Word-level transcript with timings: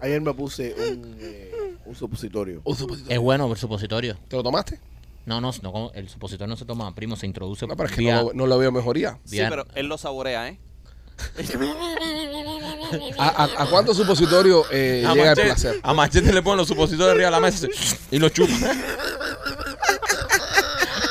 Ayer 0.00 0.20
me 0.20 0.34
puse 0.34 0.74
un, 0.74 1.16
eh, 1.20 1.76
un 1.84 1.94
supositorio. 1.94 2.62
Un 2.64 2.74
supositorio. 2.76 3.16
Es 3.16 3.22
bueno 3.22 3.48
el 3.48 3.56
supositorio. 3.56 4.18
¿Te 4.26 4.34
lo 4.34 4.42
tomaste? 4.42 4.80
No, 5.26 5.40
no, 5.40 5.52
el 5.94 6.08
supositorio 6.08 6.48
no 6.48 6.56
se 6.56 6.64
toma, 6.66 6.94
primo, 6.94 7.16
se 7.16 7.26
introduce. 7.26 7.66
No, 7.66 7.76
pero 7.76 7.88
es 7.88 7.94
que 7.94 8.02
vía- 8.02 8.16
no, 8.16 8.22
lo- 8.24 8.32
no 8.34 8.46
lo 8.46 8.58
veo 8.58 8.70
mejoría. 8.72 9.18
Sí, 9.24 9.38
pero 9.48 9.66
él 9.74 9.86
lo 9.86 9.96
saborea, 9.98 10.48
¿eh? 10.48 10.58
¿A, 13.18 13.28
a, 13.44 13.62
a 13.62 13.66
cuánto 13.70 13.94
supositorio 13.94 14.64
eh, 14.70 15.04
A 15.06 15.14
llega 15.14 15.30
el 15.32 15.40
placer? 15.40 15.80
a 15.82 15.94
Machete 15.94 16.32
le 16.32 16.42
ponen 16.42 16.58
los 16.58 16.68
supositorios 16.68 17.12
arriba 17.12 17.26
de 17.26 17.30
la 17.30 17.40
mesa 17.40 17.68
y 18.10 18.18
lo 18.18 18.28
chupa. 18.30 18.52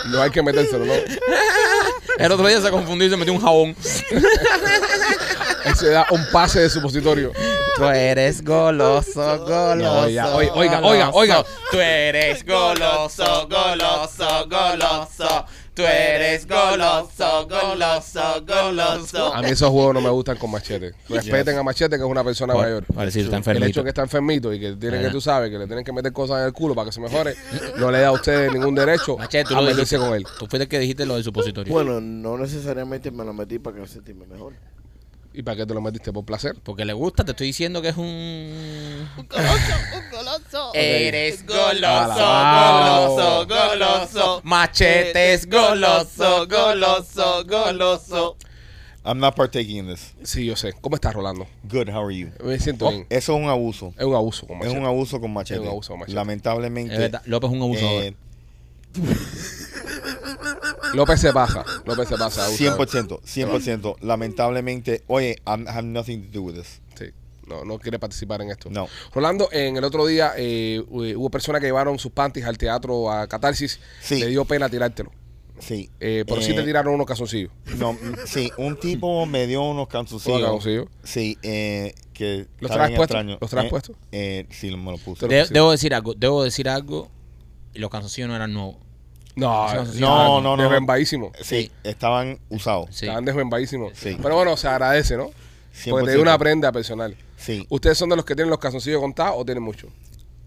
No 0.08 0.22
hay 0.22 0.30
que 0.30 0.44
metérselo, 0.44 0.86
¿no? 0.86 0.94
El 2.18 2.32
otro 2.32 2.46
día 2.48 2.62
se 2.62 2.70
confundió 2.70 3.08
y 3.08 3.10
se 3.10 3.18
metió 3.18 3.34
un 3.34 3.42
jabón. 3.42 3.76
Él 5.66 5.76
se 5.76 5.90
da 5.90 6.06
un 6.12 6.26
pase 6.32 6.60
de 6.62 6.70
supositorio. 6.70 7.32
Tú 7.78 7.86
eres 7.86 8.44
goloso, 8.44 9.40
goloso. 9.46 10.02
Oiga, 10.04 10.36
oiga, 10.36 10.82
oiga, 10.82 11.10
oiga. 11.12 11.46
Tú 11.72 11.80
eres 11.80 12.46
goloso, 12.46 13.48
goloso, 13.50 14.48
goloso. 14.50 15.46
Tú 15.74 15.82
eres 15.82 16.46
goloso, 16.48 17.48
goloso, 17.48 18.46
goloso. 18.46 19.34
A 19.34 19.42
mí 19.42 19.50
esos 19.50 19.72
juegos 19.72 19.96
no 19.96 20.02
me 20.02 20.10
gustan 20.12 20.38
con 20.38 20.52
machete. 20.52 20.94
Respeten 21.10 21.58
a 21.58 21.64
machete, 21.64 21.96
que 21.98 22.04
es 22.04 22.08
una 22.10 22.24
persona 22.24 22.54
mayor. 22.54 22.86
Vale, 22.90 23.10
sí, 23.10 23.22
está 23.22 23.32
El 23.32 23.38
enfermito. 23.40 23.66
hecho 23.68 23.80
de 23.80 23.84
que 23.86 23.90
está 23.90 24.02
enfermito 24.04 24.54
y 24.54 24.60
que 24.60 24.74
tiene 24.74 25.00
que, 25.00 25.06
Ajá. 25.06 25.12
tú 25.12 25.20
sabes, 25.20 25.50
que 25.50 25.58
le 25.58 25.66
tienen 25.66 25.84
que 25.84 25.92
meter 25.92 26.14
cosas 26.14 26.42
en 26.42 26.46
el 26.46 26.54
culo 26.54 26.76
para 26.76 26.86
que 26.86 26.92
se 26.92 27.02
mejore, 27.02 27.36
no 27.78 27.90
le 27.90 28.02
da 28.02 28.10
a 28.10 28.12
usted 28.12 28.52
ningún 28.52 28.76
derecho 28.76 29.18
Machete, 29.18 29.46
tú 29.50 29.56
a 29.58 29.62
lo 29.62 29.68
meterse 29.72 29.96
dijiste. 29.96 29.98
con 29.98 30.16
él. 30.16 30.24
Tú 30.38 30.46
fuiste 30.46 30.64
el 30.64 30.68
que 30.68 30.78
dijiste 30.78 31.08
lo 31.08 31.16
del 31.16 31.24
supositorio. 31.24 31.74
Bueno, 31.74 32.00
no 32.00 32.38
necesariamente 32.38 33.10
me 33.10 33.24
lo 33.26 33.34
metí 33.34 33.58
para 33.58 33.78
que 33.82 33.88
sentirme 33.88 34.28
mejor. 34.28 34.54
¿Y 35.36 35.42
para 35.42 35.58
qué 35.58 35.66
te 35.66 35.74
lo 35.74 35.82
metiste? 35.82 36.14
¿Por 36.14 36.24
placer? 36.26 36.56
Porque 36.64 36.86
le 36.86 36.94
gusta, 36.94 37.26
te 37.26 37.32
estoy 37.32 37.48
diciendo 37.48 37.82
que 37.82 37.90
es 37.90 37.98
un... 37.98 39.10
Eres 40.74 41.44
Alabao. 41.50 43.16
goloso, 43.16 43.48
goloso, 43.48 43.70
goloso. 43.70 44.42
Machete 44.44 45.34
es 45.34 45.50
goloso, 45.50 46.48
goloso, 46.48 47.44
goloso. 47.46 48.38
I'm 49.06 49.20
not 49.20 49.36
partaking 49.36 49.78
in 49.78 49.88
this. 49.88 50.14
Sí, 50.24 50.46
yo 50.46 50.56
sé. 50.56 50.74
¿Cómo 50.80 50.96
estás, 50.96 51.14
Rolando? 51.14 51.46
Good, 51.64 51.90
how 51.90 52.06
are 52.06 52.16
you? 52.18 52.30
Me 52.44 52.58
siento 52.60 52.90
bien. 52.90 53.06
Eso 53.10 53.36
es 53.36 53.42
un 53.44 53.50
abuso. 53.50 53.94
Es 53.98 54.06
un 54.06 54.16
abuso 54.16 54.48
con 54.48 54.58
Es 54.58 54.64
machete. 54.66 54.80
un 54.80 54.86
abuso 54.86 55.20
con 55.20 55.34
machete. 55.34 55.56
Es 55.56 55.62
un 55.62 55.68
abuso 55.68 55.90
con 55.94 56.00
machete. 56.02 56.16
Lamentablemente. 56.16 56.94
Es 56.94 57.00
verdad, 57.00 57.22
López 57.26 57.50
es 57.50 57.56
un 57.56 57.62
abusador. 57.64 58.04
eh, 58.04 58.16
López 60.94 61.20
se 61.20 61.34
pasa. 61.34 61.64
López 61.86 62.08
se 62.08 62.18
pasa. 62.18 62.46
abusador. 62.46 62.88
100%, 62.88 63.22
100%. 63.22 63.96
Lamentablemente, 64.02 65.04
oye, 65.08 65.38
I 65.46 65.68
have 65.68 65.84
nothing 65.84 66.24
to 66.24 66.40
do 66.40 66.44
with 66.44 66.56
this. 66.56 66.82
Sí. 66.98 67.06
No, 67.48 67.66
no 67.66 67.78
quiere 67.80 68.00
participar 68.00 68.42
en 68.42 68.52
esto. 68.52 68.70
No. 68.70 68.88
Rolando, 69.14 69.50
en 69.52 69.76
el 69.76 69.84
otro 69.84 70.06
día 70.06 70.34
eh, 70.38 70.82
hu- 70.90 71.16
hubo 71.18 71.30
personas 71.30 71.60
que 71.60 71.68
llevaron 71.68 72.00
sus 72.00 72.12
panties 72.12 72.46
al 72.46 72.58
teatro 72.58 73.12
a 73.12 73.28
Catarsis. 73.28 73.80
Sí. 74.02 74.20
Le 74.20 74.28
dio 74.28 74.46
pena 74.46 74.70
tirártelo. 74.70 75.12
Sí. 75.60 75.90
Eh, 76.00 76.24
pero 76.28 76.42
sí 76.42 76.52
Eh, 76.52 76.56
te 76.56 76.64
tiraron 76.64 76.94
unos 76.96 77.06
calzoncillos. 77.06 77.52
No, 77.78 77.94
mm, 77.94 77.98
sí, 78.26 78.52
un 78.58 78.78
tipo 78.80 79.26
me 79.26 79.46
dio 79.48 79.62
unos 79.64 79.88
calzoncillos. 79.88 80.64
Sí, 81.04 81.38
eh, 81.44 81.94
que. 82.14 82.48
¿Los 82.60 82.72
traes 82.72 82.96
puestos? 82.98 83.26
¿Los 83.40 83.50
traes 83.50 83.68
Eh, 83.68 83.70
puestos? 83.70 83.96
Eh, 84.12 84.46
sí, 84.50 84.76
me 84.76 84.92
lo 84.92 84.98
puse. 84.98 85.28
De- 85.28 85.46
debo 85.50 85.72
decir 85.72 85.94
algo, 85.94 86.14
debo 86.16 86.44
decir 86.44 86.68
algo. 86.70 87.10
Y 87.74 87.80
los 87.80 87.90
calzoncillos 87.90 88.30
no 88.30 88.36
eran 88.36 88.54
nuevos. 88.54 88.78
No, 89.36 89.68
Sí, 89.70 89.76
no, 89.76 89.86
sí, 89.86 90.00
no, 90.00 90.42
no. 90.42 90.58
Desmembadísimos. 90.58 91.32
Sí, 91.42 91.72
estaban 91.84 92.40
usados. 92.50 92.88
Sí. 92.92 93.06
Estaban 93.06 93.26
desmembadísimos. 93.26 93.94
Sí. 93.96 94.18
Pero 94.22 94.36
bueno, 94.36 94.56
se 94.58 94.68
agradece, 94.68 95.18
¿no? 95.18 95.32
Porque 95.90 96.06
te 96.06 96.12
dio 96.12 96.20
100%. 96.20 96.22
una 96.22 96.38
prenda 96.38 96.72
personal. 96.72 97.16
Sí, 97.38 97.66
¿Ustedes 97.70 97.98
son 97.98 98.10
de 98.10 98.16
los 98.16 98.26
que 98.26 98.36
tienen 98.36 98.50
los 98.52 98.60
calzoncillos 98.60 99.02
contados 99.02 99.36
o 99.38 99.44
tienen 99.44 99.64
muchos? 99.64 99.92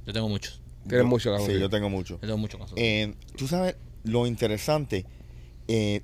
Yo 0.06 0.12
tengo 0.12 0.28
muchos. 0.28 0.60
Tienen 0.88 1.06
muchos 1.08 1.24
Sí, 1.24 1.30
calzoncillos. 1.30 1.60
yo 1.62 1.68
tengo 1.70 1.90
mucho. 1.90 2.14
Yo 2.14 2.20
tengo 2.20 2.38
muchos 2.38 2.60
calzoncillos. 2.60 2.88
Eh, 2.88 3.14
Tú 3.36 3.48
sabes 3.48 3.74
lo 4.04 4.26
interesante. 4.26 5.04
Eh, 5.66 6.02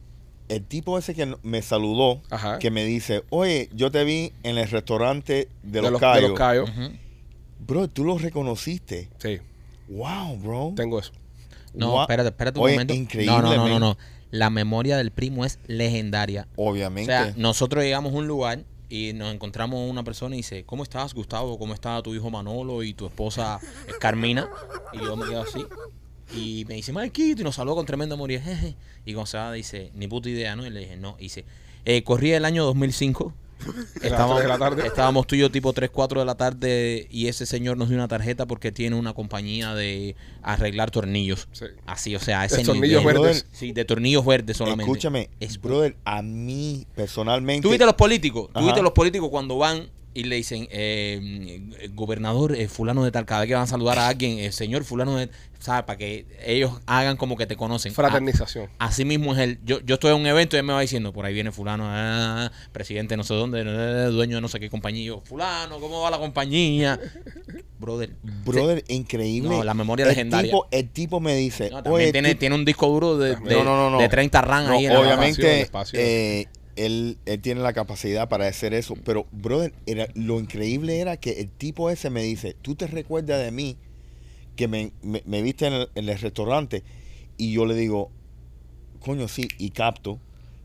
el 0.49 0.65
tipo 0.65 0.99
ese 0.99 1.15
que 1.15 1.37
me 1.45 1.63
saludó, 1.63 2.21
Ajá. 2.31 2.59
que 2.59 2.71
me 2.73 2.85
dice, 2.85 3.23
oye, 3.31 3.71
yo 3.73 3.91
te 3.93 4.03
vi 4.05 4.33
en 4.43 4.59
el 4.59 4.69
restaurante 4.69 5.49
de, 5.63 5.71
de 5.71 5.83
los, 5.83 5.93
los, 5.93 6.01
Cayos. 6.01 6.23
de 6.23 6.29
los 6.31 6.39
Cayos. 6.39 6.71
Ujú. 6.71 6.91
Bro, 7.61 7.89
tú 7.89 8.05
lo 8.05 8.19
reconociste. 8.19 9.09
Sí, 9.19 9.39
Wow, 9.89 10.37
bro. 10.39 10.73
tengo 10.75 10.99
eso. 10.99 11.13
No, 11.75 11.91
Wow. 11.93 12.01
espérate, 12.03 12.29
espérate 12.31 12.59
un 12.59 12.65
Oye, 12.67 12.75
momento. 12.75 12.95
increíble, 12.95 13.33
no, 13.35 13.43
no, 13.43 13.69
no, 13.69 13.79
no. 13.79 13.99
La 14.31 14.49
memoria 14.51 14.97
del 14.97 15.11
primo 15.11 15.45
es 15.45 15.59
legendaria. 15.67 16.49
O 16.57 16.71
Obviamente. 16.71 17.13
sea, 17.13 17.33
nosotros 17.37 17.85
llegamos 17.85 18.13
a 18.13 18.17
un 18.17 18.27
lugar 18.27 18.65
y 18.89 19.13
nos 19.15 19.33
encontramos 19.35 19.91
una 19.91 20.03
persona 20.05 20.35
y 20.35 20.39
dice, 20.39 20.65
¿cómo 20.65 20.83
estás, 20.83 21.13
Gustavo? 21.15 21.59
¿Cómo 21.59 21.75
está 21.75 22.03
tu 22.03 22.15
hijo 22.15 22.31
Manolo 22.31 22.83
y 22.83 22.95
tu 22.95 23.07
esposa 23.07 23.59
eh, 23.89 23.93
Carmina? 24.01 24.49
Y 24.93 24.99
yo 24.99 25.17
me 25.17 25.27
quedo 25.27 25.43
así. 25.43 25.65
Y 26.35 26.65
me 26.67 26.75
dice, 26.77 26.93
Marquito, 26.93 27.43
y 27.43 27.45
nos 27.45 27.57
saludó 27.57 27.75
con 27.77 27.85
tremendo 27.87 28.17
jeje. 28.27 28.75
y 29.05 29.13
Gonzalo 29.13 29.53
dice, 29.53 29.91
ni 29.95 30.09
puta 30.09 30.29
idea, 30.31 30.57
¿no? 30.57 30.67
Y 30.67 30.71
le 30.71 30.81
dije, 30.81 30.97
no. 30.97 31.17
Y 31.19 31.25
dice, 31.25 31.45
eh, 31.85 32.03
corría 32.03 32.37
el 32.39 32.45
año 32.47 32.65
2005. 32.65 33.35
Estábamos, 34.03 34.41
de 34.43 34.49
la 34.49 34.59
tarde. 34.59 34.87
estábamos 34.87 35.27
tú 35.27 35.35
y 35.35 35.39
yo 35.39 35.51
tipo 35.51 35.73
3, 35.73 35.91
4 35.91 36.21
de 36.21 36.27
la 36.27 36.35
tarde 36.35 37.07
y 37.11 37.29
ese 37.29 37.47
señor 37.47 37.77
nos 37.77 37.89
dio 37.89 37.97
una 37.97 38.09
tarjeta 38.09 38.47
porque 38.47 38.73
tiene 38.73 38.97
una 38.97 39.13
compañía 39.15 39.75
de 39.75 40.17
arreglar 40.43 40.91
tornillos. 40.91 41.49
Sí. 41.53 41.67
Así, 41.87 42.15
o 42.17 42.21
sea, 42.21 42.45
ese 42.45 42.59
De 42.59 42.65
tornillos 42.65 43.01
nivel. 43.03 43.19
verdes. 43.21 43.47
Sí, 43.53 43.73
de 43.73 43.85
tornillos 43.85 44.25
verdes 44.25 44.57
solamente. 44.57 44.85
Escúchame, 44.91 45.31
Es 45.41 45.61
brother, 45.61 45.97
a 46.05 46.23
mí 46.23 46.87
personalmente. 46.95 47.63
¿Tú 47.63 47.71
viste 47.71 47.85
los 47.87 47.95
políticos? 47.95 48.51
¿Tú 48.53 48.65
viste 48.65 48.83
los 48.83 48.93
políticos 48.93 49.29
cuando 49.31 49.59
van 49.59 49.89
y 50.15 50.25
le 50.25 50.37
dicen, 50.37 50.69
eh, 50.71 51.63
eh, 51.81 51.89
gobernador 51.95 52.55
eh, 52.55 52.69
fulano 52.69 53.03
de 53.05 53.11
tal, 53.11 53.25
cada 53.25 53.41
vez 53.43 53.49
que 53.49 53.55
van 53.55 53.63
a 53.65 53.67
saludar 53.67 53.99
a 53.99 54.09
alguien, 54.09 54.39
el 54.39 54.53
señor 54.53 54.85
fulano 54.85 55.17
de... 55.17 55.31
¿Sabes? 55.59 55.85
Para 55.85 55.97
que 55.97 56.27
ellos 56.45 56.73
hagan 56.87 57.17
como 57.17 57.37
que 57.37 57.47
te 57.47 57.55
conocen. 57.55 57.95
Fraternización. 57.95 58.69
A- 58.81 58.87
así 58.87 59.05
mismo 59.05 59.33
es 59.33 59.39
él. 59.39 59.61
Yo, 59.65 59.79
yo 59.83 59.95
estoy 59.95 60.11
en 60.13 60.17
un 60.21 60.27
evento 60.27 60.57
y 60.57 60.59
él 60.59 60.65
me 60.67 60.73
va 60.73 60.81
diciendo, 60.81 61.13
por 61.13 61.25
ahí 61.25 61.33
viene 61.33 61.53
fulano, 61.53 61.85
ah, 61.87 62.51
presidente 62.73 63.17
no 63.17 63.23
sé 63.23 63.35
dónde, 63.35 63.61
eh, 63.65 64.07
dueño 64.11 64.35
de 64.35 64.41
no 64.41 64.49
sé 64.49 64.59
qué 64.59 64.69
compañía. 64.69 65.05
Yo, 65.07 65.21
fulano, 65.21 65.79
¿cómo 65.79 66.01
va 66.01 66.11
la 66.11 66.19
compañía? 66.19 66.99
Brother. 67.79 68.11
Brother, 68.45 68.83
increíble. 68.89 69.51
No, 69.51 69.63
la 69.63 69.75
memoria 69.75 70.03
el 70.05 70.09
legendaria. 70.09 70.51
Tipo, 70.51 70.67
el 70.73 70.89
tipo 70.91 71.21
me 71.21 71.37
dice, 71.37 71.71
No, 71.71 71.81
también 71.81 72.11
tiene, 72.11 72.35
tiene 72.35 72.57
un 72.57 72.65
disco 72.65 72.89
duro 72.89 73.17
de, 73.17 73.37
de, 73.37 73.55
No, 73.55 73.63
no, 73.63 73.77
no, 73.77 73.91
no. 73.91 73.99
de 74.01 74.09
30 74.09 74.41
RAM 74.43 74.67
No, 74.67 74.73
ahí 74.73 74.87
en 74.87 74.95
la 74.95 75.01
obviamente 75.01 75.61
Espacio, 75.63 75.99
espacio. 75.99 76.01
eh, 76.01 76.49
él, 76.77 77.19
él 77.27 77.41
tiene 77.41 77.61
la 77.61 77.73
capacidad 77.73 78.29
para 78.29 78.47
hacer 78.47 78.75
eso. 78.75 78.95
Pero, 79.05 79.27
brother, 79.33 79.73
era, 79.87 80.09
lo 80.15 80.41
increíble 80.41 81.01
era 81.01 81.17
que 81.17 81.41
el 81.41 81.49
tipo 81.51 81.91
ese 81.91 82.11
me 82.11 82.23
dice, 82.23 82.57
¿tú 82.63 82.75
te 82.75 82.87
recuerdas 82.87 83.43
de 83.45 83.51
mí 83.51 83.77
que 84.57 84.69
me, 84.69 84.93
me- 85.03 85.23
me 85.27 85.43
viste 85.43 85.67
en 85.67 85.73
el, 85.75 85.89
en 85.95 86.09
el 86.09 86.19
restaurante? 86.19 86.83
Y 87.37 87.53
yo 87.53 87.67
le 87.67 87.75
digo, 87.75 88.11
coño, 89.01 89.29
sí, 89.29 89.49
y 89.59 89.71
capto. 89.71 90.19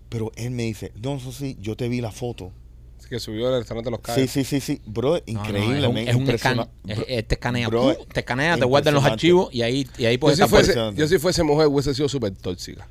Pero 0.10 0.32
él 0.38 0.52
me 0.52 0.64
dice, 0.64 0.92
no, 1.02 1.16
eso 1.18 1.32
sí, 1.32 1.58
yo 1.60 1.76
te 1.76 1.90
vi 1.90 2.00
la 2.00 2.12
foto. 2.12 2.52
Así 2.98 3.10
que 3.10 3.20
subió 3.20 3.48
al 3.50 3.60
restaurante 3.60 3.88
de 3.90 3.92
los 3.92 4.00
Cayos. 4.00 4.32
Sí, 4.32 4.44
sí, 4.44 4.60
sí, 4.60 4.76
sí. 4.76 4.82
Brother, 4.86 5.24
No, 5.28 5.34
no, 5.34 5.40
increíble. 5.50 5.80
es 5.80 5.88
un, 5.88 5.98
es 5.98 6.16
un. 6.16 6.30
Es- 6.30 6.98
Bro- 6.98 7.06
te 7.28 7.36
escanea. 7.36 7.68
bro, 7.68 7.96
te 8.14 8.20
escanea, 8.22 8.58
te 8.58 8.66
guardan 8.66 8.94
los 8.94 9.04
impresionante. 9.04 9.14
archivos 9.14 9.50
y 9.54 9.62
ahí, 9.62 9.88
y 9.98 10.06
ahí 10.06 10.16
Yo 10.16 10.20
puedes 10.22 10.38
si, 10.38 10.44
estar 10.44 10.64
fuese, 10.66 10.74
yo 10.96 11.08
si 11.08 11.20
fuese 11.20 11.44
mujer 11.44 11.68
hubiese 11.68 11.94
sido 11.94 12.08
súper 12.10 12.36
tóxica. 12.36 12.88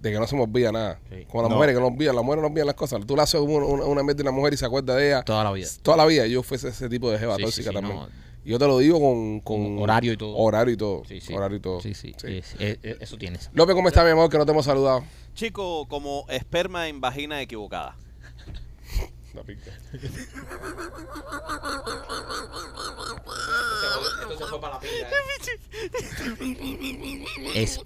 De 0.00 0.12
que 0.12 0.18
no 0.18 0.26
se 0.26 0.36
me 0.36 0.42
olvida 0.42 0.70
nada. 0.72 1.00
Sí. 1.10 1.24
Como 1.30 1.42
las 1.42 1.50
No. 1.50 1.56
mujeres 1.56 1.74
que 1.74 1.80
no 1.80 1.86
olvidan, 1.88 2.14
las 2.16 2.24
mujeres 2.24 2.42
no 2.42 2.48
olvidan 2.48 2.66
las 2.66 2.76
cosas. 2.76 3.00
Tú 3.06 3.16
le 3.16 3.22
haces 3.22 3.40
una, 3.40 3.64
una, 3.66 3.84
una 3.84 4.02
mente 4.02 4.22
a 4.22 4.24
una 4.24 4.32
mujer 4.32 4.52
y 4.54 4.56
se 4.56 4.66
acuerda 4.66 4.94
de 4.96 5.08
ella 5.08 5.22
toda 5.22 5.42
la 5.44 5.52
vida. 5.52 5.68
toda 5.82 5.96
la 5.96 6.06
vida. 6.06 6.26
Yo 6.26 6.42
fuese 6.42 6.68
ese 6.68 6.88
tipo 6.88 7.10
de 7.10 7.18
jeva 7.18 7.36
Sí, 7.36 7.40
sí, 7.42 7.44
tóxica 7.46 7.70
sí, 7.70 7.74
también. 7.74 7.96
no. 7.96 8.08
Y 8.44 8.50
yo 8.50 8.58
te 8.58 8.66
lo 8.66 8.76
digo 8.78 9.00
con, 9.00 9.40
con 9.40 9.78
horario 9.78 10.12
y 10.12 10.16
todo. 10.18 10.36
Horario 10.36 10.74
y 10.74 10.76
todo. 10.76 11.02
Sí, 11.08 11.20
sí. 11.22 11.32
Horario 11.32 11.56
y 11.56 11.60
todo. 11.60 11.80
Sí, 11.80 11.94
sí. 11.94 12.12
Sí. 12.18 12.26
es- 12.38 12.54
es- 12.58 12.78
es- 12.82 12.96
eso 13.00 13.16
tienes. 13.16 13.48
López, 13.54 13.74
¿cómo 13.74 13.88
está 13.88 14.04
mi 14.04 14.10
amor? 14.10 14.28
Que 14.28 14.36
no 14.36 14.44
te 14.44 14.52
hemos 14.52 14.66
saludado. 14.66 15.02
Chico, 15.34 15.86
como 15.88 16.26
esperma 16.28 16.88
en 16.88 17.00
vagina 17.00 17.40
equivocada. 17.40 17.96
La 19.34 19.42
pica. 19.42 19.70
Esto 24.20 24.38
se 24.38 24.44
fue 24.46 24.60
para 24.60 24.74
la 24.74 24.80
pinga. 24.80 25.08
Es 27.54 27.80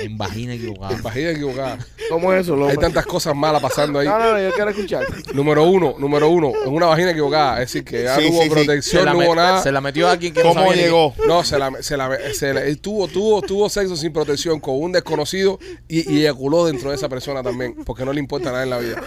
en 0.00 0.16
vagina 0.18 0.54
equivocada. 0.54 0.98
Vagina 1.02 1.30
equivocada. 1.30 1.78
¿Cómo 2.08 2.32
es 2.32 2.42
eso? 2.42 2.56
Lo- 2.56 2.68
Hay 2.68 2.76
tantas 2.76 3.06
cosas 3.06 3.34
malas 3.34 3.60
pasando 3.62 3.98
ahí. 3.98 4.06
No, 4.06 4.18
no, 4.18 4.32
no, 4.32 4.40
yo 4.40 4.52
quiero 4.52 4.70
escuchar. 4.70 5.04
Número 5.34 5.64
uno, 5.64 5.94
número 5.98 6.28
uno, 6.28 6.52
es 6.62 6.66
una 6.66 6.86
vagina 6.86 7.10
equivocada. 7.10 7.54
Es 7.62 7.68
decir, 7.72 7.84
que 7.84 8.04
ya 8.04 8.16
Sí, 8.16 8.22
no 8.24 8.30
hubo 8.30 8.42
sí, 8.42 8.42
sí. 8.42 8.48
Se 8.48 8.54
protección, 8.54 9.04
no 9.06 9.18
hubo 9.18 9.34
nada. 9.34 9.62
se 9.62 9.72
la 9.72 9.80
metió 9.80 10.08
a 10.08 10.16
quien 10.16 10.32
que 10.32 10.42
no 10.42 10.50
¿Cómo 10.50 10.60
sabía 10.62 10.76
ni- 10.76 10.82
llegó? 10.82 11.14
No, 11.26 11.42
se 11.44 11.58
la, 11.58 11.82
se 11.82 11.96
la, 11.96 12.18
se 12.32 12.54
la- 12.54 12.64
él 12.64 12.80
tuvo, 12.80 13.08
tuvo, 13.08 13.42
tuvo 13.42 13.68
sexo 13.68 13.96
sin 13.96 14.12
protección 14.12 14.60
con 14.60 14.80
un 14.80 14.92
desconocido 14.92 15.58
y, 15.88 16.12
y 16.12 16.20
eyaculó 16.20 16.66
dentro 16.66 16.90
de 16.90 16.96
esa 16.96 17.08
persona 17.08 17.42
también, 17.42 17.84
porque 17.84 18.04
no 18.04 18.12
le 18.12 18.20
importa 18.20 18.50
nada 18.52 18.62
en 18.62 18.70
la 18.70 18.78
vida. 18.78 19.02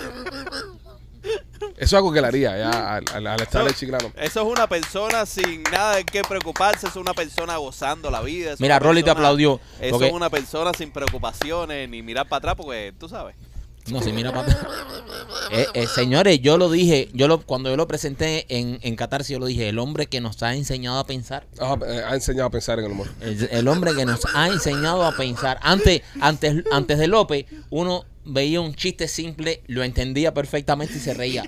Eso 1.78 1.86
es 1.86 1.94
algo 1.94 2.12
que 2.12 2.20
le 2.22 2.28
haría 2.28 2.58
ya 2.58 2.96
al, 2.96 3.06
al, 3.14 3.28
al 3.28 3.42
estar 3.42 3.66
el 3.68 3.76
chiclano. 3.76 4.12
Eso 4.18 4.42
es 4.42 4.48
una 4.48 4.68
persona 4.68 5.26
sin 5.28 5.62
nada 5.64 5.98
de 5.98 6.06
qué 6.06 6.24
preocuparse, 6.24 6.88
es 6.88 6.96
una 6.96 7.14
persona 7.14 7.56
gozando 7.58 8.10
la 8.10 8.22
vida. 8.22 8.54
es 8.54 8.60
Mira, 8.60 8.78
una 8.78 8.80
Rolly 8.88 9.02
te 9.02 9.06
persona- 9.06 9.20
aplaudió. 9.28 9.60
Eso 9.80 9.92
porque- 9.92 10.08
es 10.08 10.14
una 10.14 10.30
persona 10.32 10.72
sin 10.76 10.90
preocupaciones 10.92 11.88
ni 11.88 12.02
mirar 12.02 12.28
para 12.28 12.40
atrás 12.40 12.56
porque 12.56 12.94
tú 13.00 13.08
sabes. 13.08 13.36
No, 13.90 14.02
si 14.02 14.12
mira 14.12 14.32
para 14.32 14.52
atrás. 14.52 14.58
Eh, 15.50 15.66
eh, 15.76 15.88
señores, 15.88 16.42
yo 16.42 16.58
lo 16.58 16.70
dije, 16.70 17.08
yo 17.14 17.30
lo, 17.30 17.40
cuando 17.40 17.70
yo 17.70 17.78
lo 17.78 17.88
presenté 17.88 18.46
en, 18.50 18.80
en 18.82 18.98
Catarsis, 18.98 19.34
yo 19.34 19.40
lo 19.40 19.46
dije, 19.46 19.70
el 19.70 19.80
hombre 19.80 20.08
que 20.08 20.20
nos 20.20 20.44
ha 20.44 20.54
enseñado 20.54 21.00
a 21.00 21.08
pensar. 21.08 21.48
Ah, 21.60 21.78
eh, 21.88 22.02
ha 22.06 22.16
enseñado 22.16 22.48
a 22.48 22.50
pensar 22.50 22.80
en 22.80 22.86
el 22.86 22.92
humor. 22.92 23.08
El, 23.22 23.48
el 23.50 23.68
hombre 23.70 23.96
que 23.96 24.04
nos 24.04 24.26
ha 24.34 24.48
enseñado 24.48 25.06
a 25.06 25.16
pensar. 25.16 25.58
Antes, 25.62 26.02
antes, 26.20 26.66
antes 26.70 26.98
de 26.98 27.08
López, 27.08 27.46
uno 27.70 28.04
veía 28.26 28.62
un 28.62 28.76
chiste 28.76 29.08
simple, 29.08 29.62
lo 29.68 29.84
entendía 29.84 30.34
perfectamente 30.34 30.98
y 30.98 31.00
se 31.00 31.14
reía. 31.14 31.44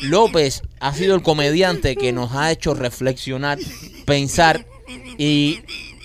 López 0.00 0.62
ha 0.80 0.94
sido 0.94 1.14
el 1.16 1.22
comediante 1.22 1.96
que 1.96 2.12
nos 2.12 2.32
ha 2.32 2.52
hecho 2.52 2.74
reflexionar, 2.74 3.58
pensar 4.06 4.64
y 5.18 5.60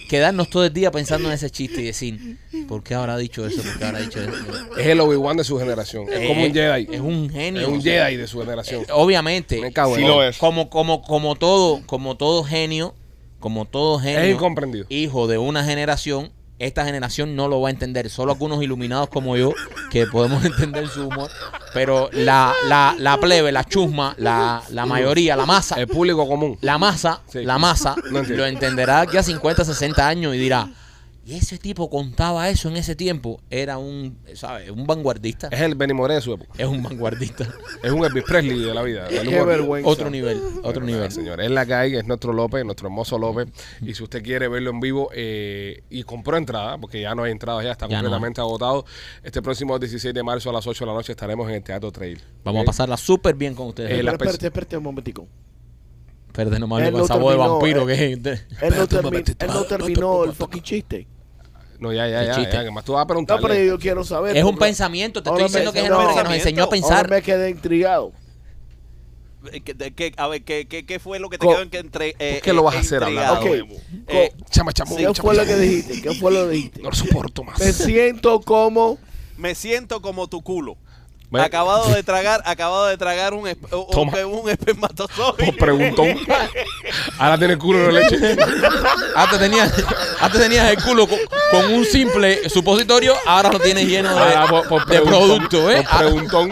quedarnos 0.10 0.50
todo 0.50 0.66
el 0.66 0.74
día 0.74 0.92
pensando 0.92 1.30
en 1.30 1.34
ese 1.36 1.50
chiste 1.50 1.82
y 1.82 1.86
decir, 1.86 2.38
¿por 2.68 2.84
qué 2.84 2.96
habrá 2.96 3.16
dicho 3.18 3.46
eso? 3.48 3.62
¿Por 3.62 3.78
qué 3.80 3.86
habrá 3.86 4.00
dicho 4.00 4.20
eso? 4.22 4.34
Es 4.78 4.88
el 4.88 5.00
Obi-Wan 5.00 5.38
de 5.38 5.46
su 5.46 5.58
generación. 5.58 6.06
Es 6.12 6.28
como 6.28 6.44
un 6.44 6.54
Jedi. 6.54 6.88
Es 6.92 7.00
un 7.00 7.30
genio. 7.30 7.62
Es 7.62 7.68
un 7.70 7.78
o 7.78 7.82
sea, 7.82 8.06
Jedi 8.08 8.18
de 8.18 8.28
su 8.28 8.40
generación. 8.40 8.84
Obviamente. 8.92 9.62
Me 9.62 9.72
cago 9.72 9.92
en 9.92 9.96
Sí 9.98 10.02
él. 10.02 10.08
lo 10.08 10.24
es. 10.24 10.38
Como, 10.38 10.70
como, 10.70 11.02
como 11.02 11.36
todo, 11.36 11.82
como 11.86 12.18
todo 12.18 12.44
genio, 12.44 12.94
como 13.40 13.66
todo 13.66 14.00
genio, 14.00 14.20
Es 14.20 14.34
incomprendido. 14.34 14.86
hijo 14.90 15.28
de 15.28 15.38
una 15.38 15.64
generación, 15.64 16.32
esta 16.60 16.86
generación 16.86 17.36
no 17.36 17.48
lo 17.48 17.62
va 17.62 17.70
a 17.70 17.72
entender. 17.72 18.10
Solo 18.10 18.34
algunos 18.34 18.62
iluminados 18.62 19.10
como 19.10 19.36
yo 19.38 19.54
que 19.90 20.06
podemos 20.06 20.44
entender 20.46 20.88
su 20.88 21.08
humor. 21.08 21.30
Pero 21.74 22.10
la, 22.14 22.54
la, 22.68 22.96
la 22.98 23.18
plebe, 23.18 23.52
la 23.52 23.64
chusma, 23.64 24.14
la, 24.18 24.62
la 24.70 24.86
mayoría, 24.86 25.36
la 25.36 25.46
masa, 25.46 25.76
El 25.80 25.88
público 25.88 26.28
común. 26.28 26.58
la 26.62 26.78
masa, 26.78 27.22
Sí. 27.32 27.44
la 27.44 27.58
masa, 27.58 27.96
No 28.12 28.20
entiendo. 28.20 28.44
lo 28.44 28.46
entenderá 28.48 29.02
aquí 29.02 29.18
a 29.18 29.24
50, 29.24 29.64
60 29.66 30.08
años 30.08 30.36
y 30.36 30.38
dirá, 30.38 30.68
y 31.30 31.36
ese 31.36 31.60
tipo 31.60 31.92
contaba 31.92 32.50
eso 32.50 32.70
en 32.70 32.78
ese 32.78 32.96
tiempo, 32.96 33.40
era 33.52 33.78
un, 33.78 34.18
¿sabes? 34.34 34.72
Un 34.72 34.88
vanguardista. 34.88 35.48
Es 35.52 35.62
el 35.62 35.76
Benny 35.76 35.94
Moré 35.94 36.16
de 36.16 36.22
su 36.22 36.34
época. 36.34 36.52
Es 36.58 36.66
un 36.66 36.82
vanguardista. 36.82 37.48
Es 37.84 37.92
un 37.92 38.04
Elvis 38.04 38.24
Presley 38.24 38.58
de 38.60 38.74
la 38.74 38.82
vida. 38.82 39.08
Qué 39.08 39.44
vergüenza. 39.44 39.88
Otro 39.88 40.10
nivel, 40.10 40.38
otro 40.64 40.82
Bueno, 40.82 40.86
nivel. 40.88 41.12
señores. 41.12 41.46
Es 41.46 41.52
la 41.52 41.66
que 41.68 41.74
hay, 41.76 41.96
es 41.96 42.06
nuestro 42.08 42.34
López, 42.34 42.66
nuestro 42.66 42.88
hermoso 42.88 43.20
López. 43.20 43.48
Y 43.82 43.94
si 43.94 44.02
usted 44.02 44.24
quiere 44.24 44.48
verlo 44.48 44.72
en 44.72 44.80
vivo 44.80 45.10
eh, 45.14 45.84
y 45.92 46.02
compró 46.02 46.36
entrada, 46.36 46.80
porque 46.80 47.00
ya 47.02 47.14
no 47.14 47.24
hay 47.24 47.32
entradas, 47.32 47.64
ya 47.64 47.72
está 47.74 47.88
Ya 47.88 47.98
no 47.98 48.10
completamente 48.10 48.42
agotado. 48.42 48.86
Este 49.24 49.42
próximo 49.44 49.78
16 49.78 50.14
de 50.16 50.24
marzo 50.24 50.50
a 50.50 50.54
las 50.54 50.66
8 50.66 50.84
de 50.84 50.88
la 50.88 50.94
noche 50.96 51.12
estaremos 51.12 51.48
en 51.48 51.56
el 51.56 51.64
Teatro 51.64 51.92
Trail. 51.92 52.20
Vamos 52.44 52.64
a 52.64 52.66
pasarla 52.66 52.98
súper 52.98 53.36
bien 53.36 53.54
con 53.54 53.68
ustedes. 53.68 53.92
Eh, 53.92 54.00
espérate, 54.00 54.48
espérate 54.48 54.78
un 54.78 54.84
momentico. 54.84 55.28
Espérate 56.28 56.60
nomás 56.60 56.84
Él 56.84 56.92
con 56.92 57.00
no 57.00 57.06
esa 57.06 57.16
voz 57.18 57.32
de 57.34 57.38
vampiro 57.38 57.90
eh. 57.90 57.96
que 57.96 58.32
es. 58.32 58.46
Él 58.62 58.74
no, 58.76 58.88
termi- 58.88 59.04
momentito. 59.04 59.46
él 59.46 59.52
no 59.54 59.64
terminó 59.64 60.24
el 60.26 60.34
fucking 60.34 60.64
chiste. 60.64 61.08
No, 61.80 61.94
ya, 61.94 62.08
ya, 62.08 62.24
ya, 62.26 62.36
chiste. 62.36 62.52
ya, 62.54 62.64
que 62.64 62.72
más 62.72 62.84
tú 62.84 62.92
vas 62.94 63.00
a 63.02 63.04
No, 63.04 63.08
preguntarle. 63.08 63.48
pero 63.48 63.64
yo 63.64 63.80
quiero 63.80 64.04
saber. 64.04 64.36
Es 64.36 64.44
un 64.44 64.52
porque 64.52 64.66
pensamiento, 64.66 65.24
te 65.24 65.30
ahora 65.30 65.46
estoy 65.46 65.62
diciendo 65.62 65.72
que 65.74 65.80
es 65.80 65.86
el 65.86 65.92
no, 65.92 66.00
hombre 66.00 66.16
que 66.16 66.24
nos 66.24 66.34
enseñó 66.34 66.64
a 66.64 66.66
Ahora 66.66 66.72
pensar. 66.72 67.10
me 67.10 67.22
quedé 67.22 67.50
intrigado. 67.50 68.12
Eh, 69.54 69.62
que- 69.62 69.74
de- 69.74 69.92
que- 69.94 70.14
a 70.18 70.28
ver, 70.28 70.44
¿qué, 70.44 70.68
qué, 70.68 70.86
qué 70.86 71.00
fue 71.00 71.18
lo 71.18 71.30
que 71.30 71.38
te 71.38 71.46
Co- 71.46 71.54
quedó 71.54 71.62
en 71.64 71.70
que 71.70 71.78
entre, 71.78 72.10
eh, 72.20 72.34
¿Por 72.34 72.42
qué 72.42 72.54
lo 72.54 72.64
vas 72.64 72.76
a 72.76 72.80
hacer 72.80 73.02
hablar? 73.02 73.38
Ok. 73.40 73.46
Eh, 74.08 74.34
Chama, 74.50 74.74
chamo, 74.74 74.98
¿Qué 74.98 75.04
chamo, 75.04 75.14
fue 75.16 75.36
lo 75.36 75.46
que 75.46 75.56
dijiste? 75.56 76.02
¿Qué 76.02 76.14
fue 76.16 76.32
lo 76.34 76.46
que 76.46 76.52
dijiste? 76.56 76.82
No 76.82 76.90
lo 76.90 76.96
soporto 76.96 77.44
más. 77.46 77.58
Me 77.60 77.72
siento 77.72 78.42
como. 78.42 78.98
me 79.38 79.56
siento 79.56 80.02
como 80.02 80.28
tu 80.28 80.42
culo. 80.42 80.76
Acabado 81.38 81.90
de 81.94 82.02
tragar, 82.02 82.42
acabado 82.46 82.88
de 82.88 82.98
tragar 82.98 83.34
un, 83.36 83.46
esp- 83.46 83.72
un, 83.72 83.92
Toma. 83.92 84.26
un 84.26 84.50
espermatozoide. 84.50 85.46
Por 85.46 85.56
preguntón. 85.58 86.18
Ahora 87.20 87.38
tiene 87.38 87.54
el 87.54 87.60
culo 87.60 87.80
de 87.80 87.92
leche. 87.92 88.38
Antes 89.16 89.40
tenías, 89.40 89.72
antes 90.22 90.42
tenías 90.42 90.72
el 90.72 90.82
culo 90.84 91.08
con, 91.08 91.20
con 91.52 91.72
un 91.74 91.86
simple 91.86 92.50
supositorio, 92.50 93.14
ahora 93.28 93.52
lo 93.52 93.60
tienes 93.60 93.86
lleno 93.88 94.10
Ahora 94.10 94.42
de, 94.42 94.48
por, 94.48 94.68
por 94.68 94.86
de 94.88 95.02
preguntón, 95.02 95.28
producto, 95.48 95.72
¿eh? 95.72 95.84
Por 95.88 95.98
preguntón. 96.00 96.52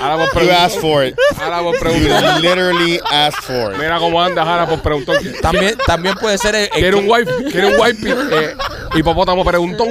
Ahora 0.00 0.16
por 0.16 0.24
You 0.26 0.30
preguntón. 0.34 0.56
asked 0.64 0.80
for 0.80 1.04
it. 1.04 1.16
Ahora 1.42 1.58
por 1.62 1.74
You 1.74 1.80
preguntón. 1.80 2.42
literally 2.42 3.00
asked 3.10 3.42
for 3.42 3.72
it. 3.72 3.78
Mira 3.80 3.98
cómo 3.98 4.22
andas 4.22 4.46
ahora 4.46 4.66
por 4.68 4.80
preguntón. 4.82 5.16
También, 5.42 5.76
también 5.84 6.14
puede 6.14 6.38
ser 6.38 6.54
el, 6.54 6.62
el 6.64 6.70
Quiere 6.70 6.94
un 6.96 7.06
que- 7.06 7.10
wipe, 7.10 7.32
quiere 7.50 7.66
un 7.74 7.80
wipe, 7.80 8.10
eh, 8.10 8.54
hipopótamo 8.94 9.44
preguntón. 9.44 9.88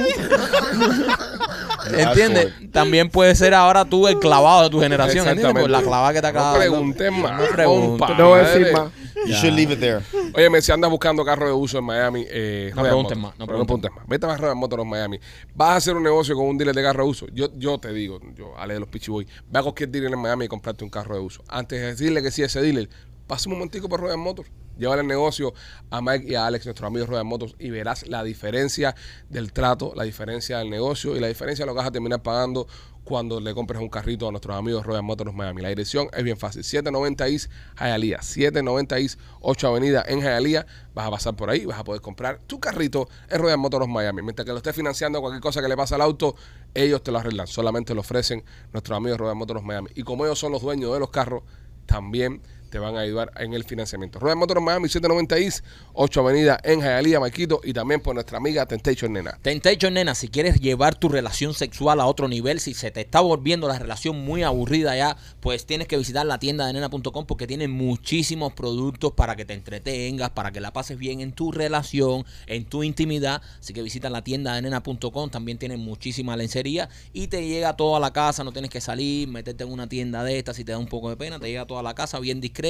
¿Entiendes? 2.00 2.52
También 2.72 3.08
puede 3.10 3.34
ser 3.34 3.54
ahora 3.54 3.84
tú 3.84 4.08
el 4.08 4.18
clavado 4.18 4.64
de 4.64 4.70
tu 4.70 4.80
generación, 4.80 5.26
¿entiendes? 5.28 5.62
Por 5.62 5.70
la 5.70 5.82
clavada 5.82 6.12
que 6.12 6.20
te 6.20 6.26
acaba 6.26 6.46
No 6.46 6.52
de 6.54 6.58
dar. 6.58 6.68
preguntes 6.68 7.12
más. 7.12 7.40
No 7.40 7.46
preguntes. 7.48 8.18
No 8.18 8.28
voy 8.28 8.40
a 8.40 8.42
decir 8.48 8.72
más. 8.72 8.92
You 9.26 9.32
should 9.32 9.54
leave 9.54 9.72
it 9.72 9.80
there. 9.80 10.00
Oye, 10.34 10.60
si 10.62 10.72
andas 10.72 10.90
buscando 10.90 11.24
carro 11.24 11.46
de 11.46 11.52
uso 11.52 11.78
en 11.78 11.84
Miami, 11.84 12.26
eh, 12.28 12.72
No 12.74 12.82
preguntes 12.82 13.16
más, 13.16 13.32
no 13.38 13.38
no 13.38 13.46
preguntes 13.46 13.66
preguntes 13.66 13.90
más. 13.94 14.06
Vete 14.06 14.26
a 14.26 14.36
Royal 14.36 14.56
Motors 14.56 14.82
en 14.82 14.88
Miami. 14.88 15.18
Vas 15.54 15.70
a 15.70 15.76
hacer 15.76 15.96
un 15.96 16.02
negocio 16.02 16.34
con 16.34 16.46
un 16.46 16.58
dealer 16.58 16.74
de 16.74 16.82
carro 16.82 17.04
de 17.04 17.10
uso. 17.10 17.26
Yo, 17.32 17.48
yo 17.56 17.78
te 17.78 17.92
digo, 17.92 18.20
yo, 18.34 18.56
Ale 18.58 18.74
de 18.74 18.80
los 18.80 18.88
Pichiboy, 18.88 19.26
ve 19.48 19.58
a 19.58 19.62
cualquier 19.62 19.88
dealer 19.88 20.12
en 20.12 20.18
Miami 20.18 20.44
y 20.44 20.48
comprarte 20.48 20.84
un 20.84 20.90
carro 20.90 21.14
de 21.14 21.20
uso. 21.22 21.42
Antes 21.48 21.80
de 21.80 21.86
decirle 21.86 22.22
que 22.22 22.30
sí 22.30 22.42
a 22.42 22.46
ese 22.46 22.60
dealer, 22.60 22.88
pasa 23.26 23.48
un 23.48 23.54
momentico 23.54 23.88
por 23.88 24.00
Royal 24.00 24.18
Motors. 24.18 24.50
Llévale 24.78 25.02
el 25.02 25.08
negocio 25.08 25.54
a 25.90 26.00
Mike 26.00 26.26
y 26.28 26.34
a 26.34 26.46
Alex, 26.46 26.66
nuestros 26.66 26.86
amigos 26.86 27.08
Royal 27.08 27.24
Motors, 27.24 27.54
y 27.58 27.70
verás 27.70 28.06
la 28.08 28.24
diferencia 28.24 28.94
del 29.28 29.52
trato, 29.52 29.92
la 29.94 30.04
diferencia 30.04 30.58
del 30.58 30.70
negocio 30.70 31.16
y 31.16 31.20
la 31.20 31.28
diferencia 31.28 31.64
de 31.64 31.66
lo 31.66 31.72
que 31.74 31.78
vas 31.78 31.88
a 31.88 31.92
terminar 31.92 32.22
pagando 32.22 32.66
cuando 33.04 33.38
le 33.38 33.54
compres 33.54 33.80
un 33.80 33.88
carrito 33.88 34.26
a 34.26 34.30
nuestros 34.30 34.56
amigos 34.56 34.84
Royal 34.84 35.02
Motors 35.02 35.34
Miami. 35.34 35.62
La 35.62 35.68
dirección 35.68 36.08
es 36.12 36.24
bien 36.24 36.38
fácil. 36.38 36.64
790 36.64 37.28
East 37.28 37.50
Hialeah. 37.78 38.22
790 38.22 38.98
East 38.98 39.20
8 39.40 39.68
Avenida 39.68 40.04
en 40.08 40.20
Hialeah. 40.20 40.66
Vas 40.94 41.06
a 41.06 41.10
pasar 41.10 41.36
por 41.36 41.50
ahí, 41.50 41.66
vas 41.66 41.78
a 41.78 41.84
poder 41.84 42.00
comprar 42.00 42.40
tu 42.46 42.58
carrito 42.58 43.08
en 43.28 43.40
Royal 43.40 43.58
Motors 43.58 43.86
Miami. 43.86 44.22
Mientras 44.22 44.46
que 44.46 44.52
lo 44.52 44.56
estés 44.56 44.74
financiando 44.74 45.20
cualquier 45.20 45.42
cosa 45.42 45.60
que 45.60 45.68
le 45.68 45.76
pase 45.76 45.94
al 45.94 46.00
auto, 46.00 46.34
ellos 46.72 47.02
te 47.02 47.12
lo 47.12 47.18
arreglan. 47.18 47.46
Solamente 47.46 47.94
lo 47.94 48.00
ofrecen 48.00 48.42
nuestros 48.72 48.96
amigos 48.96 49.18
Royal 49.18 49.36
Motors 49.36 49.62
Miami. 49.62 49.90
Y 49.94 50.02
como 50.02 50.24
ellos 50.24 50.38
son 50.38 50.52
los 50.52 50.62
dueños 50.62 50.92
de 50.92 50.98
los 50.98 51.10
carros, 51.10 51.42
también 51.86 52.40
te 52.70 52.78
van 52.78 52.96
a 52.96 53.00
ayudar 53.00 53.30
en 53.36 53.52
el 53.52 53.64
financiamiento. 53.64 54.18
Royal 54.18 54.36
Motors 54.36 54.60
Miami 54.60 54.88
790 54.88 55.38
East 55.38 55.64
8 55.92 56.20
Avenida 56.20 56.58
en 56.64 56.80
Hialeah, 56.80 57.20
Maquito. 57.20 57.60
Y 57.62 57.72
también 57.72 58.00
por 58.00 58.14
nuestra 58.14 58.38
amiga 58.38 58.66
Temptation 58.66 59.12
Nena. 59.12 59.38
Temptation, 59.42 59.94
nena, 59.94 60.14
si 60.14 60.28
quieres 60.28 60.60
llevar 60.60 60.94
tu 60.94 61.08
relación 61.08 61.54
sexual 61.54 62.00
a 62.00 62.06
otro 62.06 62.26
nivel, 62.26 62.60
si 62.60 62.74
se 62.74 62.90
te 62.90 63.02
está 63.02 63.20
volviendo 63.20 63.68
la 63.68 63.78
relación 63.78 64.24
muy 64.24 64.42
aburrida 64.42 64.96
ya, 64.96 65.16
pues 65.40 65.66
tienes 65.66 65.86
que 65.86 65.96
visitar 65.96 66.26
la 66.26 66.38
tienda 66.38 66.66
de 66.66 66.72
nena.com 66.72 67.26
porque 67.26 67.46
tiene 67.46 67.68
muchísimos 67.68 68.52
productos 68.54 69.12
para 69.12 69.36
que 69.36 69.44
te 69.44 69.54
entretengas, 69.54 70.30
para 70.30 70.50
que 70.50 70.60
la 70.60 70.72
pases 70.72 70.98
bien 70.98 71.20
en 71.20 71.32
tu 71.32 71.52
relación, 71.52 72.24
en 72.46 72.64
tu 72.64 72.82
intimidad. 72.82 73.42
Así 73.60 73.72
que 73.72 73.82
visita 73.82 74.10
la 74.10 74.24
tienda 74.24 74.54
de 74.54 74.62
nena.com, 74.62 75.30
también 75.30 75.58
tiene 75.58 75.76
muchísima 75.76 76.36
lencería 76.36 76.88
y 77.12 77.28
te 77.28 77.46
llega 77.46 77.76
todo 77.76 77.96
a 77.96 78.00
la 78.00 78.12
casa, 78.12 78.42
no 78.42 78.52
tienes 78.52 78.70
que 78.70 78.80
salir, 78.80 79.28
meterte 79.28 79.64
en 79.64 79.70
una 79.70 79.88
tienda 79.88 80.24
de 80.24 80.38
estas 80.38 80.56
si 80.56 80.64
te 80.64 80.72
da 80.72 80.78
un 80.78 80.86
poco 80.86 81.10
de 81.10 81.16
pena, 81.16 81.38
te 81.38 81.48
llega 81.48 81.66
toda 81.66 81.82
la 81.82 81.94
casa 81.94 82.18
bien 82.18 82.40
discreto. 82.40 82.63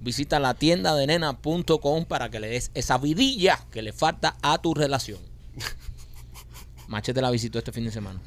Visita 0.00 0.38
la 0.38 0.54
tienda 0.54 0.94
de 0.94 1.06
nena.com 1.06 2.04
para 2.04 2.30
que 2.30 2.40
le 2.40 2.48
des 2.48 2.70
esa 2.74 2.98
vidilla 2.98 3.58
que 3.70 3.82
le 3.82 3.92
falta 3.92 4.36
a 4.42 4.58
tu 4.58 4.74
relación. 4.74 5.18
Machete 6.88 7.20
la 7.20 7.30
visitó 7.30 7.58
este 7.58 7.72
fin 7.72 7.84
de 7.84 7.92
semana. 7.92 8.20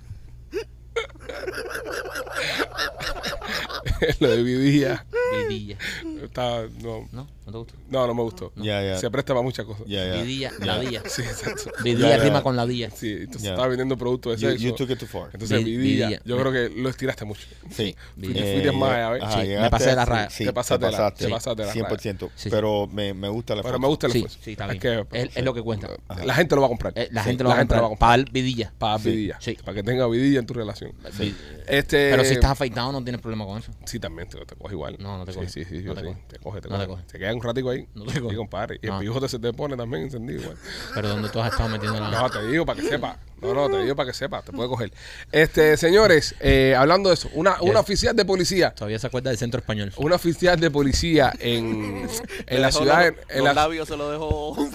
lo 4.20 4.30
de 4.30 4.44
Vidilla. 4.44 5.06
Vidilla. 5.48 5.78
Está, 6.22 6.68
no, 6.82 7.08
¿No? 7.12 7.28
¿No 7.46 7.52
te 7.52 7.58
gusta? 7.58 7.74
no, 7.90 8.08
no 8.08 8.14
me 8.16 8.22
gustó. 8.24 8.52
Ya, 8.56 8.82
ya. 8.84 8.98
Se 8.98 9.10
presta 9.12 9.34
para 9.34 9.44
muchas 9.44 9.66
cosas. 9.66 9.86
Yeah, 9.86 10.06
yeah. 10.14 10.22
Vidilla, 10.24 10.50
Yeah. 10.58 10.66
ladilla. 10.66 11.02
Sí, 11.06 11.22
exacto. 11.22 11.72
Vidilla 11.84 12.10
Ya, 12.10 12.18
ya. 12.18 12.24
rima 12.24 12.42
con 12.42 12.56
ladilla. 12.56 12.90
Sí, 12.92 13.12
entonces 13.20 13.44
Ya. 13.44 13.50
estaba 13.52 13.68
vendiendo 13.68 13.98
productos 13.98 14.40
de 14.40 14.44
You, 14.46 14.52
sexo. 14.52 14.64
you 14.66 14.76
took 14.76 14.90
it 14.92 15.00
too 15.00 15.08
far. 15.08 15.30
Entonces, 15.34 15.64
Vi- 15.64 15.78
vidilla. 15.78 16.08
vidilla. 16.08 16.22
Yo 16.26 16.38
creo 16.38 16.52
que 16.52 16.70
lo 16.76 16.90
estiraste 16.90 17.26
mucho. 17.26 17.42
Sí. 17.70 17.96
Fuiste- 18.18 18.52
fuiste 18.54 18.72
más 18.72 18.92
allá, 18.92 19.10
¿ves? 19.10 19.24
ajá, 19.24 19.32
Sí, 19.34 19.38
me 19.40 19.46
llegaste 19.48 19.70
pasé 19.72 19.90
de 19.90 19.96
la 19.96 20.06
raya. 20.06 20.30
Sí, 20.30 20.46
Te 20.46 20.54
pasaste 20.54 20.86
de 20.86 20.92
la- 20.92 21.12
te 21.14 21.28
pasaste 21.30 21.62
de 21.62 21.68
la 21.68 21.74
100%. 21.74 22.28
Sí, 22.36 22.44
sí. 22.44 22.50
Pero 22.50 22.88
me, 22.88 23.14
me 23.14 23.28
gusta 23.30 23.56
la 23.56 23.62
Pero 23.64 23.80
me 23.80 23.88
gusta 23.88 24.08
el 24.08 24.14
Sí, 24.14 24.20
esfuerzo. 24.20 24.40
sí, 24.42 24.52
está 24.52 24.66
Es 24.72 24.80
bien. 24.80 25.06
que, 25.12 25.20
Es, 25.20 25.30
es 25.38 25.44
lo 25.44 25.54
que 25.54 25.62
cuenta. 25.62 25.90
La 26.24 26.34
gente 26.36 26.56
lo 26.56 26.62
va 26.62 26.68
a 26.68 26.70
comprar. 26.70 26.94
Eh, 26.96 27.10
la 27.12 27.24
Sí, 27.24 27.30
gente 27.30 27.44
lo 27.44 27.50
va 27.50 27.56
a 27.56 27.60
comprar. 27.60 27.84
Para 28.00 28.16
el 28.16 28.26
vidilla. 28.26 28.72
Para 28.78 29.00
Sí, 29.00 29.10
vidilla. 29.10 29.38
sí. 29.42 29.58
Para 29.64 29.76
que 29.76 29.84
tenga 29.84 30.08
vidilla 30.08 30.40
en 30.40 30.46
tu 30.46 30.54
relación. 30.54 30.94
Sí. 31.18 31.36
Este, 31.68 32.10
Pero 32.12 32.24
si 32.24 32.34
estás 32.34 32.52
afeitado 32.52 32.92
no 32.92 33.04
tienes 33.04 33.22
problema 33.22 33.46
con 33.46 33.58
eso. 33.60 33.72
Sí, 33.86 34.00
también 34.00 34.28
te, 34.30 34.38
te 34.46 34.56
coge 34.56 34.74
igual. 34.74 34.98
No, 35.00 35.18
no 35.18 35.26
te 35.26 35.32
Sí, 35.34 35.38
coge. 35.40 35.50
Sí, 35.50 35.66
sí, 35.66 35.76
No 35.76 35.82
yo 35.82 35.94
te 35.96 36.02
sí. 36.02 36.08
coge. 36.08 36.20
Te 36.28 36.40
coge, 36.40 36.62
te 36.62 36.70
No 36.70 36.80
te 36.80 36.86
coge. 36.88 36.98
coge. 37.02 37.12
Se 37.12 37.20
queda 37.20 37.33
un 37.34 37.42
ratico 37.44 37.70
ahí. 37.70 37.88
No 37.96 38.06
te 38.06 38.14
Sí, 38.14 38.20
cojo. 38.20 38.36
compadre. 38.36 38.80
Y 38.82 38.88
el 38.88 38.94
No. 38.94 39.00
pijote 39.00 39.30
se 39.30 39.40
te 39.40 39.54
pone 39.54 39.76
también 39.78 40.04
encendido 40.04 40.42
igual. 40.42 40.58
Pero 40.94 41.10
donde 41.10 41.30
tú 41.30 41.40
has 41.42 41.52
estado 41.52 41.70
metiendo 41.70 42.00
la... 42.00 42.10
No, 42.10 42.30
te 42.30 42.46
digo 42.48 42.66
para 42.66 42.82
que 42.82 42.88
sepa. 42.88 43.18
No, 43.42 43.54
no, 43.54 43.70
te 43.70 43.82
digo 43.84 43.96
para 43.96 44.08
que 44.10 44.14
sepa. 44.14 44.42
Te 44.42 44.52
puede 44.54 44.70
coger. 44.70 44.94
Este, 45.32 45.76
señores, 45.78 46.36
eh, 46.40 46.76
hablando 46.78 47.10
de 47.10 47.16
eso, 47.16 47.30
una, 47.34 47.58
una 47.62 47.74
Yes. 47.74 47.80
oficial 47.82 48.16
de 48.16 48.26
policía, 48.26 48.74
Todavía 48.74 49.00
se 49.00 49.08
acuerda 49.08 49.30
del 49.32 49.38
centro 49.38 49.60
español. 49.60 49.92
una 49.98 50.16
oficial 50.16 50.60
de 50.60 50.72
policía 50.72 51.34
en, 51.40 52.08
en 52.48 52.62
la 52.62 52.72
ciudad, 52.72 53.00
los, 53.00 53.08
en, 53.30 53.32
en 53.32 53.38
los 53.40 53.46
la, 53.46 53.54
labios 53.54 53.88
se 53.88 53.98
lo 53.98 54.10
dejó. 54.12 54.56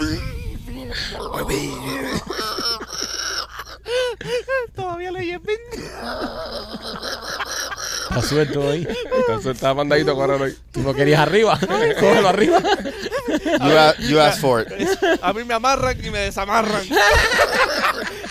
Todavía 4.74 5.10
le 5.12 5.24
llevé. 5.24 5.58
Está 8.08 8.22
suelto 8.22 8.70
ahí. 8.70 8.86
Entonces 9.20 9.54
está 9.54 9.74
mandadito 9.74 10.14
con 10.14 10.30
hoy. 10.30 10.56
Tú 10.72 10.82
lo 10.82 10.94
querías 10.94 11.20
arriba. 11.20 11.58
Cógelo 12.00 12.28
arriba. 12.28 12.60
You, 13.60 13.76
a- 13.78 13.94
you 13.98 14.20
asked 14.20 14.40
for 14.40 14.60
it. 14.62 14.68
A 15.22 15.32
mí 15.32 15.44
me 15.44 15.54
amarran 15.54 16.02
y 16.04 16.10
me 16.10 16.18
desamarran. 16.20 16.82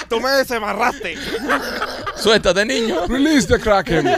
Tú 0.10 0.20
me 0.22 0.30
desamarraste. 0.32 1.16
Suéltate, 2.16 2.66
niño. 2.66 3.06
Release 3.08 3.48
the 3.48 3.60
Kraken. 3.60 4.10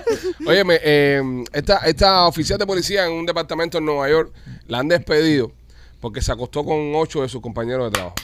Óyeme, 0.46 0.80
eh, 0.84 1.22
esta, 1.52 1.78
esta 1.80 2.28
oficial 2.28 2.58
de 2.60 2.66
policía 2.66 3.06
en 3.06 3.12
un 3.14 3.26
departamento 3.26 3.78
en 3.80 3.86
Nueva 3.86 4.10
York 4.10 4.32
la 4.68 4.80
han 4.80 4.88
despedido 4.88 5.52
porque 6.00 6.22
se 6.22 6.32
acostó 6.32 6.64
con 6.64 6.94
ocho 6.96 7.22
de 7.24 7.30
sus 7.30 7.42
compañeros 7.42 7.86
de 7.88 7.92
trabajo. 7.92 8.16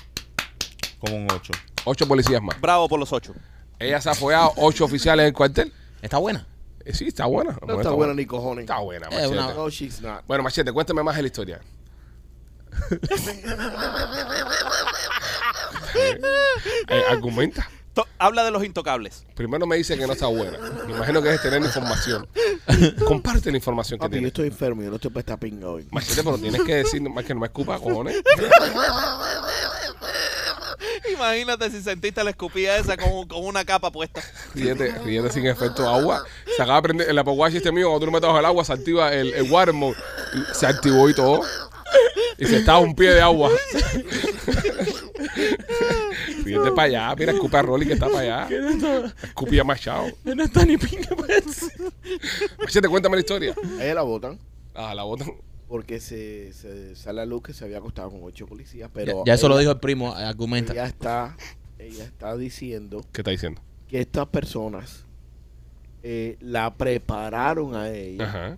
Como 0.99 1.17
un 1.17 1.27
8. 1.31 1.51
Ocho 1.85 2.07
policías 2.07 2.41
más. 2.41 2.59
Bravo 2.61 2.87
por 2.87 2.99
los 2.99 3.11
ocho. 3.11 3.33
Ella 3.79 3.99
se 3.99 4.09
ha 4.09 4.13
apoyado 4.13 4.53
ocho 4.55 4.85
oficiales 4.85 5.23
en 5.23 5.27
el 5.27 5.33
cuartel. 5.33 5.73
Está 6.01 6.17
buena. 6.17 6.45
Eh, 6.85 6.93
sí, 6.93 7.07
está 7.07 7.25
buena. 7.25 7.57
No 7.67 7.77
está 7.77 7.89
buena 7.91 8.13
ni 8.13 8.25
cojones. 8.25 8.63
Está 8.63 8.79
buena, 8.79 9.07
Eh, 9.07 9.27
Machete. 9.27 9.35
No, 9.55 9.69
she's 9.69 10.01
not. 10.01 10.23
Bueno, 10.27 10.43
Machete, 10.43 10.71
cuéntame 10.71 11.01
más 11.03 11.15
de 11.15 11.21
la 11.23 11.27
historia. 11.27 11.61
Eh, 16.89 17.01
argumenta. 17.09 17.69
To- 17.93 18.05
Habla 18.19 18.43
de 18.43 18.51
los 18.51 18.63
intocables. 18.65 19.23
Primero 19.35 19.65
me 19.65 19.77
dice 19.77 19.97
que 19.97 20.05
no 20.05 20.13
está 20.13 20.27
buena. 20.27 20.57
Me 20.85 20.91
imagino 20.93 21.21
que 21.21 21.33
es 21.33 21.41
tener 21.41 21.61
información. 21.61 22.27
Comparte 23.07 23.49
la 23.51 23.57
información 23.57 23.97
que 23.97 24.01
Papi, 24.03 24.09
yo 24.15 24.17
tienes. 24.17 24.27
estoy 24.31 24.47
enfermo, 24.47 24.81
yo 24.83 24.89
no 24.89 24.95
estoy 24.95 25.11
para 25.11 25.21
esta 25.21 25.37
pinga 25.37 25.69
hoy. 25.69 25.87
Machete, 25.91 26.21
pero 26.23 26.37
tienes 26.37 26.61
que 26.63 26.75
decir 26.75 27.01
más 27.01 27.23
que 27.23 27.33
no 27.33 27.39
me 27.39 27.45
escupa, 27.47 27.79
cojones. 27.79 28.17
Imagínate 31.15 31.69
si 31.71 31.81
sentiste 31.81 32.23
la 32.23 32.29
escupida 32.31 32.77
esa 32.77 32.97
con, 32.97 33.27
con 33.27 33.45
una 33.45 33.63
capa 33.65 33.91
puesta. 33.91 34.21
Ríete, 34.53 34.91
ríete 35.03 35.31
sin 35.31 35.45
efecto 35.47 35.87
agua. 35.87 36.23
Se 36.55 36.61
acaba 36.61 36.77
de 36.77 36.81
prender 36.83 37.09
el 37.09 37.17
Apple 37.17 37.33
Watch 37.33 37.55
este 37.55 37.71
mío, 37.71 37.87
cuando 37.87 37.99
tú 38.01 38.05
lo 38.07 38.11
metes 38.11 38.27
bajo 38.27 38.39
el 38.39 38.45
agua, 38.45 38.63
se 38.65 38.73
activa 38.73 39.13
el, 39.13 39.33
el 39.33 39.51
water 39.51 39.73
mode. 39.73 39.95
Se 40.53 40.65
activó 40.67 41.09
y 41.09 41.13
todo. 41.13 41.41
Y 42.37 42.45
se 42.45 42.57
está 42.57 42.73
a 42.73 42.79
un 42.79 42.93
pie 42.95 43.11
de 43.11 43.21
agua. 43.21 43.49
Ríete 46.43 46.71
para 46.71 46.83
allá, 46.83 47.15
mira, 47.17 47.31
escupe 47.31 47.57
a 47.57 47.61
Rolly 47.61 47.87
que 47.87 47.93
está 47.93 48.07
para 48.07 48.45
allá. 48.45 48.47
Escupía 49.23 49.63
Machado. 49.63 50.07
No 50.23 50.43
está 50.43 50.65
ni 50.65 50.77
pinga 50.77 51.09
pues. 51.15 51.71
Machete, 52.59 52.87
cuéntame 52.89 53.15
la 53.15 53.21
historia. 53.21 53.55
Ella 53.79 53.95
la 53.95 54.01
votan 54.01 54.39
Ah, 54.73 54.93
la 54.93 55.03
botan. 55.03 55.31
Porque 55.75 55.99
se, 55.99 56.53
se 56.53 56.95
sale 56.95 57.19
a 57.21 57.25
luz 57.25 57.43
que 57.43 57.53
se 57.53 57.65
había 57.65 57.79
acostado 57.79 58.09
con 58.09 58.21
ocho 58.23 58.47
policías, 58.47 58.87
Ya, 58.87 58.93
pero 58.93 59.23
ya 59.25 59.33
eso 59.33 59.49
lo 59.49 59.57
dijo 59.57 59.71
el 59.71 59.79
primo. 59.81 60.15
Argumenta. 60.15 60.71
Ella 60.71 60.85
está, 60.85 61.35
ella 61.77 62.05
está 62.05 62.37
diciendo 62.37 63.01
¿Qué 63.11 63.19
está 63.19 63.31
diciendo? 63.31 63.61
que 63.89 63.99
estas 63.99 64.25
personas 64.27 65.03
eh, 66.01 66.37
la 66.39 66.73
prepararon 66.75 67.75
a 67.75 67.89
ella. 67.89 68.23
Ajá. 68.23 68.57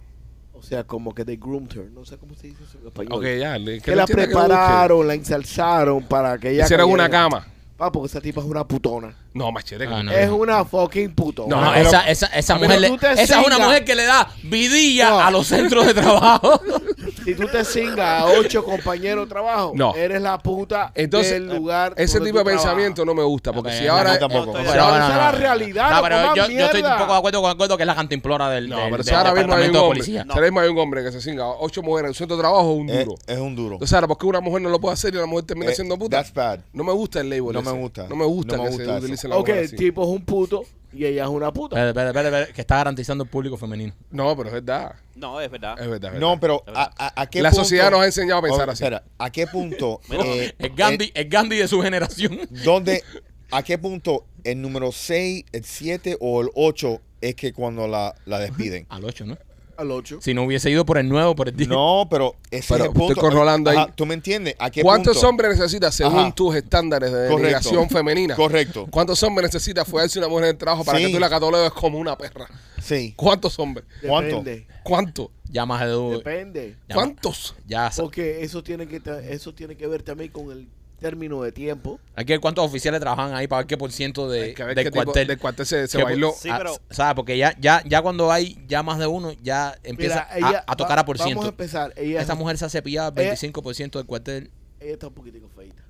O 0.53 0.61
sea, 0.61 0.83
como 0.83 1.15
que 1.15 1.23
de 1.25 1.37
groomed 1.37 1.71
her. 1.75 1.89
No 1.91 2.05
sé 2.05 2.17
cómo 2.19 2.35
se 2.35 2.47
dice 2.49 2.63
eso 2.63 2.77
en 2.79 2.85
español. 2.85 3.13
Ok, 3.13 3.25
ya. 3.39 3.57
le- 3.57 3.81
que 3.81 3.95
la 3.95 4.05
que 4.05 4.13
prepararon, 4.13 5.07
la 5.07 5.15
ensalzaron 5.15 6.03
para 6.03 6.37
que 6.37 6.51
ella. 6.51 6.65
Hicieron 6.65 6.91
una 6.91 7.09
cama. 7.09 7.47
Pa, 7.77 7.91
porque 7.91 8.07
esa 8.07 8.19
tipa 8.19 8.41
es 8.41 8.47
una 8.47 8.67
putona. 8.67 9.15
No, 9.35 9.51
Machete. 9.51 9.85
Ah, 9.85 10.01
no. 10.01 10.11
Es 10.11 10.27
una 10.31 10.65
fucking 10.65 11.13
putona. 11.13 11.55
No, 11.55 11.61
No, 11.63 11.71
pero- 11.73 11.87
esa, 11.89 12.09
esa, 12.09 12.25
esa 12.27 12.55
mujer, 12.55 12.81
le- 12.81 12.87
esa 13.21 13.39
es 13.41 13.45
una 13.45 13.59
mujer 13.59 13.85
que 13.85 13.93
le 13.93 14.03
da 14.05 14.31
vidilla 14.43 15.09
No. 15.11 15.19
a 15.19 15.29
los 15.29 15.45
centros 15.45 15.85
de 15.85 15.93
trabajo. 15.93 16.59
Si 17.27 17.35
tú 17.35 17.45
te 17.47 17.65
cingas 17.65 18.21
a 18.21 18.25
ocho 18.39 18.63
compañeros 18.63 19.25
de 19.25 19.29
trabajo, 19.29 19.73
No. 19.75 19.93
eres 19.95 20.21
la 20.21 20.37
puta 20.37 20.93
Entonces, 20.95 21.33
del 21.33 21.47
lugar. 21.57 21.93
ese 21.97 22.19
donde 22.19 22.29
tipo 22.31 22.37
de 22.37 22.43
tú 22.45 22.49
pensamiento 22.51 23.03
no 23.03 23.13
me 23.13 23.23
gusta. 23.23 23.51
Porque 23.51 23.73
si 23.73 23.85
ahora. 23.85 24.13
no, 24.13 24.19
tampoco. 24.19 24.53
Pero 24.53 24.63
Pero, 24.71 24.83
esa 24.95 25.09
es 25.09 25.15
la 25.17 25.31
realidad. 25.33 25.89
No, 25.89 25.95
no 25.97 26.03
pero 26.03 26.35
yo, 26.35 26.47
yo 26.49 26.65
estoy 26.65 26.81
un 26.83 26.97
poco 26.97 27.11
de 27.11 27.17
acuerdo 27.17 27.41
con 27.41 27.51
Acuerdo 27.51 27.75
que 27.75 27.83
es 27.83 27.87
la 27.87 27.95
cantimplora 27.95 28.49
del, 28.49 28.69
No, 28.69 28.77
del- 28.77 28.91
pero 28.91 29.03
si 29.03 29.09
del 29.09 29.19
ahora 29.19 29.33
mismo 29.33 29.53
hay 29.55 29.65
un 29.67 29.71
de 29.73 29.77
hombre. 29.79 29.97
policía. 29.99 30.23
si 30.23 30.29
ahora 30.29 30.41
mismo 30.43 30.59
hay 30.61 30.69
un 30.69 30.77
hombre 30.77 31.03
que 31.03 31.11
se 31.11 31.19
cinga 31.21 31.47
ocho 31.47 31.81
mujeres 31.83 32.05
en 32.05 32.09
un 32.11 32.15
centro 32.15 32.37
de 32.37 32.41
trabajo 32.43 32.71
es 32.73 32.79
un 32.79 32.89
Es, 32.89 33.05
duro. 33.05 33.17
es 33.27 33.37
un 33.39 33.55
duro. 33.57 33.73
Entonces, 33.73 33.93
ahora, 33.93 34.07
¿por 34.07 34.17
qué 34.17 34.25
una 34.25 34.39
mujer 34.39 34.61
no 34.61 34.69
lo 34.69 34.79
puede 34.79 34.93
hacer 34.93 35.13
y 35.13 35.17
una 35.17 35.25
mujer 35.25 35.45
termina 35.45 35.71
Eh, 35.71 35.75
siendo 35.75 35.97
puta? 35.97 36.17
That's 36.17 36.33
bad. 36.33 36.59
No 36.71 36.83
me 36.85 36.93
gusta 36.93 37.19
el 37.19 37.29
label. 37.29 37.51
No 37.51 37.59
ese. 37.59 37.71
me 37.73 37.77
gusta. 37.77 38.07
No 38.07 38.15
me 38.15 38.25
gusta 38.25 38.55
No 38.55 38.63
me 38.63 38.69
que 38.69 38.75
gusta 38.75 38.85
se 38.85 38.91
eso. 38.91 38.99
utilice 39.05 39.27
la 39.27 39.35
Ok, 39.35 39.39
mujer 39.47 39.57
el 39.57 39.65
así. 39.65 39.75
tipo 39.75 40.03
es 40.03 40.09
un 40.09 40.23
puto 40.25 40.63
y 40.93 41.05
ella 41.05 41.23
es 41.23 41.29
una 41.29 41.51
puta. 41.51 41.75
Espérate, 41.75 41.89
espérate, 41.89 42.09
espérate, 42.09 42.27
espérate, 42.35 42.53
que 42.53 42.61
está 42.61 42.77
garantizando 42.77 43.23
el 43.23 43.29
público 43.29 43.57
femenino. 43.57 43.93
No, 44.11 44.35
pero 44.35 44.47
es 44.49 44.53
verdad. 44.53 44.95
No, 45.15 45.41
es 45.41 45.49
verdad. 45.51 45.79
Es 45.79 45.89
verdad. 45.89 46.13
es 46.13 46.19
No, 46.19 46.29
verdad. 46.37 46.39
pero 46.41 46.63
¿a, 46.75 46.91
a, 46.97 47.21
a 47.21 47.27
qué 47.27 47.41
La 47.41 47.49
punto? 47.49 47.63
sociedad 47.63 47.91
nos 47.91 48.01
ha 48.01 48.05
enseñado 48.05 48.39
a 48.39 48.43
pensar 48.43 48.67
Oh, 48.69 48.71
así. 48.71 48.83
Espera, 48.83 49.03
¿a 49.17 49.29
qué 49.31 49.47
punto? 49.47 50.01
eh, 50.11 50.53
El 50.59 50.75
Gandhi, 50.75 51.05
eh, 51.05 51.11
el 51.15 51.29
Gandhi 51.29 51.57
de 51.57 51.67
su 51.67 51.81
generación. 51.81 52.39
¿Dónde, 52.63 53.03
¿A 53.51 53.63
qué 53.63 53.77
punto 53.77 54.25
el 54.43 54.61
número 54.61 54.91
6, 54.91 55.45
el 55.51 55.63
7 55.63 56.17
o 56.19 56.41
el 56.41 56.49
8 56.55 57.01
es 57.21 57.35
que 57.35 57.53
cuando 57.53 57.87
la, 57.87 58.13
la 58.25 58.39
despiden? 58.39 58.85
Al 58.89 59.03
8, 59.05 59.25
¿no? 59.25 59.37
Al 59.77 59.91
ocho. 59.91 60.19
Si 60.21 60.33
no 60.33 60.43
hubiese 60.43 60.69
ido 60.71 60.85
por 60.85 60.97
el 60.97 61.07
9 61.07 61.35
por 61.35 61.47
el 61.49 61.55
10. 61.55 61.69
No, 61.69 62.07
pero 62.09 62.35
ese 62.49 62.73
Pero 62.73 62.83
es 62.85 62.89
el 62.89 62.93
punto. 62.95 63.13
estoy 63.13 63.21
controlando 63.21 63.69
ahí. 63.69 63.77
Ajá, 63.77 63.93
¿Tú 63.95 64.05
me 64.05 64.15
entiendes? 64.15 64.55
¿A 64.57 64.69
qué 64.71 64.81
¿Cuántos 64.81 65.17
punto? 65.17 65.29
hombres 65.29 65.57
necesitas 65.57 65.93
según 65.93 66.19
Ajá. 66.19 66.31
tus 66.35 66.55
estándares 66.55 67.11
de 67.11 67.19
delegación 67.29 67.89
femenina? 67.89 68.35
Correcto. 68.35 68.87
¿Cuántos 68.89 69.21
hombres 69.23 69.53
necesitas 69.53 69.87
fuerza 69.87 70.17
una 70.19 70.27
mujer 70.27 70.45
en 70.45 70.49
el 70.51 70.57
trabajo 70.57 70.83
para 70.83 70.97
Sí. 70.97 71.05
que 71.05 71.11
tú 71.13 71.19
la 71.19 71.29
catalogues 71.29 71.71
como 71.71 71.99
una 71.99 72.17
perra? 72.17 72.47
Sí. 72.81 73.13
¿Cuántos 73.15 73.57
hombres? 73.59 73.85
¿Cuánto? 74.05 74.37
Depende. 74.37 74.67
¿Cuántos? 74.83 75.27
Ya 75.49 75.65
más 75.65 75.79
de 75.81 75.87
dos. 75.87 76.17
Depende. 76.17 76.75
¿Cuántos? 76.93 77.55
Ya. 77.67 77.91
Porque 77.95 78.41
eso 78.43 78.63
tiene 78.63 78.87
que 78.87 79.01
eso 79.29 79.53
tiene 79.53 79.77
que 79.77 79.87
ver 79.87 80.01
también 80.03 80.31
con 80.31 80.51
el 80.51 80.67
término 80.99 81.41
de 81.43 81.51
tiempo. 81.51 81.99
Hay 82.15 82.25
que 82.25 82.33
ver 82.33 82.39
cuántos 82.39 82.65
oficiales 82.65 82.99
trabajan 82.99 83.33
ahí 83.35 83.47
para 83.47 83.59
ver 83.59 83.67
qué 83.67 83.77
por 83.77 83.91
ciento 83.91 84.29
de, 84.29 84.41
Hay 84.43 84.53
que 84.53 84.63
ver 84.63 84.75
del 84.75 84.85
qué 84.85 84.91
tipo- 84.91 85.03
cuartel. 85.05 85.27
del 85.27 85.37
cuartel 85.39 85.65
se, 85.65 85.87
se 85.87 86.03
bailó. 86.03 86.33
Sí, 86.37 86.49
Ah, 86.51 86.55
pero- 86.57 86.77
¿Sabes? 86.89 87.13
Porque 87.15 87.37
ya, 87.37 87.55
ya, 87.59 87.81
ya 87.85 88.01
cuando 88.01 88.31
hay 88.31 88.57
ya 88.67 88.81
más 88.83 88.97
de 88.99 89.07
uno, 89.07 89.31
ya 89.43 89.75
empieza 89.83 90.27
Mira, 90.35 90.49
ella 90.49 90.63
a, 90.67 90.73
a 90.73 90.75
tocar 90.75 90.97
va- 90.97 91.01
a 91.01 91.05
por 91.05 91.17
Vamos 91.17 91.31
a 91.31 91.33
ciento. 91.33 91.49
empezar. 91.49 91.93
Ella, 91.95 92.21
Esta 92.21 92.35
mujer 92.35 92.57
se 92.57 92.65
hace 92.65 92.81
pillar 92.81 93.13
Ella- 93.15 93.31
25% 93.35 93.99
del 93.99 94.07
cuartel. 94.07 94.51
ella 94.79 94.93
está 94.93 95.07
un 95.07 95.13
poquitico 95.13 95.47
feita. 95.49 95.83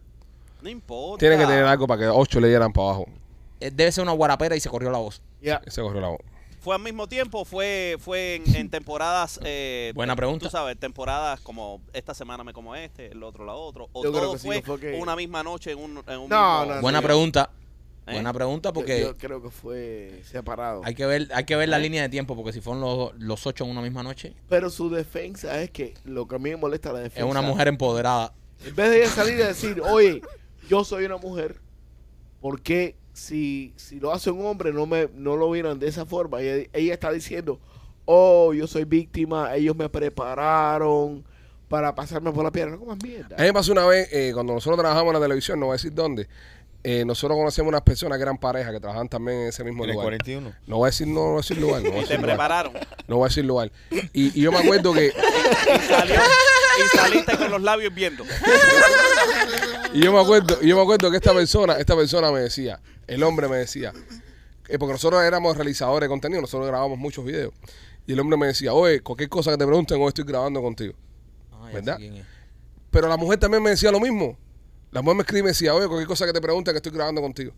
No 0.61 0.69
importa. 0.69 1.19
Tiene 1.19 1.37
que 1.37 1.45
tener 1.45 1.63
algo 1.65 1.87
para 1.87 2.01
que 2.01 2.07
ocho 2.07 2.39
le 2.39 2.49
dieran 2.49 2.73
para 2.73 2.87
abajo. 2.89 3.05
Eh, 3.59 3.71
Debe 3.73 3.91
ser 3.91 4.03
una 4.03 4.11
guarapera 4.13 4.55
y 4.55 4.59
se 4.59 4.69
corrió 4.69 4.89
la 4.91 4.97
voz. 4.97 5.21
Ya. 5.41 5.61
Ese 5.65 5.81
corrió 5.81 6.01
la 6.01 6.09
voz. 6.09 6.19
¿Fue 6.59 6.75
al 6.75 6.81
mismo 6.81 7.07
tiempo? 7.07 7.45
¿Fue, 7.45 7.97
fue 7.99 8.35
en, 8.35 8.55
en 8.55 8.69
temporadas? 8.69 9.39
eh, 9.43 9.91
Buena 9.95 10.13
tú 10.13 10.17
pregunta. 10.17 10.49
sabes, 10.49 10.77
temporadas 10.77 11.39
como 11.41 11.81
esta 11.93 12.13
semana 12.13 12.43
me 12.43 12.53
como 12.53 12.75
este, 12.75 13.11
el 13.11 13.23
otro 13.23 13.45
la 13.45 13.53
otro. 13.53 13.89
¿O 13.93 14.03
Yo 14.03 14.11
creo 14.11 14.23
todo 14.23 14.33
que 14.33 14.39
sí, 14.39 14.47
fue, 14.47 14.55
no 14.57 14.63
fue 14.63 14.79
que- 14.79 14.99
una 14.99 15.15
misma 15.15 15.43
noche 15.43 15.71
en 15.71 15.79
un, 15.79 15.91
en 16.07 16.19
un 16.19 16.29
No, 16.29 16.59
mismo- 16.61 16.75
no, 16.75 16.81
Buena 16.81 17.01
pregunta. 17.01 17.49
¿Eh? 18.07 18.13
Buena 18.13 18.31
pregunta 18.31 18.71
porque 18.71 19.01
Yo, 19.01 19.07
yo 19.07 19.17
creo 19.17 19.41
que 19.43 19.49
fue 19.49 20.21
separado. 20.23 20.81
hay 20.85 20.95
que 20.95 21.05
ver 21.05 21.27
hay 21.33 21.43
que 21.43 21.57
ver 21.57 21.67
la 21.67 21.77
línea 21.77 22.01
de 22.03 22.07
tiempo 22.07 22.37
porque 22.37 22.53
si 22.53 22.61
fueron 22.61 22.79
los, 22.79 23.13
los 23.19 23.45
ocho 23.45 23.65
en 23.65 23.71
una 23.71 23.81
misma 23.81 24.01
noche 24.01 24.33
Pero 24.47 24.69
su 24.69 24.89
defensa 24.89 25.61
es 25.61 25.71
que 25.71 25.93
lo 26.05 26.25
que 26.25 26.35
a 26.35 26.39
mí 26.39 26.49
me 26.51 26.55
molesta 26.55 26.93
la 26.93 26.99
defensa. 26.99 27.25
es 27.25 27.29
una 27.29 27.41
mujer 27.41 27.67
empoderada. 27.67 28.33
En 28.65 28.73
vez 28.73 28.91
de 28.91 29.03
ella 29.03 29.09
salir 29.11 29.33
y 29.33 29.37
decir, 29.39 29.81
oye, 29.81 30.21
yo 30.69 30.85
soy 30.85 31.03
una 31.03 31.17
mujer, 31.17 31.59
¿por 32.39 32.61
qué 32.61 32.95
si, 33.17 33.73
si 33.75 33.99
lo 33.99 34.13
hace 34.13 34.29
un 34.31 34.45
hombre 34.45 34.71
no 34.71 34.85
me 34.85 35.09
no 35.13 35.35
lo 35.35 35.49
miran 35.49 35.79
de 35.79 35.87
esa 35.87 36.05
forma? 36.05 36.39
Ella, 36.41 36.67
ella 36.73 36.93
está 36.93 37.11
diciendo, 37.11 37.59
oh, 38.05 38.53
yo 38.53 38.67
soy 38.67 38.85
víctima, 38.85 39.55
ellos 39.55 39.75
me 39.75 39.89
prepararon 39.89 41.25
para 41.67 41.93
pasarme 41.95 42.31
por 42.31 42.43
la 42.43 42.51
piedra. 42.51 42.71
No 42.71 42.79
comas 42.79 42.97
mierda. 43.03 43.35
A 43.35 43.39
mí 43.41 43.45
me 43.47 43.53
pasó 43.53 43.71
una 43.71 43.85
vez, 43.85 44.07
eh, 44.13 44.31
cuando 44.33 44.53
nosotros 44.53 44.79
trabajamos 44.79 45.13
en 45.13 45.19
la 45.19 45.25
televisión, 45.25 45.59
no 45.59 45.65
voy 45.65 45.73
a 45.73 45.77
decir 45.77 45.93
dónde, 45.93 46.27
eh, 46.83 47.03
nosotros 47.03 47.37
conocíamos 47.37 47.69
unas 47.69 47.81
personas 47.81 48.17
que 48.17 48.21
eran 48.21 48.37
pareja, 48.37 48.71
que 48.71 48.79
trabajaban 48.79 49.09
también 49.09 49.39
en 49.39 49.47
ese 49.47 49.63
mismo 49.63 49.83
En 49.83 49.89
el 49.89 49.95
lugar. 49.95 50.07
41. 50.09 50.53
No 50.67 50.77
voy 50.77 50.85
a 50.87 50.91
decir, 50.91 51.07
no, 51.07 51.21
voy 51.21 51.33
a 51.33 51.37
decir 51.37 51.57
lugar. 51.57 51.81
No 51.83 51.89
voy 51.91 51.97
a 51.99 51.99
Y 51.99 52.01
decir 52.03 52.15
te 52.15 52.21
lugar. 52.21 52.35
prepararon. 52.37 52.73
No 53.07 53.17
voy 53.17 53.25
a 53.25 53.27
decir 53.29 53.45
lugar. 53.45 53.71
Y, 54.13 54.39
y 54.39 54.41
yo 54.41 54.51
me 54.51 54.59
acuerdo 54.59 54.93
que, 54.93 55.07
y, 55.75 55.79
salió, 55.87 56.15
y 56.15 56.97
saliste 56.97 57.35
con 57.37 57.51
los 57.51 57.61
labios 57.61 57.93
viendo. 57.93 58.23
y 59.97 60.03
yo 60.03 60.13
me 60.13 60.19
acuerdo, 60.21 60.57
y 60.61 60.67
yo 60.67 60.75
me 60.75 60.81
acuerdo 60.81 61.09
que 61.11 61.17
esta 61.17 61.33
persona, 61.33 61.73
esta 61.73 61.95
persona 61.95 62.31
me 62.31 62.39
decía, 62.41 62.79
el 63.07 63.23
hombre 63.23 63.47
me 63.47 63.57
decía, 63.57 63.93
eh, 64.67 64.77
porque 64.77 64.93
nosotros 64.93 65.23
éramos 65.23 65.55
realizadores 65.55 66.05
de 66.07 66.09
contenido, 66.09 66.41
nosotros 66.41 66.67
grabamos 66.67 66.97
muchos 66.97 67.23
videos. 67.25 67.53
Y 68.05 68.13
el 68.13 68.19
hombre 68.19 68.37
me 68.37 68.47
decía, 68.47 68.73
oye, 68.73 69.01
cualquier 69.01 69.29
cosa 69.29 69.51
que 69.51 69.57
te 69.57 69.65
pregunten, 69.65 69.99
hoy 70.01 70.07
estoy 70.09 70.23
grabando 70.23 70.61
contigo. 70.61 70.93
Ah, 71.51 71.59
ya 71.63 71.67
sé 71.69 71.73
¿Verdad? 71.75 71.97
quién 71.97 72.13
es. 72.15 72.25
Pero 72.91 73.07
la 73.09 73.17
mujer 73.17 73.39
también 73.39 73.61
me 73.61 73.71
decía 73.71 73.91
lo 73.91 73.99
mismo. 73.99 74.37
La 74.91 75.01
mujer 75.01 75.17
me 75.17 75.21
escribe 75.23 75.39
y 75.39 75.43
me 75.43 75.49
decía, 75.49 75.73
oye, 75.73 75.87
cualquier 75.87 76.07
cosa 76.07 76.25
que 76.25 76.31
te 76.33 76.39
pregunten, 76.41 76.73
que 76.73 76.77
estoy 76.77 76.91
grabando 76.93 77.21
contigo. 77.21 77.53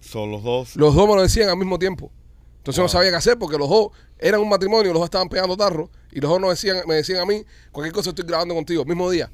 Son 0.00 0.30
los 0.30 0.42
dos. 0.42 0.76
Los 0.76 0.94
dos 0.94 1.08
me 1.08 1.16
lo 1.16 1.22
decían 1.22 1.48
al 1.48 1.56
mismo 1.56 1.78
tiempo. 1.78 2.10
Entonces 2.58 2.78
no 2.78 2.84
Wow. 2.84 2.90
sabía 2.92 3.10
qué 3.10 3.16
hacer 3.16 3.38
porque 3.38 3.58
los 3.58 3.68
dos 3.68 3.88
eran 4.18 4.40
un 4.40 4.48
matrimonio, 4.48 4.92
los 4.92 5.00
dos 5.00 5.06
estaban 5.06 5.28
pegando 5.28 5.56
tarro 5.56 5.90
Y 6.12 6.20
los 6.20 6.30
dos 6.30 6.40
nos 6.40 6.50
decían, 6.50 6.78
me 6.86 6.94
decían 6.94 7.18
a 7.20 7.26
mí, 7.26 7.44
cualquier 7.72 7.92
cosa 7.92 8.10
estoy 8.10 8.24
grabando 8.24 8.54
contigo, 8.54 8.84
mismo 8.84 9.10
día. 9.10 9.30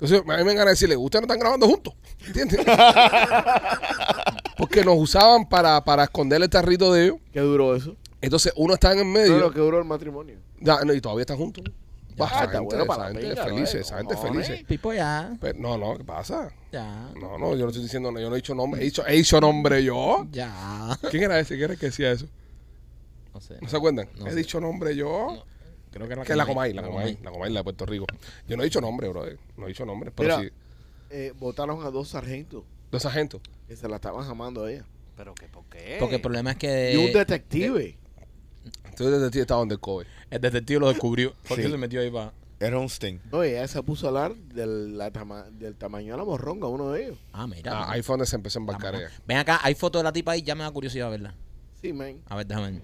Entonces, 0.00 0.22
a 0.26 0.36
mí 0.38 0.44
me 0.44 0.54
van 0.56 0.66
a 0.66 0.70
decirle, 0.70 0.96
ustedes 0.96 1.20
no 1.20 1.26
están 1.26 1.38
grabando 1.38 1.66
juntos. 1.68 1.92
¿Entiendes? 2.26 2.64
Porque 4.56 4.82
nos 4.82 4.96
usaban 4.96 5.46
para, 5.46 5.84
para 5.84 6.04
esconder 6.04 6.40
el 6.42 6.48
tarrito 6.48 6.92
de 6.92 7.04
ellos. 7.04 7.16
¿Qué 7.32 7.40
duró 7.40 7.74
eso? 7.76 7.96
Entonces, 8.22 8.52
uno 8.56 8.74
está 8.74 8.92
en 8.92 9.00
el 9.00 9.04
medio. 9.04 9.38
No, 9.38 9.50
que 9.50 9.58
duró 9.60 9.78
el 9.78 9.84
matrimonio. 9.84 10.38
Ya, 10.58 10.82
no, 10.84 10.94
y 10.94 11.00
todavía 11.00 11.22
están 11.22 11.36
juntos. 11.36 11.64
Bah, 12.16 12.26
esa 12.26 12.44
está 12.44 12.58
gente, 12.58 12.64
bueno 12.64 12.82
esa 12.84 12.86
para 12.86 13.10
la 13.10 13.20
gente 13.20 13.42
felices, 13.42 13.74
¿no? 13.74 13.80
esa 13.80 13.96
gente 13.98 14.14
Cojones. 14.14 14.46
felices. 14.46 14.66
Pipo 14.66 14.92
ya. 14.92 15.36
Pero, 15.40 15.58
no, 15.58 15.78
no, 15.78 15.96
¿qué 15.96 16.04
pasa? 16.04 16.50
Ya. 16.72 17.10
No, 17.20 17.38
no, 17.38 17.54
yo 17.54 17.62
no 17.64 17.68
estoy 17.68 17.82
diciendo, 17.82 18.10
yo 18.18 18.28
no 18.28 18.34
he 18.34 18.38
dicho 18.38 18.54
nombre. 18.54 18.80
He 18.80 18.84
dicho, 18.84 19.06
he 19.06 19.16
dicho 19.16 19.40
nombre 19.40 19.82
yo. 19.84 20.26
Ya. 20.30 20.98
¿Quién 21.10 21.24
era 21.24 21.38
ese? 21.38 21.54
¿Quién 21.54 21.64
era 21.64 21.72
el 21.74 21.78
que 21.78 21.86
decía 21.86 22.10
eso? 22.10 22.26
No 23.32 23.40
sé. 23.40 23.56
¿No 23.60 23.68
se 23.68 23.76
acuerdan? 23.76 24.08
No 24.18 24.26
he 24.26 24.30
sé. 24.30 24.36
dicho 24.36 24.60
nombre 24.60 24.94
yo. 24.96 25.08
No. 25.36 25.44
Creo 25.90 26.06
que 26.06 26.12
era 26.14 26.24
Que 26.24 26.32
es 26.32 26.38
la 26.38 26.46
Comay, 26.46 26.72
la 26.72 26.82
Comay, 26.82 27.18
la 27.22 27.30
Comay, 27.30 27.52
la 27.52 27.60
de 27.60 27.64
Puerto 27.64 27.86
Rico. 27.86 28.06
Yo 28.46 28.56
no 28.56 28.62
he 28.62 28.66
dicho 28.66 28.80
nombre, 28.80 29.08
bro. 29.08 29.24
No 29.56 29.64
he 29.64 29.68
dicho 29.68 29.84
nombre, 29.84 30.10
pero 30.12 30.38
Mira. 30.38 30.48
sí. 30.50 30.54
Eh, 31.10 31.32
votaron 31.38 31.84
a 31.84 31.90
dos 31.90 32.08
sargentos 32.08 32.62
Dos 32.92 33.04
agentes. 33.06 33.40
que 33.66 33.74
se 33.76 33.88
la 33.88 33.96
estaban 33.96 34.24
jamando 34.26 34.64
a 34.64 34.72
ella. 34.72 34.84
¿Pero 35.16 35.34
qué? 35.34 35.46
¿Por 35.48 35.64
qué? 35.66 35.96
Porque 35.98 36.14
el 36.16 36.20
problema 36.20 36.52
es 36.52 36.56
que 36.56 36.92
y 36.94 36.96
un 36.96 37.12
detective. 37.12 37.98
Entonces 38.84 39.18
desde 39.20 39.30
ti 39.30 39.38
estaba 39.40 39.58
donde 39.60 39.74
el 39.74 39.80
COVID. 39.80 40.06
el 40.30 40.40
detective 40.40 40.80
lo 40.80 40.88
descubrió. 40.88 41.32
¿Por 41.48 41.56
qué 41.56 41.64
Sí. 41.64 41.70
se 41.70 41.76
metió 41.76 42.00
ahí 42.00 42.10
para...? 42.10 42.32
Era 42.60 42.78
un 42.78 42.90
sting. 42.90 43.18
No, 43.32 43.42
ella 43.42 43.66
se 43.68 43.82
puso 43.82 44.04
a 44.06 44.08
hablar 44.10 44.34
del, 44.36 44.98
la 44.98 45.10
tama- 45.10 45.48
del 45.50 45.76
tamaño 45.76 46.12
de 46.12 46.18
la 46.18 46.24
morronga, 46.26 46.68
uno 46.68 46.90
de 46.90 47.04
ellos. 47.06 47.18
Ah, 47.32 47.46
mira. 47.46 47.72
Ah, 47.72 47.92
ahí 47.92 48.02
fue 48.02 48.12
donde 48.14 48.26
se 48.26 48.36
empezó 48.36 48.58
a 48.58 48.60
embarcar 48.60 48.94
ella. 48.94 49.10
Ven 49.26 49.38
acá, 49.38 49.60
hay 49.62 49.74
fotos 49.74 50.00
de 50.00 50.04
la 50.04 50.12
tipa 50.12 50.32
ahí, 50.32 50.42
ya 50.42 50.54
me 50.54 50.62
da 50.62 50.70
curiosidad 50.70 51.10
verla. 51.10 51.34
Sí, 51.80 51.94
man. 51.94 52.20
A 52.28 52.36
ver, 52.36 52.46
déjame 52.46 52.72
ver. 52.72 52.82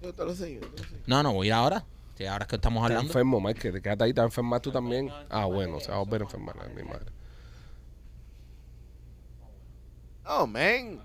Yo 0.00 0.12
te 0.12 0.24
lo 0.24 0.30
enseño, 0.30 0.60
yo 0.60 0.68
te 0.68 0.76
lo 0.76 0.82
enseño. 0.82 1.02
No, 1.06 1.22
no, 1.22 1.32
voy 1.32 1.46
a 1.46 1.48
ir 1.48 1.52
ahora. 1.54 1.84
Sí, 2.16 2.26
ahora 2.26 2.44
es 2.44 2.48
que 2.48 2.56
estamos 2.56 2.82
Está 2.82 2.86
hablando. 2.94 3.10
enfermo, 3.10 3.40
Mike. 3.40 3.80
Quédate 3.82 4.04
ahí, 4.04 4.10
está 4.10 4.22
enferma 4.22 4.60
tú 4.60 4.70
también. 4.72 5.10
Ah, 5.30 5.44
bueno, 5.46 5.80
se 5.80 5.88
va 5.90 5.96
a 5.96 5.98
volver 6.00 6.22
a 6.22 6.24
enfermar, 6.24 6.56
mi 6.74 6.82
madre. 6.82 7.06
Oh, 10.28 10.46
man. 10.46 11.00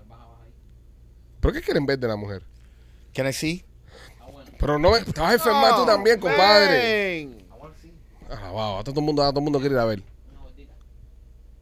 ¿Pero 1.40 1.54
qué 1.54 1.60
quieren 1.60 1.84
ver 1.86 1.98
de 1.98 2.08
la 2.08 2.16
mujer? 2.16 2.42
Can 3.14 3.26
I 3.28 3.32
see? 3.32 3.64
Pero 4.58 4.78
no, 4.78 4.92
me- 4.92 5.00
te 5.00 5.20
vas 5.20 5.30
a 5.30 5.34
enfermar 5.34 5.74
tú 5.74 5.82
Oh, 5.82 5.86
también, 5.86 6.18
compadre. 6.20 7.28
man. 7.28 7.42
Ah, 8.30 8.50
wow, 8.50 8.78
a 8.78 8.84
todo 8.84 8.98
el 9.00 9.04
mundo, 9.06 9.22
a 9.22 9.28
todo 9.30 9.40
el 9.40 9.44
mundo 9.44 9.58
quiere 9.60 9.74
ir 9.74 9.78
a 9.80 9.84
ver. 9.84 10.02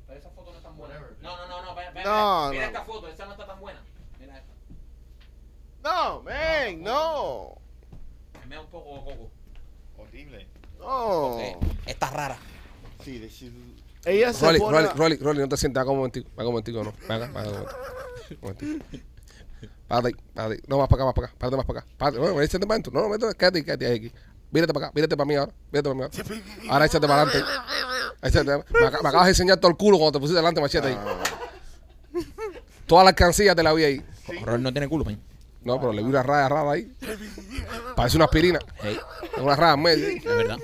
Pero 0.07 0.19
esa 0.19 0.31
foto 0.31 0.51
no 0.53 0.57
es 0.59 0.63
tan 0.63 0.77
buena. 0.77 0.95
No, 1.23 1.37
no, 1.37 1.49
no, 1.49 1.63
no. 1.65 1.75
Mira, 1.75 2.05
No, 2.05 2.51
mira 2.51 2.63
no. 2.63 2.67
esta 2.69 2.85
foto, 2.85 3.09
esa 3.09 3.25
no 3.27 3.33
está 3.33 3.47
tan 3.47 3.61
buena. 3.61 3.81
Mira 4.21 4.39
esta. 4.39 4.53
No, 5.91 6.23
man, 6.23 6.83
no. 6.83 7.55
Me 8.49 8.55
da 8.55 8.61
un 8.63 8.69
poco 8.69 9.05
coco. 9.05 9.31
Horrible. 9.99 10.47
No. 10.79 11.39
Está 11.87 12.11
rara. 12.11 12.39
Sí, 13.05 13.17
is- 13.17 13.51
Ella 14.05 14.33
se 14.33 14.47
Rolly, 14.47 14.59
pone... 14.61 14.79
Rolly, 14.79 14.89
Rolly, 14.97 15.17
Rolly, 15.17 15.41
no 15.41 15.49
te 15.49 15.57
sientas, 15.57 15.83
haga 15.83 15.91
un 15.91 15.99
momentico, 15.99 16.29
haga 16.37 16.49
un 16.49 16.53
momentico, 16.55 16.85
no. 16.85 16.93
Venga, 17.09 17.27
venga, 17.27 17.41
un 17.41 17.53
momentico. 17.53 17.77
Un 18.31 18.39
momentico. 18.41 18.85
Párate 19.89 20.09
ahí, 20.09 20.15
párate 20.35 20.55
ahí. 20.55 20.61
No, 20.69 20.79
más 20.79 20.89
para 20.89 21.03
acá, 21.03 21.05
más 21.07 21.15
para 21.15 21.27
acá. 21.27 21.37
Párate 21.39 21.57
más 21.57 21.67
para 21.67 21.81
acá. 21.81 21.89
Párate, 21.99 22.19
bueno, 22.19 22.41
échate 22.41 22.67
para 22.67 22.75
adentro. 22.75 22.93
No, 22.93 23.03
no, 23.03 23.09
métete, 23.09 23.35
quédate, 23.37 23.59
ahí, 23.59 23.65
quédate 23.65 23.87
ahí 23.87 23.97
aquí. 23.97 24.13
Vírate 24.53 24.73
para 24.73 24.87
acá, 24.87 24.93
vírate 24.95 25.17
para 25.17 25.27
mí 25.27 25.35
ahora. 25.35 25.53
Vírate 25.73 25.89
para 25.89 25.95
mí 25.95 26.03
ahora. 26.03 26.73
Ahora 26.73 26.87
échate 26.87 27.07
para 27.09 27.23
adelante. 27.23 27.51
Échate, 28.23 28.45
me, 28.51 28.81
me 28.81 29.09
acabas 29.09 29.25
de 29.25 29.31
enseñar 29.31 29.57
todo 29.59 29.71
el 29.71 29.77
culo 29.77 29.99
cuando 29.99 30.13
te 30.13 30.21
pusiste 30.21 30.37
delante, 30.39 30.61
machete 30.61 30.89
ahí. 30.89 30.99
Toda 32.87 33.05
la 33.05 33.11
alcancía 33.11 33.55
te 33.55 33.63
la 33.63 33.73
vi 33.73 33.85
ahí. 33.85 34.05
Rol 34.45 34.63
no 34.63 34.73
tiene 34.73 34.89
culo, 34.89 35.05
pen. 35.05 35.21
No, 35.63 35.79
pero 35.79 35.93
le 35.93 36.03
vi 36.03 36.09
una 36.09 36.23
raya 36.23 36.49
rara 36.49 36.71
ahí. 36.71 36.91
Parece 37.97 38.17
una 38.17 38.25
aspirina. 38.27 38.59
Hey, 38.83 38.99
Una 39.39 39.57
raya 39.57 39.75
en 39.75 39.83
medio. 39.83 40.09
es 40.09 40.25
verdad. 40.25 40.57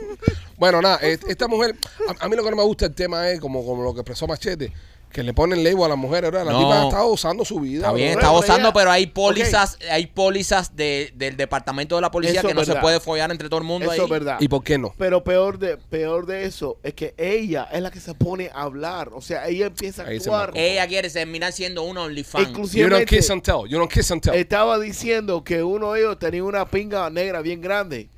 Bueno, 0.57 0.81
nada, 0.81 0.97
esta 0.99 1.49
mujer, 1.49 1.77
a, 2.09 2.25
a 2.25 2.29
mí 2.29 2.37
lo 2.37 2.43
que 2.43 2.51
no 2.51 2.57
me 2.57 2.63
gusta 2.63 2.87
el 2.87 2.95
tema 2.95 3.29
es 3.29 3.41
como, 3.41 3.65
como 3.65 3.83
lo 3.85 3.93
que 3.93 4.01
expresó 4.01 4.27
Machete, 4.27 4.73
que 5.17 5.23
le 5.23 5.33
ponen 5.33 5.65
label 5.65 5.85
a 5.85 5.89
la 5.89 5.97
mujer, 5.97 6.25
¿verdad? 6.25 6.45
La 6.45 6.53
No. 6.53 6.59
tipa 6.59 6.83
está 6.85 7.05
usando 7.07 7.43
su 7.43 7.59
vida. 7.59 7.79
Está 7.79 7.93
bien, 7.93 8.11
está 8.11 8.29
gozando, 8.29 8.71
pero 8.75 8.91
hay 8.91 9.07
pólizas, 9.07 9.79
hay 9.91 10.09
pólizas 10.09 10.77
de, 10.77 11.11
del 11.15 11.39
departamento 11.39 11.95
de 11.95 12.03
la 12.03 12.11
policía 12.11 12.41
Eso 12.41 12.49
que 12.49 12.53
no 12.53 12.67
se 12.67 12.75
puede 12.77 13.01
follar 13.01 13.31
entre 13.31 13.49
todo 13.49 13.57
el 13.61 13.65
mundo 13.65 13.91
Eso 13.91 14.03
ahí. 14.03 14.05
es 14.05 14.11
verdad. 14.11 14.37
¿Y 14.41 14.49
por 14.49 14.63
qué 14.63 14.77
no? 14.77 14.93
Pero 14.99 15.25
peor 15.25 15.59
de, 15.59 15.79
peor 15.79 16.27
de 16.27 16.45
eso 16.45 16.77
es 16.83 16.93
que 16.93 17.15
ella 17.17 17.67
es 17.73 17.81
la 17.81 17.91
que 17.91 17.99
se 17.99 18.13
pone 18.13 18.51
a 18.53 18.61
hablar. 18.61 19.09
O 19.15 19.23
sea, 19.23 19.49
ella 19.49 19.69
empieza 19.69 20.03
a 20.03 20.09
Ahí 20.09 20.19
actuar. 20.19 20.53
Ella 20.55 20.87
quiere 20.87 21.09
terminar 21.09 21.51
siendo 21.55 21.83
una 21.85 22.03
OnlyFans. 22.03 22.73
You 22.75 22.91
don't 22.91 23.09
kiss 23.09 23.31
and 23.31 23.43
tell. 23.43 23.67
You 23.67 23.79
don't 23.79 23.91
kiss 23.91 24.11
and 24.11 24.21
tell. 24.21 24.35
estaba 24.35 24.79
diciendo 24.79 25.45
que 25.45 25.63
uno 25.63 25.95
de 25.95 26.01
ellos 26.01 26.19
tenía 26.19 26.45
una 26.45 26.69
pinga 26.69 27.09
negra 27.09 27.41
bien 27.41 27.63
grande 27.63 28.11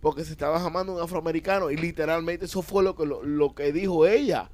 porque 0.00 0.22
se 0.22 0.30
estaba 0.30 0.60
jamando 0.60 0.94
un 0.94 1.02
afroamericano 1.02 1.72
y 1.72 1.76
literalmente 1.76 2.44
eso 2.44 2.62
fue 2.62 2.84
lo 2.84 2.94
que 2.94 3.06
lo, 3.06 3.24
lo 3.24 3.56
que 3.56 3.72
dijo 3.72 4.06
ella. 4.06 4.50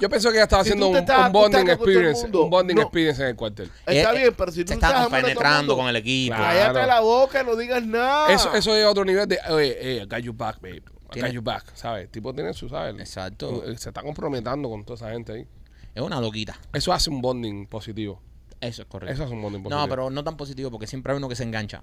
Yo 0.00 0.08
pienso 0.08 0.28
que 0.30 0.36
ella 0.36 0.44
estaba 0.44 0.62
Si 0.64 0.70
haciendo 0.70 0.86
tú 0.86 0.90
un, 0.90 0.94
te 0.96 1.00
estás 1.00 1.26
un 1.26 1.32
bonding 1.32 1.56
acostando 1.60 1.76
con 1.78 1.78
todo 1.78 1.88
el 1.88 1.96
experience. 1.96 2.22
mundo, 2.22 2.42
Un 2.44 2.50
bonding 2.50 2.74
no. 2.76 2.82
experience 2.82 3.22
en 3.22 3.28
el 3.28 3.36
cuartel. 3.36 3.70
Está 3.86 4.12
Eh, 4.12 4.16
bien, 4.18 4.34
pero 4.36 4.52
si 4.52 4.58
Se 4.58 4.64
tú 4.64 4.72
está 4.74 4.86
estás 4.88 5.02
jamando 5.04 5.06
a 5.06 5.08
todo 5.08 5.16
el 5.16 5.22
penetrando 5.34 5.72
mundo, 5.72 5.76
con 5.76 5.88
el 5.88 5.96
equipo. 5.96 6.36
Claro. 6.36 6.58
cállate 6.72 6.86
la 6.86 7.00
boca, 7.00 7.42
no 7.44 7.56
digas 7.56 7.86
nada. 7.86 8.32
Eso, 8.32 8.54
eso 8.54 8.76
es 8.76 8.84
otro 8.84 9.04
nivel 9.04 9.26
de, 9.28 9.38
oye, 9.50 9.78
hey, 9.80 10.00
I 10.02 10.06
got 10.06 10.20
you 10.20 10.32
back, 10.34 10.56
babe. 10.60 10.76
I 10.76 10.80
got 11.04 11.12
Tiene- 11.12 11.32
you 11.32 11.42
back, 11.42 11.64
¿sabes? 11.74 12.04
El 12.04 12.10
tipo 12.10 12.34
tiene 12.34 12.52
su, 12.52 12.68
¿sabes? 12.68 12.94
Exacto. 12.98 13.62
Eh, 13.66 13.78
Se 13.78 13.88
está 13.88 14.02
comprometiendo 14.02 14.68
con 14.68 14.84
toda 14.84 14.96
esa 14.96 15.10
gente 15.10 15.32
ahí. 15.32 15.46
Es 15.94 16.02
una 16.02 16.20
loquita. 16.20 16.58
Eso 16.72 16.92
hace 16.92 17.08
un 17.08 17.22
bonding 17.22 17.66
positivo. 17.66 18.20
Eso 18.60 18.82
es 18.82 18.88
correcto. 18.88 19.14
Eso 19.14 19.24
hace 19.24 19.32
un 19.32 19.40
bonding 19.40 19.62
positivo. 19.62 19.80
no, 19.80 19.88
pero 19.88 20.10
no 20.10 20.22
tan 20.22 20.36
positivo 20.36 20.70
porque 20.70 20.86
siempre 20.86 21.12
hay 21.12 21.16
uno 21.16 21.28
que 21.28 21.36
se 21.36 21.44
engancha. 21.44 21.82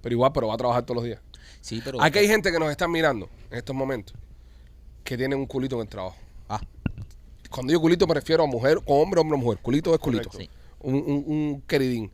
Pero 0.00 0.14
igual, 0.14 0.32
pero 0.32 0.48
va 0.48 0.54
a 0.54 0.56
trabajar 0.56 0.82
todos 0.84 0.96
los 0.96 1.04
días. 1.04 1.20
Sí, 1.60 1.82
pero. 1.84 2.00
Aquí 2.02 2.18
hay 2.18 2.26
gente 2.28 2.50
que 2.52 2.58
nos 2.58 2.70
está 2.70 2.88
mirando 2.88 3.28
en 3.50 3.58
estos 3.58 3.74
momentos 3.76 4.14
que 5.02 5.16
tienen 5.18 5.38
un 5.38 5.46
culito 5.46 5.76
en 5.76 5.82
el 5.82 5.88
trabajo. 5.88 6.16
Ah, 6.48 6.60
Cuando 7.54 7.70
digo 7.70 7.80
culito 7.82 8.06
me 8.06 8.14
refiero 8.14 8.42
a 8.42 8.46
mujer, 8.46 8.78
con 8.84 8.98
hombre, 9.00 9.20
hombre, 9.20 9.38
mujer. 9.38 9.58
Culito 9.62 9.92
es 9.94 10.00
culito. 10.00 10.30
Sí. 10.36 10.50
Un, 10.80 10.94
un- 10.96 11.24
un 11.26 11.62
queridín. 11.66 12.10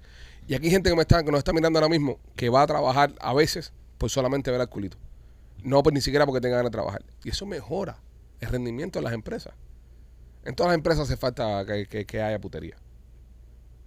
Y 0.46 0.54
aquí 0.54 0.66
hay 0.66 0.70
gente 0.72 0.90
que, 0.90 0.96
me 0.96 1.02
está, 1.02 1.22
que 1.22 1.30
nos 1.30 1.38
está 1.38 1.52
mirando 1.52 1.78
ahora 1.78 1.88
mismo 1.88 2.18
que 2.36 2.48
va 2.50 2.62
a 2.62 2.66
trabajar 2.66 3.12
a 3.20 3.32
veces 3.32 3.72
por 3.98 4.10
solamente 4.10 4.50
ver 4.50 4.60
al 4.60 4.68
culito. 4.68 4.96
No 5.62 5.82
pues, 5.82 5.94
ni 5.94 6.00
siquiera 6.00 6.26
porque 6.26 6.40
tenga 6.40 6.56
ganas 6.56 6.70
de 6.70 6.74
trabajar. 6.76 7.02
Y 7.24 7.30
eso 7.30 7.46
mejora 7.46 7.98
el 8.40 8.48
rendimiento 8.48 8.98
de 8.98 9.04
las 9.04 9.12
empresas. 9.14 9.54
En 10.44 10.54
todas 10.54 10.70
las 10.70 10.76
empresas 10.76 11.04
hace 11.04 11.16
falta 11.16 11.64
que, 11.66 11.86
que- 11.86 12.04
que 12.06 12.20
haya 12.22 12.38
putería. 12.38 12.76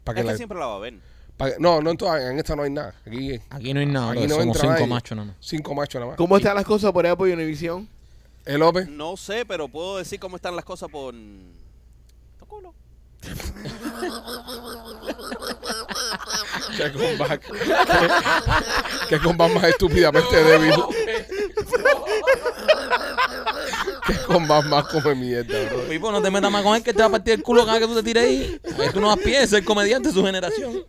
Para 0.03 0.19
Es 0.19 0.25
que 0.25 0.31
la- 0.31 0.37
siempre 0.37 0.57
la 0.59 0.65
va 0.67 0.75
a 0.75 0.79
ver. 0.79 0.95
para 1.37 1.55
no, 1.59 1.81
no 1.81 1.91
en 1.91 1.97
todas, 1.97 2.21
en 2.23 2.37
esta 2.37 2.55
no 2.55 2.63
hay 2.63 2.69
nada. 2.71 2.93
Aquí, 3.05 3.39
aquí 3.49 3.73
no 3.73 3.79
hay 3.79 3.85
nada. 3.85 4.11
aquí 4.11 4.23
no 4.27 4.35
Somos 4.35 4.57
entra 4.57 4.75
cinco 4.77 4.87
machos 4.87 5.15
nada 5.17 5.27
más. 5.27 5.37
Cinco 5.39 5.75
machos 5.75 5.99
nada 5.99 6.07
más. 6.11 6.17
¿Cómo 6.17 6.37
están 6.37 6.55
las 6.55 6.65
cosas 6.65 6.91
por 6.91 7.05
allá 7.05 7.15
por 7.15 7.27
Univision? 7.29 7.87
El 8.45 8.59
López. 8.59 8.87
No 8.89 9.15
sé, 9.17 9.45
pero 9.45 9.67
puedo 9.67 9.97
decir 9.97 10.19
cómo 10.19 10.35
están 10.35 10.55
las 10.55 10.65
cosas 10.65 10.89
por... 10.89 11.13
Tu 11.13 12.45
culo. 12.45 12.73
Que 16.77 16.91
comeback. 16.91 17.41
que 19.07 19.19
comeback 19.19 19.53
más 19.53 19.63
estúpidamente 19.63 20.43
débil. 20.43 20.73
que 24.07 24.13
comeback 24.27 24.65
más 24.65 24.85
come 24.87 25.15
mierda, 25.15 25.69
bro. 25.69 25.83
Pipo, 25.89 26.11
no 26.11 26.21
te 26.21 26.29
metas 26.31 26.51
más 26.51 26.63
con 26.63 26.75
él 26.75 26.83
que 26.83 26.93
te 26.93 26.99
va 26.99 27.05
a 27.05 27.09
partir 27.11 27.33
el 27.35 27.43
culo 27.43 27.65
cada 27.65 27.79
vez 27.79 27.87
que 27.87 27.93
tú 27.93 27.99
te 27.99 28.03
tires 28.03 28.23
ahí. 28.23 28.59
A 28.73 28.77
ver, 28.77 28.93
tú 28.93 28.99
no 28.99 29.07
das 29.09 29.17
pie, 29.19 29.41
es 29.43 29.53
el 29.53 29.63
comediante 29.63 30.09
de 30.09 30.13
su 30.13 30.23
generación. 30.23 30.83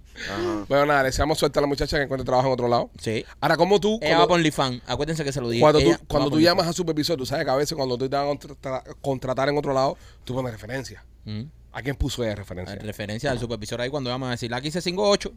Bueno, 0.68 0.87
nada, 0.87 1.03
le 1.03 1.07
deseamos 1.09 1.38
suerte 1.38 1.59
a 1.59 1.62
la 1.62 1.68
muchacha 1.68 1.96
que 1.96 2.03
encuentre 2.05 2.24
trabajo 2.24 2.46
en 2.48 2.53
otro 2.55 2.68
lado. 2.68 2.90
Sí. 2.98 3.24
Ahora, 3.40 3.57
como 3.57 3.79
tú, 3.81 3.98
Ella 4.00 4.18
va 4.18 4.27
cuando, 4.27 4.29
por 4.29 4.37
OnlyFans. 4.38 4.83
Acuérdense 4.87 5.24
que 5.24 5.33
se 5.33 5.40
lo 5.40 5.48
dije. 5.48 5.61
cuando 5.61 5.81
tú, 5.81 5.90
cuando 6.09 6.31
va 6.31 6.35
tú 6.37 6.40
llamas 6.40 6.66
a 6.66 6.72
supervisor, 6.72 7.16
tú 7.16 7.27
sabes 7.27 7.44
que 7.44 7.50
a 7.50 7.57
veces 7.57 7.77
cuando 7.77 7.96
tú 7.98 8.09
te 8.09 8.16
van 8.16 8.24
a 8.24 8.29
contra- 8.29 8.85
contratar 9.00 9.48
en 9.48 9.59
otro 9.59 9.72
lado, 9.72 9.96
tú 10.24 10.35
pones 10.35 10.53
referencia. 10.53 11.05
OnlyFans. 11.27 11.53
¿A 11.72 11.83
quién 11.83 11.96
puso 11.96 12.22
ella 12.22 12.35
Mm. 12.35 12.37
referencia? 12.37 12.74
Referencia 12.77 13.31
al 13.33 13.38
supervisor 13.40 13.81
ahí 13.81 13.90
cuando 13.90 14.09
vamos 14.11 14.29
a 14.29 14.31
decir, 14.33 14.53
aquí 14.55 14.68
hice 14.68 14.81
5-8. 14.81 15.33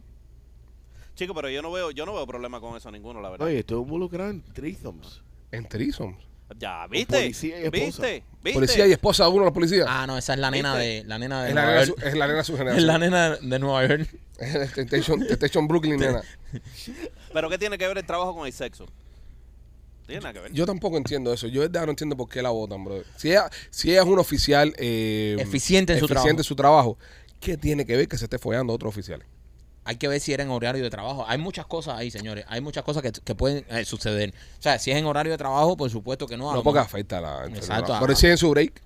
Chico, 1.16 1.34
pero 1.34 1.50
yo 1.50 1.62
no 1.62 1.72
veo, 1.72 1.90
yo 1.90 2.06
no 2.06 2.14
veo 2.14 2.24
problema 2.28 2.60
con 2.60 2.76
eso 2.76 2.90
ninguno, 2.92 3.20
la 3.20 3.30
verdad. 3.30 3.46
Oye, 3.48 3.58
estoy 3.60 3.80
involucrado 3.82 4.30
en 4.30 4.42
threesomes. 4.52 5.20
En 5.50 5.66
Trisom. 5.68 6.16
Ya, 6.56 6.86
¿viste? 6.86 7.16
policía 7.18 7.60
y 7.60 7.64
esposa. 7.64 7.80
¿Viste? 7.84 8.24
¿Viste? 8.42 8.52
Policía 8.54 8.86
y 8.86 8.92
esposa 8.92 9.24
de 9.24 9.30
uno 9.30 9.38
de 9.40 9.44
los 9.46 9.52
policías. 9.54 9.86
Ah, 9.88 10.06
no, 10.06 10.16
esa 10.16 10.32
es 10.34 10.38
la 10.38 10.50
nena 10.50 10.74
¿Viste? 10.76 10.88
de 10.88 11.04
la 11.04 11.18
nena 11.18 11.42
de 11.42 11.48
es, 11.50 11.54
la 11.54 11.62
Nueva 11.62 11.74
nena, 11.80 11.86
York. 11.86 12.00
su- 12.00 12.06
es 12.08 12.14
la 12.14 12.26
nena 12.26 12.38
de 12.38 12.44
su 12.44 12.52
Es 12.54 12.58
generación. 12.58 12.86
la 12.86 12.98
nena 12.98 13.36
de 13.36 13.58
Nueva 13.58 13.86
York. 13.86 14.08
Temptation 14.74 15.68
Brooklyn, 15.68 15.96
nena. 15.98 16.22
¿Pero 17.32 17.50
qué 17.50 17.58
tiene 17.58 17.76
que 17.76 17.86
ver 17.86 17.98
el 17.98 18.06
trabajo 18.06 18.34
con 18.34 18.46
el 18.46 18.52
sexo? 18.52 18.86
Tiene 20.06 20.22
nada 20.22 20.32
que 20.32 20.40
ver. 20.40 20.52
Yo 20.52 20.64
tampoco 20.64 20.96
entiendo 20.96 21.32
eso. 21.34 21.48
Yo 21.48 21.60
de 21.60 21.68
verdad 21.68 21.84
no 21.84 21.90
entiendo 21.90 22.16
por 22.16 22.28
qué 22.30 22.40
la 22.40 22.48
votan, 22.50 22.82
bro. 22.82 23.02
Si 23.16 23.28
ella, 23.30 23.50
si 23.70 23.90
ella 23.90 24.00
es 24.00 24.06
un 24.06 24.18
oficial 24.18 24.72
eh, 24.78 25.36
Eficiente 25.38 25.92
en 25.92 25.98
su 25.98 26.06
eficiente 26.06 26.40
en 26.40 26.44
su 26.44 26.56
trabajo, 26.56 26.96
¿qué 27.40 27.58
tiene 27.58 27.84
que 27.84 27.94
ver 27.94 28.08
que 28.08 28.16
se 28.16 28.24
esté 28.24 28.38
follando 28.38 28.72
a 28.72 28.76
otros 28.76 28.88
oficiales? 28.88 29.26
Hay 29.88 29.96
que 29.96 30.06
ver 30.06 30.20
si 30.20 30.34
era 30.34 30.42
en 30.42 30.50
horario 30.50 30.82
de 30.84 30.90
trabajo. 30.90 31.24
Hay 31.26 31.38
muchas 31.38 31.64
cosas 31.64 31.96
ahí, 31.98 32.10
señores. 32.10 32.44
Hay 32.48 32.60
muchas 32.60 32.84
cosas 32.84 33.02
que, 33.02 33.10
que 33.10 33.34
pueden 33.34 33.64
eh, 33.70 33.86
suceder. 33.86 34.34
O 34.58 34.62
sea, 34.62 34.78
si 34.78 34.90
es 34.90 34.98
en 34.98 35.06
horario 35.06 35.32
de 35.32 35.38
trabajo, 35.38 35.78
por 35.78 35.88
supuesto 35.88 36.26
que 36.26 36.36
no. 36.36 36.52
No, 36.52 36.62
porque 36.62 36.80
afecta 36.80 37.18
a 37.18 37.20
la. 37.22 37.46
Exacto. 37.46 37.96
Pero 37.98 38.14
si 38.14 38.26
es 38.26 38.32
en 38.32 38.38
su 38.38 38.50
break, 38.50 38.82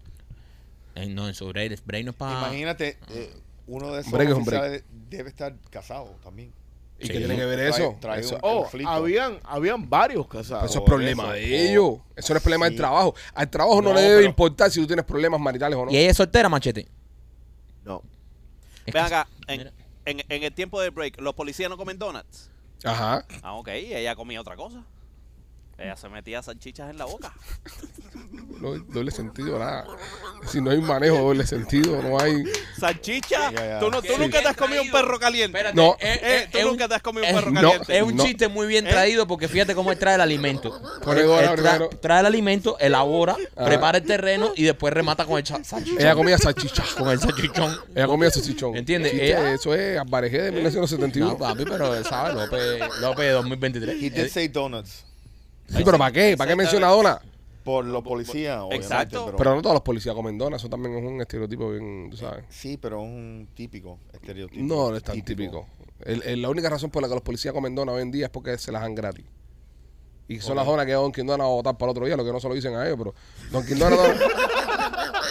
Eh, 0.95 1.07
no, 1.07 1.27
en 1.27 1.35
su 1.35 1.49
break, 1.49 1.85
break 1.85 2.05
no 2.05 2.11
es 2.13 2.17
para... 2.17 2.39
Imagínate, 2.39 2.99
eh, 3.11 3.35
uno 3.67 3.93
de 3.93 4.03
esos 4.03 4.13
Break 4.13 4.29
es 4.29 4.35
un 4.37 4.45
break. 4.45 4.61
oficiales 4.63 4.85
debe 5.11 5.31
estar 5.31 5.55
casado 5.71 6.15
también. 6.23 6.53
¿Y 7.01 7.07
Sí. 7.07 7.13
qué 7.15 7.19
tiene 7.19 7.35
que 7.35 7.47
ver 7.47 7.59
Trae- 7.59 7.69
eso? 7.71 7.97
trae 8.01 8.21
eso, 8.21 8.39
Oh, 8.43 8.61
conflicto. 8.63 8.91
habían, 8.93 9.41
habían 9.43 9.91
varios 9.91 10.29
casados. 10.29 10.71
eso 10.71 10.79
es 10.81 10.85
problema 10.85 11.25
eso, 11.25 11.33
de 11.33 11.71
ellos. 11.71 11.95
Eso 12.15 12.33
no 12.33 12.37
es 12.37 12.43
problema 12.45 12.67
del 12.67 12.75
Sí. 12.75 12.79
trabajo. 12.79 13.15
Al 13.35 13.51
trabajo 13.51 13.83
no, 13.83 13.89
No, 13.89 13.95
le 13.97 14.03
debe 14.03 14.17
pero- 14.19 14.29
importar 14.29 14.71
si 14.71 14.81
tú 14.81 14.87
tienes 14.87 15.05
problemas 15.05 15.41
maritales 15.41 15.77
o 15.77 15.85
no. 15.87 15.91
¿Y 15.91 15.97
ella 15.97 16.11
es 16.13 16.17
soltera, 16.17 16.49
machete? 16.49 16.87
No. 17.85 18.03
Es 18.87 18.95
Ven 18.95 19.03
acá, 19.05 19.27
en, 19.49 19.71
en, 20.05 20.23
en 20.29 20.43
el 20.43 20.53
tiempo 20.53 20.81
de 20.81 20.91
break, 20.91 21.21
¿los 21.21 21.35
policías 21.35 21.71
no 21.71 21.77
comen 21.77 21.99
donuts? 21.99 22.51
Ajá. 22.85 23.25
Ah, 23.43 23.55
ok, 23.55 23.69
ella 23.69 24.15
comía 24.17 24.41
otra 24.41 24.57
cosa. 24.57 24.85
Ella 25.83 25.97
se 25.97 26.09
metía 26.09 26.41
salchichas 26.43 26.91
en 26.91 26.99
la 26.99 27.07
boca. 27.07 27.33
No, 28.61 28.79
doble 28.79 29.11
sentido, 29.11 29.59
nada. 29.59 29.85
Si 30.47 30.61
no 30.61 30.71
hay 30.71 30.81
manejo 30.81 31.17
doble 31.19 31.45
sentido, 31.45 32.01
no 32.01 32.21
hay. 32.21 32.45
¿Salchicha? 32.79 33.51
Ya, 33.51 33.67
ya. 33.67 33.79
¿Tú, 33.81 33.91
no, 33.91 34.01
tú 34.01 34.13
Sí. 34.15 34.21
nunca 34.21 34.41
te 34.41 34.49
has 34.49 34.57
comido 34.57 34.83
un 34.83 34.91
perro 34.93 35.19
caliente? 35.19 35.59
Espérate, 35.59 35.75
No. 35.77 35.97
Eh, 35.99 36.49
¿Tú 36.53 36.59
nunca 36.63 36.87
te 36.87 36.95
has 36.95 37.03
comido 37.03 37.27
un 37.27 37.35
perro 37.35 37.51
no, 37.51 37.61
caliente? 37.61 37.97
Es 37.99 38.03
un 38.05 38.15
No. 38.17 38.25
chiste 38.25 38.47
muy 38.47 38.69
bien 38.69 38.87
¿Eh? 38.87 38.91
traído 38.91 39.27
porque 39.27 39.49
fíjate 39.49 39.75
cómo 39.75 39.91
él 39.91 39.99
trae 39.99 40.15
el 40.15 40.21
alimento. 40.21 40.77
Él 40.77 40.83
tra- 41.01 41.53
primero. 41.55 41.89
trae 42.01 42.21
el 42.21 42.27
alimento, 42.27 42.77
elabora, 42.79 43.37
Ajá. 43.57 43.65
prepara 43.67 43.99
el 43.99 44.05
terreno 44.05 44.53
y 44.55 44.63
después 44.63 44.95
remata 44.95 45.25
con 45.27 45.39
el 45.39 45.45
salchichón. 45.47 45.99
Ella 46.01 46.15
comía 46.15 46.39
salchicha. 46.39 46.85
con 46.97 47.09
el 47.09 47.19
salchichón. 47.19 47.77
Ella 47.97 48.07
comía 48.07 48.31
salchichón. 48.31 48.77
¿Entiendes? 48.77 49.15
Ella- 49.15 49.53
Eso 49.55 49.75
es 49.75 49.99
Alvarejé 49.99 50.43
de 50.43 50.53
1971. 50.53 51.33
No, 51.33 51.39
papi, 51.39 51.65
pero 51.65 52.05
¿sabes? 52.05 52.35
López, 52.37 53.01
López 53.01 53.33
2023. 53.33 53.97
He 54.01 54.11
did 54.11 54.29
say 54.29 54.47
donuts. 54.47 55.05
Sí, 55.77 55.83
pero 55.85 55.99
¿para 55.99 56.13
qué? 56.13 56.37
¿Para 56.37 56.51
qué 56.51 56.57
menciona 56.57 56.89
dona? 56.89 57.21
Por 57.65 57.85
los 57.85 58.03
policías, 58.03 58.59
obviamente. 58.59 58.85
Exacto. 58.87 59.25
Pero, 59.27 59.37
Pero 59.37 59.55
no 59.55 59.63
todos 59.63 59.75
los 59.75 59.83
policías 59.83 60.15
comen 60.17 60.37
donas. 60.37 60.61
Eso 60.61 60.69
también 60.69 60.97
es 60.99 61.05
un 61.05 61.21
estereotipo 61.21 61.71
bien, 61.71 62.09
tú 62.11 62.17
sabes. 62.17 62.45
sí, 62.49 62.77
pero 62.77 63.01
es 63.01 63.07
un 63.07 63.49
típico 63.55 63.99
estereotipo. 64.13 64.65
No, 64.65 64.91
no 64.91 64.97
es 64.97 65.03
tan 65.05 65.23
típico. 65.23 65.69
El- 66.05 66.23
el- 66.25 66.43
la 66.43 66.51
única 66.51 66.69
razón 66.69 66.91
por 66.91 67.03
la 67.03 67.09
que 67.09 67.15
los 67.15 67.23
policías 67.23 67.55
comen 67.55 67.75
donas 67.77 67.95
hoy 67.95 68.03
en 68.03 68.11
día 68.11 68.25
es 68.27 68.31
porque 68.31 68.59
se 68.59 68.73
las 68.73 68.83
dan 68.83 68.95
gratis. 68.97 69.25
Y 70.29 70.41
son 70.41 70.57
las 70.57 70.67
donas 70.67 70.87
que 70.87 70.93
Don 70.93 71.13
Quindona 71.13 71.45
va 71.45 71.51
a 71.51 71.55
votar 71.55 71.77
para 71.77 71.91
el 71.93 71.97
otro 71.97 72.07
día, 72.07 72.17
lo 72.17 72.25
que 72.25 72.33
no 72.33 72.41
se 72.41 72.49
lo 72.49 72.55
dicen 72.55 72.75
a 72.75 72.85
ellos, 72.87 72.97
pero 72.99 73.15
Don 73.53 73.65
Quindona 73.67 73.97
no- 73.97 74.03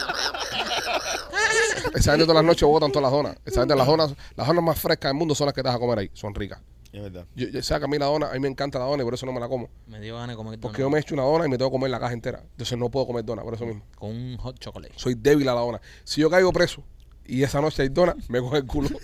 Esa 1.95 2.11
gente 2.11 2.25
todas 2.25 2.35
las 2.35 2.45
noches 2.45 2.67
votan 2.67 2.91
todas 2.91 3.03
las 3.03 3.11
donas. 3.11 3.35
Esa 3.45 3.61
gente, 3.61 3.75
las 3.75 3.87
donas, 3.87 4.13
las 4.35 4.47
donas 4.47 4.63
más 4.63 4.79
frescas 4.79 5.09
del 5.09 5.17
mundo 5.17 5.35
son 5.35 5.45
las 5.47 5.53
que 5.53 5.61
te 5.61 5.67
vas 5.67 5.75
a 5.75 5.79
comer 5.79 5.99
ahí. 5.99 6.09
Son 6.13 6.33
ricas. 6.33 6.59
Es 6.93 7.01
verdad. 7.01 7.25
Yo, 7.35 7.47
yo 7.47 7.61
sé 7.63 7.77
que 7.79 7.85
a 7.85 7.87
mí 7.87 7.97
la 7.97 8.07
dona, 8.07 8.29
a 8.29 8.33
mí 8.33 8.39
me 8.39 8.49
encanta 8.49 8.77
la 8.77 8.85
dona 8.85 9.01
y 9.01 9.05
por 9.05 9.13
eso 9.13 9.25
no 9.25 9.31
me 9.31 9.39
la 9.39 9.47
como. 9.47 9.69
Me 9.87 10.01
dio 10.01 10.15
ganas 10.15 10.29
de 10.29 10.35
comer 10.35 10.59
Porque 10.59 10.81
donut 10.81 10.89
yo 10.89 10.95
me 10.95 10.99
echo 10.99 11.13
una 11.15 11.23
dona 11.23 11.45
y 11.45 11.49
me 11.49 11.57
tengo 11.57 11.71
que 11.71 11.75
comer 11.75 11.89
la 11.89 11.99
caja 11.99 12.13
entera. 12.13 12.43
Entonces 12.51 12.77
no 12.77 12.89
puedo 12.89 13.07
comer 13.07 13.23
dona, 13.23 13.43
por 13.43 13.53
eso 13.53 13.65
mismo. 13.65 13.83
con 13.97 14.09
un 14.09 14.37
hot 14.37 14.59
chocolate. 14.59 14.93
Soy 14.97 15.15
débil 15.15 15.47
a 15.47 15.55
la 15.55 15.61
dona. 15.61 15.81
Si 16.03 16.19
yo 16.21 16.29
caigo 16.29 16.51
preso 16.51 16.83
y 17.25 17.43
esa 17.43 17.61
noche 17.61 17.83
hay 17.83 17.89
dona, 17.89 18.15
me 18.27 18.39
coge 18.39 18.57
el 18.57 18.65
culo. 18.65 18.89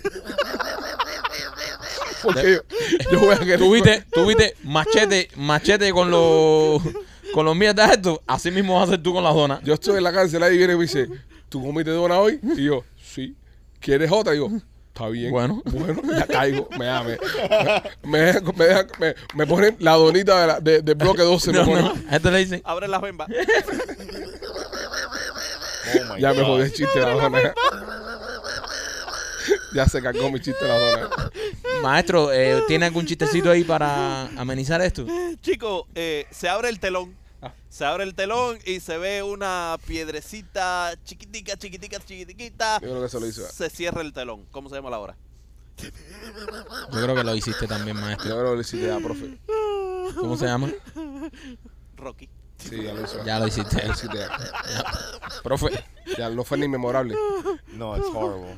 Porque 2.24 2.54
yo, 2.54 2.62
yo 3.12 3.20
voy 3.20 3.36
a 3.36 3.40
querer. 3.40 3.60
¿Tú 3.60 3.72
viste, 3.72 4.04
tú 4.12 4.26
viste 4.26 4.56
machete, 4.64 5.30
machete 5.36 5.92
con 5.92 6.10
los 6.12 6.82
con 7.34 7.46
los 7.46 7.56
mierdas 7.56 7.92
estos? 7.92 8.20
Así 8.28 8.52
mismo 8.52 8.74
vas 8.74 8.82
a 8.82 8.86
hacer 8.86 9.04
tú 9.04 9.14
con 9.14 9.24
las 9.24 9.34
donas. 9.34 9.62
Yo 9.64 9.76
estoy 9.76 9.98
en 9.98 10.04
la 10.04 10.12
cárcel 10.12 10.44
ahí 10.44 10.56
y 10.56 10.58
viene 10.58 10.74
y 10.74 10.76
me 10.76 10.82
dice, 10.82 11.08
¿tú 11.48 11.62
comiste 11.64 11.92
dona 11.92 12.20
hoy? 12.20 12.40
Y 12.58 12.66
yo, 12.66 12.84
sí. 13.02 13.36
¿Quieres 13.80 14.12
otra? 14.12 14.34
Y 14.34 14.40
yo, 14.40 14.50
está 14.98 15.10
bien. 15.10 15.32
Bueno. 15.32 15.62
Bueno, 15.66 16.02
ya 16.18 16.26
caigo. 16.28 16.68
Me, 16.78 16.86
da- 16.86 17.04
me, 17.04 17.18
me, 18.04 18.20
deja- 18.20 18.42
me, 18.56 18.66
deja- 18.66 18.88
me, 19.00 19.16
me 19.36 19.48
ponen 19.48 19.76
la 19.80 19.94
donita 19.94 20.42
de 20.42 20.48
la- 20.48 20.60
de- 20.60 20.82
del 20.82 20.96
bloque 20.96 21.22
12. 21.22 21.52
me 21.52 21.60
No, 21.60 21.66
ponen. 21.66 21.86
no, 21.86 21.94
a 22.10 22.16
este 22.16 22.32
le 22.32 22.38
dicen, 22.40 22.62
Abre 22.66 22.88
las 22.88 23.02
bembas. 23.02 23.28
Oh 23.30 23.34
my 26.16 26.22
Ya 26.22 26.34
me 26.34 26.44
jodí 26.44 26.64
el 26.64 26.74
chiste 26.74 27.00
de 27.00 27.06
la 27.06 27.12
dona. 27.14 27.40
ya 29.74 29.86
se 29.88 30.02
cargó 30.02 30.32
mi 30.32 30.40
chiste 30.40 30.64
de 30.66 30.72
la 30.72 30.80
dona. 30.80 31.10
maestro, 31.82 32.32
eh, 32.34 32.64
¿tiene 32.68 32.86
algún 32.88 33.06
chistecito 33.06 33.52
ahí 33.52 33.64
para 33.64 34.24
amenizar 34.38 34.82
esto? 34.82 35.06
Chicos, 35.42 35.84
eh, 35.96 36.26
se 36.32 36.50
abre 36.50 36.70
el 36.70 36.80
telón. 36.80 37.16
Ah. 37.42 37.54
Se 37.70 37.86
abre 37.86 38.04
el 38.04 38.16
telón 38.16 38.58
y 38.66 38.80
se 38.80 38.98
ve 38.98 39.22
una 39.22 39.78
piedrecita 39.86 40.94
chiquitica, 41.04 41.56
chiquitica, 41.58 42.00
chiquitica. 42.00 42.80
Yo 42.82 42.90
creo 42.90 43.02
que 43.04 43.10
se 43.10 43.20
lo 43.20 43.28
hizo. 43.28 43.48
Se 43.48 43.70
cierra 43.70 44.02
el 44.02 44.12
telón. 44.14 44.46
¿Cómo 44.52 44.70
se 44.70 44.76
llama 44.76 44.90
la 44.90 45.00
hora? 45.00 45.16
Yo 45.78 45.92
creo 47.04 47.16
que 47.16 47.24
lo 47.24 47.36
hiciste 47.36 47.68
también, 47.68 47.96
Yo 47.98 48.02
maestro. 48.02 48.26
creo 48.32 48.50
que 48.50 48.56
lo 48.56 48.62
hiciste 48.62 48.88
ya, 48.88 48.98
profe. 49.00 49.38
¿Cómo 50.16 50.36
se 50.38 50.46
llama? 50.46 50.72
Rocky. 51.96 52.30
Sí, 52.58 52.82
ya 52.84 52.94
lo 52.94 53.04
hizo. 53.04 53.24
Ya 53.24 53.40
lo 53.40 53.48
hiciste. 53.48 53.76
Ya 53.78 53.86
lo 53.86 53.94
hiciste 53.94 54.18
ya. 54.18 55.42
Profe, 55.44 55.68
Ya 56.18 56.30
no 56.30 56.44
fue 56.44 56.58
ni 56.58 56.68
memorable. 56.68 57.16
No, 57.74 57.98
it's 57.98 58.06
horrible. 58.14 58.56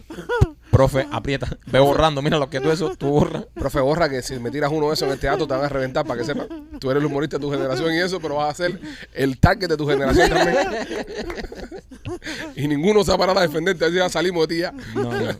profe, 0.72 1.08
aprieta. 1.12 1.48
Ve 1.68 1.80
borrando, 1.80 2.22
mira 2.22 2.38
lo 2.38 2.50
que 2.50 2.60
tú 2.60 2.70
eso, 2.72 2.96
tú 2.96 3.08
borras. 3.08 3.46
Profe, 3.54 3.80
borra 3.80 4.10
que 4.10 4.22
si 4.22 4.38
me 4.40 4.52
tiras 4.52 4.72
uno 4.72 4.88
de 4.88 4.94
esos 4.94 5.08
en 5.08 5.14
el 5.14 5.20
teatro 5.20 5.48
te 5.48 5.54
van 5.54 5.64
a 5.66 5.70
reventar 5.70 6.06
para 6.06 6.20
que 6.20 6.26
sepas. 6.26 6.48
Tú 6.80 6.90
eres 6.92 7.02
el 7.02 7.08
humorista 7.08 7.38
de 7.38 7.42
tu 7.42 7.52
generación 7.52 7.94
y 7.94 7.98
eso, 8.00 8.20
pero 8.20 8.36
vas 8.36 8.52
a 8.52 8.64
ser 8.66 8.80
el 9.14 9.40
target 9.40 9.68
de 9.70 9.78
tu 9.78 9.88
generación 9.88 10.30
también. 10.30 10.58
y 12.56 12.68
ninguno 12.68 13.04
se 13.04 13.10
va 13.12 13.16
a 13.16 13.18
parar 13.18 13.38
a 13.38 13.42
defenderte, 13.42 13.86
así 13.86 13.96
ya 13.96 14.10
salimos 14.10 14.48
de 14.48 14.56
ti 14.56 14.62
ya. 14.62 14.72
No, 14.96 15.12
no. 15.12 15.32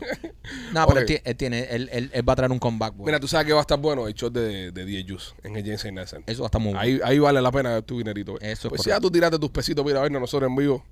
No, 0.72 0.86
pero 0.86 1.00
él, 1.00 1.06
ti- 1.06 1.18
él 1.24 1.36
tiene, 1.36 1.60
él, 1.70 1.88
él- 1.92 2.10
él 2.12 2.28
va 2.28 2.32
a 2.32 2.36
traer 2.36 2.50
un 2.52 2.58
comeback. 2.58 2.94
bueno. 2.94 3.06
Mira, 3.06 3.20
tú 3.20 3.28
sabes 3.28 3.46
que 3.46 3.52
va 3.52 3.60
a 3.60 3.62
estar 3.62 3.78
bueno 3.78 4.06
el 4.08 4.14
show 4.14 4.30
de, 4.30 4.72
de 4.72 4.84
DJ 4.84 5.04
Juice 5.08 5.32
en 5.42 5.56
el 5.56 5.62
James 5.64 5.84
Night 5.92 6.08
Center. 6.08 6.24
Eso 6.32 6.42
va 6.42 6.46
a 6.46 6.48
estar 6.48 6.60
muy 6.60 6.72
bueno. 6.72 6.80
Ahí, 6.80 7.00
ahí 7.04 7.18
vale 7.18 7.40
la 7.40 7.52
pena 7.52 7.80
tu 7.82 7.98
dinerito. 7.98 8.36
Eso 8.40 8.42
es 8.42 8.58
pues 8.68 8.82
si 8.82 8.88
correcto. 8.90 8.90
ya 8.90 9.00
tú 9.00 9.10
tiraste 9.10 9.38
tus 9.38 9.50
pesitos, 9.50 9.84
mira, 9.84 10.00
a 10.00 10.02
vernos 10.02 10.20
nosotros 10.20 10.48
en 10.50 10.56
vivo. 10.56 10.84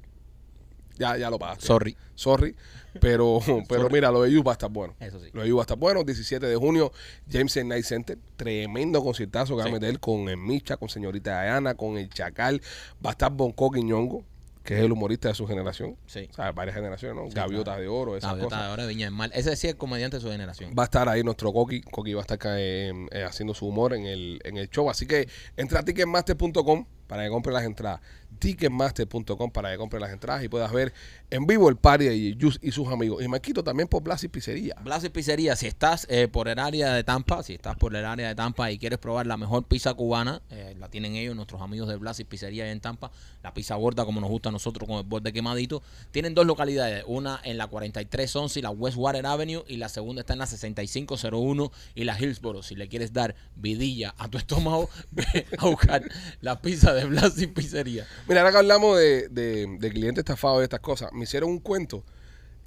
Ya, 0.99 1.17
ya 1.17 1.31
lo 1.31 1.39
pagaste. 1.39 1.67
Sorry. 1.67 1.97
Sorry. 2.15 2.55
Pero, 3.01 3.41
pero 3.69 3.89
mira, 3.91 4.11
lo 4.11 4.23
de 4.23 4.33
You 4.33 4.43
va 4.43 4.53
a 4.53 4.55
estar 4.55 4.71
bueno. 4.71 4.95
Eso 5.01 5.21
sí. 5.21 5.31
Lo 5.33 5.43
de 5.43 5.49
You 5.49 5.57
va 5.57 5.63
a 5.63 5.65
estar 5.65 5.79
bueno. 5.79 6.03
17 6.05 6.47
de 6.47 6.57
junio, 6.57 6.93
James 7.31 7.57
Night 7.65 7.85
Center. 7.85 8.19
Tremendo 8.37 9.03
conciertazo 9.03 9.57
que 9.57 9.63
va 9.63 9.69
a 9.69 9.73
meter 9.73 9.99
con 10.01 10.29
el 10.29 10.37
Micha, 10.37 10.77
con 10.77 10.89
señorita 10.89 11.43
Diana, 11.43 11.75
con 11.75 11.99
el 11.99 12.09
Chacal. 12.11 12.61
Va 13.05 13.11
a 13.11 13.13
estar 13.13 13.31
Bonco 13.31 13.71
Quiñongo, 13.71 14.25
que 14.65 14.75
es 14.79 14.81
el 14.85 14.93
humorista 14.93 15.29
de 15.29 15.35
su 15.35 15.47
generación. 15.47 15.97
Sí. 16.07 16.29
O 16.31 16.35
sea, 16.35 16.53
varias 16.53 16.77
generaciones, 16.77 17.17
¿no? 17.17 17.29
Sí, 17.31 17.35
Gaviotas 17.35 17.65
claro. 17.77 17.81
de 17.81 17.89
oro, 17.89 18.17
esas 18.17 18.31
Gaviota 18.33 18.57
cosas. 18.57 18.67
de 18.67 18.73
Oro 18.73 18.83
de 18.83 18.89
Viña 18.89 19.07
del 19.07 19.15
Mar. 19.15 19.31
Ese 19.33 19.57
sí 19.57 19.67
es 19.67 19.75
el 19.75 19.79
comediante 19.79 20.17
de 20.17 20.21
su 20.23 20.31
generación. 20.31 20.73
Va 20.79 20.83
a 20.83 20.85
estar 20.85 21.09
ahí 21.09 21.23
nuestro 21.23 21.53
Coqui. 21.53 21.83
Coqui 21.83 22.15
va 22.15 22.21
a 22.21 22.23
estar 22.23 22.35
acá, 22.37 22.61
eh, 22.61 22.93
eh, 23.13 23.25
haciendo 23.25 23.55
su 23.55 23.67
humor 23.67 23.95
en 23.95 24.07
el, 24.07 24.41
en 24.45 24.57
el 24.57 24.69
show. 24.69 24.91
Así 24.91 25.07
que 25.07 25.29
entra 25.57 25.81
a 25.81 25.83
ticketmaster.com 25.85 26.85
para 27.07 27.25
que 27.25 27.31
compre 27.31 27.53
las 27.53 27.65
entradas. 27.65 28.01
Ticketmaster.com 28.39 29.51
para 29.51 29.71
que 29.71 29.79
compre 29.79 30.01
las 30.01 30.11
entradas 30.11 30.45
y 30.45 30.49
puedas 30.49 30.73
ver 30.73 30.93
en 31.31 31.47
vivo 31.47 31.69
el 31.69 31.77
party 31.77 32.05
de 32.05 32.37
Juice 32.41 32.59
y 32.63 32.71
sus 32.71 32.89
amigos. 32.89 33.23
Y 33.23 33.29
Marquito 33.29 33.65
también 33.65 33.89
por 33.89 34.03
Blas 34.03 34.25
y 34.25 34.29
Pizzería. 34.29 34.77
Blas 34.83 35.05
y 35.05 35.09
Pizzería, 35.09 35.57
si 35.57 35.67
estás 35.67 36.07
eh, 36.09 36.29
por 36.29 36.49
el 36.49 36.59
área 36.59 36.93
de 36.95 37.05
Tampa, 37.05 37.43
si 37.43 37.55
estás 37.55 37.77
por 37.77 37.95
el 37.95 38.05
área 38.05 38.29
de 38.29 38.35
Tampa 38.35 38.71
y 38.71 38.79
quieres 38.79 38.99
probar 38.99 39.27
la 39.27 39.37
mejor 39.37 39.65
pizza 39.65 39.95
cubana, 39.95 40.41
eh, 40.51 40.75
la 40.79 40.89
tienen 40.89 41.17
ellos, 41.17 41.35
nuestros 41.35 41.61
amigos 41.61 41.89
de 41.89 41.97
Blas 41.97 42.21
y 42.21 42.25
Pizzería 42.25 42.71
en 42.71 42.81
Tampa, 42.81 43.11
la 43.43 43.53
pizza 43.53 43.75
gorda 43.75 44.05
como 44.05 44.21
nos 44.21 44.31
gusta 44.31 44.49
a 44.49 44.53
nosotros 44.53 44.89
con 44.89 44.99
el 44.99 45.05
borde 45.05 45.33
quemadito. 45.33 45.83
Tienen 46.11 46.35
dos 46.35 46.47
localidades, 46.47 47.05
una 47.07 47.41
en 47.45 47.59
la 47.59 47.67
4311 47.67 48.59
y 48.59 48.63
la 48.63 48.71
Westwater 48.71 49.27
Avenue 49.27 49.65
y 49.69 49.77
la 49.77 49.89
segunda 49.89 50.21
está 50.21 50.33
en 50.33 50.39
la 50.39 50.47
6501 50.47 51.73
y 51.95 52.05
la 52.05 52.19
Hillsboro. 52.19 52.63
Si 52.63 52.75
le 52.75 52.89
quieres 52.89 53.13
dar 53.13 53.35
vidilla 53.57 54.15
a 54.19 54.29
tu 54.29 54.39
estómago, 54.39 54.89
ve 55.11 55.47
a 55.59 55.67
buscar 55.67 56.03
la 56.41 56.61
pizza 56.61 56.95
de 56.95 57.05
Blas 57.05 57.41
y 57.41 57.47
Pizzería. 57.47 58.07
Mira, 58.27 58.41
ahora 58.41 58.53
que 58.53 58.59
hablamos 58.59 58.99
de, 58.99 59.29
de, 59.29 59.67
de 59.79 59.91
clientes 59.91 60.23
estafados 60.23 60.61
y 60.61 60.65
estas 60.65 60.81
cosas, 60.81 61.13
me 61.13 61.25
hicieron 61.25 61.51
un 61.51 61.59
cuento 61.61 62.05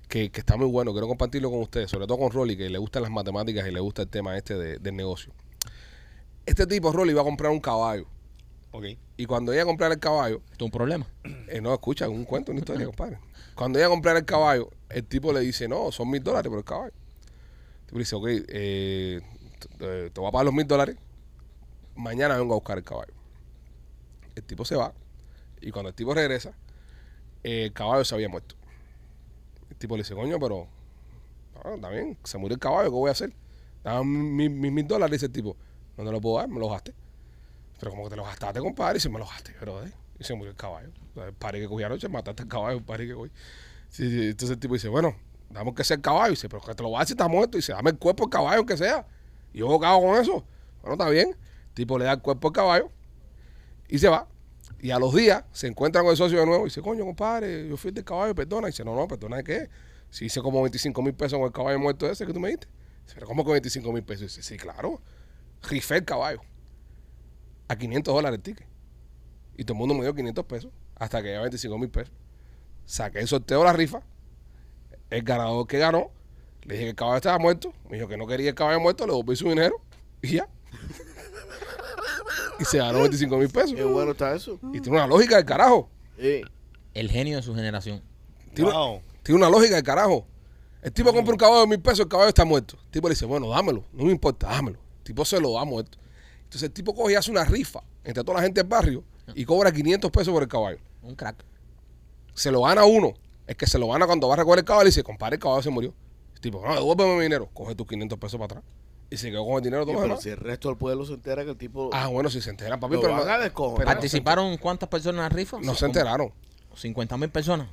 que, 0.07 0.31
que 0.31 0.39
está 0.39 0.57
muy 0.57 0.67
bueno. 0.67 0.91
Quiero 0.91 1.07
compartirlo 1.07 1.49
con 1.51 1.59
ustedes, 1.61 1.89
sobre 1.91 2.07
todo 2.07 2.17
con 2.17 2.31
Rolly, 2.31 2.57
que 2.57 2.69
le 2.69 2.77
gustan 2.79 3.03
las 3.03 3.11
matemáticas 3.11 3.67
y 3.67 3.71
le 3.71 3.79
gusta 3.79 4.01
el 4.03 4.07
tema 4.07 4.37
este 4.37 4.55
de- 4.55 4.79
del 4.79 4.95
negocio. 4.95 5.33
Este 6.45 6.65
tipo, 6.65 6.91
Rolly, 6.91 7.13
va 7.13 7.21
a 7.21 7.25
comprar 7.25 7.51
un 7.51 7.59
caballo. 7.59 8.05
Ok. 8.71 8.85
Y 9.17 9.25
cuando 9.25 9.53
ella 9.53 9.63
a 9.63 9.65
comprar 9.65 9.91
el 9.91 9.99
caballo, 9.99 10.41
¿Esto 10.51 10.65
es 10.65 10.67
un 10.67 10.71
problema? 10.71 11.05
Eh, 11.47 11.61
no, 11.61 11.73
escucha, 11.73 12.05
es 12.05 12.11
un 12.11 12.25
cuento, 12.25 12.51
una 12.51 12.59
historia, 12.61 12.85
compadre. 12.87 13.19
Cuando 13.53 13.77
ella 13.77 13.85
a 13.87 13.89
comprar 13.89 14.17
el 14.17 14.25
caballo, 14.25 14.69
el 14.89 15.03
tipo 15.05 15.31
le 15.31 15.41
dice, 15.41 15.67
no, 15.67 15.91
son 15.91 16.09
mil 16.09 16.23
dólares 16.23 16.49
por 16.49 16.57
el 16.57 16.65
caballo. 16.65 16.93
El 17.81 17.85
tipo 17.85 17.97
le 17.97 17.99
dice, 17.99 18.15
ok, 18.15 18.27
eh, 18.47 19.21
te, 19.77 20.09
te 20.09 20.19
voy 20.19 20.29
a 20.29 20.31
pagar 20.31 20.45
los 20.45 20.53
mil 20.53 20.65
dólares, 20.65 20.95
mañana 21.95 22.37
vengo 22.37 22.53
a 22.53 22.57
buscar 22.57 22.77
el 22.77 22.83
caballo. 22.83 23.13
El 24.35 24.43
tipo 24.43 24.63
se 24.65 24.75
va, 24.75 24.93
y 25.61 25.71
cuando 25.71 25.89
el 25.89 25.95
tipo 25.95 26.13
regresa, 26.13 26.53
el 27.43 27.71
caballo 27.73 28.03
se 28.03 28.15
había 28.15 28.29
muerto. 28.29 28.55
El 29.69 29.77
tipo 29.77 29.95
le 29.95 30.03
dice, 30.03 30.15
coño, 30.15 30.39
pero, 30.39 30.67
está 31.75 31.89
bien, 31.89 32.17
se 32.23 32.37
murió 32.37 32.55
el 32.55 32.59
caballo, 32.59 32.89
¿qué 32.89 32.95
voy 32.95 33.09
a 33.09 33.11
hacer? 33.11 33.33
Dame 33.83 34.05
mis 34.05 34.51
mis 34.51 34.71
mil 34.71 34.87
dólares, 34.87 35.11
dice 35.11 35.25
el 35.27 35.31
tipo. 35.31 35.55
No 35.97 36.11
lo 36.11 36.21
puedo 36.21 36.37
dar, 36.37 36.47
me 36.47 36.59
lo 36.59 36.69
gasté. 36.69 36.93
Pero 37.79 37.91
como 37.91 38.03
que 38.03 38.11
te 38.11 38.15
lo 38.15 38.23
gastaste, 38.23 38.59
compadre, 38.59 38.97
y 38.97 39.01
se 39.01 39.09
me 39.09 39.19
lo 39.19 39.25
gasté, 39.25 39.55
pero 39.59 39.83
eh, 39.83 39.91
y 40.19 40.23
se 40.23 40.33
murió 40.35 40.51
el 40.51 40.57
caballo. 40.57 40.89
O 41.11 41.13
sea, 41.15 41.25
el 41.25 41.33
pari 41.33 41.59
que 41.59 41.67
cogí 41.67 41.83
anoche, 41.83 42.07
mataste 42.07 42.43
el 42.43 42.49
caballo, 42.49 42.77
el 42.77 42.83
pari 42.83 43.07
que 43.07 43.13
cogí. 43.13 43.31
Entonces 43.99 44.51
el 44.51 44.59
tipo 44.59 44.73
dice, 44.75 44.87
bueno, 44.87 45.15
damos 45.49 45.73
que 45.73 45.83
sea 45.83 45.95
el 45.95 46.01
caballo. 46.01 46.27
Y 46.27 46.31
dice, 46.31 46.47
pero 46.47 46.61
que 46.61 46.73
te 46.73 46.83
lo 46.83 46.91
dar 46.91 47.05
si 47.05 47.13
está 47.13 47.27
muerto. 47.27 47.57
Y 47.57 47.59
dice, 47.59 47.73
dame 47.73 47.91
el 47.91 47.97
cuerpo 47.97 48.23
del 48.23 48.29
caballo, 48.29 48.57
aunque 48.57 48.77
sea. 48.77 49.05
Y 49.53 49.59
yo 49.59 49.79
¿qué 49.79 49.85
hago 49.85 50.01
con 50.01 50.21
eso. 50.21 50.45
Bueno, 50.81 50.93
está 50.93 51.09
bien. 51.09 51.29
El 51.29 51.73
tipo 51.73 51.97
le 51.97 52.05
da 52.05 52.13
el 52.13 52.21
cuerpo 52.21 52.49
al 52.49 52.53
caballo 52.53 52.91
y 53.87 53.99
se 53.99 54.07
va. 54.07 54.27
Y 54.83 54.89
a 54.89 54.97
los 54.97 55.13
días 55.13 55.43
se 55.51 55.67
encuentra 55.67 56.01
con 56.01 56.09
el 56.09 56.17
socio 56.17 56.39
de 56.39 56.45
nuevo 56.47 56.63
y 56.63 56.69
dice, 56.69 56.81
coño, 56.81 57.05
compadre, 57.05 57.69
yo 57.69 57.77
fui 57.77 57.91
del 57.91 58.03
caballo, 58.03 58.33
perdona. 58.33 58.67
Y 58.67 58.71
dice, 58.71 58.83
no, 58.83 58.95
no, 58.95 59.07
perdona 59.07 59.37
de 59.37 59.43
qué. 59.43 59.69
Si 60.09 60.25
hice 60.25 60.41
como 60.41 60.59
25 60.63 60.99
mil 61.03 61.13
pesos 61.13 61.37
con 61.37 61.45
el 61.45 61.53
caballo 61.53 61.77
muerto 61.77 62.09
ese 62.09 62.25
que 62.25 62.33
tú 62.33 62.39
me 62.39 62.49
diste. 62.49 62.67
Pero 63.13 63.27
¿cómo 63.27 63.43
con 63.43 63.53
25 63.53 63.91
mil 63.93 64.03
pesos? 64.03 64.23
Dice, 64.23 64.41
sí, 64.41 64.57
claro. 64.57 64.99
Rifé 65.69 65.97
el 65.97 66.05
caballo. 66.05 66.41
A 67.67 67.75
500 67.75 68.11
dólares 68.11 68.37
el 68.37 68.43
ticket. 68.43 68.67
Y 69.55 69.65
todo 69.65 69.75
el 69.75 69.79
mundo 69.79 69.93
me 69.93 70.01
dio 70.01 70.15
500 70.15 70.45
pesos 70.45 70.71
hasta 70.95 71.21
que 71.21 71.27
llegaba 71.27 71.43
25 71.43 71.77
mil 71.77 71.89
pesos. 71.89 72.13
Saqué 72.85 73.19
el 73.19 73.27
sorteo 73.27 73.59
de 73.59 73.65
la 73.65 73.73
rifa. 73.73 74.01
El 75.11 75.21
ganador 75.21 75.67
que 75.67 75.77
ganó, 75.77 76.09
le 76.63 76.73
dije 76.73 76.85
que 76.85 76.89
el 76.89 76.95
caballo 76.95 77.17
estaba 77.17 77.37
muerto. 77.37 77.71
Me 77.87 77.97
dijo 77.97 78.07
que 78.07 78.17
no 78.17 78.25
quería 78.25 78.49
el 78.49 78.55
caballo 78.55 78.79
muerto, 78.79 79.05
le 79.05 79.11
devolví 79.11 79.35
su 79.35 79.47
dinero 79.47 79.75
y 80.23 80.37
ya. 80.37 80.49
Y 82.61 82.65
se 82.65 82.77
ganó 82.77 82.99
25 82.99 83.37
mil 83.37 83.49
pesos. 83.49 83.73
Qué 83.73 83.83
bueno 83.83 84.11
está 84.11 84.35
eso. 84.35 84.59
Y 84.73 84.79
tiene 84.79 84.97
una 84.97 85.07
lógica 85.07 85.35
del 85.37 85.45
carajo. 85.45 85.89
Sí. 86.19 86.41
El 86.93 87.09
genio 87.09 87.37
de 87.37 87.43
su 87.43 87.55
generación. 87.55 88.01
Tiene, 88.53 88.71
Wow. 88.71 89.01
tiene 89.23 89.39
una 89.39 89.49
lógica 89.49 89.75
del 89.75 89.83
carajo. 89.83 90.25
El 90.81 90.91
tipo 90.91 91.13
compra 91.13 91.33
un 91.33 91.37
caballo 91.37 91.61
de 91.61 91.67
mil 91.67 91.79
pesos, 91.79 92.01
el 92.01 92.07
caballo 92.07 92.29
está 92.29 92.43
muerto. 92.43 92.77
El 92.85 92.91
tipo 92.91 93.07
le 93.07 93.13
dice, 93.13 93.25
bueno, 93.25 93.49
dámelo, 93.49 93.83
no 93.93 94.05
me 94.05 94.11
importa, 94.11 94.47
dámelo. 94.47 94.79
El 94.99 95.03
tipo 95.03 95.23
se 95.25 95.39
lo 95.39 95.53
da 95.53 95.63
muerto. 95.63 95.97
Entonces 96.43 96.63
el 96.63 96.71
tipo 96.71 96.93
coge 96.93 97.13
y 97.13 97.15
hace 97.15 97.31
una 97.31 97.45
rifa 97.45 97.81
entre 98.03 98.23
toda 98.23 98.37
la 98.39 98.43
gente 98.43 98.61
del 98.61 98.67
barrio 98.69 99.03
y 99.35 99.45
cobra 99.45 99.71
500 99.71 100.11
pesos 100.11 100.33
por 100.33 100.43
el 100.43 100.49
caballo. 100.49 100.79
Un 101.03 101.15
crack. 101.15 101.43
Se 102.33 102.51
lo 102.51 102.61
gana 102.63 102.83
uno. 102.85 103.13
El 103.47 103.55
que 103.55 103.67
se 103.67 103.77
lo 103.79 103.87
gana 103.87 104.05
cuando 104.05 104.27
va 104.27 104.33
a 104.33 104.37
recoger 104.37 104.59
el 104.59 104.65
caballo 104.65 104.83
le 104.85 104.89
dice, 104.89 105.03
compadre, 105.03 105.35
el 105.35 105.41
caballo 105.41 105.61
se 105.61 105.69
murió. 105.69 105.93
El 106.35 106.41
tipo, 106.41 106.61
no, 106.65 106.73
devuélveme 106.73 107.15
mi 107.17 107.23
dinero. 107.23 107.49
Coge 107.53 107.75
tus 107.75 107.87
500 107.87 108.17
pesos 108.19 108.39
para 108.39 108.45
atrás. 108.59 108.63
Y 109.11 109.17
se 109.17 109.29
quedó 109.29 109.45
con 109.45 109.57
el 109.57 109.61
dinero 109.61 109.83
Sí, 109.83 109.91
todo 109.91 110.01
lo 110.01 110.07
pero 110.07 110.21
si 110.21 110.29
el 110.29 110.37
resto 110.37 110.69
del 110.69 110.77
pueblo 110.77 111.05
se 111.05 111.13
entera 111.13 111.43
que 111.43 111.51
el 111.51 111.57
tipo 111.57 111.89
Ah, 111.93 112.07
bueno, 112.07 112.29
si 112.29 112.41
se 112.41 112.49
enteran, 112.49 112.79
papi, 112.79 112.95
pero 112.99 113.13
van 113.13 113.27
no, 113.27 113.33
a 113.33 113.37
descojonar. 113.39 113.77
pero 113.79 113.85
¿Participaron 113.87 114.57
cuántas 114.57 114.87
personas 114.89 115.17
en 115.17 115.23
la 115.23 115.29
rifa? 115.29 115.57
no 115.61 115.75
se 115.75 115.85
enteraron. 115.85 116.31
50 116.75 117.17
mil 117.17 117.29
personas. 117.29 117.67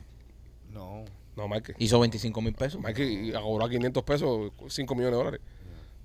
No. 0.72 1.04
No, 1.36 1.46
Mike. 1.48 1.76
Hizo 1.78 2.00
25 2.00 2.40
mil 2.42 2.52
pesos. 2.54 2.80
Mike 2.82 3.32
cobró 3.40 3.68
500 3.68 4.02
pesos, 4.02 4.50
5 4.68 4.94
millones 4.96 5.12
de 5.12 5.16
dólares. 5.18 5.40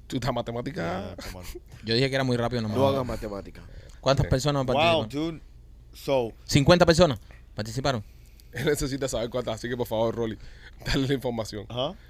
Tú 0.05 0.17
estás 0.17 0.31
matemática. 0.33 0.81
Yeah, 0.81 1.15
come 1.31 1.39
on. 1.39 1.45
Yo 1.83 1.95
dije 1.95 2.07
que 2.09 2.15
era 2.15 2.23
muy 2.23 2.37
rápido. 2.37 2.61
No, 2.61 2.67
me 2.69 2.75
No 2.75 2.81
jodas. 2.81 2.93
hagan 2.95 3.07
matemáticas. 3.07 3.63
¿Cuántas 3.99 4.25
Sí. 4.25 4.29
personas 4.29 4.65
Wow, 4.65 4.75
participaron? 4.75 5.09
dude. 5.09 5.41
So, 5.93 6.31
50 6.45 6.85
personas 6.85 7.19
participaron. 7.55 8.03
Él 8.53 8.65
necesita 8.65 9.07
saber 9.07 9.29
cuántas, 9.29 9.55
así 9.55 9.67
que 9.67 9.75
por 9.77 9.87
favor, 9.87 10.15
Rolly, 10.15 10.37
dale 10.85 11.07
la 11.07 11.13
información. 11.13 11.65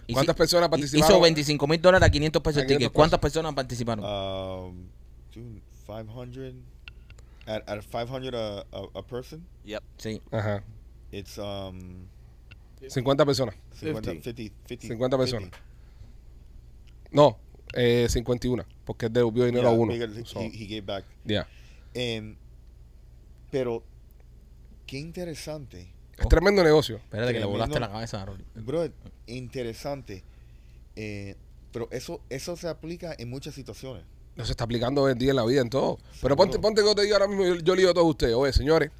Y 0.07 0.13
¿Cuántas 0.13 0.35
si- 0.35 0.37
personas 0.37 0.69
participaron? 0.69 1.09
Hizo 1.11 1.21
25 1.21 1.67
mil 1.67 1.81
dólares 1.81 2.07
a 2.07 2.11
500 2.11 2.41
pesos 2.41 2.61
el 2.61 2.67
ticket. 2.67 2.77
500 2.79 2.93
¿Cuántas 2.95 3.19
personas 3.19 3.53
participaron? 3.53 4.03
Um, 4.05 4.87
dude, 5.33 5.61
500 5.85 6.53
at, 7.45 7.69
at 7.69 7.81
500 7.83 8.33
a, 8.33 8.59
a, 8.77 8.99
a 8.99 9.03
person. 9.05 9.45
Yep. 9.65 9.83
sí. 9.97 10.21
Ajá. 10.31 10.63
It's 11.11 11.37
um 11.37 12.07
50 12.87 13.25
personas. 13.25 13.55
50, 13.79 14.11
50. 14.11 14.33
50, 14.33 14.53
50, 14.67 14.87
50 14.87 15.17
personas. 15.17 15.49
50. 15.51 15.57
No, 17.11 17.37
eh, 17.73 18.07
51. 18.09 18.65
Porque 18.85 19.05
él 19.05 19.13
devolvió 19.13 19.45
dinero 19.45 19.69
Yeah, 19.69 19.77
a 19.77 19.79
uno. 19.79 19.93
because 19.93 20.25
So, 20.25 20.39
he, 20.41 20.49
he 20.49 20.65
gave 20.65 20.81
back. 20.81 21.05
yeah. 21.25 21.47
Em, 21.93 22.35
pero 23.51 23.83
qué 24.87 24.97
interesante, 24.97 25.92
Es 26.17 26.27
tremendo 26.27 26.63
negocio. 26.63 26.97
Espérate 26.97 27.33
que 27.33 27.39
le 27.39 27.45
volaste 27.45 27.79
la 27.79 27.89
cabeza 27.91 28.21
a 28.21 28.25
Rolly. 28.25 28.43
bro, 28.55 28.87
interesante. 29.27 30.23
Eh, 30.95 31.35
pero 31.71 31.87
eso 31.91 32.21
eso 32.29 32.55
se 32.55 32.67
aplica 32.67 33.15
en 33.17 33.29
muchas 33.29 33.55
situaciones. 33.55 34.03
No 34.35 34.45
se 34.45 34.51
está 34.51 34.63
aplicando 34.63 35.03
hoy 35.03 35.11
en 35.11 35.17
día 35.17 35.31
en 35.31 35.35
la 35.35 35.45
vida, 35.45 35.61
en 35.61 35.69
todo. 35.69 35.99
Pero 36.21 36.35
ponte, 36.35 36.59
ponte 36.59 36.81
que 36.81 36.87
yo 36.87 36.95
te 36.95 37.03
digo 37.03 37.15
ahora 37.15 37.27
mismo, 37.27 37.45
yo, 37.45 37.55
yo 37.55 37.75
le 37.75 37.81
digo 37.81 37.91
a 37.91 37.93
todos 37.93 38.09
ustedes, 38.09 38.33
oye, 38.33 38.53
señores, 38.53 38.91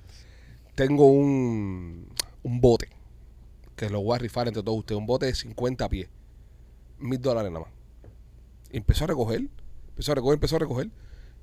tengo 0.76 1.08
un, 1.08 2.08
un 2.44 2.62
bote 2.62 2.90
que 3.76 3.90
lo 3.90 4.02
voy 4.02 4.16
a 4.16 4.20
rifar 4.20 4.48
entre 4.48 4.62
todos 4.64 4.80
ustedes, 4.80 5.00
un 5.00 5.06
bote 5.08 5.26
de 5.26 5.36
50 5.36 5.90
pies, 5.90 6.10
mil 7.00 7.20
dólares 7.20 7.52
nada 7.52 7.66
más. 7.66 7.74
Y 8.72 8.78
empezó 8.78 9.06
a 9.06 9.08
recoger, 9.08 9.48
empezó 9.90 10.12
a 10.12 10.16
recoger, 10.16 10.34
empezó 10.36 10.56
a 10.56 10.60
recoger. 10.60 10.90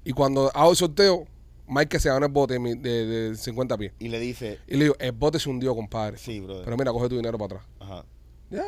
Y 0.05 0.13
cuando 0.13 0.51
hago 0.55 0.71
el 0.71 0.77
sorteo, 0.77 1.27
Mike 1.71 1.99
se 2.01 2.09
gana 2.09 2.27
el 2.27 2.33
bote 2.33 2.59
de, 2.59 2.75
de, 2.77 3.07
de 3.31 3.37
50 3.37 3.79
pies. 3.79 3.93
Y 3.99 4.09
le 4.09 4.19
dice, 4.19 4.59
Y 4.67 4.77
le 4.77 4.85
digo, 4.85 4.97
el 4.99 5.13
bote 5.13 5.39
se 5.39 5.49
hundió, 5.49 5.75
compadre. 5.75 6.19
sí, 6.19 6.41
brother. 6.41 6.65
Pero 6.65 6.77
mira, 6.77 6.93
coge 6.93 7.09
tu 7.09 7.17
dinero 7.17 7.39
para 7.39 7.57
atrás. 7.57 7.69
Ajá. 7.81 8.05
Ya. 8.51 8.65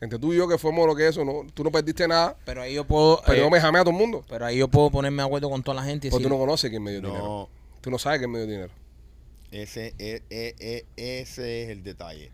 Entre 0.00 0.18
tú 0.18 0.32
y 0.32 0.36
yo 0.36 0.48
que 0.48 0.58
fuimos 0.58 0.86
lo 0.86 0.94
que 0.96 1.06
eso, 1.08 1.24
no, 1.24 1.46
tú 1.54 1.62
no 1.64 1.70
perdiste 1.70 2.06
nada, 2.08 2.36
Pero 2.44 2.60
ahí 2.62 2.74
yo 2.74 2.84
puedo. 2.84 3.20
pero 3.24 3.38
eh, 3.38 3.40
yo 3.42 3.50
me 3.50 3.60
jamé 3.60 3.78
a 3.78 3.82
todo 3.82 3.92
el 3.92 3.96
mundo. 3.98 4.24
pero 4.28 4.44
ahí 4.44 4.58
yo 4.58 4.68
puedo 4.68 4.90
ponerme 4.90 5.22
de 5.22 5.26
acuerdo 5.26 5.48
con 5.48 5.62
toda 5.62 5.76
la 5.76 5.84
gente 5.84 6.08
y 6.08 6.10
Porque 6.10 6.24
decir, 6.24 6.28
tú 6.30 6.34
no 6.36 6.40
conoces 6.44 6.70
quién 6.70 6.82
me 6.82 6.90
dio 6.90 7.00
dinero. 7.00 7.18
No, 7.24 7.48
Tú 7.80 7.90
no 7.90 7.98
sabes 7.98 8.18
quién 8.18 8.30
me 8.30 8.38
dio 8.40 8.46
dinero. 8.48 8.72
ese, 9.52 9.94
e- 9.98 10.22
e- 10.30 10.54
e- 10.58 10.86
ese 11.20 11.62
es 11.64 11.68
el 11.70 11.82
detalle. 11.84 12.32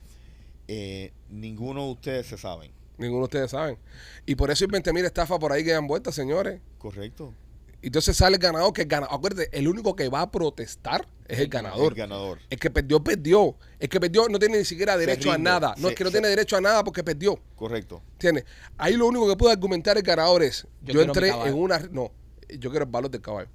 Eh, 0.67 1.12
ninguno 1.31 1.85
de 1.87 1.93
ustedes 1.93 2.27
se 2.27 2.37
saben, 2.38 2.71
Ninguno 2.97 3.21
de 3.21 3.25
ustedes 3.25 3.51
saben. 3.53 3.79
Y 4.27 4.35
por 4.35 4.51
eso 4.51 4.64
hay 4.64 4.71
20 4.71 4.93
mil 4.93 5.05
estafas 5.05 5.38
por 5.38 5.53
ahí 5.53 5.62
que 5.62 5.71
dan 5.73 5.87
vueltas, 5.87 6.14
señores. 6.14 6.61
¿correcto? 6.79 7.33
Y 7.81 7.87
entonces 7.87 8.17
sale 8.17 8.37
el 8.37 8.43
ganador, 8.43 8.73
que 8.73 8.83
el 8.83 8.88
ganador. 8.88 9.14
Acuérdate, 9.17 9.57
el 9.57 9.69
único 9.69 9.95
que 9.95 10.09
va 10.09 10.23
a 10.23 10.31
protestar 10.33 11.07
es 11.29 11.38
el 11.38 11.47
ganador. 11.49 11.93
El 11.93 11.99
ganador. 11.99 12.38
El 12.51 12.59
que 12.59 12.71
perdió, 12.71 13.03
perdió. 13.05 13.57
El 13.79 13.88
que 13.88 14.01
perdió 14.01 14.29
no 14.29 14.38
tiene 14.41 14.59
ni 14.59 14.64
siquiera 14.64 14.97
derecho 14.97 15.31
a 15.31 15.38
nada. 15.38 15.75
No 15.79 15.87
Se- 15.88 15.93
es 15.93 15.95
que 15.99 16.03
no 16.05 16.11
se- 16.11 16.14
tiene 16.14 16.29
derecho 16.29 16.57
a 16.57 16.61
nada 16.61 16.83
porque 16.83 17.05
perdió. 17.05 17.38
Correcto. 17.55 18.03
¿Entiendes? 18.14 18.47
Ahí 18.77 18.95
lo 18.97 19.07
único 19.07 19.29
que 19.29 19.37
puede 19.37 19.53
argumentar 19.53 19.97
el 19.97 20.03
ganador 20.03 20.43
es: 20.43 20.67
Yo 20.83 21.03
entré 21.03 21.29
en 21.29 21.55
una. 21.55 21.79
No, 21.79 22.11
yo 22.49 22.71
quiero 22.71 22.85
el 22.85 22.91
valor 22.91 23.11
del 23.11 23.21
caballo. 23.21 23.49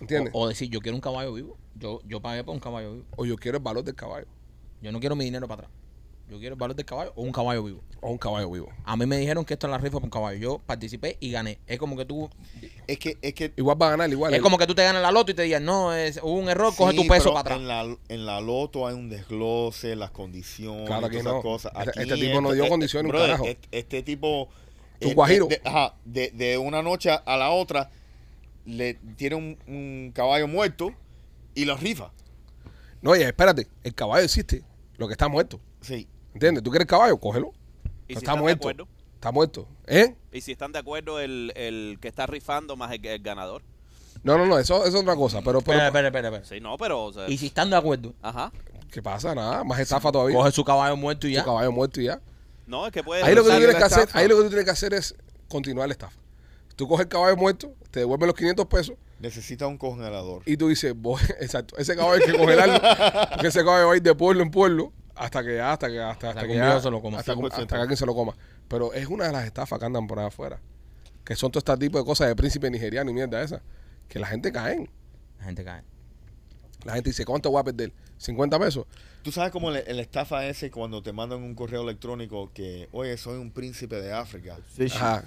¿Entiendes? 0.00 0.32
o, 0.34 0.42
o 0.42 0.48
decir, 0.48 0.68
yo 0.70 0.80
quiero 0.80 0.96
un 0.96 1.00
caballo 1.00 1.32
vivo. 1.32 1.56
Yo, 1.76 2.00
yo 2.04 2.20
pagué 2.20 2.42
por 2.44 2.54
un 2.54 2.60
caballo 2.60 2.94
vivo. 2.94 3.06
O 3.16 3.24
yo 3.24 3.36
quiero 3.36 3.58
el 3.58 3.62
valor 3.64 3.84
del 3.84 3.94
caballo. 3.94 4.26
Yo 4.82 4.92
no 4.92 5.00
quiero 5.00 5.16
mi 5.16 5.24
dinero 5.24 5.46
para 5.48 5.62
atrás. 5.62 5.72
Yo 6.28 6.38
quiero 6.38 6.54
el 6.54 6.58
valor 6.58 6.74
del 6.74 6.86
caballo 6.86 7.12
o 7.16 7.22
un 7.22 7.32
caballo 7.32 7.62
vivo. 7.62 7.82
O 8.00 8.10
un 8.10 8.16
caballo 8.18 8.50
vivo. 8.50 8.68
A 8.84 8.96
mí 8.96 9.04
me 9.04 9.18
dijeron 9.18 9.44
que 9.44 9.52
esto 9.54 9.66
es 9.66 9.70
la 9.70 9.76
rifa 9.78 9.92
por 9.92 10.04
un 10.04 10.10
caballo. 10.10 10.38
Yo 10.38 10.58
participé 10.58 11.18
y 11.20 11.30
gané. 11.30 11.58
Es 11.66 11.78
como 11.78 11.96
que 11.96 12.04
tú. 12.06 12.30
Es 12.86 12.98
que, 12.98 13.18
es 13.20 13.34
que 13.34 13.52
Igual 13.56 13.80
va 13.80 13.88
a 13.88 13.90
ganar, 13.90 14.10
igual. 14.10 14.32
Es 14.34 14.40
como 14.40 14.56
que 14.56 14.66
tú 14.66 14.74
te 14.74 14.82
ganas 14.82 15.02
la 15.02 15.12
loto 15.12 15.32
y 15.32 15.34
te 15.34 15.42
digan, 15.42 15.64
no, 15.64 15.92
es, 15.92 16.18
hubo 16.22 16.32
un 16.32 16.48
error, 16.48 16.74
coge 16.74 16.92
Sí, 16.92 16.96
tu 16.96 17.06
peso 17.06 17.24
pero 17.24 17.34
para 17.34 17.40
atrás. 17.40 17.58
En 17.58 17.68
la, 17.68 17.96
en 18.08 18.26
la 18.26 18.40
loto 18.40 18.86
hay 18.86 18.94
un 18.94 19.10
desglose, 19.10 19.96
las 19.96 20.10
condiciones, 20.12 20.86
Claro, 20.86 21.02
todas 21.08 21.14
esas 21.20 21.32
no. 21.34 21.42
cosas. 21.42 21.72
Este- 21.76 21.90
Aquí 22.00 22.10
este 22.12 22.26
tipo 22.26 22.40
no 22.40 22.52
dio 22.52 22.68
condiciones, 22.68 23.04
un 23.04 23.10
brother, 23.10 23.26
carajo. 23.30 23.44
Este, 23.46 23.78
este 23.78 24.02
tipo. 24.02 24.48
Un 25.02 25.10
eh, 25.10 25.14
guajiro. 25.14 25.46
De, 25.46 25.60
ajá, 25.64 25.94
de, 26.06 26.30
de 26.30 26.56
una 26.56 26.82
noche 26.82 27.10
a 27.10 27.36
la 27.36 27.50
otra 27.50 27.90
le 28.64 28.94
tiene 29.16 29.36
un, 29.36 29.58
un 29.66 30.12
caballo 30.14 30.48
muerto 30.48 30.90
y 31.54 31.66
lo 31.66 31.76
rifa. 31.76 32.12
No, 33.02 33.10
oye, 33.10 33.24
espérate. 33.26 33.68
El 33.82 33.94
caballo 33.94 34.24
existe. 34.24 34.62
Lo 34.96 35.06
que 35.06 35.12
está 35.12 35.28
muerto. 35.28 35.60
Sí. 35.82 36.08
¿Entiendes? 36.34 36.62
¿Tú 36.62 36.70
quieres 36.70 36.86
caballo? 36.86 37.16
Cógelo. 37.18 37.48
Y 37.48 37.52
Pero 37.52 37.94
si 38.06 38.12
está 38.12 38.18
están 38.20 38.36
de 38.36 38.42
muerto. 38.42 38.68
acuerdo, 38.68 38.88
Está 39.14 39.32
muerto. 39.32 39.68
¿Eh? 39.86 40.14
y 40.32 40.40
si 40.42 40.52
están 40.52 40.72
de 40.72 40.78
acuerdo 40.78 41.18
el, 41.20 41.52
el 41.56 41.98
que 42.00 42.08
está 42.08 42.26
rifando 42.26 42.76
más 42.76 42.92
el, 42.92 43.04
el 43.06 43.22
ganador. 43.22 43.62
No, 44.22 44.36
no, 44.36 44.44
no. 44.46 44.58
Eso, 44.58 44.84
eso 44.84 44.96
es 44.96 45.02
otra 45.02 45.16
cosa. 45.16 45.38
Pero, 45.42 45.60
pero 45.62 45.78
Espera, 45.78 45.86
espera, 45.86 46.08
espera, 46.08 46.28
espera. 46.28 46.44
Sí, 46.44 46.60
no, 46.60 46.76
pero 46.76 47.04
o 47.04 47.12
sea, 47.12 47.28
Y 47.28 47.38
si 47.38 47.46
están 47.46 47.70
de 47.70 47.76
acuerdo, 47.76 48.14
ajá. 48.22 48.52
¿qué 48.90 49.02
pasa? 49.02 49.34
Nada. 49.34 49.64
Más 49.64 49.78
estafa 49.80 50.12
todavía. 50.12 50.36
coge 50.36 50.52
su 50.52 50.64
caballo 50.64 50.96
muerto 50.96 51.26
y 51.26 51.32
ya. 51.34 51.44
caballo 51.44 51.72
muerto 51.72 52.00
y 52.00 52.04
ya. 52.04 52.20
No, 52.66 52.86
es 52.86 52.92
que 52.92 53.02
puede 53.02 53.22
Ahí 53.22 53.34
lo 53.34 53.42
que 53.42 53.48
tú 53.48 53.52
sale 53.54 53.60
tienes 53.66 53.74
la 53.74 53.78
que 53.80 53.84
hacer, 53.86 54.00
estafa. 54.04 54.18
ahí 54.18 54.28
lo 54.28 54.36
que 54.36 54.42
tú 54.42 54.48
tienes 54.48 54.64
que 54.64 54.70
hacer 54.70 54.94
es 54.94 55.14
continuar 55.48 55.88
la 55.88 55.92
estafa. 55.92 56.18
Tú 56.76 56.88
coges 56.88 57.04
el 57.04 57.08
caballo 57.08 57.36
muerto, 57.36 57.72
te 57.90 58.00
devuelven 58.00 58.26
los 58.26 58.36
500 58.36 58.66
pesos 58.66 58.96
Necesita 59.20 59.66
un 59.66 59.78
congelador. 59.78 60.42
y 60.44 60.56
tú 60.56 60.68
dices, 60.68 60.92
voy, 60.96 61.20
exacto, 61.40 61.76
ese 61.78 61.94
caballo 61.94 62.22
hay 62.24 62.30
que 62.32 62.36
congelarlo, 62.38 62.80
porque 63.30 63.46
ese 63.48 63.64
caballo 63.64 63.86
va 63.88 63.92
a 63.94 63.96
ir 63.96 64.02
de 64.02 64.14
pueblo 64.14 64.42
en 64.42 64.50
pueblo 64.50 64.92
hasta 65.16 65.42
que 65.44 65.60
hasta 65.60 65.88
que 65.88 66.00
hasta, 66.00 66.28
hasta 66.30 66.40
que 66.42 66.48
que 66.48 66.54
ya- 66.56 66.80
se 66.80 66.90
lo 66.90 67.00
coma. 67.02 67.18
hasta, 67.18 67.34
100%. 67.34 67.52
hasta 67.62 67.76
que 67.76 67.80
alguien 67.82 67.96
se 67.96 68.06
lo 68.06 68.14
coma. 68.14 68.34
Pero 68.68 68.92
es 68.92 69.06
una 69.06 69.26
de 69.26 69.32
las 69.32 69.44
estafas 69.44 69.78
que 69.78 69.84
andan 69.84 70.06
por 70.06 70.18
ahí 70.18 70.26
afuera, 70.26 70.60
que 71.24 71.36
son 71.36 71.50
todo 71.52 71.58
este 71.58 71.76
tipo 71.86 71.98
de 71.98 72.04
cosas 72.04 72.28
de 72.28 72.36
príncipe 72.36 72.70
nigeriano 72.70 73.10
y 73.10 73.14
mierda 73.14 73.42
esa, 73.42 73.62
que 74.08 74.18
la 74.18 74.26
gente 74.26 74.50
cae. 74.52 74.88
La 75.38 75.44
gente 75.44 75.64
cae. 75.64 75.82
La 76.84 76.94
gente 76.94 77.10
dice, 77.10 77.24
¿cuánto 77.24 77.50
voy 77.50 77.60
a 77.60 77.64
perder? 77.64 77.92
¿50 78.20 78.58
pesos? 78.60 78.86
Tú 79.22 79.32
sabes 79.32 79.50
como 79.50 79.70
el, 79.70 79.76
el 79.86 80.00
estafa 80.00 80.46
ese 80.46 80.70
cuando 80.70 81.02
te 81.02 81.12
mandan 81.12 81.42
un 81.42 81.54
correo 81.54 81.82
electrónico 81.82 82.50
que, 82.52 82.88
oye, 82.92 83.16
soy 83.16 83.38
un 83.38 83.50
príncipe 83.50 83.96
de 84.02 84.12
África. 84.12 84.56
Sí, 84.76 84.88
sí. 84.88 84.96
Ajá. 84.96 85.24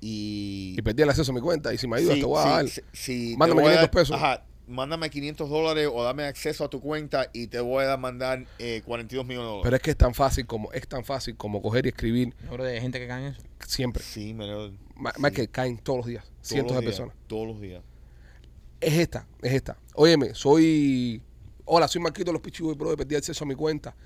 Y. 0.00 0.74
Y 0.78 0.82
perdí 0.82 1.02
el 1.02 1.10
acceso 1.10 1.30
a 1.32 1.34
mi 1.34 1.40
cuenta 1.40 1.72
y 1.72 1.78
si 1.78 1.86
me 1.86 1.96
ayudas 1.98 2.14
Sí, 2.14 2.20
te 2.20 2.26
voy 2.26 2.38
a 2.38 2.42
sí, 2.42 2.48
dar. 2.48 2.84
sí, 2.92 3.34
Mándame 3.38 3.62
voy 3.62 3.72
a 3.72 3.76
500 3.76 3.80
dar- 3.82 3.90
pesos. 3.90 4.16
Ajá, 4.16 4.44
mándame 4.66 5.10
500 5.10 5.48
dólares 5.48 5.88
o 5.92 6.02
dame 6.02 6.24
acceso 6.24 6.64
a 6.64 6.70
tu 6.70 6.80
cuenta 6.80 7.28
y 7.32 7.48
te 7.48 7.60
voy 7.60 7.84
a 7.84 7.96
mandar 7.96 8.46
eh, 8.58 8.82
42 8.84 9.24
millones 9.26 9.44
de 9.46 9.50
dólares. 9.50 9.64
Pero 9.64 9.76
es 9.76 9.82
que 9.82 9.90
es 9.90 9.96
tan 9.96 10.14
fácil 10.14 10.46
como 10.46 10.72
es 10.72 10.86
tan 10.88 11.04
fácil 11.04 11.36
como 11.36 11.60
coger 11.62 11.86
y 11.86 11.90
escribir 11.90 12.34
hay 12.60 12.80
gente 12.80 12.98
que 12.98 13.06
cae 13.06 13.26
en 13.26 13.32
eso. 13.32 13.42
siempre. 13.66 14.02
sí, 14.02 14.34
me 14.34 14.46
lo- 14.46 14.72
Más 14.96 15.14
sí, 15.16 15.30
que 15.32 15.48
caen 15.48 15.78
todos 15.78 15.98
los 15.98 16.06
días, 16.06 16.24
todos 16.24 16.48
cientos 16.48 16.72
los 16.72 16.80
de 16.80 16.86
días, 16.86 16.98
personas. 17.00 17.26
Todos 17.26 17.46
los 17.48 17.60
días. 17.60 17.82
Es 18.80 18.94
esta, 18.94 19.26
es 19.42 19.52
esta. 19.52 19.78
Óyeme, 19.94 20.34
soy. 20.34 21.22
Hola, 21.66 21.88
soy 21.88 22.02
Marquito 22.02 22.26
de 22.26 22.32
los 22.34 22.42
Pichiboy, 22.42 22.74
bro. 22.74 22.94
Perdí 22.96 23.16
acceso 23.16 23.44
a 23.44 23.46
mi 23.48 23.54
cuenta. 23.54 23.96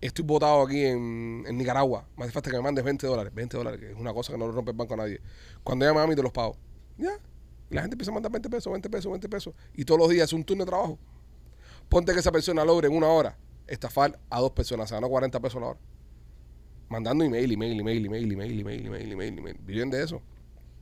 Estoy 0.00 0.24
votado 0.24 0.62
aquí 0.62 0.82
en, 0.84 1.44
en 1.46 1.58
Nicaragua. 1.58 2.06
Me 2.16 2.24
hace 2.24 2.32
falta 2.32 2.50
que 2.50 2.56
me 2.56 2.62
mandes 2.62 2.82
20 2.84 3.06
dólares. 3.06 3.34
20 3.34 3.56
dólares, 3.56 3.80
que 3.80 3.90
es 3.90 3.96
una 3.98 4.14
cosa 4.14 4.32
que 4.32 4.38
no 4.38 4.46
le 4.46 4.52
rompe 4.52 4.70
el 4.70 4.76
banco 4.76 4.94
a 4.94 4.96
nadie. 4.98 5.20
Cuando 5.62 5.84
llama 5.84 6.02
a 6.02 6.06
mí, 6.06 6.14
te 6.16 6.22
los 6.22 6.32
pago. 6.32 6.56
Ya. 6.96 7.10
Y 7.72 7.74
la 7.74 7.80
gente 7.80 7.94
empieza 7.94 8.10
a 8.10 8.14
mandar 8.14 8.30
20 8.30 8.50
pesos, 8.50 8.70
20 8.70 8.90
pesos, 8.90 9.10
20 9.10 9.28
pesos. 9.30 9.54
Y 9.72 9.86
todos 9.86 9.98
los 9.98 10.10
días 10.10 10.24
es 10.24 10.34
un 10.34 10.44
turno 10.44 10.64
de 10.64 10.70
trabajo. 10.70 10.98
Ponte 11.88 12.12
que 12.12 12.20
esa 12.20 12.30
persona 12.30 12.66
logre 12.66 12.88
en 12.88 12.94
una 12.94 13.06
hora 13.06 13.38
estafar 13.66 14.20
a 14.28 14.40
dos 14.40 14.50
personas. 14.50 14.90
Se 14.90 14.94
ganó 14.94 15.08
40 15.08 15.40
pesos 15.40 15.58
la 15.58 15.68
hora. 15.68 15.80
Mandando 16.90 17.24
email, 17.24 17.50
email, 17.50 17.80
email, 17.80 18.04
email, 18.04 18.30
email, 18.30 18.60
email, 18.60 18.86
email, 18.86 19.12
email, 19.12 19.38
email. 19.38 19.58
Viven 19.62 19.88
de 19.88 20.02
eso. 20.02 20.20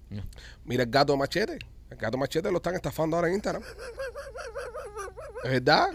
No. 0.08 0.24
Mira 0.64 0.82
el 0.82 0.90
gato 0.90 1.16
machete. 1.16 1.60
El 1.90 1.96
gato 1.96 2.18
machete 2.18 2.50
lo 2.50 2.56
están 2.56 2.74
estafando 2.74 3.14
ahora 3.14 3.28
en 3.28 3.34
Instagram. 3.34 3.62
¿Es 5.44 5.50
verdad? 5.52 5.90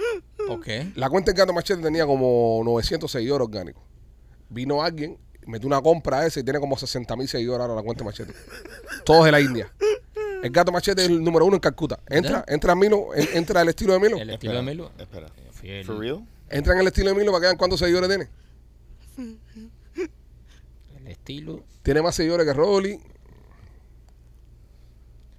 ¿Por 0.47 0.62
qué? 0.62 0.93
La 0.95 1.10
cuenta 1.10 1.31
del 1.31 1.38
gato 1.38 1.51
machete 1.51 1.81
tenía 1.84 2.05
como 2.05 2.62
900 2.63 3.12
seguidores 3.12 3.47
orgánicos. 3.49 3.84
Vino 4.47 4.81
alguien, 4.81 5.19
metió 5.45 5.67
una 5.67 5.81
compra 5.81 6.19
a 6.19 6.25
ese 6.25 6.39
y 6.39 6.43
tiene 6.43 6.62
como 6.62 6.77
60 6.77 7.13
mil 7.17 7.27
seguidores 7.27 7.63
ahora 7.63 7.75
la 7.75 7.84
cuenta 7.84 8.05
de 8.05 8.05
machete. 8.05 8.34
Todos 9.03 9.25
de 9.25 9.34
la 9.34 9.41
India. 9.41 9.69
El 10.45 10.51
gato 10.51 10.71
machete 10.71 11.01
es 11.03 11.10
el 11.10 11.23
número 11.23 11.45
uno 11.45 11.55
en 11.55 11.60
Calcuta. 11.60 11.99
Entra, 12.08 12.31
¿Verdad? 12.39 12.45
entra 12.53 12.71
a 12.73 12.75
Milo, 12.75 13.15
en- 13.15 13.27
entra 13.38 13.62
el 13.62 13.69
estilo 13.69 13.93
de 13.93 13.99
Milo. 13.99 14.17
El 14.17 14.29
estilo 14.29 14.53
de 14.53 14.62
Melo. 14.62 14.91
Espera. 14.97 15.27
Fiel. 15.51 15.86
¿For 15.86 15.97
real? 15.97 16.25
Entra 16.49 16.73
en 16.73 16.79
el 16.81 16.88
estilo 16.88 17.10
de 17.10 17.15
Milo 17.15 17.31
para 17.31 17.41
que 17.41 17.45
vean 17.47 17.58
cuántos 17.58 17.79
seguidores 17.79 18.10
tiene. 18.10 18.29
El 20.97 21.08
estilo. 21.08 21.63
Tiene 21.84 22.01
más 22.01 22.15
seguidores 22.15 22.45
que 22.45 22.53
Rolly. 22.53 22.99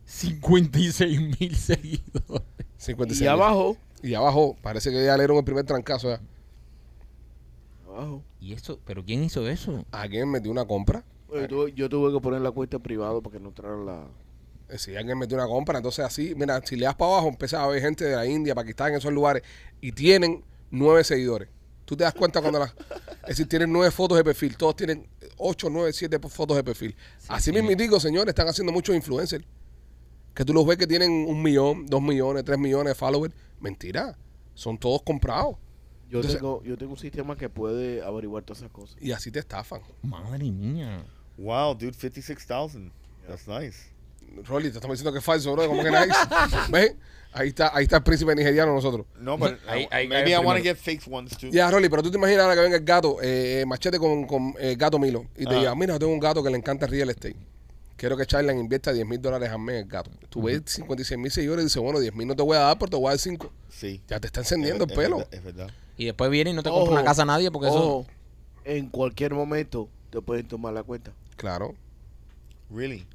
56 0.05 1.21
mil 1.41 1.57
seguidores. 1.57 2.43
56 2.79 3.21
Y 3.21 3.25
mil. 3.25 3.29
abajo, 3.31 3.77
Y 4.03 4.15
abajo, 4.15 4.57
parece 4.63 4.91
que 4.91 5.05
ya 5.05 5.17
le 5.17 5.23
dieron 5.25 5.37
el 5.39 5.45
primer 5.45 5.65
trancazo. 5.65 6.09
ya. 6.09 6.21
abajo. 7.89 8.23
¿Y 8.41 8.53
eso? 8.53 8.79
¿Pero 8.85 9.05
quién 9.05 9.25
hizo 9.25 9.49
eso? 9.49 9.85
Alguien 9.91 10.31
metió 10.31 10.51
una 10.51 10.65
compra. 10.67 11.05
Yo 11.33 11.49
tuve, 11.49 11.73
yo 11.73 11.89
tuve 11.89 12.13
que 12.13 12.21
poner 12.21 12.41
la 12.41 12.51
cuenta 12.53 12.79
privada 12.79 13.21
para 13.21 13.33
que 13.37 13.41
no 13.41 13.49
entraran 13.49 13.85
la... 13.85 14.07
Eh, 14.69 14.79
Si 14.79 14.97
alguien 14.97 15.17
metió 15.19 15.37
una 15.37 15.47
compra, 15.47 15.79
entonces 15.79 16.05
así, 16.05 16.35
mira, 16.37 16.61
si 16.65 16.77
le 16.77 16.87
das 16.87 16.95
para 16.97 17.13
abajo, 17.13 17.29
empieza 17.29 17.63
a 17.63 17.67
ver 17.69 17.81
gente 17.81 18.05
de 18.05 18.17
la 18.17 18.27
India, 18.27 18.55
Pakistán, 18.55 18.91
en 18.93 18.99
esos 18.99 19.13
lugares, 19.13 19.43
y 19.81 19.93
tienen 19.93 20.45
nueve 20.71 21.05
seguidores. 21.05 21.49
Tú 21.85 21.97
te 21.97 22.03
das 22.03 22.15
cuenta 22.15 22.41
cuando 22.41 22.59
las. 22.59 22.75
Es 23.23 23.29
decir, 23.29 23.49
tienen 23.49 23.73
nueve 23.73 23.93
fotos 23.93 24.19
de 24.19 24.25
perfil. 24.25 24.57
Todos 24.57 24.75
tienen 24.75 25.07
ocho, 25.37 25.71
nueve, 25.71 25.93
siete 25.93 26.19
fotos 26.19 26.57
de 26.57 26.65
perfil. 26.65 26.97
así 27.29 27.51
sí. 27.51 27.53
mismo 27.53 27.71
digo, 27.77 28.01
señores, 28.01 28.29
están 28.31 28.49
haciendo 28.49 28.73
muchos 28.73 28.95
influencers. 28.97 29.45
Que 30.35 30.45
tú 30.45 30.53
los 30.53 30.67
ves 30.67 30.77
que 30.79 30.87
tienen 30.87 31.11
un 31.11 31.41
millón, 31.43 31.87
dos 31.87 32.03
millones, 32.03 32.45
tres 32.45 32.59
millones 32.59 32.91
de 32.91 32.95
followers. 32.97 33.33
Mentira. 33.61 34.19
Son 34.55 34.77
todos 34.77 35.03
comprados. 35.03 35.57
Yo, 36.09 36.19
Entonces- 36.19 36.41
tengo, 36.41 36.63
yo 36.65 36.77
tengo 36.77 36.93
un 36.93 36.99
sistema 36.99 37.37
que 37.37 37.49
puede 37.49 38.03
averiguar 38.03 38.43
todas 38.43 38.59
esas 38.59 38.71
cosas. 38.73 38.97
Y 39.01 39.13
así 39.13 39.31
te 39.31 39.39
estafan. 39.39 39.81
Madre 40.03 40.51
mía. 40.51 41.05
Wow, 41.39 41.75
dude, 41.75 41.93
56,000. 41.95 42.93
That's 43.29 43.47
nice. 43.49 43.93
Rolly, 44.45 44.71
te 44.71 44.77
estamos 44.77 44.95
diciendo 44.97 45.13
que 45.13 45.19
es 45.19 45.25
falso, 45.25 45.53
bro. 45.53 45.67
¿Cómo 45.67 45.83
que 45.83 45.91
nice? 45.91 46.13
¿Ves? 46.71 46.95
Ahí 47.33 47.49
está, 47.49 47.71
ahí 47.77 47.85
está 47.85 47.99
el 47.99 48.03
príncipe 48.03 48.35
nigeriano 48.35 48.73
nosotros. 48.75 49.07
No, 49.19 49.37
I- 49.37 49.87
ahí 49.91 50.09
maybe 50.09 50.31
I 50.31 50.37
want 50.39 50.59
to 50.59 50.63
get 50.65 50.77
fake 50.77 51.03
ones 51.11 51.37
too. 51.37 51.49
Ya, 51.51 51.71
Rolly, 51.71 51.89
pero 51.91 52.03
tú 52.03 52.11
te 52.11 52.17
imaginas 52.17 52.45
ahora 52.45 52.55
que 52.55 52.61
venga 52.63 52.77
el 52.77 52.85
gato, 52.85 53.19
eh, 53.23 53.65
machete 53.67 53.99
con, 53.99 54.27
con 54.27 54.55
eh, 54.59 54.75
gato 54.79 54.99
Milo, 54.99 55.27
y 55.37 55.45
te 55.45 55.55
Ah. 55.55 55.59
diga, 55.59 55.75
mira, 55.75 55.95
yo 55.95 55.99
tengo 55.99 56.13
un 56.13 56.21
gato 56.21 56.43
que 56.43 56.49
le 56.51 56.57
encanta 56.57 56.87
el 56.87 56.93
real 56.93 57.11
estate. 57.11 57.37
Quiero 57.97 58.17
que 58.17 58.25
Charlan 58.27 58.59
invierta 58.59 58.93
10 58.93 59.07
mil 59.07 59.21
dólares 59.21 59.51
al 59.51 59.59
mes 59.59 59.75
en 59.77 59.81
el 59.83 59.87
gato. 59.89 60.11
Tú 60.31 60.43
ves 60.43 60.63
56 60.67 61.19
mil 61.19 61.31
seguidores 61.31 61.63
y 61.63 61.67
dices, 61.67 61.83
bueno, 61.83 61.99
10 62.01 62.15
mil 62.15 62.27
no 62.27 62.37
te 62.37 62.43
voy 62.43 62.57
a 62.57 62.61
dar, 62.61 62.79
pero 62.79 62.91
te 62.91 62.97
voy 62.97 63.07
a 63.07 63.11
dar 63.11 63.19
5. 63.19 63.53
Sí. 63.71 64.03
Ya 64.09 64.19
te 64.21 64.27
está 64.29 64.41
encendiendo 64.41 64.85
Es- 64.85 64.91
el 64.91 64.99
es 64.99 65.05
pelo. 65.05 65.17
verdad, 65.19 65.35
Es 65.35 65.45
verdad. 65.45 65.71
Y 65.99 66.05
después 66.07 66.31
viene 66.31 66.51
y 66.51 66.53
no 66.55 66.63
te 66.63 66.71
compra 66.71 66.93
una 66.93 67.05
casa 67.05 67.23
a 67.23 67.27
nadie 67.27 67.51
porque 67.51 67.69
eso. 67.69 67.77
Ojo, 68.01 68.07
en 68.65 68.89
cualquier 68.89 69.33
momento 69.35 69.89
te 70.11 70.21
pueden 70.23 70.47
tomar 70.49 70.73
la 70.75 70.83
cuenta. 70.83 71.13
Claro, 71.37 71.75
Really? 72.71 73.07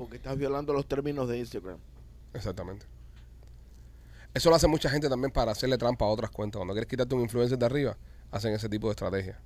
Porque 0.00 0.16
estás 0.16 0.36
violando 0.38 0.72
los 0.72 0.86
términos 0.86 1.28
de 1.28 1.38
Instagram. 1.38 1.76
exactamente. 2.32 2.86
Eso 4.32 4.48
lo 4.48 4.56
hace 4.56 4.66
mucha 4.66 4.88
gente 4.88 5.08
también 5.10 5.30
para 5.30 5.52
hacerle 5.52 5.76
trampa 5.76 6.04
a 6.04 6.08
otras 6.08 6.30
cuentas. 6.30 6.58
Cuando 6.58 6.72
quieres 6.72 6.88
quitarte 6.88 7.14
un 7.14 7.20
influencer 7.20 7.58
de 7.58 7.66
arriba, 7.66 7.96
hacen 8.30 8.54
ese 8.54 8.68
tipo 8.68 8.86
de 8.86 8.92
estrategia. 8.92 9.38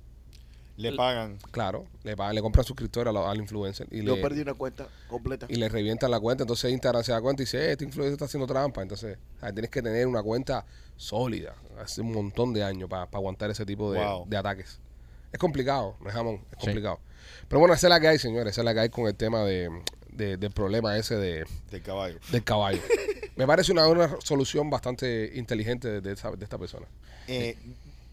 Le 0.77 0.93
pagan. 0.95 1.37
Claro, 1.51 1.87
le, 2.03 2.15
pagan- 2.15 2.35
le 2.35 2.41
compran 2.41 2.63
suscriptores 2.65 3.09
a 3.09 3.13
la- 3.13 3.29
al 3.31 3.37
influencer 3.37 3.87
y 3.91 4.03
Yo 4.03 4.15
le, 4.15 4.21
perdí 4.21 4.41
una 4.41 4.53
cuenta 4.53 4.87
completa. 5.09 5.45
y 5.49 5.55
le 5.55 5.67
revientan 5.69 6.09
la 6.11 6.19
cuenta. 6.19 6.43
Entonces 6.43 6.71
Instagram 6.71 7.03
se 7.03 7.11
da 7.13 7.19
cuenta 7.21 7.41
y 7.41 7.45
dice, 7.45 7.57
eh, 7.65 7.71
este 7.71 7.83
influencer 7.83 8.13
está 8.13 8.25
haciendo 8.25 8.45
trampa. 8.47 8.81
Entonces 8.81 9.17
sea, 9.41 9.51
tienes 9.51 9.71
que 9.71 9.81
tener 9.81 10.05
una 10.07 10.21
cuenta 10.23 10.65
sólida, 10.95 11.55
hace 11.81 12.01
un 12.01 12.11
montón 12.13 12.53
de 12.53 12.63
años 12.63 12.89
para 12.89 13.03
aguantar 13.11 13.49
ese 13.49 13.65
tipo 13.65 13.91
de, 13.91 13.99
Wow. 14.05 14.25
de 14.27 14.37
ataques. 14.37 14.79
Es 15.33 15.39
complicado, 15.39 15.97
no 15.99 16.07
es 16.09 16.13
jamón, 16.15 16.35
es 16.35 16.41
Sí. 16.59 16.65
complicado. 16.67 16.99
Pero 17.47 17.59
bueno, 17.59 17.73
esa 17.73 17.87
es 17.87 17.89
la 17.89 17.99
que 17.99 18.07
hay, 18.07 18.19
señores, 18.19 18.51
esa 18.51 18.61
es 18.61 18.65
la 18.65 18.73
que 18.73 18.79
hay 18.81 18.89
con 18.89 19.07
el 19.07 19.15
tema 19.15 19.43
de, 19.43 19.69
de- 20.15 20.37
del 20.37 20.51
problema 20.51 20.97
ese 20.97 21.15
de, 21.15 21.45
Del 21.71 21.81
caballo. 21.81 22.19
del 22.31 22.43
caballo. 22.43 22.81
Me 23.35 23.45
parece 23.45 23.71
una, 23.71 23.87
una 23.87 24.15
solución 24.23 24.69
bastante 24.69 25.31
inteligente 25.35 25.87
de, 25.89 26.01
de 26.01 26.13
esa- 26.13 26.31
de 26.31 26.43
esta 26.43 26.57
persona. 26.57 26.85
Eh, 27.27 27.57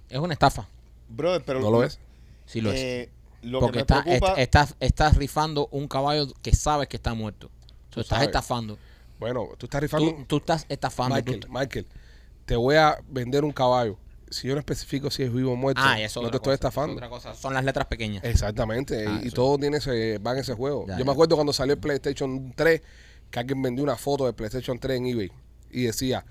Es 0.08 0.18
una 0.18 0.32
estafa. 0.34 0.66
brother, 1.08 1.42
pero. 1.44 1.60
¿No 1.60 1.70
lo 1.70 1.78
ves? 1.78 1.98
Sí 2.46 2.60
lo 2.60 2.72
es. 2.72 2.80
Eh, 2.80 3.08
lo 3.42 3.60
Porque 3.60 3.72
que 3.72 3.78
me 3.78 3.80
está, 3.82 4.02
preocupa. 4.02 4.32
est- 4.32 4.38
estás, 4.38 4.76
estás 4.80 5.16
rifando 5.16 5.68
un 5.70 5.88
caballo 5.88 6.26
que 6.42 6.54
sabes 6.54 6.88
que 6.88 6.96
está 6.96 7.14
muerto. 7.14 7.50
Tú 7.90 8.00
estás 8.00 8.16
sabes. 8.18 8.28
estafando. 8.28 8.78
Bueno, 9.18 9.48
tú 9.58 9.66
estás 9.66 9.80
rifando... 9.80 10.10
Tú, 10.12 10.24
tú 10.26 10.36
estás 10.38 10.66
estafando. 10.68 11.14
Michael, 11.16 11.40
tú- 11.40 11.48
Michael, 11.50 11.86
te 12.46 12.56
voy 12.56 12.76
a 12.76 12.98
vender 13.08 13.44
un 13.44 13.52
caballo. 13.52 13.96
Si 14.32 14.48
yo 14.48 14.54
no 14.54 14.60
especifico 14.60 15.10
si 15.10 15.22
es 15.22 15.32
vivo 15.32 15.52
o 15.52 15.56
muerto, 15.56 15.80
ah, 15.84 16.00
eso 16.00 16.22
no 16.22 16.30
te 16.30 16.36
estoy 16.36 16.54
estafando. 16.54 16.94
Otra 16.94 17.08
cosa. 17.08 17.34
Son 17.34 17.54
las 17.54 17.64
letras 17.64 17.86
pequeñas. 17.86 18.24
Exactamente, 18.24 19.06
Ah, 19.06 19.20
y, 19.22 19.30
todo 19.30 19.58
tiene 19.58 19.76
ese, 19.78 20.18
va 20.18 20.32
en 20.32 20.38
ese 20.38 20.54
juego. 20.54 20.86
Ya, 20.86 20.94
Yo 20.94 20.98
ya. 21.00 21.04
me 21.04 21.12
acuerdo 21.12 21.36
cuando 21.36 21.52
salió 21.52 21.74
el 21.74 21.80
PlayStation 21.80 22.52
3, 22.54 22.82
que 23.30 23.38
alguien 23.38 23.62
vendió 23.62 23.84
una 23.84 23.96
foto 23.96 24.26
de 24.26 24.32
PlayStation 24.32 24.78
3 24.78 24.98
en 24.98 25.06
eBay 25.06 25.32
y 25.70 25.84
decía, 25.84 26.24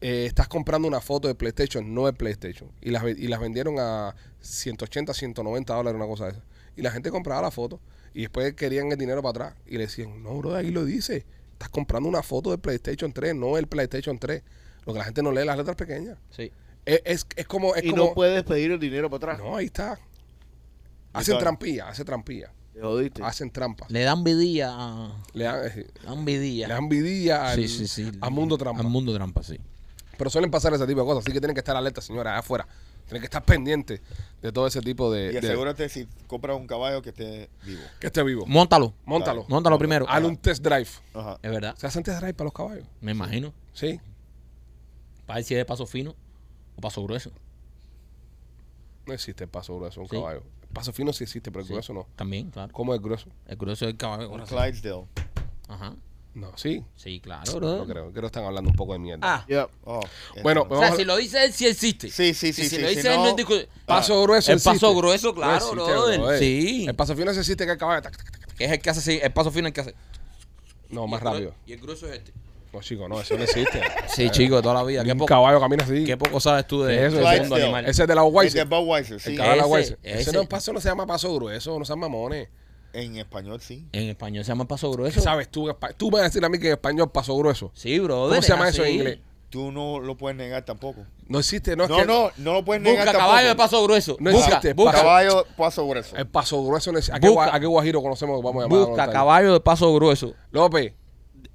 eh, 0.00 0.26
estás 0.26 0.48
comprando 0.48 0.86
una 0.88 1.00
foto 1.00 1.28
de 1.28 1.34
PlayStation, 1.34 1.94
no 1.94 2.06
de 2.06 2.12
PlayStation. 2.12 2.70
Y 2.80 2.90
las, 2.90 3.04
y 3.04 3.28
las 3.28 3.40
vendieron 3.40 3.76
a 3.78 4.14
180, 4.40 5.14
190 5.14 5.74
dólares, 5.74 5.96
una 5.96 6.06
cosa 6.06 6.26
de 6.26 6.30
esa. 6.32 6.42
Y 6.76 6.82
la 6.82 6.90
gente 6.90 7.10
compraba 7.10 7.42
la 7.42 7.50
foto 7.50 7.80
y 8.12 8.22
después 8.22 8.54
querían 8.54 8.92
el 8.92 8.98
dinero 8.98 9.22
para 9.22 9.30
atrás. 9.30 9.54
Y 9.66 9.72
le 9.78 9.84
decían, 9.84 10.22
no, 10.22 10.36
bro, 10.38 10.54
ahí 10.54 10.70
lo 10.70 10.84
dice. 10.84 11.24
Estás 11.52 11.70
comprando 11.70 12.08
una 12.08 12.22
foto 12.22 12.50
de 12.50 12.58
PlayStation 12.58 13.12
3, 13.12 13.34
no 13.34 13.56
el 13.56 13.66
PlayStation 13.66 14.18
3. 14.18 14.42
Lo 14.84 14.92
que 14.92 14.98
la 14.98 15.04
gente 15.04 15.22
no 15.22 15.32
lee 15.32 15.44
las 15.44 15.56
letras 15.56 15.76
pequeñas. 15.76 16.18
Sí. 16.30 16.52
Es, 16.86 17.02
es, 17.04 17.26
es 17.36 17.46
como... 17.46 17.74
Es 17.74 17.84
y 17.84 17.90
como 17.90 18.04
no 18.04 18.14
puedes 18.14 18.42
pedir 18.44 18.70
el 18.72 18.78
dinero 18.80 19.10
para 19.10 19.32
atrás. 19.34 19.38
no, 19.46 19.56
ahí 19.56 19.66
está. 19.66 19.92
Hacen 19.92 20.00
Entonces- 21.12 21.38
trampilla, 21.38 21.88
hacen 21.88 22.06
trampilla. 22.06 22.52
Te 22.72 22.80
jodiste. 22.82 23.22
Hacen 23.22 23.50
trampa. 23.50 23.86
Le 23.88 24.02
dan 24.02 24.22
vidilla 24.22 24.68
a. 24.70 25.22
Le 25.32 25.44
dan, 25.44 25.66
eh, 25.66 25.86
dan 26.04 26.24
vidilla. 26.26 26.68
le 26.68 26.74
dan 26.74 26.88
vidilla 26.90 27.48
al, 27.50 27.56
Sí, 27.56 27.68
sí, 27.68 27.86
sí. 27.88 28.12
al 28.20 28.30
mundo 28.30 28.58
trampa. 28.58 28.82
Al 28.82 28.88
mundo 28.90 29.14
trampa, 29.14 29.42
sí. 29.42 29.58
Pero 30.18 30.28
suelen 30.28 30.50
pasar 30.50 30.74
ese 30.74 30.86
tipo 30.86 31.00
de 31.00 31.06
cosas, 31.06 31.24
así 31.24 31.32
que 31.32 31.40
tienen 31.40 31.54
que 31.54 31.60
estar 31.60 31.74
alerta, 31.74 32.02
señora, 32.02 32.32
allá 32.32 32.40
afuera. 32.40 32.68
Tienen 33.06 33.20
que 33.22 33.26
estar 33.26 33.42
pendientes 33.44 34.00
de 34.42 34.52
todo 34.52 34.66
ese 34.66 34.80
tipo 34.82 35.10
de... 35.10 35.28
Y 35.30 35.32
de- 35.32 35.38
asegúrate 35.38 35.88
si 35.88 36.06
compras 36.26 36.56
un 36.58 36.66
caballo 36.66 37.00
que 37.00 37.10
esté 37.10 37.48
vivo. 37.64 37.80
que 37.98 38.08
esté 38.08 38.22
vivo. 38.22 38.44
Móntalo. 38.46 38.92
Móntalo. 39.06 39.46
Móntalo 39.48 39.78
primero. 39.78 40.04
Hazle 40.08 40.28
un 40.28 40.36
test 40.36 40.62
drive. 40.62 40.88
Ajá. 41.14 41.38
Es 41.42 41.50
verdad. 41.50 41.74
¿Se 41.78 41.86
hacen 41.86 42.02
test 42.02 42.18
drive 42.18 42.34
para 42.34 42.46
los 42.46 42.52
caballos? 42.52 42.84
Me 43.00 43.12
imagino. 43.12 43.54
Sí. 43.72 44.00
Para 45.24 45.36
ver 45.38 45.44
si 45.44 45.54
es 45.54 45.58
de 45.58 45.64
paso 45.64 45.86
fino 45.86 46.14
o 46.76 46.80
paso 46.80 47.02
grueso. 47.02 47.30
No 49.06 49.12
existe 49.14 49.44
el 49.44 49.50
paso 49.50 49.76
grueso 49.76 50.00
un 50.00 50.08
Sí. 50.08 50.16
caballo. 50.16 50.42
El 50.62 50.68
paso 50.74 50.92
fino 50.92 51.12
sí 51.12 51.24
existe, 51.24 51.50
pero 51.50 51.60
el 51.62 51.66
Sí. 51.66 51.72
grueso 51.72 51.92
no. 51.92 52.06
También, 52.16 52.50
claro. 52.50 52.72
¿Cómo 52.72 52.94
es 52.94 53.00
grueso? 53.00 53.28
El 53.46 53.56
grueso 53.56 53.86
del 53.86 53.96
caballo. 53.96 54.24
Un 54.28 54.32
corazón. 54.38 54.58
Clydesdale. 54.58 55.04
Ajá. 55.68 55.94
No, 56.34 56.52
sí. 56.58 56.84
Sí, 56.96 57.18
claro, 57.20 57.50
No 57.50 57.58
bro. 57.60 57.86
creo. 57.86 58.10
Creo 58.10 58.20
que 58.20 58.26
están 58.26 58.44
hablando 58.44 58.68
un 58.68 58.76
poco 58.76 58.92
de 58.92 58.98
mierda. 58.98 59.20
Ah. 59.22 59.44
Ya. 59.48 59.68
Oh, 59.84 60.00
Bueno, 60.42 60.62
entonces- 60.64 60.66
O 60.66 60.68
sea, 60.68 60.68
Vamos 60.80 60.90
a- 60.92 60.96
si 60.96 61.04
lo 61.06 61.16
dice 61.16 61.44
él, 61.44 61.52
sí 61.54 61.66
existe. 61.66 62.10
Sí, 62.10 62.34
sí, 62.34 62.52
sí, 62.52 62.64
Si 62.64 62.68
sí, 62.68 62.78
lo 62.82 62.88
si 62.88 62.96
dice 62.96 63.08
él, 63.08 63.16
no- 63.16 63.22
no 63.24 63.28
es 63.30 63.36
discu- 63.36 63.66
Paso 63.86 64.22
grueso 64.22 64.52
El 64.52 64.58
paso 64.58 64.70
existe. 64.72 64.94
grueso, 64.96 65.34
claro, 65.34 65.50
No 65.52 65.56
existe, 65.56 65.74
brother. 65.92 66.18
brother. 66.20 66.38
Sí. 66.38 66.86
El 66.86 66.94
paso 66.94 67.16
fino 67.16 67.32
sí 67.32 67.38
existe 67.38 67.64
que 67.64 67.72
el 67.72 67.78
caballo... 67.78 68.02
tac, 68.02 68.14
tac, 68.18 68.30
tac, 68.30 68.40
tac. 68.42 68.54
Que 68.54 68.64
es 68.66 68.72
el 68.72 68.78
que 68.80 68.90
hace 68.90 69.00
así, 69.00 69.18
el 69.22 69.32
paso 69.32 69.50
fino 69.50 69.66
es 69.68 69.70
el 69.70 69.72
que 69.74 69.80
hace. 69.80 69.94
No, 70.90 71.06
Y 71.06 71.08
más 71.10 71.22
el 71.22 71.26
gru- 71.26 71.32
rápido. 71.32 71.54
Y 71.64 71.72
el 71.72 71.80
grueso 71.80 72.06
es 72.06 72.18
este. 72.18 72.32
No, 72.76 72.82
chico, 72.82 73.08
no, 73.08 73.20
eso 73.20 73.36
no 73.38 73.44
existe. 73.44 73.80
Sí, 74.08 74.28
chico, 74.30 74.56
de 74.56 74.62
toda 74.62 74.74
la 74.74 74.82
vida. 74.84 75.02
Qué 75.02 75.12
un 75.12 75.18
poco, 75.18 75.28
caballo 75.28 75.58
camina 75.60 75.82
así. 75.84 76.04
qué 76.04 76.16
poco 76.16 76.40
sabes 76.40 76.66
tú 76.66 76.82
de 76.82 76.94
¿Qué 76.94 77.06
es 77.06 77.12
eso? 77.12 77.16
del 77.16 77.24
Clydesdale. 77.24 77.40
mundo 77.48 77.56
animal. 77.56 77.84
Ese 77.86 78.02
es 78.02 78.08
de 78.08 78.14
la 78.14 78.20
Es 78.22 78.28
de 78.30 78.36
Weiser. 78.36 78.66
Budweiser, 78.66 79.20
sí. 79.20 79.30
El 79.30 79.36
caballo 79.38 79.52
de 79.52 79.56
la 79.56 79.62
Ese, 79.64 79.72
Weiser. 79.74 79.98
Ese, 80.02 80.20
ese. 80.20 80.32
no, 80.32 80.44
paso 80.46 80.72
no 80.72 80.80
se 80.80 80.88
llama 80.88 81.06
paso 81.06 81.34
grueso, 81.34 81.78
no 81.78 81.84
sean 81.84 81.98
mamones. 81.98 82.48
En 82.92 83.16
español, 83.16 83.60
sí. 83.60 83.86
En 83.92 84.08
español 84.10 84.44
se 84.44 84.48
llama 84.48 84.66
paso 84.66 84.90
¿Qué 84.90 84.96
grueso. 84.96 85.20
sabes 85.20 85.48
tú? 85.50 85.68
Tú 85.96 86.06
me 86.10 86.12
vas 86.18 86.20
a 86.20 86.24
decir 86.24 86.44
a 86.44 86.48
mí 86.48 86.58
que 86.58 86.66
en 86.68 86.72
español 86.74 87.10
paso 87.10 87.36
grueso. 87.36 87.70
Sí, 87.74 87.98
bro. 87.98 88.28
¿Cómo 88.28 88.42
se 88.42 88.48
llama 88.48 88.68
eso 88.68 88.84
en 88.84 88.94
inglés? 88.94 89.18
Tú 89.50 89.70
no 89.70 90.00
lo 90.00 90.16
puedes 90.16 90.36
negar 90.36 90.64
tampoco. 90.64 91.04
No 91.28 91.38
existe, 91.38 91.76
no 91.76 91.84
es 91.84 91.88
No, 91.90 91.96
que 91.98 92.04
no, 92.04 92.30
no 92.38 92.52
lo 92.54 92.64
puedes 92.64 92.82
negar 92.82 92.98
Busca 92.98 93.12
tampoco. 93.12 93.28
caballo 93.30 93.48
de 93.48 93.54
paso 93.54 93.82
grueso. 93.84 94.16
No 94.18 94.32
busca, 94.32 94.46
existe, 94.46 94.72
busca, 94.74 94.92
paso- 94.92 95.04
Caballo, 95.04 95.46
paso 95.56 95.88
grueso. 95.88 96.16
el 96.16 96.26
paso 96.26 96.64
grueso. 96.64 96.92
no 96.92 96.98
es- 96.98 97.10
¿A 97.10 97.20
qué, 97.20 97.28
Busca. 97.28 97.46
gua- 97.46 97.54
a 97.54 97.60
qué 97.60 97.66
guajiro 97.66 98.02
conocemos? 98.02 98.42
Vamos 98.42 98.64
a 98.64 98.68
llamar. 98.68 98.86
busca 98.88 99.04
a 99.04 99.10
caballo 99.10 99.52
de 99.52 99.60
paso 99.60 99.94
grueso. 99.94 100.34
López, 100.50 100.92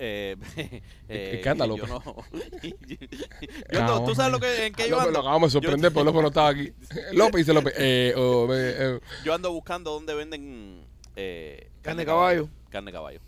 Eh, 0.04 0.36
eh, 1.10 1.39
¿Qué 1.43 1.47
anda, 1.49 1.68
yo 1.68 1.78
López? 1.78 1.89
no. 1.89 2.04
yo 3.72 3.82
no, 3.84 4.04
¿Tú 4.04 4.16
sabes 4.16 4.32
lo 4.32 4.39
que, 4.39 4.66
en 4.66 4.74
qué 4.74 4.89
yo 4.89 4.99
ando? 4.99 5.12
lo 5.12 5.20
acabamos 5.20 5.49
de 5.49 5.60
sorprender, 5.60 5.91
Yo- 5.91 5.93
pero 5.93 6.06
López 6.06 6.22
no 6.24 6.28
estaba 6.30 6.49
aquí. 6.49 6.74
López 7.14 7.36
dice 7.45 7.54
López. 7.54 7.74
Eh, 7.78 8.14
oh, 8.18 8.47
eh, 8.52 8.76
eh, 8.80 8.99
Yo 9.24 9.36
ando 9.36 9.52
buscando 9.54 9.91
dónde 9.91 10.16
venden 10.16 10.86
eh, 11.16 11.70
Carne 11.84 12.02
de 12.02 12.06
caballo. 12.08 12.49
Carne 12.72 12.91
de 12.91 12.97
caballo. 12.97 13.20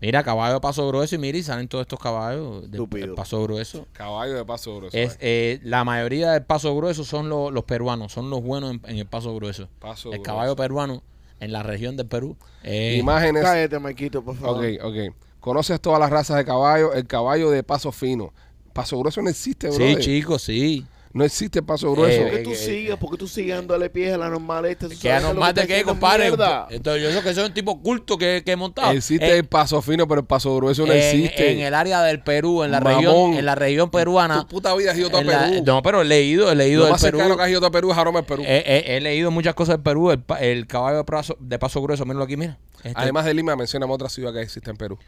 Mira, 0.00 0.24
caballo 0.24 0.54
de 0.54 0.60
paso 0.60 0.86
grueso 0.88 1.14
y 1.14 1.18
mira, 1.18 1.38
y 1.38 1.42
salen 1.44 1.68
todos 1.68 1.82
estos 1.82 1.98
caballos 2.00 2.68
de, 2.70 3.08
paso 3.14 3.40
grueso. 3.44 3.86
Caballo 3.92 4.34
de 4.34 4.44
paso 4.44 4.76
grueso. 4.76 4.96
Es, 4.96 5.14
eh. 5.14 5.18
eh, 5.20 5.60
la 5.62 5.84
mayoría 5.84 6.32
del 6.32 6.44
paso 6.44 6.74
grueso 6.76 7.04
son 7.04 7.28
los, 7.28 7.52
los 7.52 7.62
peruanos, 7.64 8.12
son 8.12 8.28
los 8.30 8.42
buenos 8.42 8.72
en, 8.72 8.80
en 8.86 8.98
el 8.98 9.06
paso 9.06 9.34
grueso. 9.36 9.68
Paso 9.78 10.08
el 10.08 10.18
grueso. 10.18 10.22
caballo 10.24 10.56
peruano 10.56 11.02
en 11.40 11.52
la 11.52 11.62
región 11.62 11.96
del 11.96 12.06
Perú. 12.06 12.36
eh, 12.64 12.96
Imágenes. 12.98 13.42
Cállate, 13.42 13.78
Maquito, 13.78 14.22
por 14.24 14.36
favor. 14.36 14.64
Ok, 14.64 14.84
ok. 14.84 15.14
Conoces 15.40 15.80
todas 15.80 16.00
las 16.00 16.10
razas 16.10 16.36
de 16.36 16.44
caballo. 16.44 16.92
El 16.92 17.06
caballo 17.06 17.50
de 17.50 17.62
paso 17.62 17.92
fino. 17.92 18.32
Paso 18.72 18.98
grueso 18.98 19.22
no 19.22 19.30
existe, 19.30 19.68
bro. 19.68 19.76
sí, 19.78 19.96
chicos, 19.98 20.42
sí. 20.42 20.84
No 21.10 21.24
existe 21.24 21.62
paso 21.62 21.90
grueso. 21.92 22.20
¿Por 22.22 22.28
Eh, 22.28 22.36
qué 22.36 22.42
tú 22.44 22.50
eh, 22.50 22.54
sigues? 22.54 22.96
¿Por 22.96 23.10
qué 23.10 23.16
tú 23.16 23.26
sigues 23.26 23.56
dándole 23.56 23.88
pies 23.88 24.12
a 24.12 24.18
la 24.18 24.28
normal 24.28 24.64
Que 24.76 24.88
sabes 24.94 25.24
anormal 25.24 25.54
de 25.54 25.66
qué, 25.66 25.82
compadre. 25.82 26.26
Entonces, 26.28 27.02
yo 27.02 27.08
eso 27.08 27.22
que 27.22 27.32
soy 27.34 27.44
un 27.46 27.54
tipo 27.54 27.80
culto 27.80 28.18
que, 28.18 28.42
que 28.44 28.52
he 28.52 28.56
montado. 28.56 28.92
existe 28.92 29.26
Eh, 29.26 29.38
el 29.38 29.46
paso 29.46 29.80
fino, 29.80 30.06
pero 30.06 30.20
el 30.20 30.26
paso 30.26 30.54
grueso 30.56 30.84
no 30.86 30.92
en, 30.92 30.98
existe. 30.98 31.50
en 31.52 31.60
el 31.60 31.72
área 31.74 32.02
del 32.02 32.20
Perú, 32.20 32.62
en 32.62 32.70
la 32.72 32.80
Mamón. 32.80 32.96
región, 33.02 33.34
en 33.34 33.46
la 33.46 33.54
región 33.54 33.90
peruana. 33.90 34.42
Tu 34.42 34.48
puta 34.48 34.74
vida 34.76 34.92
has 34.92 34.98
ido 34.98 35.08
a 35.16 35.22
la- 35.24 35.46
Perú. 35.48 35.62
no, 35.64 35.82
pero 35.82 36.02
he 36.02 36.04
leído, 36.04 36.52
he 36.52 36.54
leído 36.54 36.80
Lo 36.80 36.84
del 36.84 36.92
más 36.92 37.02
Perú. 37.02 37.18
cercano 37.18 37.36
que 37.38 37.42
has 37.42 37.50
ido 37.50 37.66
a 37.66 37.70
Perú 37.70 37.90
es 37.90 37.96
Aroma 37.98 38.18
del 38.20 38.26
Perú. 38.26 38.42
He, 38.46 38.58
he- 38.66 38.96
he 38.96 39.00
leído 39.00 39.30
muchas 39.30 39.54
cosas 39.54 39.76
del 39.76 39.82
Perú. 39.82 40.10
El, 40.10 40.20
pa- 40.20 40.38
el 40.40 40.66
caballo 40.66 40.98
de 40.98 41.04
paso, 41.04 41.36
de 41.40 41.58
paso 41.58 41.80
grueso, 41.80 42.04
míralo 42.04 42.24
aquí, 42.24 42.36
mira. 42.36 42.58
Este- 42.84 42.92
Además 42.94 43.24
de 43.24 43.32
Lima, 43.34 43.56
mencioname 43.56 43.92
otra 43.94 44.10
ciudad 44.10 44.32
que 44.32 44.42
existe 44.42 44.70
en 44.70 44.76
Perú. 44.76 44.98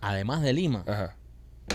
Además 0.00 0.42
de 0.42 0.52
Lima. 0.52 0.84
Ajá. 0.86 1.16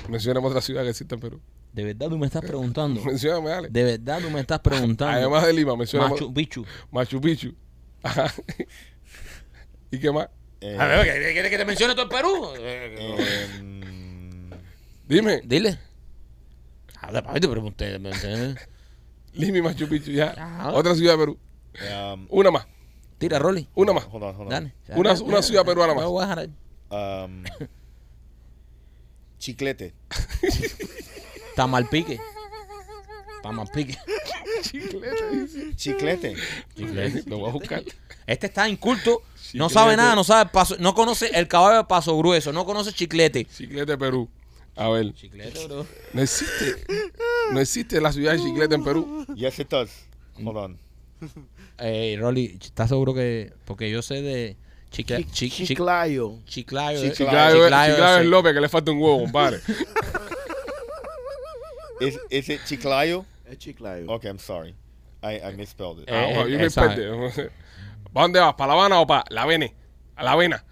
Mencioname 0.10 0.48
otra 0.48 0.62
ciudad 0.62 0.84
que 0.84 0.90
existe 0.90 1.16
en 1.16 1.22
Perú. 1.22 1.42
De 1.74 1.84
verdad 1.84 2.10
tú 2.10 2.18
me 2.18 2.26
estás 2.26 2.42
preguntando. 2.44 3.02
Mencióname, 3.06 3.50
dale. 3.50 3.70
De 3.70 3.84
verdad 3.84 4.20
tú 4.22 4.30
me 4.30 4.40
estás 4.40 4.60
preguntando. 4.60 5.18
Además 5.18 5.46
de 5.46 5.54
Lima, 5.54 5.76
mencioname 5.76 6.12
Machu 6.14 6.34
Picchu. 6.34 6.66
Machu 6.92 7.20
Picchu. 7.22 7.54
Ajá. 8.04 8.32
¿Y 9.92 10.00
qué 10.00 10.12
más? 10.12 10.30
Eh, 10.62 10.78
A 10.80 10.86
ver, 10.88 11.06
¿qué- 11.06 11.34
¿quieres 11.34 11.52
que 11.52 11.58
te 11.58 11.66
mencione 11.66 11.94
todo 11.94 12.04
el 12.04 12.10
Perú? 12.10 12.48
em, 12.58 14.50
Dime. 15.08 15.42
Dile. 15.46 15.78
Habla, 17.02 17.22
papi, 17.24 17.40
te 17.40 17.48
pregunté. 17.48 18.00
Lima 19.34 19.58
y 19.58 19.62
Machu 19.62 19.88
Picchu, 19.88 20.12
ya. 20.12 20.34
Ya. 20.36 20.72
Otra 20.74 20.96
ciudad 20.96 21.14
de 21.14 21.20
Perú. 21.20 21.38
um, 22.14 22.28
Una 22.30 22.52
más. 22.52 22.68
Tira, 23.18 23.38
Rolly. 23.40 23.68
Una 23.76 23.94
más. 23.94 24.06
hold 24.12 24.24
on, 24.24 24.36
hold 24.36 24.42
on. 24.42 24.50
Dale. 24.50 24.74
Una- 24.96 25.14
una 25.22 25.42
ciudad 25.42 25.64
peruana 25.66 25.94
más. 25.94 26.06
voy 26.06 26.24
a 26.24 26.28
dejar 26.28 26.40
ahí. 26.40 26.52
Um, 26.90 27.44
chiclete. 29.38 29.94
Tamalpique. 31.56 32.20
Tamalpique. 33.44 33.98
Chiclete. 35.76 36.36
Lo 37.28 37.40
voy 37.40 37.50
a 37.50 37.54
buscar. 37.54 37.84
Este 38.28 38.48
está 38.48 38.68
inculto. 38.68 39.22
No 39.54 39.68
Chiclete. 39.68 39.74
sabe 39.76 39.96
nada, 39.98 40.16
no 40.16 40.24
sabe 40.24 40.50
paso, 40.50 40.76
no 40.80 40.96
conoce 40.96 41.28
el 41.38 41.48
caballo 41.48 41.78
de 41.78 41.84
paso 41.84 42.18
grueso, 42.18 42.52
no 42.52 42.66
conoce 42.66 42.92
chiclete. 42.92 43.46
Chiclete 43.46 44.00
Perú. 44.00 44.28
A 44.76 44.90
ver. 44.90 45.14
Chiclete, 45.14 45.68
bro. 45.68 45.86
No 46.12 46.22
existe. 46.24 46.84
No 47.52 47.60
existe 47.60 48.02
la 48.02 48.12
ciudad 48.12 48.34
de 48.34 48.40
Chiclete 48.40 48.74
en 48.74 48.84
Perú. 48.84 49.28
Yes, 49.36 49.60
it 49.60 49.70
does. 49.70 49.92
Hold 50.44 50.58
on. 50.58 50.80
Eh, 51.78 52.18
Rolly, 52.20 52.58
¿estás 52.60 52.90
seguro 52.90 53.14
que.? 53.14 53.54
Porque 53.66 53.92
yo 53.92 54.02
sé 54.02 54.24
de. 54.24 54.58
Chicle, 54.96 55.18
Chi- 55.26 55.30
chi- 55.32 55.50
chi- 55.50 55.66
Chiclayo. 55.66 56.39
chiclayo. 56.46 57.02
Chiclayo. 57.02 57.02
Chiclayo, 57.02 57.06
es- 57.08 57.18
Chiclayo, 57.18 57.93
Chiclayo 57.96 58.18
es 58.18 58.24
sí. 58.24 58.28
López, 58.30 58.54
que 58.54 58.62
le 58.62 58.70
falta 58.70 58.91
un 58.91 58.98
huevo, 59.02 59.20
compadre. 59.20 59.60
Is 62.30 62.50
it 62.50 62.62
Chiclayo? 62.66 63.26
Es 63.50 63.58
Chiclayo. 63.58 64.12
Okay, 64.12 64.30
I'm 64.30 64.39
sorry. 64.39 64.76
I, 65.24 65.38
I 65.50 65.54
misspelled 65.56 66.00
it. 66.00 66.10
Eh, 66.10 66.14
Ah, 66.14 66.43
perdí. 66.43 66.58
¿Para 68.14 68.24
dónde 68.24 68.39
vas? 68.39 68.54
¿Para 68.56 68.68
La 68.74 68.80
Habana 68.80 69.00
o 69.02 69.08
para 69.08 69.24
La 69.30 69.46
Vene? 69.46 69.74
A 70.16 70.24
La 70.24 70.32
Avena. 70.34 70.64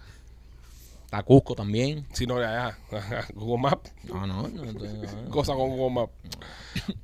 A 1.10 1.22
Cusco 1.22 1.54
también. 1.54 2.06
Si 2.12 2.26
no, 2.26 2.36
allá. 2.36 2.76
Google 3.34 3.62
Maps. 3.62 3.92
No, 4.04 4.26
no, 4.26 4.48
no, 4.48 4.64
no. 4.72 5.30
Cosa 5.30 5.52
con 5.54 5.70
Google 5.70 5.94
Maps. 5.94 6.12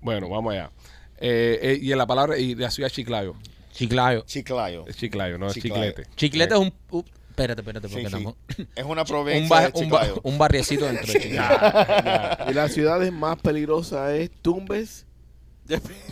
Bueno, 0.00 0.28
vamos 0.28 0.52
allá. 0.54 0.70
Eh, 1.18 1.58
eh, 1.62 1.78
y 1.80 1.92
en 1.92 1.98
la 1.98 2.06
palabra, 2.06 2.38
y 2.38 2.54
de 2.54 2.62
la 2.64 2.70
ciudad 2.70 2.88
Chiclayo. 2.90 3.34
Chiclayo. 3.72 4.22
Chiclayo. 4.26 4.84
Es 4.86 4.96
Chiclayo, 4.96 5.38
no 5.38 5.46
es 5.48 5.54
Chiclayo. 5.54 5.90
Chiclete. 5.92 6.10
Chiclete 6.16 6.54
es 6.54 6.60
un. 6.60 6.72
uh, 6.90 7.02
espérate, 7.30 7.60
espérate, 7.62 7.88
porque 7.88 8.00
sí. 8.00 8.06
estamos- 8.06 8.34
Es 8.74 8.84
una 8.84 9.02
Un, 9.02 9.06
provincia 9.08 9.48
ba- 9.48 9.60
de 9.70 9.72
un, 9.82 9.88
ba- 9.90 10.00
Chiclayo. 10.00 10.20
un 10.24 10.38
barriecito 10.38 10.86
dentro 10.86 11.12
de 11.12 11.20
Chiclayo. 11.20 12.50
Y 12.50 12.54
las 12.54 12.72
ciudades 12.72 13.12
más 13.12 13.38
peligrosas 13.40 14.12
es 14.12 14.30
Tumbes 14.42 15.06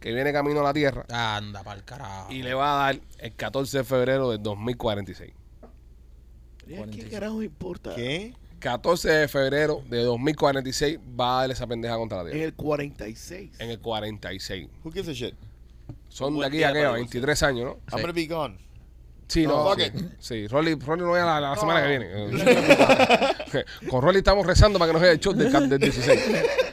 que 0.00 0.12
viene 0.12 0.32
camino 0.32 0.60
a 0.60 0.64
la 0.64 0.72
Tierra 0.74 1.06
Anda 1.08 1.62
pa'l 1.62 1.82
carajo. 1.84 2.30
y 2.30 2.42
le 2.42 2.52
va 2.54 2.74
a 2.74 2.76
dar 2.92 3.00
el 3.18 3.34
14 3.34 3.78
de 3.78 3.84
febrero 3.84 4.30
del 4.30 4.42
2046. 4.42 5.32
¿Y 6.66 6.74
a 6.76 6.86
¿Qué 6.86 7.08
carajo 7.08 7.42
importa? 7.42 7.94
¿Qué? 7.94 8.34
14 8.64 9.08
de 9.10 9.28
febrero 9.28 9.82
de 9.90 10.02
2046 10.04 10.98
va 11.20 11.36
a 11.36 11.40
dar 11.42 11.50
esa 11.50 11.66
pendeja 11.66 11.96
contra 11.96 12.22
la 12.22 12.24
En 12.24 12.30
Tierra. 12.30 12.46
el 12.46 12.54
46. 12.54 13.50
En 13.58 13.68
el 13.70 13.78
46. 13.78 14.68
Who 14.82 14.90
gives 14.90 15.08
a 15.08 15.12
shit? 15.12 15.34
Son 16.08 16.38
de 16.38 16.46
aquí 16.46 16.62
a 16.62 16.72
qué, 16.72 16.78
para 16.78 16.92
23 16.92 17.42
años, 17.42 17.64
¿no? 17.66 17.72
I'm 17.92 18.00
gonna 18.00 18.12
be 18.14 18.26
gone. 18.26 18.56
Sí, 19.28 19.46
no. 19.46 19.64
No, 19.64 19.74
sí. 19.74 19.90
Sí, 20.18 20.46
Rolly, 20.48 20.76
Rolly 20.76 21.02
no 21.02 21.10
vaya 21.10 21.26
la, 21.26 21.40
la 21.40 21.56
semana 21.56 21.82
que 21.82 21.88
viene. 21.88 22.08
Con 23.90 24.00
Rolly 24.00 24.18
estamos 24.18 24.46
rezando 24.46 24.78
para 24.78 24.88
que 24.88 24.92
nos 24.94 25.02
vea 25.02 25.12
el 25.12 25.20
show 25.20 25.34
del, 25.34 25.52
cap- 25.52 25.64
del 25.64 25.78
16. 25.80 26.20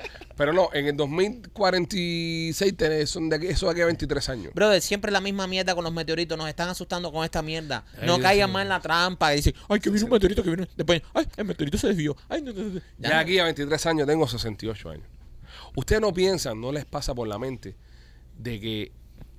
Pero 0.42 0.54
no, 0.54 0.70
en 0.74 0.88
el 0.88 0.98
2046 0.98 2.76
tenés- 2.76 3.06
son 3.06 3.30
de 3.30 3.36
aquí, 3.36 3.46
eso 3.48 3.68
de 3.68 3.72
aquí 3.74 3.82
a 3.82 3.86
23 3.86 4.28
años. 4.30 4.54
Brother, 4.56 4.82
siempre 4.82 5.12
la 5.12 5.22
misma 5.22 5.46
mierda 5.46 5.76
con 5.76 5.84
los 5.84 5.94
meteoritos. 5.94 6.36
Nos 6.36 6.50
están 6.50 6.68
asustando 6.70 7.12
con 7.12 7.24
esta 7.24 7.44
mierda. 7.44 7.86
Ay, 7.94 8.08
No 8.08 8.16
Dios 8.16 8.24
caigan 8.24 8.52
más 8.52 8.64
en 8.64 8.70
la 8.70 8.80
trampa. 8.80 9.34
Y 9.34 9.36
dicen, 9.38 9.54
ay, 9.70 9.80
que 9.80 9.92
vino 9.92 10.06
un 10.06 10.12
meteorito 10.12 10.42
que 10.42 10.50
vino. 10.50 10.66
Después, 10.76 11.04
ay, 11.14 11.28
el 11.38 11.46
meteorito 11.46 11.78
se 11.78 11.90
desvió. 11.90 12.16
Ay, 12.28 12.42
no, 12.42 12.54
no, 12.54 12.64
no. 12.64 12.82
Ya 12.98 13.20
aquí 13.20 13.38
a 13.38 13.44
23 13.44 13.86
años 13.86 14.08
tengo 14.08 14.28
68 14.28 14.90
años. 14.90 15.06
Ustedes 15.76 16.02
no 16.02 16.12
piensan, 16.12 16.60
no 16.60 16.72
les 16.72 16.86
pasa 16.86 17.14
por 17.14 17.28
la 17.28 17.38
mente 17.38 17.76
de 18.38 18.60
que 18.60 18.92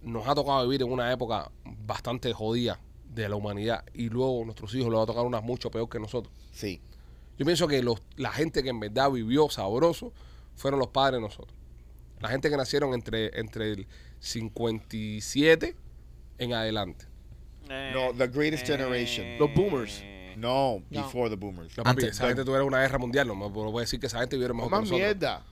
nos 0.03 0.29
ha 0.29 0.37
tocado 0.37 0.63
vivir 0.69 0.83
en 0.83 0.93
una 0.93 1.11
época 1.13 1.51
bastante 1.65 2.33
jodida 2.33 2.79
de 3.13 3.29
la 3.29 3.35
humanidad 3.35 3.85
y 3.93 4.09
luego 4.09 4.45
nuestros 4.45 4.73
hijos 4.77 4.89
les 4.91 4.99
va 4.99 5.03
a 5.03 5.07
tocar 5.07 5.25
unas 5.25 5.43
mucho 5.43 5.69
peor 5.71 5.89
que 5.89 5.99
nosotros. 5.99 6.33
Sí. 6.53 6.81
Yo 7.39 7.45
pienso 7.45 7.67
que 7.67 7.83
los, 7.83 8.01
la 8.17 8.31
gente 8.31 8.63
que 8.63 8.69
en 8.69 8.79
verdad 8.79 9.11
vivió 9.11 9.51
sabroso 9.51 10.13
fueron 10.57 10.79
los 10.81 10.89
padres 10.89 11.19
de 11.19 11.23
nosotros. 11.23 11.57
La 12.21 12.29
gente 12.29 12.49
que 12.51 12.57
nacieron 12.57 12.95
entre, 12.95 13.39
entre 13.39 13.73
el 13.73 13.87
57 14.21 15.77
en 16.39 16.53
adelante. 16.53 17.07
No, 17.69 18.13
the 18.17 18.29
greatest 18.29 18.67
generation. 18.67 19.39
Los 19.39 19.53
boomers. 19.55 20.03
No, 20.37 20.83
No. 20.91 21.03
before 21.03 21.29
the 21.31 21.37
boomers. 21.37 21.77
No, 21.77 21.85
papi, 21.85 22.03
Antes. 22.03 22.11
esa 22.17 22.27
gente 22.29 22.45
tuviera 22.45 22.65
una 22.65 22.81
guerra 22.81 22.99
mundial. 22.99 23.27
No 23.27 23.35
me 23.35 23.47
no 23.47 23.53
puedo 23.53 23.79
decir 23.81 24.01
que 24.01 24.07
esa 24.07 24.21
gente 24.21 24.37
viviera 24.37 24.55
mejor 24.55 24.69
que 24.69 24.73
Más 24.73 24.81
nosotros. 24.83 25.01
mierda. 25.01 25.43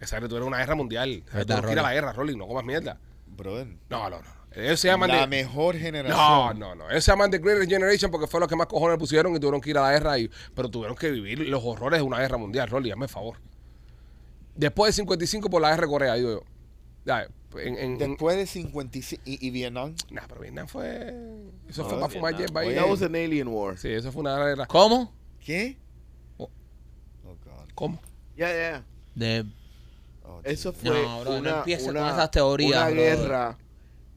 Esa 0.00 0.16
gente 0.16 0.28
tuviera 0.28 0.46
una 0.46 0.58
guerra 0.58 0.74
mundial. 0.74 1.22
Esa 1.28 1.38
gente 1.38 1.54
Verdad, 1.54 1.82
la 1.82 1.92
guerra, 1.94 2.12
Rolly. 2.12 2.36
No 2.36 2.46
comas 2.46 2.64
mierda. 2.64 2.98
Brother. 3.26 3.66
No, 3.90 4.10
no, 4.10 4.20
no. 4.20 4.38
Ellos 4.52 4.80
se 4.80 4.88
llaman 4.88 5.10
La 5.10 5.20
de... 5.22 5.26
mejor 5.26 5.76
generación. 5.76 6.18
No, 6.18 6.54
no, 6.54 6.74
no. 6.74 6.90
Ellos 6.90 7.04
se 7.04 7.10
llaman 7.10 7.30
The 7.30 7.38
Greatest 7.38 7.70
Generation 7.70 8.10
porque 8.10 8.26
fue 8.26 8.40
lo 8.40 8.48
que 8.48 8.56
más 8.56 8.66
cojones 8.66 8.98
pusieron 8.98 9.34
y 9.36 9.40
tuvieron 9.40 9.60
que 9.60 9.70
ir 9.70 9.78
a 9.78 9.82
la 9.82 9.92
guerra. 9.92 10.18
Y, 10.18 10.30
pero 10.54 10.68
tuvieron 10.70 10.96
que 10.96 11.10
vivir 11.10 11.40
los 11.48 11.62
horrores 11.64 11.98
de 11.98 12.02
una 12.02 12.18
guerra 12.18 12.38
mundial, 12.38 12.68
Rolly. 12.68 12.90
Hazme 12.90 13.04
el 13.06 13.10
favor. 13.10 13.38
Después 14.58 14.88
de 14.90 14.92
55 15.00 15.48
por 15.48 15.62
la 15.62 15.74
de 15.74 15.86
Corea, 15.86 16.14
digo 16.14 16.30
yo. 16.30 16.42
Ya, 17.06 17.22
en, 17.22 17.78
en, 17.78 17.78
en- 17.78 17.98
Después 17.98 18.36
de 18.36 18.46
55 18.46 19.22
y, 19.24 19.46
y 19.46 19.50
Vietnam. 19.50 19.94
Nah, 20.10 20.22
pero 20.28 20.40
Vietnam 20.42 20.66
fue... 20.68 21.14
Eso 21.68 21.82
No, 21.84 21.88
fue 21.88 21.98
para 21.98 22.08
fumar 22.10 22.36
Vietnam. 22.36 22.38
hierba 22.38 22.60
ahí. 22.60 22.66
Oye. 22.68 22.76
That 22.76 22.90
was 22.90 23.02
an 23.02 23.14
alien 23.14 23.48
war. 23.48 23.78
Sí, 23.78 23.88
eso 23.88 24.12
fue 24.12 24.20
una 24.20 24.36
guerra. 24.44 24.66
¿Cómo? 24.66 25.10
¿Qué? 25.42 25.78
Oh. 26.36 26.50
Oh, 27.24 27.28
God. 27.44 27.68
¿Cómo? 27.74 28.00
Ya, 28.36 28.48
ya. 28.52 28.84
De 29.14 29.46
Oh, 30.24 30.40
Eso 30.44 30.74
fue 30.74 30.90
No, 30.90 31.20
bro, 31.22 31.30
no 31.32 31.38
una, 31.38 31.62
con 31.62 31.88
una- 31.88 32.10
esas 32.10 32.30
teorías, 32.30 32.70
una 32.82 32.90
bro. 32.90 32.94
guerra 33.00 33.58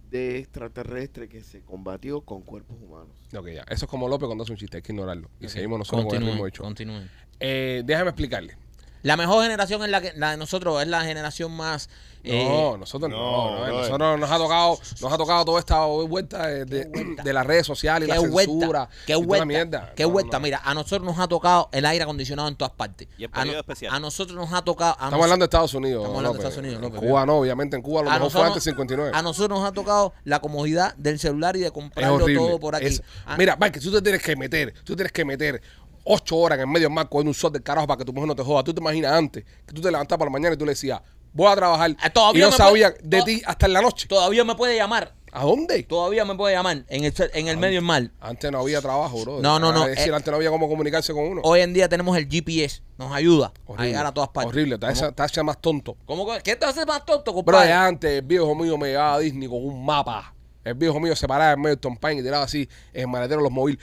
de 0.09 0.39
extraterrestres 0.39 1.29
que 1.29 1.41
se 1.41 1.61
combatió 1.61 2.19
con 2.19 2.41
cuerpos 2.41 2.75
humanos. 2.81 3.15
Ok, 3.33 3.47
ya. 3.47 3.61
Eso 3.69 3.85
es 3.85 3.89
como 3.89 4.09
López 4.09 4.25
cuando 4.25 4.43
hace 4.43 4.51
un 4.51 4.57
chiste, 4.57 4.75
hay 4.77 4.83
que 4.83 4.91
ignorarlo. 4.91 5.29
Y 5.39 5.47
seguimos 5.47 5.79
nosotros 5.79 6.07
con 6.07 6.17
el 6.21 6.25
mismo 6.25 6.45
hecho. 6.45 6.63
continúen. 6.63 7.09
Eh, 7.39 7.83
déjame 7.85 8.09
explicarle. 8.09 8.57
La 9.03 9.17
mejor 9.17 9.43
generación 9.43 9.83
es 9.83 9.89
la 9.89 10.01
que 10.01 10.13
la 10.15 10.31
de 10.31 10.37
nosotros, 10.37 10.81
es 10.81 10.87
la 10.87 11.01
generación 11.03 11.51
más 11.51 11.89
eh, 12.23 12.45
No, 12.47 12.77
nosotros 12.77 13.09
no. 13.09 13.17
no, 13.17 13.49
no, 13.51 13.55
brother. 13.65 13.73
nosotros 13.73 14.19
nos 14.19 14.29
ha 14.29 14.37
tocado, 14.37 14.79
nos 15.01 15.11
ha 15.13 15.17
tocado 15.17 15.43
toda 15.45 15.59
esta 15.59 15.85
vuelta 15.85 16.45
de, 16.45 16.65
de- 16.65 17.15
de 17.23 17.33
las 17.33 17.43
redes 17.47 17.65
sociales 17.65 18.07
y 18.07 18.11
Qué 18.11 18.15
la 18.15 18.21
censura. 18.21 18.45
vuelta, 18.53 18.89
qué 19.07 19.13
y 19.13 19.15
toda 19.15 19.21
la 19.21 19.25
vuelta, 19.27 19.45
mierda. 19.45 19.93
qué 19.95 20.03
No, 20.03 20.09
vuelta. 20.11 20.37
no. 20.37 20.43
Mira, 20.43 20.61
a 20.63 20.73
nosotros 20.75 21.01
nos 21.01 21.17
ha 21.17 21.27
tocado 21.27 21.69
el 21.71 21.83
aire 21.83 22.03
acondicionado 22.03 22.47
en 22.47 22.55
todas 22.55 22.73
partes. 22.73 23.07
Y 23.17 23.23
el 23.23 23.31
a, 23.33 23.39
periodo 23.39 23.59
especial. 23.61 23.95
a 23.95 23.99
nosotros 23.99 24.37
nos 24.37 24.53
ha 24.53 24.61
tocado. 24.61 24.91
a 24.91 24.93
Estamos 24.93 25.13
nos- 25.13 25.23
hablando 25.23 25.43
de 25.43 25.47
Estados 25.47 25.73
Unidos. 25.73 26.01
Estamos 26.03 26.17
hablando 26.19 26.37
de 26.37 26.43
López. 26.43 26.57
Estados 26.57 26.63
Unidos, 26.63 26.75
En 26.75 26.93
López, 26.93 27.09
Cuba 27.09 27.25
no, 27.25 27.37
obviamente 27.39 27.75
en 27.75 27.81
Cuba 27.81 28.01
a 28.01 28.03
lo 28.03 28.09
a 28.11 28.13
mejor 28.13 28.31
fue 28.31 28.43
antes 28.45 28.63
59. 28.65 29.11
A 29.15 29.21
nosotros 29.23 29.59
nos 29.59 29.67
ha 29.67 29.71
tocado 29.71 30.13
la 30.23 30.39
comodidad 30.41 30.93
del 30.97 31.17
celular 31.17 31.55
y 31.55 31.61
de 31.61 31.65
es 31.65 31.71
comprarlo 31.71 32.23
horrible. 32.23 32.35
todo 32.45 32.59
por 32.59 32.75
aquí. 32.75 32.85
Es- 32.85 33.01
Ah, 33.25 33.35
Mira, 33.35 33.57
Mike, 33.59 33.79
tú 33.79 33.91
te 33.91 33.99
tienes 34.03 34.21
que 34.21 34.35
meter, 34.35 34.75
tú 34.83 34.95
tienes 34.95 35.11
que 35.11 35.25
meter 35.25 35.59
ocho 36.03 36.37
horas 36.37 36.57
en 36.57 36.61
el 36.61 36.67
medio 36.67 36.87
del 36.87 36.95
mar 36.95 37.09
con 37.09 37.27
un 37.27 37.33
sol 37.33 37.51
del 37.51 37.63
carajo 37.63 37.87
para 37.87 37.97
que 37.97 38.05
tu 38.05 38.13
mujer 38.13 38.27
no 38.27 38.35
te 38.35 38.43
joda. 38.43 38.63
Tú 38.63 38.73
te 38.73 38.81
imaginas 38.81 39.11
antes 39.13 39.43
que 39.65 39.73
tú 39.73 39.81
te 39.81 39.91
levantabas 39.91 40.19
por 40.19 40.27
la 40.27 40.31
mañana 40.31 40.55
y 40.55 40.57
tú 40.57 40.65
le 40.65 40.71
decías, 40.71 41.01
voy 41.33 41.47
a 41.51 41.55
trabajar 41.55 41.95
Ah, 42.01 42.09
todavía 42.09 42.47
y 42.47 42.51
no 42.51 42.57
puede- 42.57 42.97
de 43.03 43.21
ti 43.23 43.41
hasta 43.45 43.65
en 43.65 43.73
la 43.73 43.81
noche. 43.81 44.07
todavía 44.07 44.43
me 44.43 44.55
puede 44.55 44.75
llamar. 44.75 45.13
¿A 45.33 45.45
dónde? 45.45 45.83
Todavía 45.83 46.25
me 46.25 46.35
puede 46.35 46.53
llamar 46.55 46.83
en 46.89 47.05
el, 47.05 47.13
en 47.33 47.47
el 47.47 47.55
medio 47.55 47.75
del 47.75 47.85
mar. 47.85 48.11
Antes 48.19 48.51
no 48.51 48.59
había 48.59 48.81
trabajo, 48.81 49.21
bro. 49.21 49.39
No, 49.41 49.59
no, 49.59 49.71
no, 49.71 49.85
Es 49.85 49.95
decir, 49.95 50.11
eh, 50.11 50.15
antes 50.17 50.29
no 50.29 50.35
había 50.35 50.49
cómo 50.49 50.67
comunicarse 50.67 51.13
con 51.13 51.23
uno. 51.23 51.39
Hoy 51.45 51.61
en 51.61 51.73
día 51.73 51.87
tenemos 51.87 52.17
el 52.17 52.27
GPS. 52.27 52.81
Nos 52.97 53.13
ayuda 53.13 53.53
a 53.77 53.85
llegar 53.85 54.05
a 54.05 54.13
todas 54.13 54.27
partes. 54.27 54.49
Horrible, 54.49 54.77
te 54.77 54.87
hace, 54.87 55.09
te 55.13 55.23
hace 55.23 55.41
más 55.41 55.61
tonto. 55.61 55.95
¿Cómo 56.05 56.27
¿Qué 56.43 56.57
te 56.57 56.65
hace 56.65 56.85
más 56.85 57.05
tonto, 57.05 57.33
compadre? 57.33 57.67
de 57.67 57.73
antes, 57.73 58.11
el 58.11 58.23
viejo 58.23 58.53
mío 58.55 58.77
me 58.77 58.89
llevaba 58.89 59.13
a 59.13 59.19
Disney 59.19 59.47
con 59.47 59.65
un 59.65 59.85
mapa. 59.85 60.33
El 60.65 60.73
viejo 60.73 60.99
mío 60.99 61.15
se 61.15 61.25
paraba 61.29 61.53
en 61.53 61.61
medio 61.61 61.75
del 61.75 61.79
Tompine 61.79 62.15
y 62.19 62.23
tiraba 62.23 62.43
así 62.43 62.67
en 62.91 63.01
el 63.03 63.07
maletero 63.07 63.39
los 63.39 63.51
móviles 63.51 63.81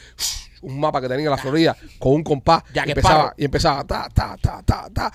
un 0.62 0.80
mapa 0.80 1.00
que 1.00 1.08
tenía 1.08 1.24
en 1.26 1.30
la 1.30 1.38
Florida 1.38 1.76
con 1.98 2.12
un 2.12 2.22
compás. 2.22 2.62
Ya 2.74 2.82
y 2.82 2.84
que 2.86 2.90
empezaba, 2.92 3.22
paro. 3.24 3.34
y 3.36 3.44
empezaba 3.44 3.84
ta, 3.84 4.08
ta, 4.12 4.36
ta, 4.40 4.62
ta, 4.62 4.88
ta. 4.92 5.12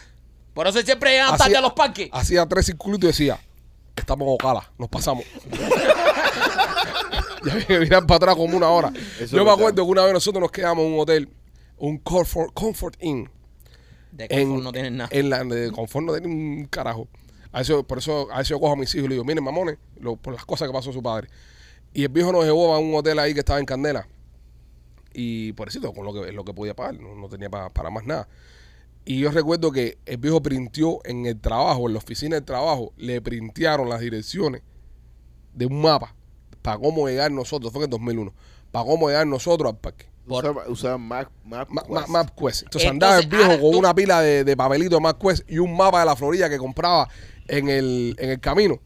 Por 0.53 0.67
eso 0.67 0.81
siempre 0.81 1.11
llegan 1.11 1.35
tarde 1.37 1.57
a 1.57 1.61
los 1.61 1.73
parques. 1.73 2.09
Hacía 2.11 2.45
tres 2.45 2.65
circulitos 2.67 3.03
y 3.05 3.07
decía, 3.07 3.39
estamos 3.95 4.27
en 4.27 4.33
Ocala, 4.35 4.71
nos 4.77 4.89
pasamos. 4.89 5.23
ya 7.45 7.51
había 7.53 7.65
que 7.65 7.79
mirar 7.79 8.05
para 8.05 8.17
atrás 8.17 8.35
como 8.35 8.55
una 8.55 8.69
hora. 8.69 8.91
Yo 9.31 9.43
me 9.43 9.51
acuerdo 9.51 9.75
que 9.75 9.81
una 9.91 10.03
vez 10.03 10.13
nosotros 10.13 10.41
nos 10.41 10.51
quedamos 10.51 10.85
en 10.85 10.93
un 10.93 10.99
hotel, 10.99 11.29
un 11.77 11.97
Comfort, 11.97 12.53
Comfort 12.53 12.95
Inn. 13.01 13.29
De 14.11 14.27
en, 14.29 14.43
confort 14.47 14.63
no 14.63 14.71
tienen 14.71 14.97
nada. 14.97 15.09
En 15.11 15.29
la 15.29 15.43
de 15.43 15.71
confort 15.71 16.05
no 16.05 16.13
tiene 16.13 16.27
un 16.27 16.65
carajo. 16.65 17.07
A 17.51 17.61
eso, 17.61 17.83
por 17.83 17.97
eso 17.97 18.27
a 18.31 18.37
veces 18.37 18.49
yo 18.49 18.59
cojo 18.59 18.73
a 18.73 18.75
mis 18.75 18.93
hijos 18.95 19.05
y 19.05 19.09
le 19.09 19.15
digo, 19.15 19.25
miren, 19.25 19.43
mamones, 19.43 19.77
lo- 19.99 20.15
por 20.15 20.33
las 20.33 20.45
cosas 20.45 20.67
que 20.67 20.73
pasó 20.73 20.93
su 20.93 21.01
padre. 21.01 21.29
Y 21.93 22.03
el 22.03 22.09
viejo 22.09 22.31
nos 22.31 22.43
llevó 22.45 22.73
a 22.73 22.79
un 22.79 22.95
hotel 22.95 23.19
ahí 23.19 23.33
que 23.33 23.39
estaba 23.41 23.59
en 23.59 23.65
Candela. 23.65 24.07
Y 25.13 25.53
por 25.53 25.67
eso, 25.69 25.93
con 25.93 26.05
lo 26.05 26.13
que, 26.13 26.31
lo 26.31 26.43
que 26.43 26.53
podía 26.53 26.75
pagar, 26.75 26.99
no, 26.99 27.15
no 27.15 27.29
tenía 27.29 27.49
pa- 27.49 27.69
para 27.69 27.89
más 27.89 28.05
nada. 28.05 28.27
Y 29.05 29.19
yo 29.19 29.31
recuerdo 29.31 29.71
que 29.71 29.97
el 30.05 30.17
viejo 30.17 30.41
printió 30.41 30.99
en 31.05 31.25
el 31.25 31.39
trabajo, 31.39 31.87
en 31.87 31.93
la 31.93 31.99
oficina 31.99 32.35
del 32.35 32.45
trabajo, 32.45 32.93
le 32.97 33.21
printearon 33.21 33.89
las 33.89 33.99
direcciones 33.99 34.61
de 35.53 35.65
un 35.65 35.81
mapa 35.81 36.15
para 36.61 36.77
cómo 36.77 37.07
llegar 37.07 37.31
nosotros, 37.31 37.71
fue 37.71 37.81
en 37.81 37.85
el 37.85 37.89
2001, 37.91 38.33
para 38.71 38.85
cómo 38.85 39.07
llegar 39.09 39.27
nosotros 39.27 39.71
al 39.73 39.77
parque. 39.77 40.05
Por- 40.25 40.63
Usaba, 40.69 40.97
Map, 40.97 41.27
Map 41.43 41.69
Ma- 41.69 41.83
ma- 41.89 41.99
Quest. 41.99 42.09
MapQuest. 42.09 42.63
Entonces 42.63 42.89
Entonces, 42.89 42.89
andaba 42.89 43.19
el 43.19 43.27
viejo 43.27 43.43
ahora 43.43 43.61
con 43.61 43.71
tú- 43.73 43.77
una 43.79 43.93
pila 43.93 44.21
de, 44.21 44.43
de 44.45 44.55
papelito 44.57 44.95
de 44.95 45.01
MapQuest 45.01 45.51
y 45.51 45.59
un 45.59 45.75
mapa 45.75 45.99
de 45.99 46.05
la 46.05 46.15
Florida 46.15 46.49
que 46.49 46.57
compraba 46.57 47.09
en 47.49 47.67
el, 47.67 48.15
en 48.17 48.29
el 48.29 48.39
camino. 48.39 48.79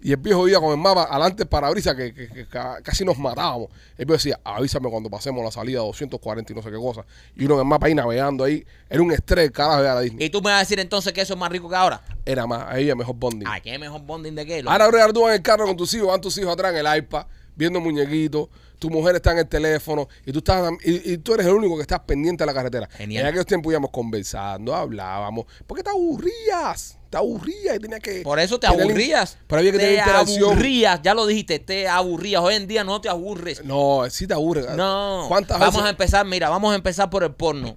Y 0.00 0.12
el 0.12 0.16
viejo 0.18 0.48
iba 0.48 0.60
con 0.60 0.70
el 0.70 0.76
mapa 0.78 1.04
adelante 1.10 1.44
para 1.44 1.68
brisa 1.70 1.96
que, 1.96 2.14
que- 2.14 2.28
que 2.28 2.46
ca- 2.46 2.80
casi 2.82 3.04
nos 3.04 3.18
matábamos. 3.18 3.68
El 3.96 4.04
viejo 4.06 4.16
decía, 4.18 4.38
avísame 4.44 4.88
cuando 4.90 5.10
pasemos 5.10 5.44
la 5.44 5.50
salida 5.50 5.80
240 5.80 6.52
y 6.52 6.56
no 6.56 6.62
sé 6.62 6.70
qué 6.70 6.76
cosa. 6.76 7.04
Y 7.34 7.44
uno 7.46 7.54
en 7.54 7.60
el 7.60 7.66
mapa 7.66 7.86
ahí 7.88 7.94
navegando 7.94 8.44
ahí. 8.44 8.64
Era 8.88 9.02
un 9.02 9.10
estrés, 9.12 9.50
carajo, 9.50 9.82
de 9.82 9.88
la 9.88 10.00
Disney. 10.00 10.26
Y 10.26 10.30
tú 10.30 10.38
me 10.40 10.50
vas 10.50 10.56
a 10.56 10.60
decir 10.60 10.78
entonces 10.78 11.12
que 11.12 11.20
eso 11.20 11.34
es 11.34 11.38
más 11.40 11.50
rico 11.50 11.68
que 11.68 11.74
ahora. 11.76 12.00
Era 12.24 12.46
más, 12.46 12.64
ahí 12.68 12.82
había 12.82 12.94
mejor 12.94 13.16
bonding. 13.16 13.46
Ay, 13.48 13.60
qué 13.60 13.78
mejor 13.78 14.02
bonding 14.02 14.34
de 14.36 14.46
qué. 14.46 14.62
loco? 14.62 14.70
Ahora, 14.72 14.84
ahora 14.84 15.12
tú 15.12 15.22
vas 15.22 15.30
en 15.30 15.36
el 15.36 15.42
carro 15.42 15.66
con 15.66 15.76
tus 15.76 15.92
hijos, 15.94 16.08
van 16.08 16.20
tus 16.20 16.38
hijos 16.38 16.52
atrás 16.52 16.72
en 16.74 16.86
el 16.86 16.98
iPad, 16.98 17.26
viendo 17.56 17.80
muñequitos, 17.80 18.48
tu 18.78 18.90
mujer 18.90 19.16
está 19.16 19.32
en 19.32 19.38
el 19.38 19.48
teléfono 19.48 20.06
y 20.24 20.30
tú 20.30 20.38
estás 20.38 20.70
y, 20.84 21.14
y 21.14 21.18
tú 21.18 21.34
eres 21.34 21.46
el 21.46 21.54
único 21.54 21.74
que 21.74 21.82
estás 21.82 21.98
pendiente 22.00 22.42
de 22.42 22.46
la 22.46 22.54
carretera. 22.54 22.88
Genial. 22.92 23.22
En 23.22 23.26
aquellos 23.28 23.46
tiempos 23.46 23.72
íbamos 23.72 23.90
conversando, 23.90 24.72
hablábamos, 24.72 25.46
porque 25.66 25.82
te 25.82 25.90
aburrías, 25.90 26.97
te 27.10 27.16
aburrías 27.16 27.76
y 27.76 27.78
tenías 27.78 28.00
que 28.00 28.20
Por 28.22 28.38
eso 28.38 28.58
te 28.60 28.66
tener- 28.68 28.82
aburrías. 28.82 29.38
Pero 29.46 29.60
había 29.60 29.72
que 29.72 29.78
te 29.78 29.84
tener 29.84 29.98
interacción. 30.00 30.50
aburrías, 30.52 31.00
ya 31.02 31.14
lo 31.14 31.26
dijiste, 31.26 31.58
te 31.58 31.88
aburrías. 31.88 32.42
Hoy 32.42 32.54
en 32.54 32.66
día 32.66 32.84
no 32.84 33.00
te 33.00 33.08
aburres. 33.08 33.64
No, 33.64 34.02
sí 34.10 34.26
te 34.26 34.34
aburre. 34.34 34.66
No. 34.76 35.24
¿Cuántas 35.28 35.58
vamos 35.58 35.74
veces? 35.76 35.86
a 35.86 35.90
empezar, 35.90 36.26
mira, 36.26 36.48
vamos 36.50 36.72
a 36.72 36.76
empezar 36.76 37.08
por 37.10 37.24
el 37.24 37.32
porno. 37.32 37.76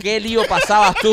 ¿Qué 0.00 0.20
lío 0.20 0.42
pasabas 0.48 0.94
tú? 1.00 1.12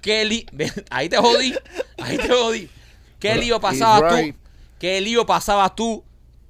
¿Qué 0.00 0.24
lío? 0.24 0.44
Ahí 0.90 1.08
te 1.08 1.16
jodí. 1.16 1.54
Ahí 1.98 2.16
te 2.16 2.28
jodí. 2.28 2.70
¿Qué 3.18 3.30
Pero- 3.30 3.40
lío 3.40 3.60
pasabas 3.60 4.14
tú? 4.22 4.34
¿Qué 4.78 5.00
lío 5.00 5.26
pasabas 5.26 5.74
tú 5.74 6.04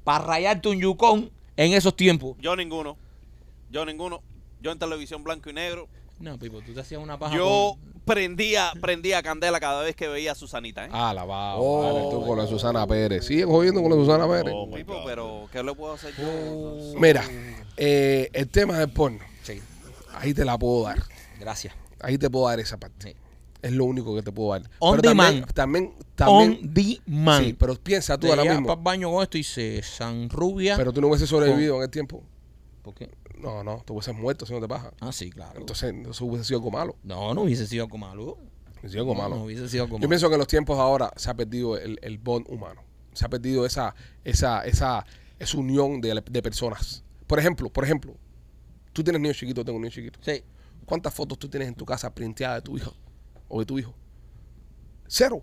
para 0.05 0.25
rayarte 0.25 0.69
un 0.69 0.79
yucón 0.81 1.31
en 1.57 1.73
esos 1.73 1.97
tiempos? 1.97 2.37
Yo 2.41 2.55
ninguno. 2.57 2.97
Yo 3.71 3.85
ninguno. 3.85 4.23
Yo 4.61 4.73
en 4.73 4.79
televisión 4.79 5.23
blanco 5.25 5.49
y 5.49 5.53
negro. 5.53 5.89
No, 6.19 6.39
Pipo, 6.39 6.61
tú 6.63 6.73
te 6.73 6.81
hacías 6.81 7.01
una 7.03 7.19
paja. 7.19 7.37
Yo 7.37 7.77
con- 7.81 7.93
prendía, 8.05 8.73
prendía 8.81 9.23
candela 9.23 9.61
cada 9.61 9.83
vez 9.83 9.95
que 9.95 10.09
veía 10.09 10.33
a 10.33 10.35
Susanita, 10.35 10.87
¿eh? 10.87 10.89
Ah, 10.93 11.13
la 11.15 11.25
va, 11.25 11.57
Oh. 11.57 11.83
vale, 11.83 12.09
tú 12.11 12.27
con 12.27 12.39
la 12.39 12.47
Susana 12.47 12.87
Pérez. 12.87 13.27
Siguen 13.27 13.49
jodiendo 13.49 13.83
con 13.83 13.91
la 13.91 13.97
Susana 13.97 14.27
Pérez. 14.27 14.53
Oh, 14.57 14.71
Pipo, 14.71 14.95
God. 14.95 15.03
pero 15.05 15.49
¿qué 15.53 15.63
le 15.63 15.75
puedo 15.75 15.93
hacer 15.93 16.15
Oh. 16.19 16.93
yo? 16.95 16.99
Mira, 17.01 17.23
eh, 17.77 18.31
el 18.33 18.49
tema 18.49 18.79
del 18.79 18.91
porno, 18.91 19.19
Sí, 19.43 19.61
ahí 20.15 20.33
te 20.33 20.45
la 20.45 20.57
puedo 20.59 20.85
dar. 20.85 21.03
gracias. 21.39 21.75
Ahí 22.01 22.17
te 22.17 22.31
puedo 22.31 22.47
dar 22.49 22.61
esa 22.61 22.79
parte. 22.79 23.11
Sí. 23.11 23.17
Es 23.63 23.73
lo 23.73 23.85
único 23.85 24.15
que 24.15 24.23
te 24.23 24.31
puedo 24.33 24.53
dar. 24.53 24.63
On 24.79 24.97
Pero 24.97 25.09
también, 25.11 25.35
demand. 25.35 25.53
también, 25.53 25.95
también, 26.15 26.51
On 26.63 26.75
demand. 26.75 27.45
Sí, 27.47 27.53
pero 27.55 27.75
piensa 27.75 28.17
tú 28.17 28.27
Te 28.29 28.33
ahora 28.33 28.45
mismo. 28.45 28.67
para 28.69 28.79
el 28.79 28.85
baño 28.85 29.11
con 29.11 29.23
esto 29.23 29.37
y 29.39 29.43
se 29.43 29.83
sanrubia. 29.83 30.77
Pero 30.77 30.93
tú 30.93 31.01
no 31.01 31.09
hubieses 31.09 31.29
sobrevivido 31.29 31.77
en 31.77 31.83
el 31.83 31.91
tiempo. 31.91 32.23
¿Por 32.83 32.95
qué? 32.95 33.11
No, 33.37 33.63
no, 33.63 33.83
tú 33.85 33.95
hubieses 33.95 34.15
muerto 34.15 34.47
si 34.47 34.53
no 34.55 34.61
te 34.61 34.69
pasa. 34.69 34.93
Ah, 35.01 35.13
sí, 35.13 35.31
claro. 35.31 35.61
Entonces, 35.61 35.95
eso 36.09 36.25
hubiese 36.25 36.45
sido 36.45 36.59
algo 36.59 36.71
malo. 36.71 36.97
no, 37.03 37.35
no 37.35 37.43
hubiese 37.43 37.67
sido 37.67 37.85
algo. 37.85 37.97
Hubiese 38.79 38.89
sido 38.91 39.03
algo 39.03 39.15
No, 39.15 39.21
malo. 39.23 39.37
no 39.37 39.45
hubiese 39.45 39.69
sido 39.69 39.89
como 39.89 40.01
Yo 40.01 40.09
pienso 40.09 40.29
que 40.29 40.35
en 40.35 40.39
los 40.39 40.49
tiempos 40.49 40.79
ahora 40.79 41.13
se 41.17 41.31
ha 41.31 41.35
perdido 41.35 41.77
el, 41.77 41.99
el 42.03 42.19
bond 42.19 42.47
humano. 42.49 42.83
Se 43.13 43.25
ha 43.25 43.29
perdido 43.29 43.65
esa, 43.67 43.95
esa, 44.25 44.65
esa, 44.65 45.05
esa 45.39 45.59
unión 45.59 46.01
de, 46.01 46.23
de 46.31 46.43
personas. 46.43 47.03
Por 47.27 47.39
ejemplo, 47.39 47.71
por 47.71 47.85
ejemplo, 47.85 48.15
tú 48.93 49.03
tienes 49.03 49.21
niños 49.21 49.37
chiquitos, 49.37 49.65
tengo 49.65 49.77
un 49.77 49.83
niño 49.83 49.93
chiquito. 49.95 50.19
Sí. 50.23 50.43
¿Cuántas 50.85 51.13
fotos 51.15 51.39
tú 51.39 51.49
tienes 51.49 51.69
en 51.69 51.75
tu 51.75 51.85
casa 51.85 52.15
printeadas 52.15 52.59
de 52.59 52.63
tu 52.63 52.77
hijo 52.77 52.95
o 53.49 53.59
de 53.61 53.67
tu 53.67 53.79
hijo? 53.79 53.95
Cero. 55.07 55.43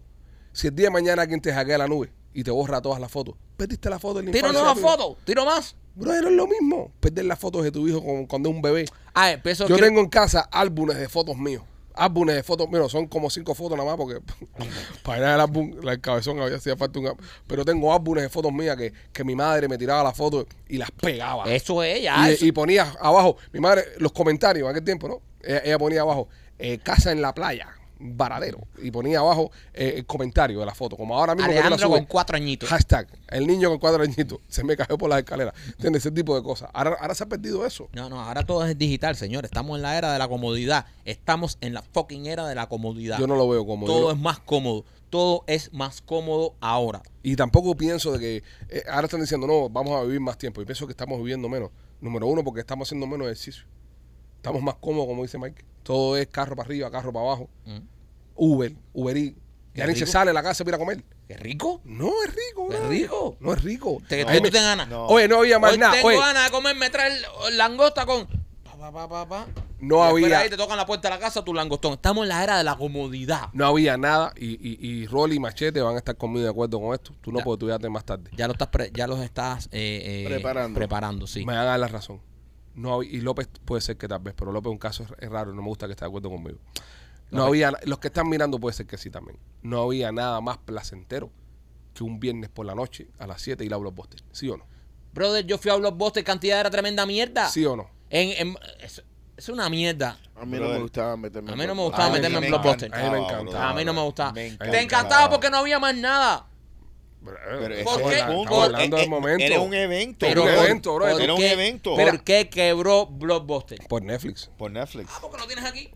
Si 0.51 0.67
el 0.67 0.75
día 0.75 0.85
de 0.87 0.91
mañana 0.91 1.21
alguien 1.23 1.41
te 1.41 1.51
hackea 1.51 1.77
la 1.77 1.87
nube 1.87 2.13
y 2.33 2.43
te 2.43 2.51
borra 2.51 2.81
todas 2.81 2.99
las 3.01 3.11
fotos, 3.11 3.35
perdiste 3.57 3.89
la 3.89 3.99
foto 3.99 4.19
de 4.19 4.31
la 4.31 4.37
infancia 4.37 4.61
de 4.69 4.73
tu 4.75 4.81
fotos, 4.81 5.17
tiro 5.25 5.45
más. 5.45 5.75
Bro, 5.95 6.11
no 6.21 6.27
es 6.29 6.33
lo 6.35 6.47
mismo. 6.47 6.91
Perder 6.99 7.25
las 7.25 7.37
fotos 7.39 7.63
de 7.63 7.71
tu 7.71 7.87
hijo 7.87 8.03
con- 8.03 8.25
cuando 8.25 8.49
es 8.49 8.55
un 8.55 8.61
bebé. 8.61 8.85
Ah, 9.13 9.31
empiezo 9.31 9.67
Yo 9.67 9.75
que- 9.75 9.81
tengo 9.83 9.99
en 9.99 10.09
casa 10.09 10.41
álbumes 10.51 10.97
de 10.97 11.07
fotos 11.07 11.37
míos. 11.37 11.63
Álbumes 11.95 12.35
de 12.35 12.41
fotos 12.41 12.67
míos. 12.67 12.91
Son 12.91 13.05
como 13.07 13.29
cinco 13.29 13.53
fotos 13.53 13.77
nada 13.77 13.87
más 13.91 13.97
porque 13.97 14.19
para 15.03 15.17
llenar 15.19 15.35
el 15.35 15.41
álbum, 15.41 15.71
la- 15.83 15.91
el 15.93 16.01
cabezón 16.01 16.39
había 16.41 16.57
hacía 16.57 16.75
falta 16.75 16.97
un 16.99 17.07
álbum. 17.07 17.23
Pero 17.45 17.63
tengo 17.63 17.93
álbumes 17.93 18.23
de 18.23 18.29
fotos 18.29 18.51
mías 18.51 18.75
que, 18.75 18.91
que 19.11 19.23
mi 19.23 19.35
madre 19.35 19.67
me 19.67 19.77
tiraba 19.77 20.03
las 20.03 20.17
fotos 20.17 20.47
y 20.67 20.77
las 20.77 20.89
pegaba. 20.89 21.43
Eso 21.53 21.83
es 21.83 22.01
ya. 22.01 22.27
y, 22.29 22.33
eso- 22.33 22.45
y 22.45 22.51
ponía 22.51 22.91
abajo, 22.99 23.37
mi 23.51 23.59
madre, 23.59 23.83
los 23.99 24.11
comentarios 24.11 24.65
en 24.65 24.71
aquel 24.71 24.83
tiempo, 24.83 25.07
¿no? 25.07 25.21
Ella, 25.43 25.61
ella 25.63 25.77
ponía 25.77 26.01
abajo, 26.01 26.27
eh, 26.57 26.79
casa 26.79 27.11
en 27.11 27.21
la 27.21 27.35
playa. 27.35 27.67
Varadero. 28.03 28.67
Y 28.81 28.91
ponía 28.91 29.19
abajo 29.19 29.51
eh, 29.73 29.95
el 29.97 30.05
comentario 30.05 30.59
de 30.59 30.65
la 30.65 30.75
foto. 30.75 30.97
Como 30.97 31.17
ahora 31.17 31.35
mismo 31.35 31.49
que 31.49 31.55
tú 31.55 31.61
la 31.61 31.67
Alejandro 31.67 31.97
con 31.97 32.05
cuatro 32.05 32.35
añitos. 32.35 32.69
Hashtag, 32.69 33.07
el 33.29 33.47
niño 33.47 33.69
con 33.69 33.79
cuatro 33.79 34.03
añitos 34.03 34.39
se 34.47 34.63
me 34.63 34.75
cayó 34.75 34.97
por 34.97 35.09
las 35.09 35.19
escaleras. 35.19 35.53
¿Entiendes? 35.67 36.05
Ese 36.05 36.11
tipo 36.11 36.35
de 36.35 36.43
cosas. 36.43 36.69
Ahora, 36.73 36.97
ahora 36.99 37.15
se 37.15 37.23
ha 37.23 37.27
perdido 37.27 37.65
eso. 37.65 37.89
No, 37.93 38.09
no, 38.09 38.21
ahora 38.21 38.45
todo 38.45 38.65
es 38.65 38.77
digital, 38.77 39.15
señor. 39.15 39.45
Estamos 39.45 39.77
en 39.77 39.83
la 39.83 39.97
era 39.97 40.11
de 40.11 40.19
la 40.19 40.27
comodidad. 40.27 40.85
Estamos 41.05 41.57
en 41.61 41.73
la 41.73 41.81
fucking 41.81 42.25
era 42.25 42.47
de 42.47 42.55
la 42.55 42.67
comodidad. 42.67 43.19
Yo 43.19 43.27
no 43.27 43.35
lo 43.35 43.47
veo 43.47 43.65
como 43.65 43.85
todo 43.85 44.11
es 44.11 44.17
más 44.17 44.39
cómodo. 44.39 44.85
Todo 45.09 45.43
es 45.45 45.71
más 45.73 46.01
cómodo 46.01 46.55
ahora. 46.59 47.03
Y 47.21 47.35
tampoco 47.35 47.75
pienso 47.75 48.11
de 48.13 48.19
que 48.19 48.43
eh, 48.69 48.83
ahora 48.89 49.05
están 49.05 49.21
diciendo, 49.21 49.45
no, 49.45 49.69
vamos 49.69 49.93
a 49.93 50.03
vivir 50.03 50.19
más 50.19 50.37
tiempo. 50.37 50.61
Y 50.61 50.65
pienso 50.65 50.87
que 50.87 50.91
estamos 50.91 51.19
viviendo 51.19 51.47
menos. 51.47 51.69
Número 52.01 52.25
uno, 52.27 52.43
porque 52.43 52.61
estamos 52.61 52.87
haciendo 52.87 53.05
menos 53.05 53.27
ejercicio. 53.27 53.63
Estamos 54.37 54.61
más 54.61 54.75
cómodos, 54.75 55.07
como 55.07 55.21
dice 55.21 55.37
Mike. 55.37 55.63
Todo 55.83 56.17
es 56.17 56.27
carro 56.27 56.55
para 56.55 56.67
arriba, 56.67 56.89
carro 56.89 57.13
para 57.13 57.25
abajo. 57.25 57.49
Mm. 57.65 57.77
Uber, 58.35 58.73
Uber 58.93 59.17
Eats. 59.17 59.37
Ya 59.75 59.87
ni 59.87 59.95
se 59.95 60.05
sale 60.05 60.29
a 60.29 60.33
la 60.33 60.43
casa 60.43 60.63
para 60.63 60.75
ir 60.77 60.81
a 60.81 60.85
comer. 60.85 61.03
¿Qué 61.27 61.35
rico? 61.35 61.81
No 61.83 62.11
es 62.25 62.29
rico, 62.35 62.71
¿Es 62.71 62.87
rico? 62.87 63.37
No 63.39 63.53
es 63.53 63.63
rico. 63.63 63.97
¿Te, 64.07 64.23
tú 64.23 64.31
me- 64.43 64.51
te 64.51 64.61
ganas? 64.61 64.87
No. 64.87 65.07
Oye, 65.07 65.27
no 65.27 65.37
había 65.39 65.57
más 65.57 65.71
Hoy 65.71 65.77
nada. 65.79 65.93
tengo 65.93 66.09
Oye, 66.09 66.17
ganas 66.19 66.45
de 66.45 66.51
comerme 66.51 66.89
traer 66.91 67.13
langosta 67.53 68.05
con... 68.05 68.27
Pa, 68.63 68.77
pa, 68.77 68.91
pa, 68.91 69.09
pa, 69.09 69.27
pa. 69.27 69.47
No 69.79 69.97
Y 70.19 70.23
había- 70.25 70.39
ahí 70.39 70.49
te 70.49 70.57
tocan 70.57 70.77
la 70.77 70.85
puerta 70.85 71.09
de 71.09 71.15
la 71.15 71.19
casa 71.19 71.43
tu 71.43 71.53
langostón. 71.55 71.93
Estamos 71.93 72.23
en 72.23 72.29
la 72.29 72.43
era 72.43 72.57
de 72.57 72.63
la 72.63 72.75
comodidad. 72.75 73.49
no 73.53 73.65
había 73.65 73.97
nada. 73.97 74.31
Y, 74.37 74.51
y, 74.61 74.77
y 74.79 75.07
Rolly 75.07 75.37
y 75.37 75.39
Machete 75.39 75.81
van 75.81 75.95
a 75.95 75.97
estar 75.97 76.15
conmigo 76.17 76.43
de 76.43 76.51
acuerdo 76.51 76.79
con 76.79 76.93
esto. 76.93 77.11
Tú 77.21 77.31
no, 77.31 77.39
Ya. 77.39 77.43
porque 77.43 77.59
tú 77.61 77.67
ya 77.69 77.79
te 77.79 77.89
más 77.89 78.05
tarde. 78.05 78.29
Ya, 78.37 78.45
lo 78.47 78.53
estás 78.53 78.67
pre- 78.67 78.91
ya 78.93 79.07
los 79.07 79.19
estás 79.21 79.67
eh, 79.71 80.23
eh, 80.23 80.25
Preparando. 80.27 80.77
preparando, 80.77 81.25
sí. 81.27 81.39
Me 81.45 81.53
van 81.53 81.63
a 81.63 81.65
dar 81.65 81.79
la 81.79 81.87
razón. 81.87 82.21
No, 82.75 83.01
y 83.01 83.21
López 83.21 83.47
puede 83.65 83.81
ser 83.81 83.97
que 83.97 84.07
tal 84.07 84.19
vez, 84.19 84.33
pero 84.37 84.51
López 84.51 84.69
es 84.69 84.73
un 84.73 84.77
caso 84.79 85.03
es, 85.03 85.09
es 85.19 85.29
raro 85.29 85.51
y 85.51 85.55
no 85.55 85.61
me 85.63 85.67
gusta 85.67 85.87
que 85.87 85.93
esté 85.93 86.05
de 86.05 86.09
acuerdo 86.09 86.29
conmigo. 86.29 86.59
No 87.31 87.45
López. 87.45 87.63
había, 87.65 87.79
los 87.85 87.99
que 87.99 88.07
están 88.07 88.29
mirando 88.29 88.59
puede 88.59 88.75
ser 88.75 88.85
que 88.85 88.97
sí 88.97 89.09
también. 89.09 89.37
No 89.61 89.81
había 89.83 90.11
nada 90.11 90.39
más 90.41 90.57
placentero 90.59 91.31
que 91.93 92.03
un 92.03 92.19
viernes 92.19 92.49
por 92.49 92.65
la 92.65 92.75
noche 92.75 93.07
a 93.19 93.27
las 93.27 93.41
7 93.41 93.63
ir 93.65 93.73
a 93.73 93.77
Blockbuster. 93.77 94.21
¿Sí 94.31 94.49
o 94.49 94.57
no? 94.57 94.65
Brother, 95.13 95.45
yo 95.45 95.57
fui 95.57 95.71
a 95.71 95.75
Blockbuster, 95.75 96.23
cantidad 96.23 96.59
era 96.59 96.69
tremenda 96.69 97.05
mierda. 97.05 97.47
¿Sí 97.49 97.65
o 97.65 97.75
no? 97.75 97.89
En, 98.09 98.29
en- 98.47 98.57
es, 98.81 99.03
es 99.37 99.49
una 99.49 99.69
mierda. 99.69 100.19
A 100.35 100.45
mí 100.45 100.51
no 100.53 100.59
Brother. 100.59 100.75
me 100.77 100.81
gustaba 100.83 101.17
meterme. 101.17 101.49
A 101.49 101.53
en 101.53 101.59
mí 101.59 101.67
no 101.67 101.75
me 101.75 101.81
Blockbuster. 101.81 101.89
gustaba 101.91 102.05
A 102.05 102.09
mí 102.09 102.15
meterme 102.17 102.39
me 102.39 102.45
en 102.45 102.51
Blockbuster. 102.51 102.93
A 102.93 102.97
mí 103.03 103.09
me 103.09 103.17
encantaba. 103.19 103.69
A 103.69 103.73
mí 103.73 103.85
no 103.85 103.93
me 103.93 104.01
gustaba. 104.01 104.31
Me 104.33 104.51
Te 104.51 104.81
encantaba. 104.81 105.29
porque 105.29 105.49
no 105.49 105.57
había 105.57 105.79
más 105.79 105.95
nada. 105.95 106.47
Pero 107.23 107.83
¿Por 107.85 108.09
qué? 108.09 108.19
hablando 108.21 108.97
del 108.97 109.09
momento. 109.09 109.45
Era 109.45 109.59
un 109.61 109.73
evento. 109.73 110.25
Pero 110.27 110.43
un 110.43 110.49
por- 110.53 110.65
evento, 110.65 110.95
bro. 110.95 111.05
¿por 111.09 111.21
Era 111.21 111.33
un 111.33 111.41
evento. 111.41 111.95
¿Por 111.95 112.23
qué 112.23 112.49
quebró 112.49 113.05
Blockbuster? 113.05 113.79
Por 113.87 114.01
Netflix. 114.03 114.49
Por 114.57 114.71
Netflix. 114.71 115.09
Ah, 115.13 115.19
porque 115.21 115.37
lo 115.37 115.47
tienes 115.47 115.63
aquí. 115.63 115.89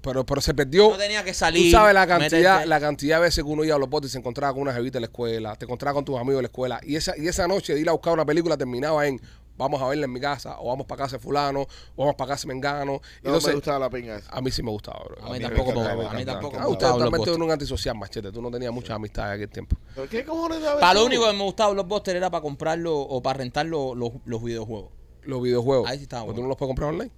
Pero, 0.00 0.24
pero 0.24 0.40
se 0.40 0.54
perdió. 0.54 0.90
No 0.90 0.96
tenía 0.98 1.22
que 1.24 1.34
salir. 1.34 1.70
Tú 1.72 1.76
sabes 1.78 1.94
la 1.94 2.06
cantidad, 2.06 2.60
meterte- 2.60 2.66
la 2.66 2.80
cantidad 2.80 3.16
de 3.18 3.22
veces 3.22 3.44
que 3.44 3.50
uno 3.50 3.64
iba 3.64 3.76
a 3.76 3.78
los 3.78 3.88
botes 3.90 4.10
y 4.10 4.12
se 4.12 4.18
encontraba 4.18 4.52
con 4.52 4.62
una 4.62 4.72
jevita 4.72 4.98
en 4.98 5.02
la 5.02 5.06
escuela, 5.06 5.56
te 5.56 5.64
encontraba 5.64 5.94
con 5.94 6.04
tus 6.04 6.16
amigos 6.18 6.36
en 6.38 6.42
la 6.42 6.48
escuela. 6.48 6.80
Y 6.84 6.96
esa, 6.96 7.16
y 7.18 7.28
esa 7.28 7.46
noche 7.48 7.74
de 7.74 7.80
ir 7.80 7.88
a 7.88 7.92
buscar 7.92 8.12
una 8.14 8.24
película 8.24 8.56
terminaba 8.56 9.06
en 9.06 9.20
vamos 9.54 9.80
a 9.82 9.86
verla 9.86 10.06
en 10.06 10.12
mi 10.12 10.18
casa, 10.18 10.58
o 10.58 10.68
vamos 10.68 10.86
para 10.86 11.04
casa 11.04 11.16
de 11.18 11.22
fulano, 11.22 11.60
o 11.60 11.66
vamos 11.96 12.14
para 12.16 12.30
casa 12.32 12.48
de 12.48 12.54
Mengano. 12.54 12.94
Y 12.94 12.96
No 12.96 13.00
entonces, 13.30 13.48
me 13.48 13.54
gustaba 13.56 13.78
la 13.80 13.90
pinga 13.90 14.16
esa. 14.16 14.30
a 14.32 14.40
mí 14.40 14.50
sí 14.50 14.62
me 14.62 14.70
gustaba, 14.70 15.04
bro. 15.04 15.22
A 15.22 15.26
mí 15.26 15.32
me 15.34 15.40
tampoco, 15.40 15.70
encantaba, 15.72 15.94
me- 15.94 16.02
me 16.02 16.08
a 16.08 16.12
mí 16.14 16.24
tampoco 16.24 16.56
Ah, 16.58 16.62
me 16.64 16.68
usted 16.68 16.86
Blockbuster. 16.92 17.34
en 17.34 17.42
un 17.42 17.50
antisocial, 17.50 17.96
machete. 17.96 18.32
Tú 18.32 18.42
no 18.42 18.50
tenías 18.50 18.72
muchas 18.72 18.92
amistades 18.96 19.28
en 19.36 19.42
aquel 19.42 19.52
tiempo. 19.52 19.76
¿Pero 19.94 20.08
qué 20.08 20.24
cojones 20.24 20.58
Para 20.80 20.94
lo 20.94 21.04
único 21.04 21.26
que 21.26 21.32
me 21.34 21.44
gustaba 21.44 21.72
Blockbuster 21.74 22.16
era 22.16 22.30
para 22.30 22.40
comprarlo 22.42 22.98
o 22.98 23.22
para 23.22 23.38
rentar 23.38 23.66
lo- 23.66 23.94
los- 23.94 24.12
los 24.24 24.42
videojuegos. 24.42 24.90
Los 25.22 25.40
videojuegos. 25.42 25.88
Ahí 25.88 25.98
sí 25.98 26.04
estaba 26.04 26.22
¿Pero 26.22 26.32
¿Tú 26.32 26.36
bueno. 26.40 26.42
no 26.44 26.48
los 26.48 26.56
puedes 26.56 26.70
comprar 26.70 26.88
online? 26.88 27.10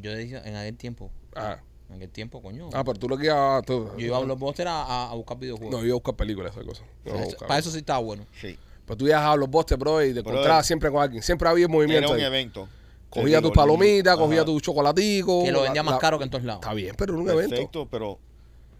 Yo 0.00 0.10
decía 0.12 0.42
en 0.44 0.56
aquel 0.56 0.76
tiempo. 0.76 1.10
Ah, 1.34 1.58
En 1.88 1.96
aquel 1.96 2.10
tiempo, 2.10 2.40
coño. 2.42 2.70
ah 2.72 2.82
pero 2.84 2.98
tú 2.98 3.08
lo 3.08 3.16
que 3.18 3.26
ibas... 3.26 3.64
tú- 3.66 3.90
yo 3.98 4.06
iba 4.06 4.16
a 4.16 4.20
Blockbuster 4.20 4.66
a, 4.68 4.82
a- 4.82 5.10
a 5.10 5.14
buscar 5.14 5.38
videojuegos. 5.38 5.72
No, 5.72 5.80
yo 5.80 5.86
iba 5.86 5.92
a 5.94 5.96
buscar 5.96 6.16
películas, 6.16 6.52
esas 6.52 6.64
cosas. 6.64 6.84
No 7.04 7.14
Eso- 7.16 7.36
para 7.46 7.58
eso 7.58 7.70
sí 7.70 7.78
estaba 7.78 7.98
bueno. 7.98 8.24
Sí. 8.40 8.58
Pero 8.86 8.96
tú 8.96 9.06
ibas 9.06 9.22
a 9.22 9.36
los 9.36 9.48
bostes, 9.48 9.78
bro, 9.78 10.02
y 10.02 10.08
te 10.08 10.20
Brother. 10.20 10.30
encontrabas 10.34 10.66
siempre 10.66 10.90
con 10.90 11.02
alguien. 11.02 11.22
Siempre 11.22 11.48
había 11.48 11.68
movimiento 11.68 12.06
Era 12.08 12.14
un 12.14 12.20
ahí. 12.20 12.24
evento. 12.26 12.68
Cogía 13.10 13.42
tus 13.42 13.50
palomitas, 13.52 14.16
cogía 14.16 14.44
tu 14.44 14.58
chocolatico. 14.60 15.44
Que 15.44 15.52
lo 15.52 15.58
la- 15.58 15.64
vendía 15.64 15.82
más 15.82 15.94
la- 15.94 16.00
caro 16.00 16.18
que 16.18 16.24
en 16.24 16.30
todos 16.30 16.44
lados. 16.44 16.62
Está 16.62 16.72
bien, 16.74 16.94
pero 16.96 17.12
era 17.14 17.22
un 17.22 17.30
evento. 17.30 17.86
Pero 17.90 18.18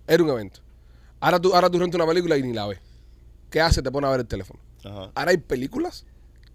Era 0.07 0.23
un 0.23 0.31
evento. 0.31 0.61
Ahora 1.21 1.39
tú, 1.39 1.55
ahora 1.55 1.71
tú 1.71 1.79
rentas 1.79 1.97
una 1.97 2.07
película 2.07 2.37
y 2.37 2.43
ni 2.43 2.53
la 2.53 2.67
ves. 2.67 2.81
¿Qué 3.51 3.61
hace? 3.61 3.83
Te 3.83 3.91
pone 3.91 4.07
a 4.07 4.11
ver 4.11 4.21
el 4.21 4.27
teléfono. 4.27 4.59
ajá. 4.85 5.13
Ahora 5.15 5.31
hay 5.31 5.37
películas 5.37 6.05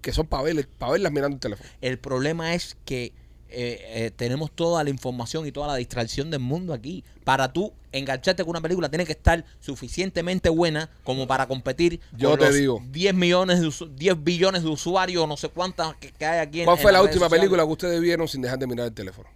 que 0.01 0.11
son 0.11 0.25
para 0.27 0.43
verlas, 0.43 0.67
para 0.77 0.91
verlas 0.93 1.11
mirando 1.11 1.35
el 1.35 1.39
teléfono. 1.39 1.69
El 1.79 1.99
problema 1.99 2.53
es 2.55 2.75
que 2.83 3.13
eh, 3.49 4.05
eh, 4.05 4.11
tenemos 4.15 4.51
toda 4.51 4.83
la 4.83 4.89
información 4.89 5.45
y 5.47 5.51
toda 5.51 5.67
la 5.67 5.75
distracción 5.75 6.29
del 6.29 6.39
mundo 6.41 6.73
aquí. 6.73 7.03
Para 7.23 7.51
tú 7.51 7.73
engancharte 7.91 8.43
con 8.43 8.51
una 8.51 8.61
película 8.61 8.89
tiene 8.89 9.05
que 9.05 9.11
estar 9.13 9.43
suficientemente 9.59 10.49
buena 10.49 10.89
como 11.03 11.27
para 11.27 11.47
competir 11.47 11.99
Yo 12.17 12.31
con 12.31 12.39
te 12.39 12.45
los 12.45 12.55
digo. 12.55 12.81
10 12.91 13.13
millones 13.15 13.59
de 13.61 13.67
usu- 13.67 13.89
10 13.95 14.23
billones 14.23 14.63
de 14.63 14.69
usuarios, 14.69 15.27
no 15.27 15.37
sé 15.37 15.49
cuántas 15.49 15.95
que, 15.95 16.11
que 16.11 16.25
hay 16.25 16.39
aquí 16.39 16.59
en 16.61 16.65
¿Cuál 16.65 16.77
en 16.77 16.83
fue 16.83 16.91
la 16.91 17.01
última 17.01 17.25
sociales. 17.25 17.39
película 17.41 17.63
que 17.65 17.71
ustedes 17.71 18.01
vieron 18.01 18.27
sin 18.27 18.41
dejar 18.41 18.59
de 18.59 18.67
mirar 18.67 18.87
el 18.87 18.93
teléfono? 18.93 19.29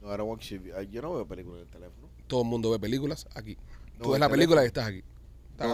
No, 0.00 0.14
I 0.14 0.16
don't 0.16 0.28
watch 0.30 0.52
Yo 0.90 1.02
no 1.02 1.14
veo 1.14 1.26
películas 1.26 1.58
en 1.60 1.66
el 1.66 1.70
teléfono. 1.70 2.08
Todo 2.26 2.42
el 2.42 2.48
mundo 2.48 2.70
ve 2.70 2.78
películas 2.78 3.26
aquí. 3.34 3.56
No, 3.98 4.04
tú 4.04 4.10
ves 4.12 4.20
la 4.20 4.28
película 4.28 4.62
y 4.62 4.66
estás 4.66 4.86
aquí. 4.86 5.02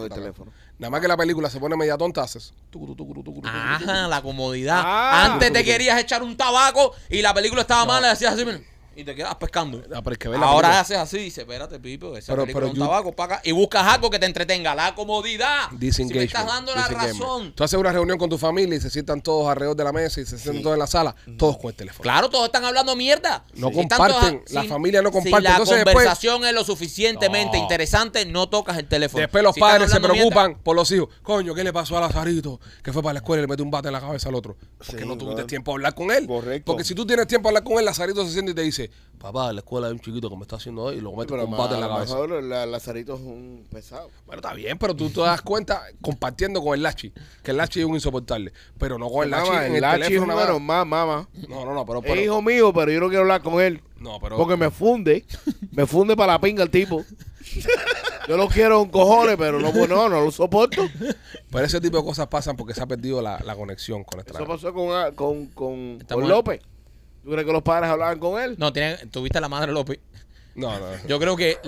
Teléfono. 0.09 0.53
Nada 0.79 0.91
más 0.91 1.01
que 1.01 1.09
la 1.09 1.17
película 1.17 1.49
se 1.49 1.59
pone 1.61 1.77
media 1.77 1.97
tonta, 1.97 2.23
haces. 2.23 2.53
tucuru, 2.71 2.95
tucuru, 2.95 3.23
tucuru. 3.23 3.49
Ajá, 3.49 4.09
la 4.09 4.21
comodidad. 4.21 4.83
Ah. 4.85 5.25
Antes 5.33 5.53
te 5.53 5.65
querías 5.65 5.99
echar 5.99 6.23
un 6.23 6.37
tabaco 6.37 6.93
y 7.09 7.23
la 7.23 7.33
película 7.33 7.63
estaba 7.63 7.85
mala 7.85 8.09
y 8.09 8.11
hacías 8.11 8.35
así, 8.35 8.45
mira, 8.45 8.61
y 8.97 9.05
te 9.05 9.15
quedas 9.15 9.35
pescando. 9.37 9.83
Ah, 9.95 10.01
pero 10.03 10.13
es 10.13 10.19
que 10.19 10.29
ver 10.29 10.39
la 10.41 10.47
Ahora 10.47 10.69
película- 10.69 10.81
haces 10.81 10.97
así 10.97 11.17
y 11.19 11.25
dices, 11.25 11.39
espérate, 11.39 11.79
Pipo, 11.79 12.17
esa 12.17 12.33
Pero- 12.35 12.47
pero 12.47 12.69
un 12.69 12.75
you- 12.75 12.81
tabaco, 12.81 13.13
paga, 13.13 13.41
y 13.45 13.53
buscas 13.53 13.87
algo 13.87 14.09
que 14.11 14.19
te 14.19 14.27
entretenga, 14.27 14.75
la 14.75 14.95
comodidad. 14.95 15.69
Si 15.93 16.05
me 16.07 16.25
estás 16.25 16.47
dando 16.47 16.75
la 16.75 16.89
razón. 16.89 17.53
Tú 17.55 17.63
haces 17.65 17.79
una 17.79 17.93
reunión 17.93 18.19
con 18.19 18.31
tu 18.31 18.39
familia 18.39 18.77
y 18.77 18.81
se 18.81 18.91
sientan 18.91 19.21
todos 19.21 19.49
alrededor 19.49 19.77
de 19.77 19.85
la 19.85 19.93
mesa 19.93 20.21
y 20.21 20.25
se 20.27 20.39
sientan 20.39 20.63
todos 20.63 20.75
en 20.75 20.81
la 20.81 20.87
sala, 20.87 21.15
todos 21.39 21.59
con 21.59 21.69
el 21.71 21.75
teléfono. 21.77 22.03
Claro, 22.03 22.29
todos 22.31 22.47
están 22.47 22.65
hablando 22.65 22.97
mierda. 22.97 23.45
No 23.55 23.69
Si 23.69 23.75
comparten, 23.75 24.43
la 24.51 24.63
si- 24.63 24.69
familia 24.69 25.03
no 25.03 25.11
Si 25.11 25.15
comparte. 25.15 25.43
la 25.45 25.51
Entonces 25.51 25.77
después- 25.77 25.95
conversación 25.95 26.45
es 26.47 26.53
lo 26.55 26.65
suficientemente 26.65 27.57
No. 27.59 27.63
interesante, 27.63 28.25
no 28.25 28.49
tocas 28.49 28.79
el 28.79 28.89
teléfono. 28.89 29.21
Después 29.21 29.45
los 29.45 29.55
Si 29.55 29.61
padres 29.61 29.91
se 29.91 29.99
mierda, 30.01 30.15
preocupan 30.15 30.59
por 30.63 30.75
los 30.77 30.91
hijos. 30.91 31.09
Coño, 31.23 31.55
¿qué 31.55 31.63
le 31.65 31.73
pasó 31.73 31.97
a 31.99 32.01
Lazarito? 32.01 32.61
Que 32.83 32.93
fue 32.93 33.03
para 33.03 33.15
la 33.15 33.19
escuela 33.19 33.41
y 33.41 33.43
le 33.45 33.49
metió 33.49 33.65
un 33.65 33.71
bate 33.71 33.89
en 33.89 33.93
la 33.93 34.01
cabeza 34.01 34.29
al 34.29 34.35
otro. 34.35 34.57
Porque 34.79 34.99
Sí, 35.03 35.07
no 35.07 35.17
tuviste 35.19 35.45
tiempo 35.45 35.73
a 35.73 35.75
hablar 35.75 35.95
con 35.95 36.11
él. 36.11 36.27
Correcto. 36.27 36.65
Porque 36.73 36.85
si 36.85 36.95
tú 36.95 37.07
tienes 37.07 37.27
tiempo 37.27 37.49
a 37.49 37.51
hablar 37.51 37.65
con 37.65 37.79
él, 37.79 37.85
Lazarito 37.85 38.25
se 38.25 38.33
siente 38.33 38.53
y 38.53 38.55
te 38.55 38.63
dice, 38.63 38.86
papá, 39.19 39.49
en 39.49 39.57
la 39.57 39.61
escuela 39.61 39.87
hay 39.89 39.93
un 39.93 40.01
chiquito 40.01 40.29
que 40.29 40.37
me 40.37 40.43
está 40.43 40.57
haciendo 40.57 40.85
hoy 40.85 40.97
y 40.97 41.01
lo 41.01 41.13
mete 41.13 41.33
un 41.35 41.51
bate 41.57 41.75
en 41.75 41.81
la 41.81 41.89
cabeza. 41.89 42.15
mejor 42.15 42.43
la, 42.43 42.67
Lazarito 42.67 43.15
es 43.15 43.21
un 43.21 43.67
pesado. 43.71 44.11
Bueno, 44.27 44.41
está 44.41 44.55
bien, 44.55 44.79
pero 44.79 44.95
tú 44.95 45.11
te 45.11 45.21
das 45.21 45.43
cuenta 45.43 45.83
compartiendo 46.01 46.63
con 46.63 46.75
el 46.75 46.83
Lachi, 46.83 47.13
que 47.43 47.51
el 47.51 47.57
Lachi 47.57 47.81
es 47.81 47.87
un 47.87 47.95
insoportable. 47.95 48.53
Pero 48.79 48.99
no 48.99 49.09
con 49.09 49.25
el 49.25 49.31
Lachi 49.31 49.49
Mamá, 49.49 49.67
en 49.67 49.75
el 49.75 49.81
Lachi 49.81 50.03
es 50.03 50.07
teléfono. 50.09 50.33
un 50.33 50.39
nada. 50.39 50.53
normal, 50.53 50.87
mamá. 50.87 51.29
No, 51.49 51.65
no, 51.65 51.75
no, 51.75 51.87
pero... 51.87 52.03
Es 52.05 52.25
hijo 52.25 52.43
mío, 52.43 52.73
pero 52.73 52.93
yo 52.93 53.01
no 53.01 53.09
quiero 53.09 53.23
hablar 53.23 53.43
con 53.43 53.61
él. 53.61 53.83
no, 53.99 54.19
pero... 54.21 54.37
Porque 54.37 54.57
me 54.57 54.71
funde. 54.71 55.25
Me 55.73 55.87
funde 55.87 56.17
para 56.17 56.35
la 56.35 56.41
pinga 56.41 56.63
el 56.63 56.71
tipo. 56.71 57.05
Yo 58.29 58.37
lo 58.37 58.49
quiero 58.49 58.81
con 58.81 58.91
cojones, 58.91 59.37
pero 59.37 59.61
no, 59.61 59.73
no, 59.73 60.09
no 60.09 60.21
lo 60.21 60.31
soporto. 60.31 60.83
pero 61.51 61.65
ese 61.65 61.81
tipo 61.81 61.97
de 61.97 62.05
cosas 62.05 62.27
pasan 62.27 62.57
porque 62.57 62.75
se 62.75 62.83
ha 62.83 62.87
perdido 62.87 63.23
la, 63.23 63.39
la 63.45 63.55
conexión 63.55 64.05
con 64.05 64.17
nuestra... 64.19 64.39
Eso 64.39 64.47
pasó 64.47 64.75
con, 64.75 64.91
ah, 64.91 65.13
con, 65.15 65.47
con, 65.47 66.01
con 66.01 66.29
López. 66.29 66.61
¿Tú 67.27 67.33
crees 67.33 67.45
que 67.45 67.53
los 67.53 67.63
padres 67.65 67.91
hablaban 67.91 68.21
con 68.21 68.41
él? 68.41 68.55
No, 68.57 68.73
tiene, 68.73 68.99
tuviste 69.11 69.39
a 69.39 69.41
la 69.41 69.49
madre 69.49 69.73
López. 69.73 69.99
No, 70.55 70.71
no. 70.79 70.87
Yo 71.09 71.19
creo 71.19 71.37
que 71.37 71.59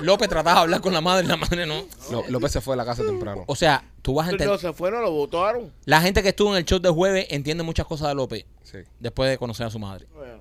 López 0.00 0.28
trataba 0.28 0.56
de 0.56 0.60
hablar 0.64 0.82
con 0.82 0.92
la 0.92 1.00
madre 1.00 1.24
y 1.24 1.28
la 1.28 1.38
madre 1.38 1.64
no. 1.64 1.84
López 2.28 2.52
se 2.52 2.60
fue 2.60 2.74
de 2.74 2.76
la 2.76 2.84
casa 2.84 3.02
temprano. 3.02 3.44
O 3.46 3.56
sea, 3.56 3.82
tú 4.02 4.12
vas 4.12 4.24
a 4.26 4.30
No 4.30 4.34
entender. 4.34 4.58
se 4.58 4.74
fueron, 4.74 5.00
lo 5.00 5.10
votaron. 5.10 5.72
La 5.86 6.02
gente 6.02 6.22
que 6.22 6.28
estuvo 6.28 6.50
en 6.50 6.58
el 6.58 6.66
show 6.66 6.78
de 6.80 6.90
jueves 6.90 7.26
entiende 7.30 7.64
muchas 7.64 7.86
cosas 7.86 8.08
de 8.08 8.14
López 8.14 8.44
Sí. 8.62 8.80
después 8.98 9.30
de 9.30 9.38
conocer 9.38 9.64
a 9.66 9.70
su 9.70 9.78
madre. 9.78 10.06
Bueno, 10.14 10.34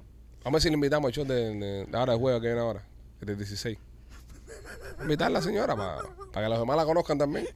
Vamos 0.43 0.45
a 0.45 0.49
ver 0.51 0.61
si 0.61 0.67
le 0.67 0.73
invitamos 0.75 1.07
al 1.07 1.13
show 1.13 1.23
de, 1.25 1.55
de, 1.55 1.85
de 1.85 1.97
ahora 1.97 2.11
de 2.13 2.19
juego 2.19 2.41
que 2.41 2.47
viene 2.47 2.59
ahora, 2.61 2.83
el 3.21 3.27
del 3.27 3.37
16. 3.37 3.77
Invitar 5.01 5.27
a 5.27 5.29
la 5.31 5.41
señora 5.41 5.73
para, 5.75 5.99
para 6.33 6.45
que 6.45 6.49
los 6.49 6.59
demás 6.59 6.75
la 6.75 6.83
conozcan 6.85 7.17
también. 7.17 7.47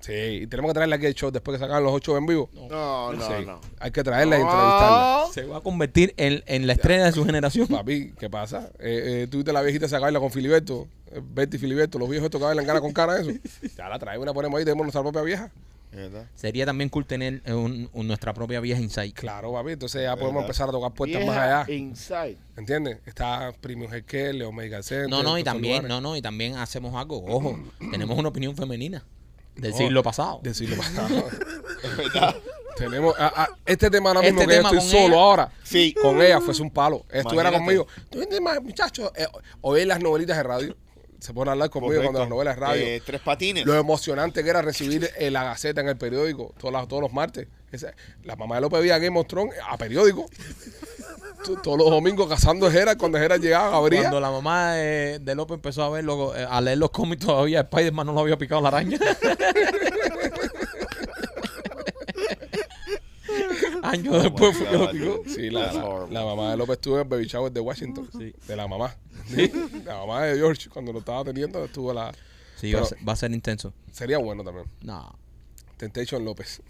Sí, 0.00 0.12
y 0.12 0.46
tenemos 0.46 0.70
que 0.70 0.74
traerle 0.74 0.94
aquí 0.96 1.06
el 1.06 1.14
show 1.14 1.30
después 1.30 1.58
que 1.58 1.64
sacan 1.64 1.82
los 1.82 1.92
ocho 1.92 2.16
en 2.16 2.24
vivo. 2.26 2.48
No, 2.54 3.12
no, 3.12 3.26
Sí. 3.26 3.44
no. 3.44 3.60
Hay 3.80 3.90
que 3.90 4.04
traerla 4.04 4.38
y 4.38 4.40
entrevistarla. 4.42 5.24
No. 5.26 5.32
Se 5.32 5.42
va 5.44 5.56
a 5.58 5.60
convertir 5.60 6.14
en, 6.16 6.42
en 6.46 6.66
la 6.66 6.74
estrella 6.74 7.04
de 7.04 7.12
su 7.12 7.24
generación. 7.24 7.66
Papi, 7.66 8.12
¿qué 8.18 8.30
pasa? 8.30 8.70
Eh, 8.78 9.22
eh, 9.24 9.28
tú 9.30 9.38
viste 9.38 9.52
la 9.52 9.60
viejita 9.62 9.88
se 9.88 9.98
baila 9.98 10.20
con 10.20 10.30
Filiberto, 10.30 10.86
eh, 11.10 11.20
Betty 11.22 11.58
Filiberto, 11.58 11.98
los 11.98 12.08
viejos 12.08 12.26
estos 12.26 12.40
que 12.40 12.44
bailan 12.46 12.64
cara 12.64 12.80
con 12.80 12.92
cara, 12.92 13.18
eso. 13.20 13.30
Ya 13.76 13.88
la 13.88 13.98
traemos 13.98 14.24
y 14.24 14.26
la 14.26 14.32
ponemos 14.34 14.56
ahí, 14.58 14.64
tenemos 14.64 14.84
nuestra 14.84 15.02
propia 15.02 15.22
vieja. 15.22 15.50
¿Verdad? 15.90 16.26
Sería 16.34 16.66
también 16.66 16.90
cool 16.90 17.06
tener 17.06 17.40
eh, 17.46 17.54
un- 17.54 17.88
un- 17.94 18.06
nuestra 18.06 18.34
propia 18.34 18.60
vieja 18.60 18.78
Insight. 18.80 19.14
Claro, 19.16 19.54
papi, 19.54 19.72
entonces 19.72 20.02
ya 20.02 20.10
podemos 20.16 20.34
¿Verdad? 20.34 20.44
empezar 20.44 20.68
a 20.68 20.72
tocar 20.72 20.92
puertas 20.92 21.24
más 21.24 21.34
Vieja 21.34 21.60
allá. 21.62 21.72
Inside. 21.72 22.36
¿Entiendes? 22.58 22.98
Está 23.06 23.52
Premium 23.60 23.90
Healthcare, 23.92 24.34
Leo 24.34 24.52
Medical 24.52 24.84
Center. 24.84 25.08
No, 25.08 25.22
no, 25.22 25.38
y 25.38 25.42
todos 25.42 25.54
también, 25.54 25.76
lugares. 25.82 25.88
no, 25.88 26.00
no, 26.02 26.14
y 26.16 26.20
también 26.22 26.56
hacemos 26.56 26.94
algo. 26.94 27.24
Ojo, 27.26 27.58
tenemos 27.90 28.16
una 28.18 28.28
opinión 28.28 28.54
femenina 28.54 29.02
del 29.58 29.72
No, 29.72 29.76
siglo 29.76 30.02
pasado. 30.02 30.40
Del 30.42 30.54
siglo 30.54 30.76
pasado. 30.78 31.24
Tenemos 32.76 33.14
este 33.66 33.90
tema 33.90 34.10
ahora 34.10 34.22
mismo 34.22 34.40
Este 34.40 34.54
que 34.56 34.62
yo 34.62 34.68
estoy 34.68 34.80
solo 34.80 35.06
ella. 35.14 35.16
ahora. 35.22 35.52
Sí. 35.64 35.94
Con 36.00 36.22
ella 36.22 36.40
fuese 36.40 36.62
un 36.62 36.70
palo. 36.70 37.04
Estuviera 37.10 37.50
conmigo. 37.50 37.86
Tú 38.10 38.20
muchachos, 38.62 39.10
eh, 39.16 39.26
oír 39.62 39.86
las 39.86 40.00
novelitas 40.00 40.36
de 40.36 40.42
radio. 40.44 40.76
Se 41.18 41.34
pone 41.34 41.50
a 41.50 41.52
hablar 41.54 41.68
conmigo 41.70 41.88
Correcto. 41.94 42.04
cuando 42.12 42.20
las 42.20 42.28
novelas 42.28 42.54
de 42.54 42.60
radio. 42.60 42.86
Eh, 42.86 43.02
tres 43.04 43.20
patines. 43.20 43.66
Lo 43.66 43.74
emocionante 43.74 44.44
que 44.44 44.50
era 44.50 44.62
recibir 44.62 45.10
eh, 45.18 45.32
la 45.32 45.42
gaceta 45.42 45.80
en 45.80 45.88
el 45.88 45.96
periódico 45.96 46.54
todas 46.58 46.72
las- 46.72 46.86
todos 46.86 47.02
los 47.02 47.12
martes. 47.12 47.48
Esa- 47.72 47.92
la 48.22 48.36
mamá 48.36 48.54
de 48.54 48.60
López 48.60 48.80
veía 48.80 48.98
Game 48.98 49.18
of 49.18 49.26
Thrones 49.26 49.54
a 49.68 49.76
periódico. 49.76 50.26
Todos 51.62 51.78
los 51.78 51.90
domingos 51.90 52.28
cazando 52.28 52.70
Gerard. 52.70 52.98
Cuando 52.98 53.18
Gerard 53.18 53.40
llegaba, 53.40 53.76
abría. 53.76 54.00
Cuando 54.02 54.20
la 54.20 54.30
mamá 54.30 54.72
de, 54.74 55.18
de 55.20 55.34
López 55.34 55.54
empezó 55.56 55.82
a 55.84 55.90
ver 55.90 56.04
lo- 56.04 56.36
eh, 56.36 56.46
a 56.48 56.60
leer 56.60 56.78
los 56.78 56.90
cómics 56.90 57.24
todavía, 57.24 57.60
Spider-Man 57.60 58.06
no 58.06 58.12
lo 58.12 58.20
había 58.20 58.36
picado 58.36 58.60
la 58.60 58.68
araña. 58.68 58.98
Años 63.82 64.22
después 64.22 64.56
fue 64.56 64.66
que 64.68 64.78
lo 64.78 64.90
picó. 64.90 65.22
Sí, 65.26 65.50
la, 65.50 65.72
la- 66.10 66.24
mamá 66.24 66.50
de 66.50 66.56
López 66.56 66.74
estuvo 66.76 66.94
en 66.96 67.02
el 67.02 67.08
Baby 67.08 67.26
Shower 67.26 67.52
de 67.52 67.60
Washington. 67.60 68.08
De 68.46 68.56
la 68.56 68.66
mamá. 68.66 68.94
Sí, 69.28 69.50
La 69.84 69.96
mamá 69.98 70.24
de 70.24 70.36
George, 70.36 70.68
cuando 70.70 70.92
lo 70.92 71.00
estaba 71.00 71.24
teniendo, 71.24 71.64
estuvo 71.64 71.92
la. 71.92 72.12
Sí, 72.56 72.72
va, 72.72 72.80
a 72.80 72.82
Pero- 72.82 72.86
ser, 72.96 73.08
va 73.08 73.12
a 73.12 73.16
ser 73.16 73.30
intenso. 73.32 73.72
Sería 73.92 74.18
bueno 74.18 74.42
también. 74.42 74.66
No. 74.82 75.16
Temptation 75.78 76.24
López. 76.24 76.60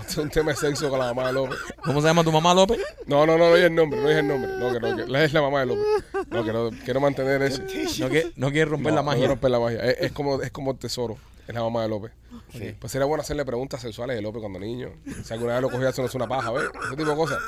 Este 0.00 0.10
es 0.10 0.16
un 0.16 0.30
tema 0.30 0.50
de 0.52 0.56
sexo 0.56 0.88
con 0.90 0.98
la 0.98 1.12
mamá 1.12 1.28
de 1.28 1.34
López. 1.34 1.58
¿Cómo 1.84 2.00
se 2.00 2.06
llama 2.08 2.24
tu 2.24 2.32
mamá, 2.32 2.54
López? 2.54 2.80
No, 3.06 3.26
no, 3.26 3.38
no, 3.38 3.50
no 3.50 3.56
es 3.56 3.64
el 3.64 3.74
nombre, 3.74 4.00
no 4.00 4.08
es 4.10 4.16
el 4.16 4.26
nombre. 4.26 4.50
No, 4.58 4.72
que 4.72 4.80
no, 4.80 4.96
que 5.06 5.24
es 5.24 5.32
la 5.32 5.42
mamá 5.42 5.60
de 5.60 5.66
López. 5.66 5.84
No, 6.30 6.44
que 6.44 6.52
no, 6.52 6.70
quiero 6.84 7.00
mantener 7.00 7.42
eso. 7.42 7.62
No, 8.00 8.08
que, 8.08 8.32
no 8.36 8.50
quiere 8.50 8.70
romper 8.70 8.92
No, 8.92 8.96
la 8.96 9.02
no 9.02 9.06
magia. 9.06 9.18
quiero 9.20 9.34
romper 9.34 9.50
la 9.50 9.60
magia. 9.60 9.84
Es, 9.84 9.96
es 10.00 10.12
como, 10.12 10.40
es 10.42 10.50
como 10.50 10.72
el 10.72 10.78
tesoro. 10.78 11.16
Es 11.46 11.54
la 11.54 11.62
mamá 11.62 11.82
de 11.82 11.88
López. 11.88 12.10
Sí. 12.52 12.74
Pues 12.80 12.90
sería 12.90 13.06
bueno 13.06 13.22
hacerle 13.22 13.44
preguntas 13.44 13.80
sexuales 13.80 14.16
de 14.16 14.22
López 14.22 14.40
cuando 14.40 14.58
niño. 14.58 14.90
Si 15.22 15.32
alguna 15.32 15.52
vez 15.52 15.62
lo 15.62 15.70
cogió 15.70 15.88
haciéndose 15.88 16.16
una 16.16 16.26
paja, 16.26 16.50
¿ves? 16.52 16.64
Ese 16.86 16.96
tipo 16.96 17.10
de 17.10 17.16
cosas. 17.16 17.38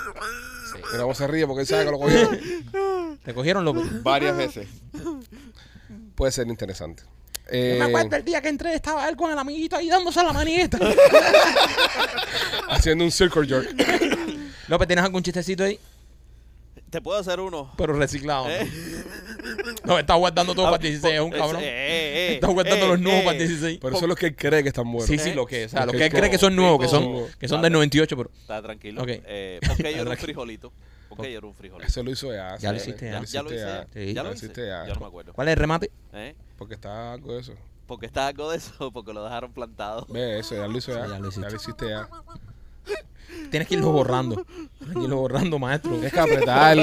Mira 0.93 1.03
cómo 1.03 1.14
se 1.14 1.27
ríe 1.27 1.47
porque 1.47 1.62
él 1.62 1.66
sabe 1.66 1.85
que 1.87 1.91
lo 1.91 1.99
cogió. 1.99 2.31
¿Te 3.25 3.35
cogieron, 3.35 3.64
López? 3.64 4.03
Varias 4.03 4.37
veces. 4.37 4.69
Puede 6.14 6.31
ser 6.31 6.47
interesante. 6.49 7.03
Yo 7.51 7.55
Eh, 7.57 7.76
me 7.78 7.84
acuerdo 7.86 8.16
el 8.16 8.24
día 8.24 8.40
que 8.42 8.49
entré, 8.49 8.74
estaba 8.74 9.09
él 9.09 9.16
con 9.16 9.30
el 9.32 9.38
amiguito 9.38 9.76
ahí 9.76 9.88
dándose 9.88 10.22
la 10.22 10.32
manigueta. 10.32 10.78
haciendo 12.68 13.05
un 13.05 13.11
circle 13.11 13.46
jerk. 13.46 13.68
López, 14.68 14.86
¿tienes 14.86 15.05
algún 15.05 15.22
chistecito 15.22 15.64
ahí? 15.64 15.78
Te 16.90 17.01
puedo 17.03 17.18
hacer 17.18 17.38
uno. 17.40 17.72
Pero 17.76 17.92
reciclado. 17.94 18.49
¿Eh? 18.51 18.68
No, 19.84 19.99
está 19.99 20.14
guardando 20.14 20.55
todo 20.55 20.66
para 20.66 20.76
el 20.76 20.82
16, 20.82 21.14
es 21.14 21.20
un 21.20 21.32
Eh, 21.32 21.36
cabrón. 21.38 21.62
eh, 21.62 21.66
eh, 21.66 22.34
Está 22.34 22.49
guardando 22.49 22.84
eh, 22.84 22.88
los 22.88 23.01
nuevos 23.01 23.20
eh. 23.22 23.24
para 23.24 23.36
el 23.38 23.49
16. 23.49 23.78
Pero 23.80 23.96
eso 23.96 24.05
es 24.05 24.09
lo 24.09 24.16
que 24.16 24.26
él 24.26 24.36
cree 24.36 24.62
que 24.62 24.68
están 24.68 24.90
buenos. 24.90 25.07
Sí, 25.09 25.16
sí, 25.18 25.32
lo 25.32 25.46
que, 25.46 25.64
o 25.64 25.68
sea, 25.70 25.80
lo 25.80 25.86
Porque 25.86 25.99
que 25.99 26.05
él 26.07 26.12
cree 26.12 26.30
que 26.30 26.38
son 26.38 26.55
nuevos, 26.55 26.78
que 26.80 26.88
son, 26.88 27.26
que 27.38 27.49
son 27.49 27.62
del 27.62 27.72
98, 27.72 28.16
pero 28.16 28.30
Está 28.38 28.61
tranquilo. 28.62 29.01
Ok. 29.03 29.09
Eh, 29.11 29.61
porque 29.66 29.94
yo 29.94 30.03
era 30.03 30.11
un 30.11 30.16
Porque 31.09 31.33
yo 31.33 31.39
era 31.39 31.47
un 31.47 31.55
frijolito. 31.55 31.87
Eso 31.89 32.03
lo 32.03 32.11
hizo 32.11 32.33
ya. 32.33 32.57
Ya 32.59 32.71
lo 32.73 32.77
hiciste 32.79 33.07
ya. 33.07 33.13
Ya 33.13 33.21
lo 33.21 33.25
Ya 33.25 33.43
lo 33.43 33.49
hiciste 33.51 33.55
hice. 33.55 34.07
ya. 34.07 34.13
Ya 34.15 34.23
lo 34.23 34.29
lo 34.31 34.35
hiciste 34.35 34.67
ya. 34.67 34.87
Ya 34.87 34.95
no 34.95 35.01
me 35.01 35.07
acuerdo. 35.07 35.33
¿cuál 35.33 35.49
es 35.49 35.53
el 35.53 35.59
remate? 35.59 35.91
¿Eh? 36.13 36.35
Porque 36.57 36.75
está 36.75 37.13
algo 37.13 37.35
de 37.35 37.41
eso. 37.41 37.53
Porque 37.87 38.07
está 38.07 38.27
algo 38.27 38.51
de 38.51 38.59
eso, 38.59 38.91
porque 38.93 39.13
lo 39.13 39.25
dejaron 39.25 39.53
plantado. 39.53 40.07
Ve 40.11 40.39
eso, 40.41 40.55
ya 40.55 40.67
lo 40.69 40.77
hizo 40.77 40.93
ya. 40.93 41.05
Sí, 41.07 41.11
ya 41.13 41.19
lo 41.19 41.29
hiciste. 41.29 41.57
hiciste 41.57 41.89
ya. 41.89 42.09
Tienes 43.51 43.69
que 43.69 43.75
irlo 43.75 43.93
borrando. 43.93 44.45
Tienes 44.79 44.95
que 44.97 45.03
irlo 45.03 45.17
borrando, 45.17 45.59
maestro. 45.59 45.93
Tienes 45.93 46.13
que 46.13 46.21
apretar. 46.21 46.77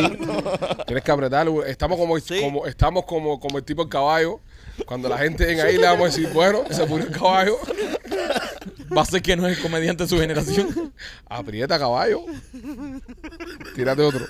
tienes 0.86 1.04
que 1.04 1.12
apretar. 1.12 1.48
Estamos 1.68 1.98
como, 1.98 2.20
Sí. 2.20 2.40
como 2.42 2.66
estamos 2.66 3.06
como, 3.06 3.40
como 3.40 3.58
el 3.58 3.64
tipo 3.64 3.82
del 3.84 3.90
caballo. 3.90 4.40
Cuando 4.86 5.10
la 5.10 5.18
gente 5.18 5.52
en 5.52 5.62
ahí 5.62 5.78
le 5.78 5.86
vamos 5.86 6.02
a 6.02 6.06
decir, 6.06 6.30
bueno, 6.34 6.64
se 6.70 6.86
murió 6.86 7.08
el 7.08 7.12
caballo. 7.14 7.58
Va 8.96 9.02
a 9.02 9.06
ser 9.06 9.22
que 9.22 9.36
no 9.36 9.48
es 9.48 9.58
el 9.58 9.64
comediante 9.64 10.04
de 10.04 10.10
su 10.10 10.20
generación. 10.20 10.94
Aprieta 11.28 11.80
caballo. 11.80 12.22
Tírate 13.76 14.02
otro. 14.02 14.26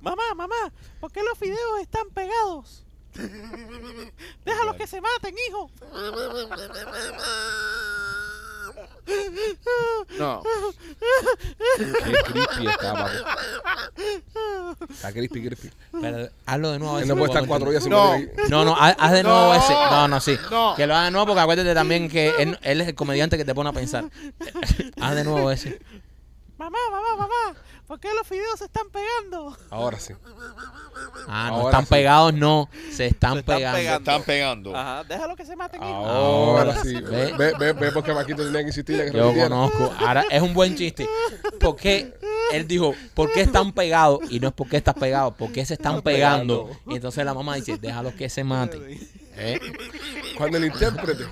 Mamá, 0.00 0.34
mamá, 0.34 0.72
¿por 1.00 1.12
qué 1.12 1.22
los 1.22 1.38
fideos 1.38 1.80
están 1.80 2.08
pegados? 2.10 2.84
Déjalos 4.44 4.76
que 4.76 4.86
se 4.86 5.00
maten, 5.00 5.34
hijo. 5.48 5.70
No. 10.18 10.42
Qué 11.76 12.12
crispy 12.32 12.66
está, 12.66 12.94
papi. 12.94 13.16
Está 14.90 15.12
crispy, 15.12 15.46
crispy. 15.46 15.70
Pero 16.00 16.28
hazlo 16.46 16.70
de 16.72 16.78
nuevo. 16.78 16.98
Él 16.98 17.08
no 17.08 17.14
lo 17.14 17.18
puede 17.20 17.32
estar 17.32 17.46
cuatro 17.46 17.70
días 17.70 17.82
sin 17.82 17.92
No. 17.92 18.14
No, 18.48 18.64
no, 18.64 18.76
haz, 18.76 18.96
haz 18.98 19.12
de 19.12 19.22
nuevo 19.22 19.38
No. 19.38 19.54
ese. 19.54 19.72
No, 19.72 20.08
no, 20.08 20.20
sí. 20.20 20.38
No. 20.50 20.74
Que 20.76 20.86
lo 20.86 20.94
haga 20.94 21.04
de 21.06 21.10
nuevo 21.10 21.26
porque 21.26 21.40
acuérdate 21.40 21.74
también 21.74 22.08
que 22.08 22.34
él, 22.38 22.58
él 22.62 22.80
es 22.80 22.88
el 22.88 22.94
comediante 22.94 23.36
que 23.36 23.44
te 23.44 23.54
pone 23.54 23.70
a 23.70 23.72
pensar. 23.72 24.04
haz 25.00 25.14
de 25.14 25.24
nuevo 25.24 25.50
ese. 25.50 25.80
Mamá, 26.58 26.78
mamá, 26.90 27.16
mamá, 27.16 27.54
¿por 27.88 27.98
qué 27.98 28.08
los 28.14 28.26
fideos 28.26 28.58
se 28.58 28.66
están 28.66 28.88
pegando? 28.90 29.56
Ahora 29.70 29.98
sí. 29.98 30.12
Ah, 31.26 31.48
no 31.50 31.54
Ahora 31.56 31.68
están 31.70 31.84
sí. 31.84 31.90
pegados, 31.90 32.34
no. 32.34 32.68
Se 32.92 33.06
están 33.06 33.32
Se 33.34 33.38
están 33.40 33.56
pegando. 33.56 33.76
Se 33.78 33.82
pegando. 33.82 34.10
están 34.10 34.22
pegando. 34.24 34.76
Ajá, 34.76 35.04
déjalos 35.04 35.36
que 35.36 35.44
se 35.46 35.56
maten, 35.56 35.82
hijo. 35.82 35.90
Ahora 36.06 36.82
sí. 36.82 36.94
Ve, 36.94 37.32
ve, 37.36 37.52
ve, 37.58 37.72
ve 37.72 37.92
porque 37.92 38.12
Maquito 38.14 38.44
tenía 38.44 38.60
que 38.60 38.68
insistir 38.68 39.00
en 39.00 39.10
que 39.10 39.16
Yo 39.18 39.24
repitiera. 39.24 39.48
conozco. 39.48 39.92
Ahora 39.98 40.24
es 40.30 40.42
un 40.42 40.54
buen 40.54 40.76
chiste. 40.76 41.08
Porque 41.60 42.14
él 42.52 42.66
dijo, 42.68 42.94
¿por 43.14 43.32
qué 43.32 43.40
están 43.42 43.72
pegados? 43.72 44.20
Y 44.30 44.38
no 44.40 44.48
es 44.48 44.54
porque 44.54 44.76
estás 44.76 44.94
pegado, 44.94 45.34
porque 45.34 45.64
se 45.66 45.74
están 45.74 45.96
Están 45.96 46.02
pegando. 46.04 46.64
pegando. 46.66 46.92
Y 46.92 46.96
entonces 46.96 47.24
la 47.24 47.34
mamá 47.34 47.56
dice, 47.56 47.78
déjalos 47.78 48.14
que 48.14 48.28
se 48.28 48.44
maten. 48.44 48.98
¿Eh? 49.40 49.60
Cuando 50.36 50.58
el 50.58 50.64
intérprete, 50.66 51.24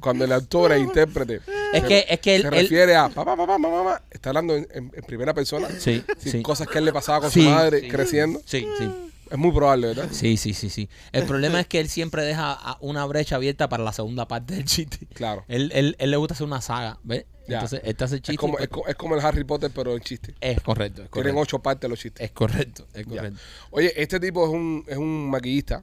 cuando 0.00 0.24
el 0.24 0.32
autor 0.32 0.72
e 0.72 0.78
intérprete 0.78 1.40
Es 1.72 1.82
que, 1.84 2.06
es 2.08 2.20
que 2.20 2.36
él, 2.36 2.42
se 2.42 2.48
él- 2.48 2.54
refiere 2.54 2.94
a 2.96 3.08
papá, 3.08 3.36
papá, 3.36 3.58
mamá, 3.58 3.76
mamá, 3.82 4.02
está 4.10 4.30
hablando 4.30 4.54
en, 4.56 4.66
en- 4.72 4.92
en 4.94 5.02
primera 5.04 5.34
persona. 5.34 5.68
Sí, 5.78 6.02
sin 6.18 6.32
sí. 6.32 6.42
cosas 6.42 6.68
que 6.68 6.78
él 6.78 6.84
le 6.84 6.92
pasaba 6.92 7.20
con 7.22 7.30
Sí, 7.30 7.42
su 7.42 7.50
madre 7.50 7.80
sí. 7.80 7.88
creciendo. 7.88 8.40
Sí, 8.44 8.66
sí. 8.78 8.90
Es 9.30 9.36
muy 9.36 9.52
probable, 9.52 9.88
¿verdad? 9.88 10.08
Sí, 10.10 10.36
sí, 10.38 10.54
sí, 10.54 10.70
sí. 10.70 10.88
El 11.12 11.24
problema 11.24 11.60
es 11.60 11.66
que 11.66 11.80
él 11.80 11.88
siempre 11.90 12.22
deja 12.22 12.78
una 12.80 13.04
brecha 13.04 13.36
abierta 13.36 13.68
para 13.68 13.84
la 13.84 13.92
segunda 13.92 14.26
parte 14.26 14.54
del 14.54 14.64
chiste. 14.64 15.06
Claro. 15.12 15.44
Él, 15.48 15.70
él, 15.74 15.96
él 15.98 16.10
le 16.10 16.16
gusta 16.16 16.32
hacer 16.34 16.46
una 16.46 16.62
saga, 16.62 16.98
¿ves? 17.02 17.26
Ya. 17.46 17.56
Entonces, 17.56 17.80
él 17.84 17.94
te 17.94 18.04
hace 18.04 18.16
chiste. 18.16 18.32
Es 18.32 18.38
como, 18.38 18.54
pues- 18.54 18.64
es, 18.64 18.68
co- 18.70 18.86
es 18.86 18.94
como 18.94 19.14
el 19.16 19.20
Harry 19.20 19.44
Potter, 19.44 19.70
pero 19.74 19.94
en 19.94 20.00
chiste. 20.00 20.34
es 20.40 20.60
correcto, 20.62 21.02
es 21.02 21.10
Tienen 21.10 21.36
ocho 21.36 21.58
partes 21.58 21.90
los 21.90 21.98
chistes. 21.98 22.24
Es 22.24 22.30
correcto, 22.30 22.86
es 22.94 23.04
Ya. 23.06 23.16
correcto. 23.16 23.38
Oye, 23.70 23.92
este 24.00 24.18
tipo 24.20 24.44
es 24.46 24.50
un, 24.52 24.84
es 24.86 24.96
un 24.96 25.28
maquillista. 25.30 25.82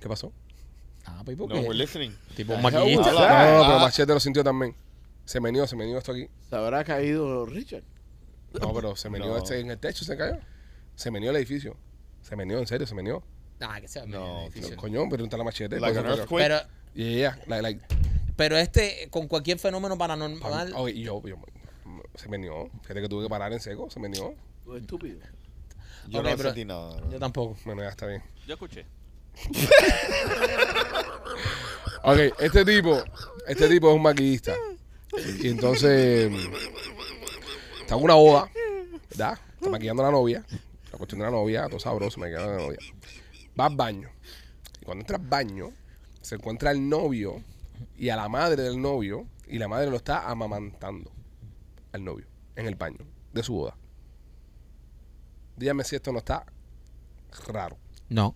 ¿Qué 0.00 0.08
pasó? 0.08 0.32
Ah, 1.04 1.22
pues, 1.24 1.36
¿por 1.36 1.48
No, 1.48 1.60
we're 1.60 1.74
listening. 1.74 2.12
Tipo 2.36 2.54
un 2.54 2.62
No, 2.62 2.70
maquillista. 2.70 3.10
no, 3.12 3.18
pero 3.18 3.64
Ah. 3.64 3.78
Machete 3.80 4.12
lo 4.12 4.20
sintió 4.20 4.44
también. 4.44 4.74
Se 5.24 5.40
menió, 5.40 5.66
se 5.66 5.76
menió 5.76 5.98
esto 5.98 6.12
aquí. 6.12 6.28
Se 6.48 6.56
habrá 6.56 6.84
caído 6.84 7.46
Richard. 7.46 7.82
No, 8.60 8.72
pero 8.72 8.96
se 8.96 9.10
menió 9.10 9.28
No. 9.28 9.36
este 9.38 9.60
en 9.60 9.70
el 9.70 9.78
techo, 9.78 10.04
se 10.04 10.16
cayó. 10.16 10.38
Se 10.94 11.10
menió 11.10 11.30
el 11.30 11.36
edificio. 11.36 11.76
Se 12.22 12.34
menió, 12.36 12.58
en 12.58 12.66
serio, 12.66 12.86
se 12.86 12.94
menió. 12.94 13.22
Ah, 13.60 13.80
que 13.80 13.88
sea 13.88 14.06
No, 14.06 14.44
difícil. 14.44 14.76
Coño, 14.76 15.04
pero 15.10 15.24
a 15.30 15.36
la 15.36 15.44
machete. 15.44 15.80
Like 15.80 15.94
pues, 15.94 15.96
an 15.98 16.02
pero- 16.04 16.16
earthquake. 16.16 16.42
Pero, 16.44 16.60
Yeah, 16.94 17.10
yeah, 17.36 17.38
like, 17.46 17.62
like, 17.62 17.80
pero 18.36 18.56
este, 18.56 19.08
con 19.10 19.28
cualquier 19.28 19.58
fenómeno 19.58 19.96
paranormal, 19.98 20.72
Oye, 20.74 20.94
y 20.94 21.02
yo, 21.02 21.22
yo- 21.26 21.36
se 22.14 22.28
menió. 22.28 22.70
Fíjate 22.82 23.02
que 23.02 23.08
tuve 23.08 23.24
que 23.24 23.28
parar 23.30 23.52
en 23.52 23.60
seco, 23.60 23.90
se 23.90 24.00
menió. 24.00 24.34
Tú 24.64 24.74
estúpido. 24.76 25.18
Yo 26.08 26.20
Ok, 26.20 26.24
no 26.24 26.36
pero- 26.36 26.42
sentí 26.50 26.64
nada. 26.64 27.00
yo 27.10 27.18
tampoco. 27.18 27.56
Bueno, 27.64 27.82
ya 27.82 27.90
está 27.90 28.06
bien. 28.06 28.22
Yo 28.46 28.54
escuché. 28.54 28.86
Ok, 32.02 32.18
este 32.38 32.64
tipo, 32.64 33.02
este 33.46 33.68
tipo 33.68 33.90
es 33.90 33.96
un 33.96 34.02
maquillista. 34.02 34.54
Y 35.40 35.48
entonces 35.48 36.32
está 37.80 37.96
en 37.96 38.04
una 38.04 38.14
boda, 38.14 38.50
¿verdad? 39.10 39.38
Está 39.54 39.70
maquillando 39.70 40.02
a 40.02 40.06
la 40.06 40.12
novia. 40.12 40.44
La 40.92 40.98
cuestión 40.98 41.20
de 41.20 41.26
la 41.26 41.32
novia, 41.32 41.66
todo 41.68 41.80
sabroso, 41.80 42.20
maquillando 42.20 42.50
a 42.50 42.56
la 42.56 42.62
novia. 42.62 42.78
Va 43.58 43.66
al 43.66 43.76
baño. 43.76 44.10
Y 44.80 44.84
cuando 44.84 45.02
entra 45.02 45.16
al 45.16 45.26
baño, 45.26 45.72
se 46.20 46.36
encuentra 46.36 46.70
el 46.70 46.88
novio 46.88 47.42
y 47.96 48.08
a 48.10 48.16
la 48.16 48.28
madre 48.28 48.62
del 48.62 48.80
novio. 48.80 49.26
Y 49.46 49.58
la 49.58 49.66
madre 49.66 49.90
lo 49.90 49.96
está 49.96 50.28
amamantando 50.28 51.10
al 51.92 52.04
novio 52.04 52.26
en 52.54 52.66
el 52.66 52.74
baño 52.74 52.98
de 53.32 53.42
su 53.42 53.54
boda. 53.54 53.76
Dígame 55.56 55.84
si 55.84 55.96
esto 55.96 56.12
no 56.12 56.18
está 56.18 56.44
raro. 57.48 57.78
No, 58.08 58.34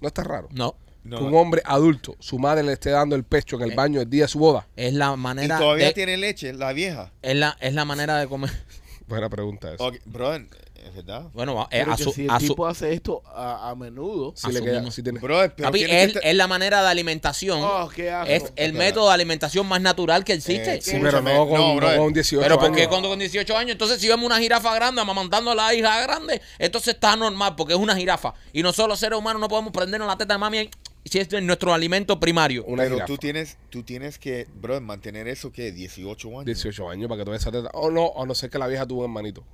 No 0.00 0.08
está 0.08 0.22
raro. 0.24 0.48
no. 0.52 0.74
No. 1.04 1.18
Que 1.18 1.24
un 1.24 1.34
hombre 1.36 1.62
adulto, 1.64 2.16
su 2.18 2.38
madre 2.38 2.62
le 2.64 2.72
esté 2.74 2.90
dando 2.90 3.16
el 3.16 3.24
pecho 3.24 3.56
en 3.56 3.62
el 3.62 3.70
Eh. 3.72 3.74
baño 3.74 4.00
el 4.02 4.10
día 4.10 4.24
de 4.24 4.28
su 4.28 4.38
boda. 4.40 4.66
Es 4.76 4.92
la 4.92 5.14
Y 5.14 5.16
manera 5.16 5.56
todavía 5.58 5.86
de, 5.86 5.92
tiene 5.94 6.18
leche, 6.18 6.52
la 6.52 6.72
vieja. 6.74 7.12
es 7.22 7.34
la, 7.36 7.56
es 7.60 7.72
la 7.72 7.86
manera 7.86 8.18
de 8.18 8.26
comer. 8.28 8.50
Buena 9.08 9.30
pregunta 9.30 9.72
eso. 9.72 9.86
Ok, 9.86 9.94
brother, 10.04 10.46
es 10.86 10.94
verdad. 10.94 11.28
Bueno, 11.32 11.68
eh, 11.70 11.84
a 11.86 11.96
su, 11.96 12.12
si 12.12 12.24
el 12.24 12.30
a 12.30 12.40
su- 12.40 12.48
tipo 12.48 12.66
hace 12.66 12.92
esto 12.92 13.22
a, 13.26 13.70
a 13.70 13.74
menudo. 13.74 14.32
Si 14.36 14.50
le 14.52 14.62
queda, 14.62 14.90
si 14.90 15.02
tiene- 15.02 15.20
Brother, 15.20 15.54
pero 15.54 15.68
Papi, 15.68 15.84
es, 15.84 16.12
que 16.14 16.20
te- 16.20 16.30
es 16.30 16.34
la 16.36 16.46
manera 16.46 16.82
de 16.82 16.88
alimentación. 16.88 17.60
Oh, 17.62 17.88
qué 17.94 18.10
asco. 18.10 18.30
es 18.32 18.52
el 18.56 18.72
método 18.72 19.08
de 19.08 19.14
alimentación 19.14 19.66
más 19.66 19.80
natural 19.80 20.24
que 20.24 20.34
existe. 20.34 20.74
Eh, 20.76 20.80
Sí, 20.80 20.98
pero 21.02 21.20
no 21.20 21.46
con, 21.48 21.58
no, 21.60 21.80
no 21.80 21.96
con 21.96 22.12
18 22.12 22.42
Pero 22.42 22.58
¿por 22.58 22.72
qué 22.72 22.80
años. 22.82 22.88
cuando 22.88 23.08
con 23.08 23.18
18 23.18 23.56
años? 23.56 23.72
Entonces, 23.72 24.00
si 24.00 24.08
vemos 24.08 24.24
una 24.26 24.38
jirafa 24.38 24.74
grande 24.74 25.00
amamantando 25.00 25.50
a 25.50 25.54
la 25.54 25.74
hija 25.74 26.00
grande, 26.02 26.40
entonces 26.58 26.94
está 26.94 27.16
normal 27.16 27.54
porque 27.56 27.74
es 27.74 27.78
una 27.78 27.96
jirafa. 27.96 28.34
Y 28.52 28.62
nosotros 28.62 28.88
los 28.88 28.98
seres 29.00 29.18
humanos 29.18 29.40
no 29.40 29.48
podemos 29.48 29.72
prendernos 29.72 30.08
la 30.08 30.16
teta 30.16 30.34
de 30.34 30.38
mami 30.38 30.70
y 31.04 31.08
si 31.10 31.18
es 31.20 31.30
nuestro 31.42 31.72
alimento 31.72 32.18
primario. 32.20 32.64
Una 32.66 32.82
Pero 32.82 32.96
jirafa. 32.96 33.06
tú 33.06 33.16
tienes, 33.18 33.56
tú 33.70 33.82
tienes 33.82 34.18
que, 34.18 34.46
bro, 34.54 34.80
mantener 34.80 35.26
eso 35.28 35.50
que 35.52 35.72
18 35.72 36.28
años. 36.30 36.44
18 36.44 36.88
años 36.90 37.08
para 37.08 37.20
que 37.20 37.24
tú 37.24 37.30
veas 37.30 37.42
esa 37.42 37.52
teta. 37.52 37.70
O 37.72 37.90
no, 37.90 38.04
o 38.06 38.26
no 38.26 38.34
sé 38.34 38.50
que 38.50 38.58
la 38.58 38.66
vieja 38.66 38.86
tuvo 38.86 39.00
un 39.00 39.04
hermanito. 39.06 39.44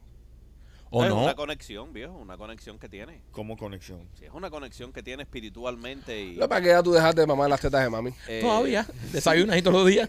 ¿O 0.97 1.03
es 1.03 1.11
no? 1.11 1.23
una 1.25 1.35
conexión, 1.35 1.93
viejo, 1.93 2.13
una 2.13 2.37
conexión 2.37 2.79
que 2.79 2.89
tiene. 2.89 3.21
Como 3.33 3.57
conexión. 3.57 4.09
Sí, 4.19 4.27
es 4.27 4.31
una 4.33 4.49
conexión 4.51 4.93
que 4.93 5.03
tiene 5.03 5.25
espiritualmente 5.25 6.23
y... 6.23 6.37
No, 6.37 6.49
para 6.49 6.61
que 6.61 6.69
ya 6.69 6.83
tú 6.83 6.93
dejaste 6.93 7.23
de 7.23 7.27
mamar 7.27 7.51
las 7.51 7.61
tetas 7.61 7.83
de 7.83 7.91
mami. 7.91 8.13
eh, 8.29 8.41
Todavía. 8.43 8.87
Desayunas 9.13 9.57
ahí 9.57 9.63
todos 9.63 9.79
los 9.79 9.87
días. 9.89 10.09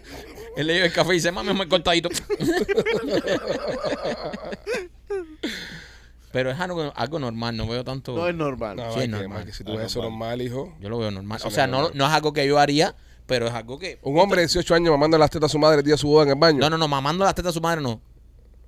Él 0.56 0.66
le 0.68 0.74
lleva 0.74 0.86
el 0.86 0.92
café 0.92 1.10
y 1.10 1.14
dice, 1.14 1.32
mami, 1.32 1.52
me 1.54 1.66
cortadito. 1.68 2.08
Pero 6.32 6.50
es 6.50 6.60
algo, 6.60 6.92
algo 6.94 7.18
normal, 7.18 7.56
no 7.56 7.66
veo 7.66 7.82
tanto. 7.84 8.14
No 8.14 8.28
es 8.28 8.34
normal. 8.34 8.76
No, 8.76 8.92
Sí, 8.92 8.98
Mike, 9.00 9.08
normal. 9.08 9.52
Si 9.52 9.64
tú 9.64 9.72
Ah, 9.72 9.76
ves 9.76 9.86
eso 9.86 10.02
normal. 10.02 10.42
hijo. 10.42 10.74
Yo 10.80 10.88
lo 10.88 10.98
veo 10.98 11.10
normal. 11.10 11.40
O 11.44 11.50
sea, 11.50 11.66
no 11.66 11.88
es 11.88 11.94
no 11.94 12.06
es 12.06 12.12
algo 12.12 12.32
que 12.32 12.46
yo 12.46 12.58
haría, 12.58 12.94
pero 13.26 13.46
es 13.46 13.52
algo 13.54 13.78
que. 13.78 13.98
Un 14.02 14.18
hombre 14.18 14.40
de 14.42 14.46
18 14.46 14.74
años 14.74 14.90
mamando 14.90 15.16
las 15.18 15.30
tetas 15.30 15.50
a 15.50 15.52
su 15.52 15.58
madre 15.58 15.78
el 15.78 15.84
día 15.84 15.94
de 15.94 15.98
su 15.98 16.08
boda 16.08 16.24
en 16.24 16.28
el 16.30 16.34
baño. 16.36 16.58
No, 16.60 16.68
no, 16.70 16.76
no, 16.78 16.88
mamando 16.88 17.24
las 17.24 17.34
tetas 17.34 17.50
a 17.50 17.54
su 17.54 17.60
madre 17.60 17.80
no. 17.80 18.00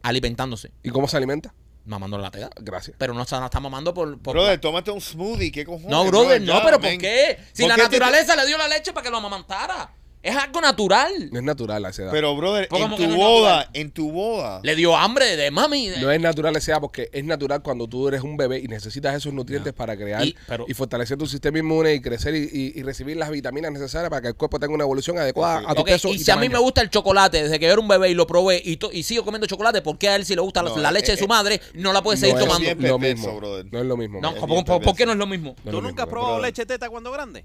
Alimentándose. 0.03 0.73
¿Y 0.83 0.91
cómo 0.91 1.09
se 1.09 1.16
alimenta? 1.16 1.53
Mamando 1.89 2.18
la 2.18 2.30
teta. 2.30 2.51
Gracias. 2.61 2.95
Pero 2.99 3.14
no 3.14 3.22
está, 3.22 3.41
no 3.41 3.47
está 3.47 3.59
mamando 3.61 3.93
por. 3.95 4.18
por 4.20 4.34
Brother, 4.34 4.61
tómate 4.61 4.91
un 4.91 5.01
smoothie, 5.01 5.51
¿qué 5.51 5.64
cojones? 5.64 5.89
no, 5.89 6.05
brother, 6.05 6.41
no, 6.43 6.59
ya, 6.59 6.62
pero 6.64 6.78
¿por 6.80 6.99
qué? 6.99 7.39
Si 7.53 7.62
¿Por 7.62 7.70
la 7.70 7.74
qué 7.76 7.82
te- 7.82 7.89
naturaleza 7.99 8.36
le 8.36 8.47
dio 8.47 8.59
la 8.59 8.68
leche 8.68 8.93
para 8.93 9.05
que 9.05 9.11
lo 9.11 9.16
amamantara. 9.16 9.91
Es 10.21 10.35
algo 10.37 10.61
natural. 10.61 11.31
No 11.31 11.39
es 11.39 11.45
natural 11.45 11.85
a 11.87 11.91
esa 11.91 12.03
edad. 12.03 12.11
Pero, 12.11 12.35
brother, 12.37 12.66
¿Cómo 12.69 12.87
en 12.87 12.91
que 12.97 13.05
tu 13.05 13.09
no 13.09 13.12
es 13.12 13.16
boda, 13.19 13.57
natural? 13.59 13.71
en 13.75 13.91
tu 13.93 14.11
boda. 14.11 14.61
Le 14.64 14.75
dio 14.75 14.97
hambre 14.97 15.37
de 15.37 15.51
mami. 15.53 15.91
No 16.01 16.11
es 16.11 16.21
natural 16.21 16.57
esa 16.57 16.73
edad 16.73 16.81
porque 16.81 17.09
es 17.12 17.25
natural 17.25 17.62
cuando 17.62 17.87
tú 17.87 18.09
eres 18.09 18.23
un 18.23 18.37
bebé 18.37 18.59
y 18.59 18.66
necesitas 18.66 19.14
esos 19.14 19.33
nutrientes 19.33 19.73
para 19.73 19.97
crear 19.97 20.25
y, 20.25 20.31
Y- 20.31 20.37
pero- 20.49 20.66
fortalecer 20.75 21.16
tu 21.16 21.27
sistema 21.27 21.59
inmune 21.61 21.95
y 21.95 22.01
crecer 22.01 22.35
y, 22.35 22.49
y- 22.53 22.73
y 22.81 22.83
recibir 22.83 23.16
las 23.16 23.31
vitaminas 23.31 23.71
necesarias 23.71 24.11
para 24.11 24.21
que 24.23 24.29
el 24.29 24.35
cuerpo 24.35 24.59
tenga 24.59 24.75
una 24.75 24.83
evolución 24.85 25.19
adecuada 25.19 25.62
a 25.71 25.75
tu 25.75 25.83
Ok, 25.83 25.87
peso. 25.87 26.09
y 26.09 26.19
si 26.19 26.31
a 26.31 26.35
mí 26.37 26.47
tamaño. 26.47 26.59
me 26.59 26.64
gusta 26.64 26.81
el 26.83 26.91
chocolate 26.91 27.45
desde 27.45 27.59
que 27.61 27.66
yo 27.66 27.73
era 27.73 27.81
un 27.81 27.89
bebé 27.89 28.11
y 28.11 28.14
lo 28.14 28.27
probé 28.27 28.61
y, 28.64 28.77
to- 28.77 28.91
y 28.93 29.05
sigo 29.05 29.25
comiendo 29.25 29.47
chocolate, 29.47 29.83
¿por 29.83 29.99
qué 29.99 30.09
a 30.09 30.16
él 30.16 30.25
si 30.25 30.35
le 30.35 30.41
gusta 30.41 30.64
la- 30.64 30.71
No, 30.71 30.79
la 30.79 30.91
leche 30.91 31.12
eh, 31.12 31.14
de 31.14 31.19
su 31.19 31.25
eh, 31.27 31.29
madre 31.29 31.61
no 31.75 31.93
la 31.93 32.03
puede 32.03 32.19
seguir 32.19 32.35
no 32.35 32.41
es 32.41 32.47
tomando? 32.47 32.64
bien 32.64 32.77
lo 32.91 32.99
perverso, 32.99 33.23
mismo. 33.27 33.37
brother. 33.39 33.66
No 33.73 33.79
es 33.79 33.87
lo 33.87 33.97
mismo. 33.97 34.21
No, 34.21 34.31
es 34.31 34.35
¿por, 34.41 34.49
bien 34.51 34.64
por- 34.64 34.83
por 34.83 34.97
qué 34.97 35.07
no 35.07 35.12
es 35.12 35.19
lo 35.19 35.27
mismo? 35.29 35.51
No 35.51 35.71
es 35.71 35.77
¿Tú 35.77 35.81
lo 35.81 35.89
nunca 35.89 36.03
has 36.03 36.09
probado 36.09 36.35
brother. 36.35 36.49
leche 36.51 36.66
teta 36.66 36.91
cuando 36.91 37.12
grande? 37.12 37.45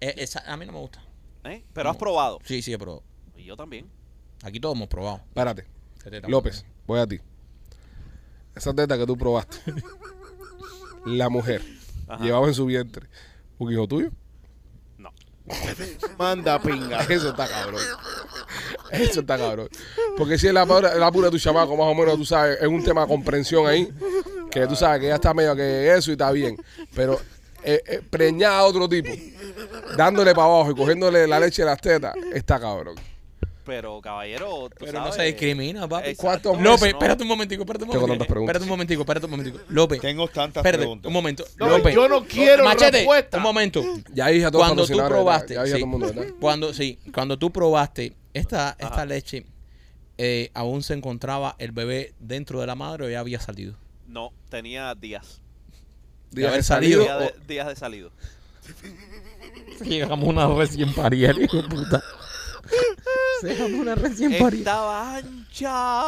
Eh, 0.00 0.14
esa- 0.16 0.42
a 0.50 0.56
mí 0.56 0.64
no 0.64 0.72
me 0.72 0.78
gusta. 0.78 1.02
¿Eh? 1.44 1.64
Pero 1.72 1.90
has 1.90 1.96
probado. 1.96 2.38
Sí, 2.44 2.62
sí, 2.62 2.76
pero 2.76 3.02
Y 3.36 3.44
yo 3.44 3.56
también. 3.56 3.86
aquí 4.42 4.60
todos 4.60 4.76
hemos 4.76 4.88
probado. 4.88 5.20
Espérate. 5.28 5.66
Ese 5.98 6.10
teta- 6.10 6.28
López, 6.28 6.64
voy 6.86 7.00
a 7.00 7.06
ti. 7.06 7.20
Esa 8.54 8.74
teta 8.74 8.98
que 8.98 9.06
tú 9.06 9.16
probaste, 9.16 9.56
la 11.06 11.28
mujer 11.28 11.62
Ajá. 12.08 12.22
llevaba 12.24 12.46
en 12.48 12.54
su 12.54 12.66
vientre 12.66 13.06
un 13.58 13.72
hijo 13.72 13.86
tuyo. 13.86 14.10
No. 14.98 15.10
Manda 16.18 16.60
pinga. 16.60 17.00
Eso 17.04 17.30
está 17.30 17.46
cabrón. 17.48 17.80
Eso 18.90 19.20
está 19.20 19.38
cabrón. 19.38 19.68
Porque 20.16 20.38
si 20.38 20.48
es 20.48 20.52
la 20.54 20.66
pura, 20.66 20.94
la 20.96 21.10
pura 21.12 21.26
de 21.28 21.32
tu 21.32 21.38
chamaco, 21.38 21.76
más 21.76 21.86
o 21.86 21.94
menos, 21.94 22.16
tú 22.16 22.24
sabes, 22.24 22.58
es 22.60 22.66
un 22.68 22.82
tema 22.82 23.02
de 23.02 23.08
comprensión 23.08 23.66
ahí. 23.66 23.88
Que 24.50 24.66
tú 24.66 24.74
sabes 24.74 25.00
que 25.00 25.06
ya 25.08 25.14
está 25.14 25.32
medio 25.32 25.54
que 25.54 25.94
eso 25.94 26.10
y 26.10 26.12
está 26.14 26.32
bien. 26.32 26.56
Pero 26.94 27.20
eh, 27.64 27.82
eh, 27.86 28.00
preñada 28.08 28.58
a 28.58 28.64
otro 28.64 28.88
tipo, 28.88 29.10
dándole 29.96 30.34
para 30.34 30.46
abajo 30.46 30.70
y 30.70 30.74
cogiéndole 30.74 31.26
la 31.26 31.40
leche 31.40 31.62
de 31.62 31.66
las 31.66 31.80
tetas, 31.80 32.14
está 32.32 32.58
cabrón. 32.60 32.96
Pero, 33.64 34.00
caballero, 34.00 34.68
tú 34.70 34.76
Pero 34.86 34.92
no 34.98 34.98
sabes, 35.12 35.14
se 35.16 35.22
discrimina, 35.24 35.86
papi. 35.86 36.08
Exacto. 36.08 36.50
¿Cuántos 36.50 36.52
meses? 36.58 36.64
López, 36.64 36.80
No. 36.92 36.98
espérate 36.98 37.22
un 37.22 37.28
momentico, 37.28 37.62
espérate 37.62 37.84
un 37.84 37.90
Tengo 37.90 38.00
momentico. 38.00 38.18
tantas 38.18 38.32
preguntas. 38.32 38.48
Espérate 38.50 38.64
un 38.64 38.68
momentico, 38.70 39.02
espérate 39.02 39.26
un 39.26 39.30
momentico. 39.30 39.58
López, 39.68 40.00
Tengo 40.00 40.28
tantas 40.28 40.56
espérate 40.56 40.78
preguntas. 40.78 41.06
un 41.06 41.12
momento. 41.12 41.44
No, 41.58 41.68
López, 41.68 41.94
yo 41.94 42.08
no 42.08 42.24
quiero 42.24 42.64
Machete, 42.64 42.90
respuesta. 42.98 43.36
un 43.36 43.42
momento. 43.44 43.84
Ya 44.12 44.26
dije 44.28 44.46
a 44.46 44.50
todos 44.50 44.64
Cuando 44.66 44.86
tú 44.86 44.96
probaste, 44.96 45.54
Ya 45.54 45.62
dije 45.62 45.74
a 45.74 45.76
sí. 45.76 45.82
todo 45.82 45.84
el 45.94 45.98
mundo, 46.00 46.06
¿verdad? 46.12 46.34
Cuando, 46.40 46.74
sí, 46.74 46.98
cuando 47.14 47.38
tú 47.38 47.52
probaste 47.52 48.14
esta, 48.34 48.70
esta 48.78 48.86
Ajá. 48.94 49.06
leche, 49.06 49.44
eh, 50.18 50.50
¿aún 50.54 50.82
se 50.82 50.94
encontraba 50.94 51.54
el 51.58 51.70
bebé 51.70 52.14
dentro 52.18 52.60
de 52.60 52.66
la 52.66 52.74
madre 52.74 53.06
o 53.06 53.10
ya 53.10 53.20
había 53.20 53.38
salido? 53.40 53.74
No, 54.08 54.32
tenía 54.48 54.92
días. 54.96 55.39
Días 56.30 56.48
haber 56.48 56.60
de 56.60 56.62
salido. 56.64 57.04
salido. 57.04 57.18
Días 57.20 57.32
de, 57.38 57.46
días 57.54 57.66
de 57.68 57.76
salido. 57.76 58.12
Llegamos 59.82 60.28
una 60.28 60.46
recién 60.46 60.92
parida, 60.94 61.32
hijo 61.32 61.56
de 61.62 61.68
puta. 61.68 62.02
Llegamos 63.42 63.80
una 63.80 63.94
recién 63.94 64.38
parida. 64.38 64.58
Estaba 64.58 65.16
ancha. 65.16 66.06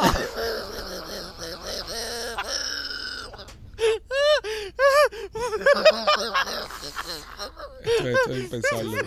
Esto, 7.83 8.07
esto 8.09 8.31
es 8.31 8.39
impensable. 8.39 8.97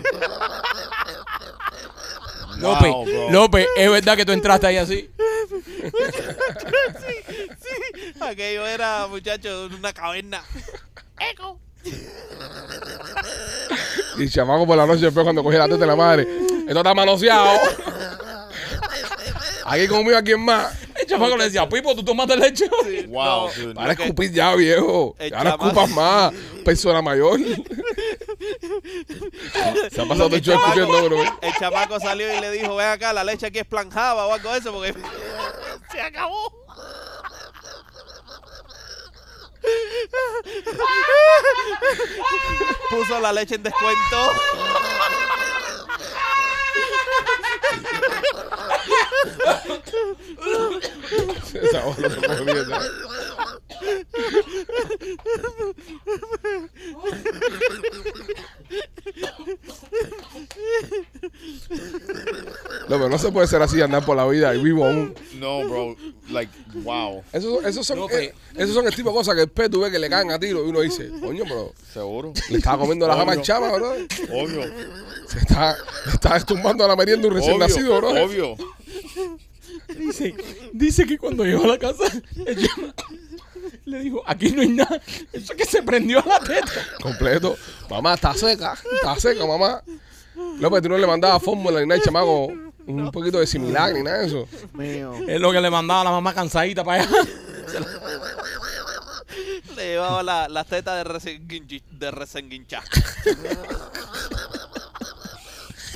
López, 2.59 2.91
Wow. 2.91 3.31
López, 3.31 3.67
¿es 3.77 3.91
verdad 3.91 4.15
que 4.17 4.25
tú 4.25 4.31
entraste 4.31 4.67
ahí 4.67 4.77
así? 4.77 5.09
Aquello 8.19 8.65
era, 8.65 9.07
muchachos, 9.07 9.71
una 9.73 9.93
caverna. 9.93 10.43
Y 14.17 14.29
chamaco 14.29 14.65
por 14.65 14.75
la 14.77 14.85
noche 14.85 15.01
después 15.05 15.23
cuando 15.23 15.43
cogí 15.43 15.57
la 15.57 15.65
teta 15.65 15.77
de 15.77 15.85
la 15.87 15.95
madre. 15.95 16.27
Esto 16.67 16.77
está 16.79 16.93
manoseado. 16.93 17.59
Aquí 19.65 19.87
conmigo, 19.87 20.17
¿a 20.17 20.21
quién 20.21 20.39
más? 20.43 20.73
El 20.95 21.05
chamaco 21.05 21.35
le 21.37 21.43
decía, 21.45 21.67
Pipo, 21.69 21.93
¿tú 21.95 22.03
tomaste 22.03 22.35
leche? 22.37 22.69
Wow, 23.09 23.47
No, 23.47 23.53
dude. 23.53 23.75
Para 23.75 23.93
escupir 23.93 24.31
ya, 24.31 24.55
viejo. 24.55 25.15
El 25.19 25.33
Ahora 25.35 25.51
chamaco- 25.51 25.67
escupas 25.67 25.89
más. 25.91 26.33
Persona 26.65 27.01
mayor. 27.01 27.39
Se 29.91 30.01
ha 30.01 30.05
pasado 30.05 30.29
todo 30.29 30.35
el 30.37 30.41
escupiendo 30.41 31.05
uno. 31.07 31.23
¿eh? 31.23 31.29
El 31.41 31.53
chamaco 31.55 31.99
salió 31.99 32.33
y 32.35 32.39
le 32.41 32.49
dijo, 32.51 32.75
ven 32.75 32.87
acá, 32.87 33.13
la 33.13 33.23
leche 33.23 33.45
aquí 33.47 33.59
es 33.59 33.65
planjaba 33.65 34.25
o 34.27 34.33
algo 34.33 34.51
de 34.53 34.59
eso, 34.59 34.71
porque 34.73 34.93
se 35.91 36.01
acabó. 36.01 36.51
Puso 42.89 43.19
la 43.19 43.33
leche 43.33 43.55
en 43.55 43.63
descuento. 43.63 44.31
Esa 51.53 51.83
voz 51.83 51.97
no. 51.99 52.07
No, 62.89 62.95
pero 62.97 63.09
no 63.09 63.17
se 63.17 63.31
puede 63.31 63.47
ser 63.47 63.61
así, 63.61 63.81
andar 63.81 64.05
por 64.05 64.15
la 64.15 64.25
vida 64.27 64.53
y 64.55 64.63
vivo 64.63 64.85
aún. 64.85 65.13
No, 65.39 65.63
bro. 65.67 65.95
Like, 66.29 66.51
wow. 66.83 67.23
Esos, 67.33 67.63
esos 67.65 67.85
son, 67.85 67.99
No, 67.99 68.09
eh, 68.09 68.33
esos 68.55 68.73
son 68.73 68.85
el 68.87 68.95
tipo 68.95 69.09
de 69.09 69.15
cosas 69.15 69.35
que 69.35 69.41
después 69.41 69.69
tú 69.69 69.81
ves 69.81 69.91
que 69.91 69.99
le 69.99 70.09
caen 70.09 70.31
a 70.31 70.39
tiro 70.39 70.65
y 70.65 70.69
uno 70.69 70.81
dice, 70.81 71.09
coño, 71.21 71.43
pero 71.47 71.73
Seguro. 71.93 72.33
le 72.49 72.57
estaba 72.57 72.77
comiendo 72.79 73.07
la 73.07 73.15
jama 73.15 73.33
al 73.33 73.37
Obvio. 73.39 73.45
chama, 73.45 73.71
bro. 73.73 73.91
Obvio. 74.31 74.61
Se 75.27 75.39
está, 75.39 75.75
está 76.13 76.37
estumbando 76.37 76.85
a 76.85 76.87
la 76.87 76.95
merienda 76.95 77.27
un 77.27 77.33
recién 77.35 77.55
Obvio. 77.55 77.67
nacido, 77.67 77.97
bro. 77.97 78.09
Obvio. 78.09 78.55
Dice, 79.97 80.33
dice 80.73 81.05
que 81.05 81.17
cuando 81.17 81.43
llegó 81.43 81.65
a 81.65 81.67
la 81.67 81.77
casa, 81.77 82.03
el 82.45 82.67
chamaco 82.67 83.03
le 83.85 83.99
dijo, 83.99 84.23
aquí 84.25 84.51
no 84.51 84.61
hay 84.61 84.69
nada. 84.69 85.01
Eso 85.33 85.53
que 85.55 85.65
se 85.65 85.83
prendió 85.83 86.19
a 86.23 86.25
la 86.25 86.39
teta. 86.39 86.71
Completo. 87.01 87.57
Mamá, 87.89 88.13
está 88.13 88.33
seca. 88.33 88.77
Está 88.95 89.19
seca, 89.19 89.45
mamá. 89.45 89.83
López, 90.59 90.81
tú 90.83 90.89
no 90.89 90.97
le 90.97 91.05
mandabas 91.07 91.43
fórmula 91.43 91.81
ni 91.81 91.87
nada, 91.87 92.01
chamaco. 92.01 92.45
Un 92.85 93.11
poquito 93.11 93.39
de 93.39 93.47
similar 93.47 93.91
ni 93.93 94.03
nada 94.03 94.19
de 94.19 94.27
eso. 94.27 94.47
Mío. 94.73 95.13
Es 95.27 95.41
lo 95.41 95.51
que 95.51 95.59
le 95.59 95.69
mandaba 95.69 96.01
a 96.01 96.03
la 96.05 96.11
mamá 96.11 96.33
cansadita 96.33 96.83
para 96.85 97.03
allá. 97.03 97.11
Le 99.75 99.83
llevaba 99.89 100.23
la- 100.23 100.47
las 100.47 100.65
tetas 100.67 101.03
de, 101.03 101.13
resenguinchi- 101.13 101.83
de 101.91 102.11
resenguinchá. 102.11 102.81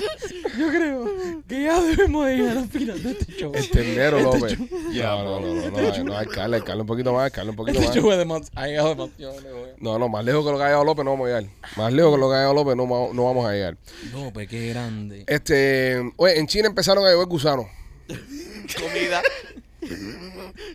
Yo 0.58 0.68
creo 0.68 1.42
que 1.48 1.62
ya 1.62 1.80
debemos 1.80 2.26
de 2.26 2.36
llegar 2.36 2.56
al 2.58 2.68
final 2.68 3.02
de 3.02 3.10
este 3.12 3.32
show. 3.32 3.52
El 3.54 3.70
ternero, 3.70 4.20
López. 4.20 4.58
Ya, 4.92 5.08
No, 5.10 5.40
no, 5.40 5.40
no, 5.40 5.54
no, 5.54 5.70
no, 5.70 6.04
no, 6.04 6.30
que 6.30 6.36
darle 6.36 6.80
un 6.80 6.86
poquito 6.86 7.12
más, 7.12 7.32
darle 7.32 7.50
un 7.50 7.56
poquito 7.56 7.78
Este 7.78 7.88
más. 7.88 7.96
show 7.96 8.12
es 8.12 8.18
demasiado. 8.18 8.60
Ha 8.60 8.66
llegado 8.66 8.88
demasiado 8.90 9.40
lejos. 9.40 9.68
No, 9.78 9.98
no, 9.98 10.08
más 10.08 10.24
lejos 10.24 10.44
que 10.44 10.50
lo 10.52 10.56
que 10.58 10.62
ha 10.64 10.66
llegado 10.66 10.84
López 10.84 11.04
no 11.04 11.10
vamos 11.12 11.24
a 11.24 11.28
llegar. 11.28 11.44
Más 11.76 11.92
lejos 11.92 12.14
que 12.14 12.20
lo 12.20 12.28
que 12.28 12.34
ha 12.34 12.38
llegado 12.38 12.54
López 12.54 12.76
no, 12.76 12.86
no 13.12 13.24
vamos 13.24 13.46
a 13.48 13.52
llegar. 13.52 13.76
No, 14.12 14.32
pues 14.32 14.48
qué 14.48 14.68
grande. 14.68 15.24
Este, 15.26 16.12
oye, 16.16 16.38
en 16.38 16.46
China 16.46 16.68
empezaron 16.68 17.04
a 17.06 17.10
llover 17.12 17.26
gusanos. 17.28 17.66
Comida. 18.08 19.22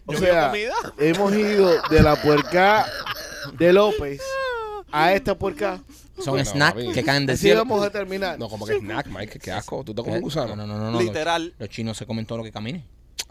O 0.05 0.13
¿Llovió 0.13 0.28
sea, 0.34 0.47
comida? 0.47 0.73
hemos 0.99 1.34
ido 1.34 1.82
de 1.89 2.01
la 2.01 2.21
puerca 2.21 2.86
de 3.57 3.71
López 3.73 4.21
a 4.91 5.13
esta 5.13 5.38
puerca. 5.38 5.82
Son 6.24 6.38
No, 6.38 6.43
snacks 6.45 6.84
que 6.93 7.03
caen 7.03 7.26
del 7.26 7.36
Así 7.36 7.43
cielo. 7.43 7.59
vamos 7.59 7.86
a 7.86 7.89
terminar. 7.89 8.39
No, 8.39 8.49
como 8.49 8.65
que 8.65 8.76
snack, 8.80 9.07
Mike, 9.07 9.39
qué 9.39 9.51
asco. 9.51 9.84
¿Tú 9.84 9.93
te 9.93 10.01
comes 10.01 10.13
un 10.15 10.18
Eh, 10.20 10.22
gusano? 10.22 10.55
No, 10.55 10.65
no, 10.68 10.78
no, 10.78 10.91
no. 10.91 10.99
Literal. 10.99 11.45
Los, 11.49 11.59
los 11.59 11.70
chinos 11.70 11.97
se 11.97 12.05
comen 12.05 12.26
todo 12.26 12.39
lo 12.39 12.43
que 12.43 12.51
camine. 12.51 12.84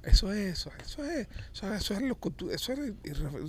Eso 0.07 0.33
es, 0.33 0.59
eso, 0.59 0.71
eso 0.85 1.05
es, 1.05 1.27
eso 1.53 1.73
es, 1.75 1.81
eso 1.83 1.95
es, 1.95 2.03
lo 2.03 2.15
cultu- 2.21 2.51
eso 2.53 2.73
es 2.73 2.79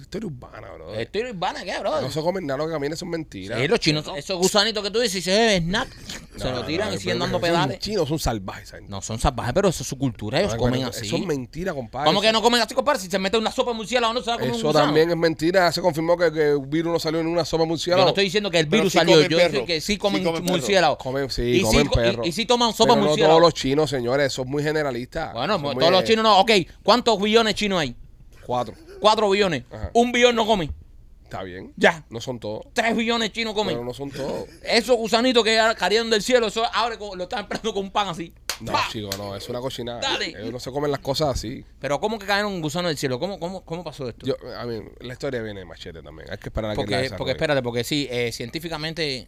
historia 0.01 0.25
urbana, 0.27 0.71
bro. 0.73 0.93
Estoy 0.95 1.21
urbana, 1.29 1.63
¿qué, 1.63 1.77
bro? 1.79 2.01
No 2.01 2.09
se 2.11 2.19
comen 2.21 2.47
nada, 2.47 2.57
lo 2.57 2.65
que 2.65 2.73
camina 2.73 2.95
son 2.95 3.09
mentiras. 3.09 3.59
Sí, 3.59 3.67
los 3.67 3.79
chinos, 3.79 4.05
esos 4.17 4.37
gusanitos 4.37 4.83
que 4.83 4.89
tú 4.89 4.99
dices, 4.99 5.23
se 5.23 5.31
ve 5.31 5.57
snack, 5.57 5.87
se 6.35 6.49
lo 6.51 6.65
tiran 6.65 6.93
y 6.93 6.97
siguen 6.97 7.19
dando 7.19 7.39
pedales. 7.39 7.77
Los 7.77 7.79
chinos 7.85 8.09
son 8.09 8.17
salvajes, 8.19 8.69
¿sabes? 8.69 8.89
No, 8.89 9.01
son 9.01 9.19
salvajes, 9.19 9.53
pero 9.53 9.69
eso 9.69 9.83
es 9.83 9.89
su 9.89 9.97
cultura, 9.97 10.39
ellos 10.39 10.55
comen 10.55 10.79
bueno, 10.79 10.87
así. 10.89 11.05
Eso 11.05 11.17
es 11.17 11.25
mentira, 11.25 11.73
compadre. 11.73 12.07
¿Cómo 12.07 12.21
que 12.21 12.27
Eso- 12.27 12.33
no 12.33 12.41
comen 12.41 12.61
así, 12.61 12.73
compadre? 12.73 12.99
Si 12.99 13.09
se 13.09 13.19
mete 13.19 13.37
una 13.37 13.51
sopa 13.51 13.73
murciélago, 13.73 14.13
no 14.13 14.21
se 14.21 14.29
va 14.31 14.35
a 14.35 14.39
comer 14.39 14.51
un 14.53 14.57
Eso 14.59 14.67
gusano. 14.67 14.85
también 14.85 15.09
es 15.11 15.17
mentira. 15.17 15.71
Se 15.71 15.81
confirmó 15.81 16.17
que, 16.17 16.31
que 16.33 16.49
el 16.53 16.59
virus 16.65 16.91
no 16.91 16.99
salió 16.99 17.19
en 17.19 17.27
una 17.27 17.45
sopa 17.45 17.63
Yo 17.63 17.67
murciélago. 17.67 18.01
no 18.03 18.09
estoy 18.09 18.23
diciendo 18.25 18.49
que 18.49 18.59
el 18.59 18.65
virus 18.65 18.93
sí 18.93 18.97
salió, 18.97 19.13
comen 19.15 19.29
yo 19.29 19.49
digo 19.49 19.65
que 19.65 19.79
sí 19.81 19.93
Sí 19.93 19.97
comen 19.97 20.23
comen 20.23 20.41
perro. 20.43 20.53
murciélago. 20.57 20.97
Comen, 20.97 21.29
sí, 21.29 21.41
y 21.43 21.61
comen 21.61 21.83
sí, 21.83 21.89
perro. 21.93 22.25
Y, 22.25 22.29
y 22.29 22.31
sí 22.31 22.45
toman 22.47 22.73
sopa 22.73 22.93
Pero 22.93 22.95
no 23.01 23.07
murciélago. 23.09 23.31
todos 23.33 23.41
los 23.43 23.53
chinos, 23.53 23.89
señores. 23.89 24.27
Eso 24.33 24.41
es 24.41 24.47
muy 24.47 24.63
generalista. 24.63 25.31
Bueno, 25.33 25.59
Son 25.59 25.77
todos 25.77 25.91
los 25.91 26.03
chinos 26.03 26.23
no. 26.23 26.46
Ok, 26.47 26.67
¿cuántos 26.83 27.21
billones 27.21 27.55
chinos 27.55 27.79
hay? 27.79 27.95
Cuatro. 28.45 28.73
Cuatro 28.99 29.29
billones. 29.29 29.63
Ajá. 29.71 29.91
Un 29.93 30.11
billón 30.11 30.35
no 30.35 30.45
come. 30.45 30.71
Está 31.23 31.43
bien. 31.43 31.73
Ya. 31.75 32.05
No 32.09 32.21
son 32.21 32.39
todos. 32.39 32.63
Tres 32.71 32.95
billones 32.95 33.33
chinos 33.33 33.53
comen. 33.53 33.75
Pero 33.75 33.83
no 33.85 33.93
son 33.93 34.09
todos. 34.09 34.47
Esos 34.63 34.95
gusanitos 34.95 35.43
que 35.43 35.59
cayeron 35.77 36.09
del 36.09 36.21
cielo, 36.23 36.47
eso 36.47 36.63
abre 36.73 36.97
con- 36.97 37.17
lo 37.17 37.25
están 37.25 37.41
esperando 37.41 37.73
con 37.73 37.83
un 37.83 37.91
pan 37.91 38.07
así. 38.07 38.33
No, 38.61 38.71
¡Pa! 38.71 38.87
chico, 38.89 39.09
no. 39.17 39.35
Es 39.35 39.47
una 39.49 39.59
cochinada. 39.59 39.99
Dale. 39.99 40.29
Ellos 40.29 40.51
no 40.53 40.59
se 40.59 40.71
comen 40.71 40.89
las 40.89 41.01
cosas 41.01 41.27
así. 41.35 41.65
Pero 41.79 41.99
¿cómo 41.99 42.17
que 42.17 42.25
cayeron 42.25 42.61
gusanos 42.61 42.89
del 42.89 42.97
cielo? 42.97 43.19
¿Cómo, 43.19 43.39
cómo, 43.39 43.65
cómo 43.65 43.83
pasó 43.83 44.07
esto? 44.07 44.25
Yo, 44.25 44.35
a 44.57 44.65
mí, 44.65 44.79
la 45.01 45.13
historia 45.13 45.41
viene 45.41 45.59
de 45.59 45.65
machete 45.65 46.01
también. 46.01 46.31
Hay 46.31 46.37
que 46.37 46.47
esperar 46.47 46.71
a 46.71 46.73
que 46.73 46.77
la 46.77 46.81
porque, 46.83 46.95
desarrolle. 46.95 47.17
porque 47.17 47.31
espérate, 47.33 47.61
porque 47.61 47.83
sí, 47.83 48.07
eh, 48.09 48.31
científicamente, 48.31 49.27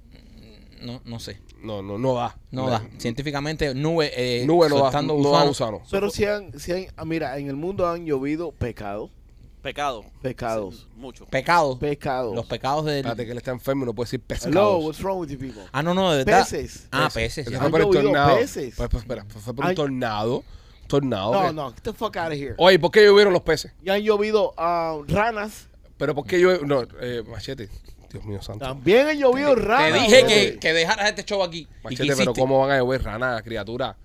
no, 0.82 1.02
no 1.06 1.20
sé. 1.20 1.40
No, 1.62 1.82
no, 1.82 1.98
no 1.98 2.14
da. 2.16 2.38
No 2.52 2.70
da. 2.70 2.88
Científicamente, 2.98 3.74
nube, 3.76 4.12
eh, 4.16 4.46
Nube 4.46 4.70
no 4.70 4.78
da. 4.90 5.02
No 5.02 5.32
da 5.32 5.44
gusano. 5.46 5.82
Pero 5.92 6.10
si 6.10 6.26
han, 6.26 6.58
si 6.60 6.72
han, 6.72 6.86
ah, 6.98 7.06
mira, 7.06 7.38
en 7.38 7.48
el 7.48 7.56
mundo 7.56 7.88
han 7.88 8.06
llovido 8.06 8.52
pecados, 8.52 9.10
Pecado. 9.62 10.06
pecados, 10.22 10.76
Sí, 10.76 10.88
mucho. 10.96 11.26
Pecados. 11.26 11.78
pecados. 11.80 12.34
Los 12.34 12.46
pecados 12.46 12.86
del... 12.86 12.98
Espérate 13.00 13.26
que 13.26 13.32
él 13.34 13.38
está 13.38 13.52
enfermo 13.52 13.84
y 13.84 13.88
no 13.88 13.94
puede 13.94 14.06
decir 14.08 14.22
Hello, 14.22 14.28
pescados. 14.28 14.84
what's 14.86 15.02
wrong 15.02 15.20
with 15.20 15.28
you 15.30 15.38
people? 15.38 15.64
Ah, 15.74 15.84
no, 15.84 15.94
no, 15.94 16.12
de 16.14 16.24
verdad. 16.24 16.48
Peces. 16.48 16.88
Ah, 16.92 17.10
peces. 17.14 17.46
Ya. 17.46 17.58
fue 17.58 17.66
Han 17.66 17.72
por 17.72 17.82
el 17.82 17.88
llovido 17.88 18.04
tornado. 18.04 18.38
peces. 18.38 18.74
Pues, 18.78 18.90
pues, 18.90 19.04
espera, 19.04 19.26
fue 19.28 19.54
por 19.54 19.66
un 19.66 19.70
Ay. 19.72 19.76
tornado. 19.76 20.44
Tornado. 20.88 21.34
No, 21.34 21.48
que- 21.48 21.54
no, 21.54 21.70
get 21.74 21.82
the 21.84 21.94
fuck 21.94 22.16
out 22.16 22.28
of 22.32 22.38
here. 22.38 22.56
Oye, 22.58 22.80
¿por 22.80 22.90
qué 22.90 23.04
llovieron 23.04 23.34
los 23.34 23.42
peces? 23.44 23.74
Y 23.84 23.90
han 23.90 24.02
llovido 24.02 24.54
ah, 24.58 24.98
ranas. 25.08 25.68
Pero 25.98 26.16
¿por 26.16 26.26
qué 26.26 26.40
llovieron? 26.40 26.66
No, 26.68 26.84
eh, 27.02 27.22
machete. 27.30 27.70
Dios 28.12 28.26
mío 28.26 28.42
santo. 28.42 28.66
También 28.66 29.08
han 29.08 29.18
llovido 29.18 29.56
Te 29.56 29.62
ranas. 29.62 30.02
dije 30.02 30.26
que, 30.26 30.60
que 30.60 30.74
dejaras 30.74 31.10
este 31.10 31.24
show 31.26 31.44
aquí. 31.44 31.60
¿Y 31.60 31.84
Machete, 31.84 32.04
qué 32.04 32.10
pero 32.10 32.24
hiciste? 32.24 32.40
¿cómo 32.42 32.60
van 32.60 32.72
a 32.72 32.78
llover 32.80 33.04
ranas, 33.04 33.42
criatura? 33.44 33.96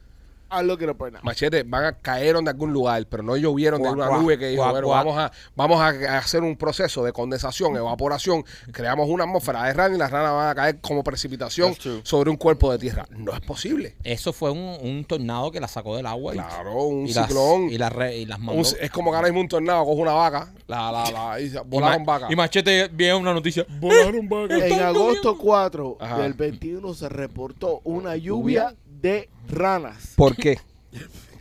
I'm 0.58 0.66
looking 0.66 0.88
up 0.88 1.00
right 1.00 1.12
now. 1.12 1.20
Machete, 1.22 1.62
van 1.64 1.84
a 1.84 1.92
cayeron 1.92 2.44
de 2.44 2.50
algún 2.50 2.72
lugar, 2.72 3.06
pero 3.08 3.22
no 3.22 3.36
llovieron 3.36 3.82
de 3.82 3.88
una 3.88 4.08
nube 4.18 4.38
que 4.38 4.48
dijo, 4.48 4.68
bueno, 4.70 4.88
vamos 4.88 5.16
a, 5.18 5.32
vamos 5.56 5.80
a 5.80 5.88
hacer 6.18 6.42
un 6.42 6.56
proceso 6.56 7.04
de 7.04 7.12
condensación, 7.12 7.76
evaporación, 7.76 8.44
creamos 8.72 9.08
una 9.08 9.24
atmósfera 9.24 9.64
de 9.64 9.72
rana 9.72 9.94
y 9.94 9.98
las 9.98 10.10
ranas 10.10 10.32
van 10.32 10.48
a 10.48 10.54
caer 10.54 10.80
como 10.80 11.02
precipitación 11.02 11.74
sobre 12.02 12.30
un 12.30 12.36
cuerpo 12.36 12.70
de 12.72 12.78
tierra. 12.78 13.06
No 13.10 13.32
es 13.32 13.40
posible. 13.40 13.96
Eso 14.04 14.32
fue 14.32 14.50
un, 14.50 14.58
un 14.82 15.04
tornado 15.04 15.50
que 15.50 15.60
la 15.60 15.68
sacó 15.68 15.96
del 15.96 16.06
agua. 16.06 16.34
y- 16.34 16.38
Claro, 16.38 16.82
un 16.84 17.06
y 17.06 17.12
las- 17.14 17.26
ciclón. 17.26 17.70
y, 17.70 17.78
las 17.78 17.92
re- 17.92 18.16
y 18.16 18.26
las 18.26 18.38
mandó. 18.38 18.60
Un- 18.60 18.66
es 18.80 18.90
como 18.90 19.10
que 19.10 19.16
ahora 19.16 19.28
mismo 19.28 19.40
un 19.40 19.48
tornado 19.48 19.84
coge 19.84 20.02
una 20.02 20.12
vaca, 20.12 20.52
la, 20.66 20.90
la, 20.92 21.10
la, 21.10 21.40
y 21.40 21.44
Y 21.46 21.52
volaron 21.66 22.04
Ma- 22.04 22.12
vacas. 22.14 22.30
Y 22.30 22.36
Machete 22.36 22.88
vio 22.88 23.18
una 23.18 23.32
noticia. 23.34 23.66
Volaron 23.80 24.28
vacas. 24.28 24.62
En 24.62 24.80
agosto 24.80 25.36
4 25.38 25.96
Ajá. 26.00 26.18
del 26.18 26.34
21 26.34 26.94
se 26.94 27.08
reportó 27.08 27.80
una 27.84 28.16
lluvia 28.16 28.74
de 29.04 29.28
ranas. 29.48 30.14
¿Por 30.16 30.34
qué? 30.34 30.58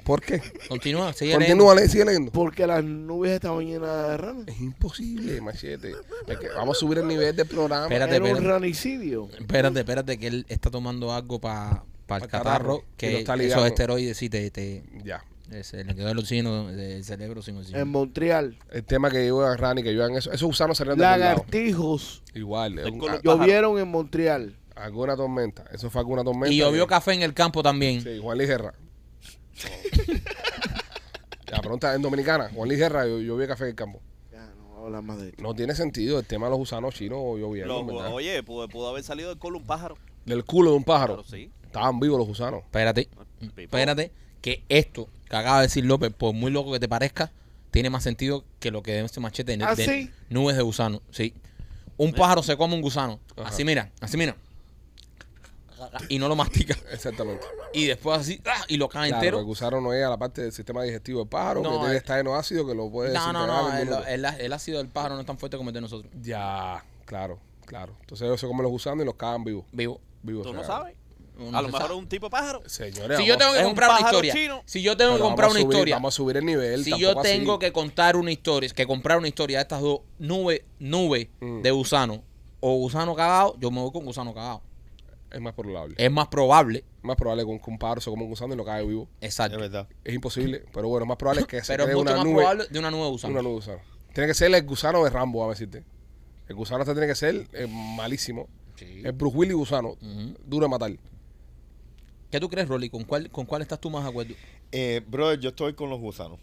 ¿Por 0.04 0.22
qué? 0.22 0.42
Continúa, 0.68 1.14
sigue 1.14 1.34
Continúa, 1.34 1.74
le- 1.76 1.88
sigue 1.88 2.04
leyendo. 2.04 2.30
Porque 2.34 2.68
las 2.68 2.84
nubes 2.84 3.32
estaban 3.32 3.66
llenas 3.66 4.10
de 4.10 4.18
ranas. 4.18 4.44
Es 4.50 4.60
imposible, 4.60 5.40
machete. 5.40 5.92
Es 6.28 6.38
que 6.40 6.50
vamos 6.50 6.76
a 6.76 6.80
subir 6.82 6.98
el 6.98 7.08
nivel 7.08 7.34
del 7.34 7.48
programa. 7.48 7.84
Espérate, 7.86 8.16
Era 8.18 8.26
un 8.26 8.32
espérate. 8.32 8.54
ranicidio. 8.54 9.30
Espérate, 9.40 9.80
espérate, 9.80 10.18
que 10.20 10.28
él 10.28 10.46
está 10.50 10.70
tomando 10.70 11.14
algo 11.14 11.40
para 11.40 11.70
el 11.72 12.06
Pa' 12.06 12.18
el 12.18 12.22
catarro. 12.24 12.44
catarro, 12.44 12.76
y 12.76 12.82
lo 12.82 12.98
Que 12.98 13.20
está 13.20 13.34
esos 13.36 13.44
ligando. 13.46 13.66
esteroides 13.68 14.18
sí 14.18 14.30
te, 14.30 14.52
te- 14.52 14.84
Ya. 15.06 15.24
se 15.62 15.86
le 15.86 15.96
quedó 15.96 16.10
el 16.10 16.18
oxígeno 16.18 16.68
del 16.68 17.06
cerebro 17.06 17.42
sin 17.42 17.56
En 17.56 17.62
oxígeno. 17.62 17.86
Montreal, 17.86 18.58
El 18.72 18.84
tema 18.84 19.10
que 19.10 19.26
yo 19.26 19.42
a 19.42 19.56
Rani, 19.56 19.84
que 19.84 19.94
yo 19.96 20.06
eso, 20.08 20.34
esos 20.34 20.44
gusanos 20.48 20.78
salieron 20.78 21.00
de 21.00 21.06
algún 21.06 21.20
lado. 21.22 21.36
lagartijos 21.38 22.24
Igual, 22.34 22.80
un- 22.92 23.22
llovieron 23.24 23.80
en 23.80 23.88
Montreal. 23.88 24.58
Alguna 24.76 25.16
tormenta. 25.16 25.66
Eso 25.72 25.90
fue 25.90 26.00
alguna 26.02 26.24
tormenta. 26.24 26.54
Y 26.54 26.58
llovió 26.58 26.88
café 26.88 27.14
en 27.14 27.22
el 27.22 27.34
campo 27.34 27.62
también. 27.64 28.02
Sí, 28.02 28.20
Juan 28.22 28.38
Luis 28.38 28.50
Guerra. 28.50 28.74
La 31.48 31.60
pregunta 31.60 31.94
en 31.94 32.02
Dominicana. 32.02 32.50
Juan 32.54 32.68
Luis 32.68 32.80
Guerra 32.80 33.06
yo, 33.06 33.20
yo 33.20 33.38
vi 33.38 33.46
café 33.48 33.66
en 33.66 33.70
el 33.72 33.76
campo. 33.76 34.02
Ya, 34.32 34.46
no 34.58 34.64
voy 34.70 34.78
a 34.82 34.86
hablar 34.86 35.04
más 35.04 35.20
de 35.22 35.30
esto. 35.30 35.42
No 35.44 35.54
tiene 35.54 35.76
sentido 35.76 36.20
el 36.20 36.26
tema 36.26 36.48
de 36.48 36.52
los 36.52 36.60
gusanos 36.60 36.96
chinos 36.96 37.20
lloviendo, 37.38 37.82
Lo- 37.82 37.86
¿verdad? 37.86 38.14
oye, 38.14 38.42
pudo, 38.44 38.68
pudo 38.68 38.90
haber 38.90 39.04
salido 39.04 39.30
del 39.30 39.38
culo 39.38 39.60
un 39.60 39.66
pájaro. 39.66 39.98
Del 40.26 40.44
culo 40.46 40.72
de 40.72 40.78
un 40.78 40.84
pájaro. 40.84 41.16
Claro, 41.16 41.30
sí. 41.30 41.52
Estaban 41.64 42.00
vivos 42.00 42.18
los 42.18 42.28
gusanos. 42.28 42.62
Espérate, 42.64 43.10
Pipo. 43.40 43.62
espérate, 43.62 44.12
que 44.42 44.64
esto 44.70 45.10
que 45.30 45.36
acaba 45.36 45.58
de 45.58 45.64
decir 45.68 45.86
López, 45.86 46.12
por 46.14 46.34
muy 46.34 46.52
loco 46.52 46.72
que 46.72 46.80
te 46.80 46.88
parezca, 46.88 47.32
tiene 47.72 47.90
más 47.90 48.04
sentido 48.04 48.46
que 48.60 48.72
lo 48.72 48.84
que 48.84 48.94
de 48.94 49.06
este 49.06 49.20
machete 49.20 49.56
de, 49.58 49.64
¿Ah, 49.64 49.74
de 49.76 49.86
sí? 49.86 50.12
nubes 50.30 50.56
de 50.56 50.62
gusano. 50.64 51.02
Sí. 51.12 51.34
Un 51.98 52.14
pájaro 52.14 52.42
se 52.44 52.58
come 52.58 52.76
un 52.76 52.82
gusano. 52.82 53.20
Ajá. 53.38 53.50
Así 53.50 53.64
mira, 53.64 53.92
así 54.02 54.18
mira. 54.18 54.36
Y 56.10 56.20
no 56.20 56.28
lo 56.28 56.36
mastica. 56.36 56.76
Exactamente. 56.92 57.46
Y 57.74 57.86
después 57.86 58.20
así, 58.20 58.42
¡ah! 58.46 58.64
y 58.68 58.78
lo 58.78 58.88
cae 58.90 59.10
Claro, 59.10 59.22
entero. 59.24 59.40
el 59.40 59.46
gusano 59.46 59.82
no 59.82 59.94
es 59.94 60.06
a 60.06 60.10
la 60.10 60.18
parte 60.18 60.42
del 60.42 60.52
sistema 60.52 60.84
digestivo 60.84 61.20
del 61.20 61.28
pájaro, 61.30 61.62
No, 61.62 61.72
que 61.72 61.78
tiene 61.80 61.94
eh. 61.94 61.98
estado 61.98 62.36
ácido 62.36 62.66
que 62.68 62.76
lo 62.76 62.90
puede 62.92 63.14
No, 63.14 63.34
no, 63.34 63.48
no. 63.48 63.76
El, 63.78 63.90
el- 64.08 64.26
el 64.26 64.54
ácido 64.54 64.78
del 64.80 64.88
pájaro 64.90 65.16
no 65.16 65.22
es 65.22 65.28
tan 65.28 65.38
fuerte 65.38 65.58
como 65.58 65.70
el 65.70 65.74
de 65.74 65.82
nosotros. 65.82 66.12
Ya, 66.22 66.84
claro, 67.06 67.40
claro. 67.66 67.94
Entonces 68.02 68.26
ellos 68.26 68.40
se 68.40 68.48
comen 68.48 68.64
los 68.64 68.72
gusanos 68.72 69.04
y 69.04 69.06
los 69.06 69.16
cagan 69.16 69.44
vivos. 69.44 69.66
Vivo. 69.72 70.00
vivos 70.22 70.46
Tú 70.46 70.54
no 70.54 70.64
sabes. 70.64 70.96
Uno 71.36 71.58
A 71.58 71.62
lo 71.64 71.68
mejor 71.70 71.82
sabe. 71.82 71.94
es 71.96 72.00
un 72.00 72.08
tipo 72.08 72.28
de 72.28 72.30
pájaro. 72.30 72.62
Señores, 72.70 73.18
Si 73.18 73.26
yo 73.26 73.36
tengo 73.40 73.54
que 73.54 73.58
Es 73.58 73.64
un 73.64 73.70
comprar 73.72 73.90
una 73.90 73.98
pájaro 74.02 74.18
historia. 74.24 74.34
chino. 74.36 74.62
Si 74.66 74.84
yo 74.84 74.96
tengo 74.96 75.16
que 75.16 75.20
comprar 75.22 75.50
una 75.50 75.60
subir- 75.60 75.72
historia. 75.74 75.96
Vamos 75.96 76.14
a 76.14 76.16
subir 76.16 76.38
el 76.38 76.46
nivel. 76.46 76.84
Si 76.84 76.96
yo 77.00 77.20
así. 77.20 77.28
tengo 77.28 77.58
que 77.58 77.74
contar 77.74 78.16
una 78.18 78.32
historia, 78.32 78.70
que 78.70 78.86
comprar 78.86 79.18
una 79.18 79.28
historia 79.28 79.58
de 79.58 79.62
estas 79.64 79.82
dos 79.82 80.02
nubes 80.20 80.62
nube 80.78 81.32
Mm. 81.40 81.62
de 81.64 81.72
gusano 81.72 82.22
o 82.60 82.76
gusano 82.78 83.16
cagado, 83.16 83.56
yo 83.60 83.72
me 83.72 83.82
voy 83.82 83.92
con 83.92 84.06
gusano 84.06 84.32
cagado. 84.32 84.62
Es 85.34 85.42
más 85.42 85.54
probable. 85.54 85.96
Es 85.98 86.12
más 86.12 86.28
probable, 86.28 86.80
Es 86.80 87.04
más 87.04 87.16
probable 87.18 87.44
que 87.44 87.50
un, 87.50 87.60
que 87.60 87.70
un 87.72 87.80
pájaro 87.80 88.02
se 88.02 88.10
coma 88.10 88.24
un 88.24 88.30
gusano 88.30 88.54
y 88.54 88.58
lo 88.58 88.64
cague 88.66 88.86
vivo. 88.86 89.10
exacto. 89.20 89.56
Es 89.58 89.62
verdad. 89.62 89.88
Es 90.04 90.14
imposible, 90.14 90.64
pero 90.74 90.88
bueno, 90.88 91.06
es 91.06 91.08
más 91.10 91.18
probable 91.18 91.46
que 91.46 91.62
se 91.64 91.74
Pero 91.74 91.84
es 91.86 91.96
mucho 91.96 92.02
una 92.02 92.16
más 92.16 92.26
nube, 92.26 92.36
probable 92.36 92.66
de 92.70 92.80
una 92.80 92.92
nube 92.92 93.04
de 93.04 93.10
gusano. 93.10 93.34
una 93.34 93.42
nube 93.42 93.52
de 93.52 93.56
gusano. 93.56 93.80
Tiene 94.14 94.28
que 94.28 94.34
ser 94.36 94.54
el 94.54 94.64
gusano 94.64 95.04
de 95.04 95.10
Rambo, 95.10 95.44
a 95.46 95.50
decirte. 95.50 95.84
El 96.48 96.56
gusano 96.56 96.84
este 96.84 96.94
tiene 96.94 97.08
que 97.08 97.16
ser 97.16 97.48
eh, 97.54 97.68
malísimo. 97.68 98.48
Sí. 98.76 99.02
El 99.04 99.12
Bruce 99.14 99.38
Willis 99.38 99.56
gusano, 99.56 99.96
duro 100.46 100.66
de 100.66 100.70
matar. 100.70 100.92
¿Qué 102.30 102.40
tú 102.40 102.50
crees, 102.50 102.68
Rolly? 102.68 102.90
¿Con 102.90 103.04
cuál, 103.04 103.30
¿Con 103.30 103.46
cuál 103.46 103.62
estás 103.62 103.80
tú 103.80 103.90
más 103.90 104.04
de 104.04 104.10
acuerdo? 104.10 104.34
Eh, 104.72 105.02
brother, 105.08 105.40
yo 105.40 105.50
estoy 105.50 105.74
con 105.74 105.90
los 105.90 106.00
gusanos. 106.00 106.40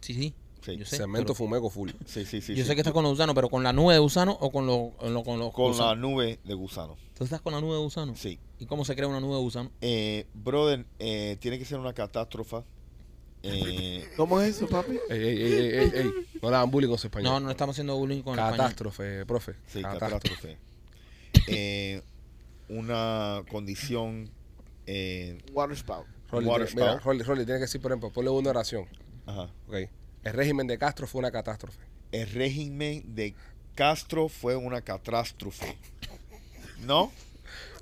Sí, 0.00 0.12
sí. 0.14 0.34
Sí. 0.64 0.76
Yo 0.78 0.84
sé, 0.86 0.96
Cemento 0.96 1.32
pero- 1.32 1.34
fumeco 1.34 1.68
full. 1.70 1.90
Sí, 2.06 2.24
sí, 2.24 2.40
sí. 2.40 2.54
yo 2.54 2.62
sí. 2.62 2.68
sé 2.68 2.74
que 2.74 2.80
estás 2.80 2.92
con 2.94 3.02
los 3.02 3.12
gusanos, 3.12 3.34
pero 3.34 3.50
con 3.50 3.62
la 3.62 3.72
nube 3.72 3.92
de 3.94 4.00
gusano 4.00 4.32
o 4.40 4.50
con 4.50 4.66
los 4.66 4.92
con 4.96 5.12
los, 5.12 5.22
con 5.22 5.38
los 5.38 5.52
Con 5.52 5.64
la 5.66 5.70
gusanos? 5.70 5.98
nube 5.98 6.38
de 6.42 6.54
gusanos. 6.54 6.98
¿Tú 7.16 7.24
estás 7.24 7.40
con 7.42 7.52
la 7.52 7.60
nube 7.60 7.74
de 7.74 7.80
gusano? 7.80 8.16
Sí. 8.16 8.38
¿Y 8.58 8.66
cómo 8.66 8.84
se 8.84 8.94
crea 8.96 9.06
una 9.08 9.20
nube 9.20 9.34
de 9.34 9.40
gusano? 9.40 9.70
Eh, 9.82 10.26
brother, 10.32 10.86
eh, 10.98 11.36
tiene 11.40 11.58
que 11.58 11.64
ser 11.64 11.78
una 11.78 11.92
catástrofe. 11.92 12.62
Eh, 13.42 14.08
¿Cómo 14.16 14.40
es 14.40 14.56
eso, 14.56 14.66
papi? 14.68 14.92
Ey, 15.10 15.18
ey, 15.20 15.42
ey, 15.42 15.52
ey, 15.52 15.74
ey, 15.78 15.90
ey. 15.96 16.12
No 16.40 16.48
le 16.50 16.56
hagan 16.56 16.70
bullying 16.70 16.88
con 16.88 16.98
su 16.98 17.08
español. 17.08 17.30
No, 17.34 17.40
no 17.40 17.50
estamos 17.50 17.74
haciendo 17.74 17.96
bullying 17.96 18.22
con 18.22 18.32
el 18.34 18.38
español. 18.38 18.58
Catástrofe, 18.58 19.26
profe. 19.26 19.52
sí, 19.66 19.82
Catástrofe. 19.82 20.12
catástrofe. 20.12 20.58
Eh, 21.48 22.02
una 22.68 23.42
condición. 23.50 24.30
Eh, 24.86 25.38
Water 25.52 25.76
spout. 25.76 26.06
Rolly, 26.30 26.46
Water 26.46 26.66
tiene- 26.68 26.80
mira, 26.80 26.92
spout. 26.94 27.04
Rolly, 27.04 27.22
Rolly, 27.22 27.44
tiene 27.44 27.58
que 27.58 27.64
decir, 27.66 27.80
por 27.80 27.90
ejemplo, 27.92 28.10
ponle 28.10 28.30
una 28.30 28.50
oración. 28.50 28.86
ajá. 29.26 29.50
Ok. 29.68 29.74
El 30.24 30.32
régimen 30.32 30.66
de 30.66 30.78
Castro 30.78 31.06
fue 31.06 31.18
una 31.20 31.30
catástrofe. 31.30 31.78
El 32.12 32.30
régimen 32.30 33.14
de 33.14 33.34
Castro 33.74 34.28
fue 34.28 34.56
una 34.56 34.80
catástrofe. 34.80 35.76
¿No? 36.80 37.12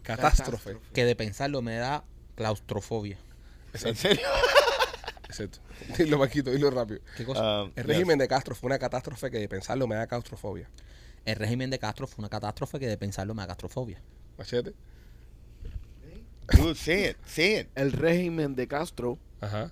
Catástrofe. 0.02 0.76
Que 0.92 1.04
de 1.04 1.14
pensarlo 1.14 1.62
me 1.62 1.76
da 1.76 2.04
claustrofobia. 2.34 3.18
¿En 3.84 3.94
serio? 3.96 4.26
Exacto. 5.28 5.58
Dilo, 5.96 6.18
Maquito, 6.18 6.50
dilo 6.50 6.70
rápido. 6.70 7.00
¿Qué 7.16 7.24
cosa? 7.24 7.40
Ah, 7.42 7.62
El 7.76 7.84
yes. 7.84 7.86
régimen 7.86 8.18
de 8.18 8.28
Castro 8.28 8.54
fue 8.54 8.66
una 8.66 8.78
catástrofe 8.78 9.30
que 9.30 9.38
de 9.38 9.48
pensarlo 9.48 9.86
me 9.86 9.94
da 9.94 10.06
claustrofobia. 10.06 10.68
El 11.24 11.36
régimen 11.36 11.70
de 11.70 11.78
Castro 11.78 12.06
fue 12.06 12.22
una 12.22 12.28
catástrofe 12.28 12.78
que 12.80 12.88
de 12.88 12.98
pensarlo 12.98 13.34
me 13.34 13.42
da 13.42 13.46
castrofobia. 13.48 14.02
Machete. 14.36 14.74
Dude, 16.56 16.74
say 16.74 17.10
it, 17.10 17.16
say 17.24 17.60
it. 17.60 17.68
El 17.76 17.92
régimen 17.92 18.54
de 18.56 18.66
Castro 18.66 19.16
Ajá. 19.40 19.70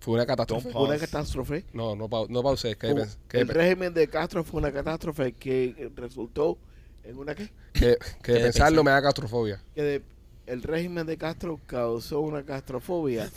Fue 0.00 0.14
una 0.14 0.26
catástrofe. 0.26 0.70
Fue 0.70 0.82
una 0.82 0.98
catástrofe. 0.98 1.64
No, 1.72 1.94
no, 1.96 2.08
pa- 2.08 2.26
no. 2.28 2.42
Que, 2.56 3.06
que, 3.28 3.38
el 3.40 3.48
régimen 3.48 3.94
de 3.94 4.08
Castro 4.08 4.44
fue 4.44 4.60
una 4.60 4.72
catástrofe 4.72 5.32
que 5.32 5.90
resultó 5.94 6.58
en 7.04 7.18
una 7.18 7.34
qué? 7.34 7.50
que, 7.72 7.96
que 8.22 8.32
de 8.32 8.40
pensarlo 8.40 8.82
pensar. 8.82 8.84
me 8.84 8.90
da 8.90 9.00
claustrofobia. 9.00 9.62
Que 9.74 9.82
de- 9.82 10.02
el 10.46 10.62
régimen 10.62 11.06
de 11.06 11.16
Castro 11.18 11.60
causó 11.66 12.20
una 12.20 12.42
castrofobia 12.42 13.30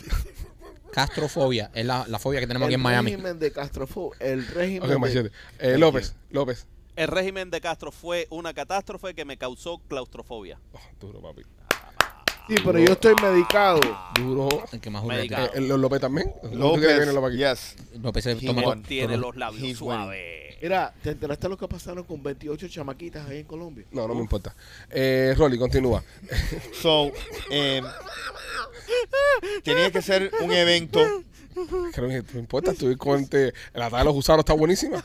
Castrofobia. 0.92 1.72
Es 1.74 1.86
la, 1.86 2.06
la 2.08 2.20
fobia 2.20 2.40
que 2.40 2.48
tenemos 2.48 2.66
aquí 2.68 2.76
en 2.76 2.82
Miami. 2.82 3.12
régimen 3.12 3.40
de 3.40 3.52
Castrofo, 3.52 4.12
el 4.20 4.46
régimen 4.48 4.84
Ok, 4.84 4.90
de- 4.90 4.98
machete. 5.00 5.32
Eh, 5.60 5.78
López, 5.78 6.16
López. 6.30 6.68
El 6.98 7.08
régimen 7.08 7.50
de 7.50 7.62
Castro 7.62 7.92
fue 7.92 8.28
una 8.30 8.54
catástrofe 8.54 9.14
que 9.14 9.24
me 9.24 9.38
causó 9.38 9.80
claustrofobia. 9.88 10.60
Oh, 10.74 10.80
duro, 11.00 11.22
papi. 11.22 11.44
Sí, 12.48 12.56
pero 12.64 12.80
yo 12.80 12.94
estoy 12.94 13.14
medicado. 13.22 13.80
Duro. 14.16 14.50
El 14.72 14.80
que 14.80 14.90
más 14.90 15.04
Medicado. 15.04 15.48
Eh, 15.48 15.52
¿el 15.56 15.68
López 15.68 16.02
también? 16.02 16.34
¿Tú 16.42 16.50
quieres 16.50 16.52
que 16.52 16.58
López, 16.58 16.98
viene 16.98 17.14
López 17.14 17.30
aquí? 17.30 17.38
yes. 17.38 17.76
López 18.02 18.24
se 18.24 18.36
toma 18.36 18.82
Tiene 18.84 19.18
los 19.18 19.36
labios 19.36 19.78
suaves. 19.78 20.42
Mira, 20.62 20.94
¿te 21.02 21.12
enteraste 21.12 21.50
lo 21.50 21.58
que 21.58 21.68
pasaron 21.68 22.04
con 22.04 22.22
28 22.22 22.68
chamaquitas 22.68 23.28
ahí 23.28 23.40
en 23.40 23.46
Colombia? 23.46 23.86
No, 23.92 24.08
no 24.08 24.14
me 24.14 24.22
importa. 24.22 24.56
Eh, 24.92 25.34
Rolly, 25.38 25.58
continúa. 25.58 26.04
So, 26.82 27.12
em, 27.50 27.84
tenía 29.64 29.92
que 29.92 30.02
ser 30.02 30.32
un 30.42 30.52
evento, 30.52 31.24
Que 31.94 32.02
no 32.02 32.08
me 32.08 32.24
importa, 32.40 32.72
estoy 32.72 32.96
con 32.96 33.22
este, 33.22 33.54
el 33.74 33.82
ataque 33.82 33.98
de 33.98 34.06
los 34.06 34.14
gusanos 34.14 34.40
está 34.42 34.54
buenísima. 34.54 35.04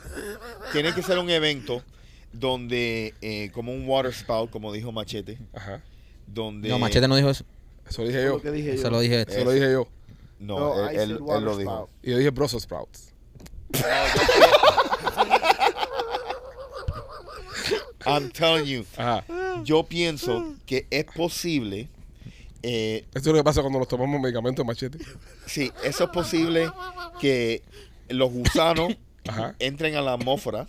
tiene 0.72 0.94
que 0.94 1.02
ser 1.02 1.18
un 1.18 1.30
evento 1.30 1.82
donde, 2.32 3.14
eh, 3.22 3.50
como 3.52 3.72
un 3.72 3.88
water 3.88 4.12
spout, 4.12 4.50
como 4.50 4.72
dijo 4.72 4.92
Machete, 4.92 5.38
Ajá. 5.54 5.82
Donde... 6.26 6.68
No, 6.68 6.78
Machete 6.78 7.08
no 7.08 7.16
dijo 7.16 7.30
eso. 7.30 7.44
Eso 7.88 8.02
lo 8.02 8.08
dije 8.08 8.22
yo. 8.24 8.28
lo 8.34 8.42
que 8.42 8.50
dije 8.50 8.74
Eso 8.74 8.82
yo. 8.84 8.90
lo 8.90 9.00
dije. 9.00 9.24
Eso 9.28 9.44
lo 9.44 9.50
dije 9.52 9.72
yo. 9.72 9.88
No, 10.38 10.58
No, 10.58 10.92
I 10.92 10.94
él, 10.94 11.00
said 11.00 11.10
él- 11.10 11.18
water 11.22 11.38
él 11.38 11.44
lo 11.44 11.56
dijo. 11.56 11.88
Y 12.02 12.10
yo 12.10 12.18
dije 12.18 12.30
Brussels 12.30 12.62
sprouts. 12.64 13.12
I'm 18.06 18.30
telling 18.30 18.66
you, 18.66 18.84
Ajá. 18.96 19.24
yo 19.64 19.82
pienso 19.82 20.54
que 20.64 20.86
es 20.90 21.04
posible, 21.06 21.88
eh, 22.62 23.04
Esto 23.14 23.18
es 23.18 23.26
lo 23.26 23.34
que 23.34 23.44
pasa 23.44 23.62
cuando 23.62 23.80
nos 23.80 23.88
tomamos 23.88 24.20
medicamentos 24.20 24.64
machete. 24.64 24.98
sí, 25.46 25.72
eso 25.82 26.04
es 26.04 26.10
posible 26.10 26.70
que 27.20 27.62
los 28.08 28.30
gusanos 28.30 28.96
Ajá. 29.26 29.56
entren 29.58 29.96
a 29.96 30.02
la 30.02 30.12
atmósfera, 30.12 30.66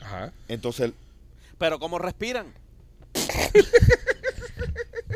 Ajá. 0.00 0.32
entonces 0.46 0.92
Pero 1.58 1.80
¿cómo 1.80 1.98
respiran? 1.98 2.46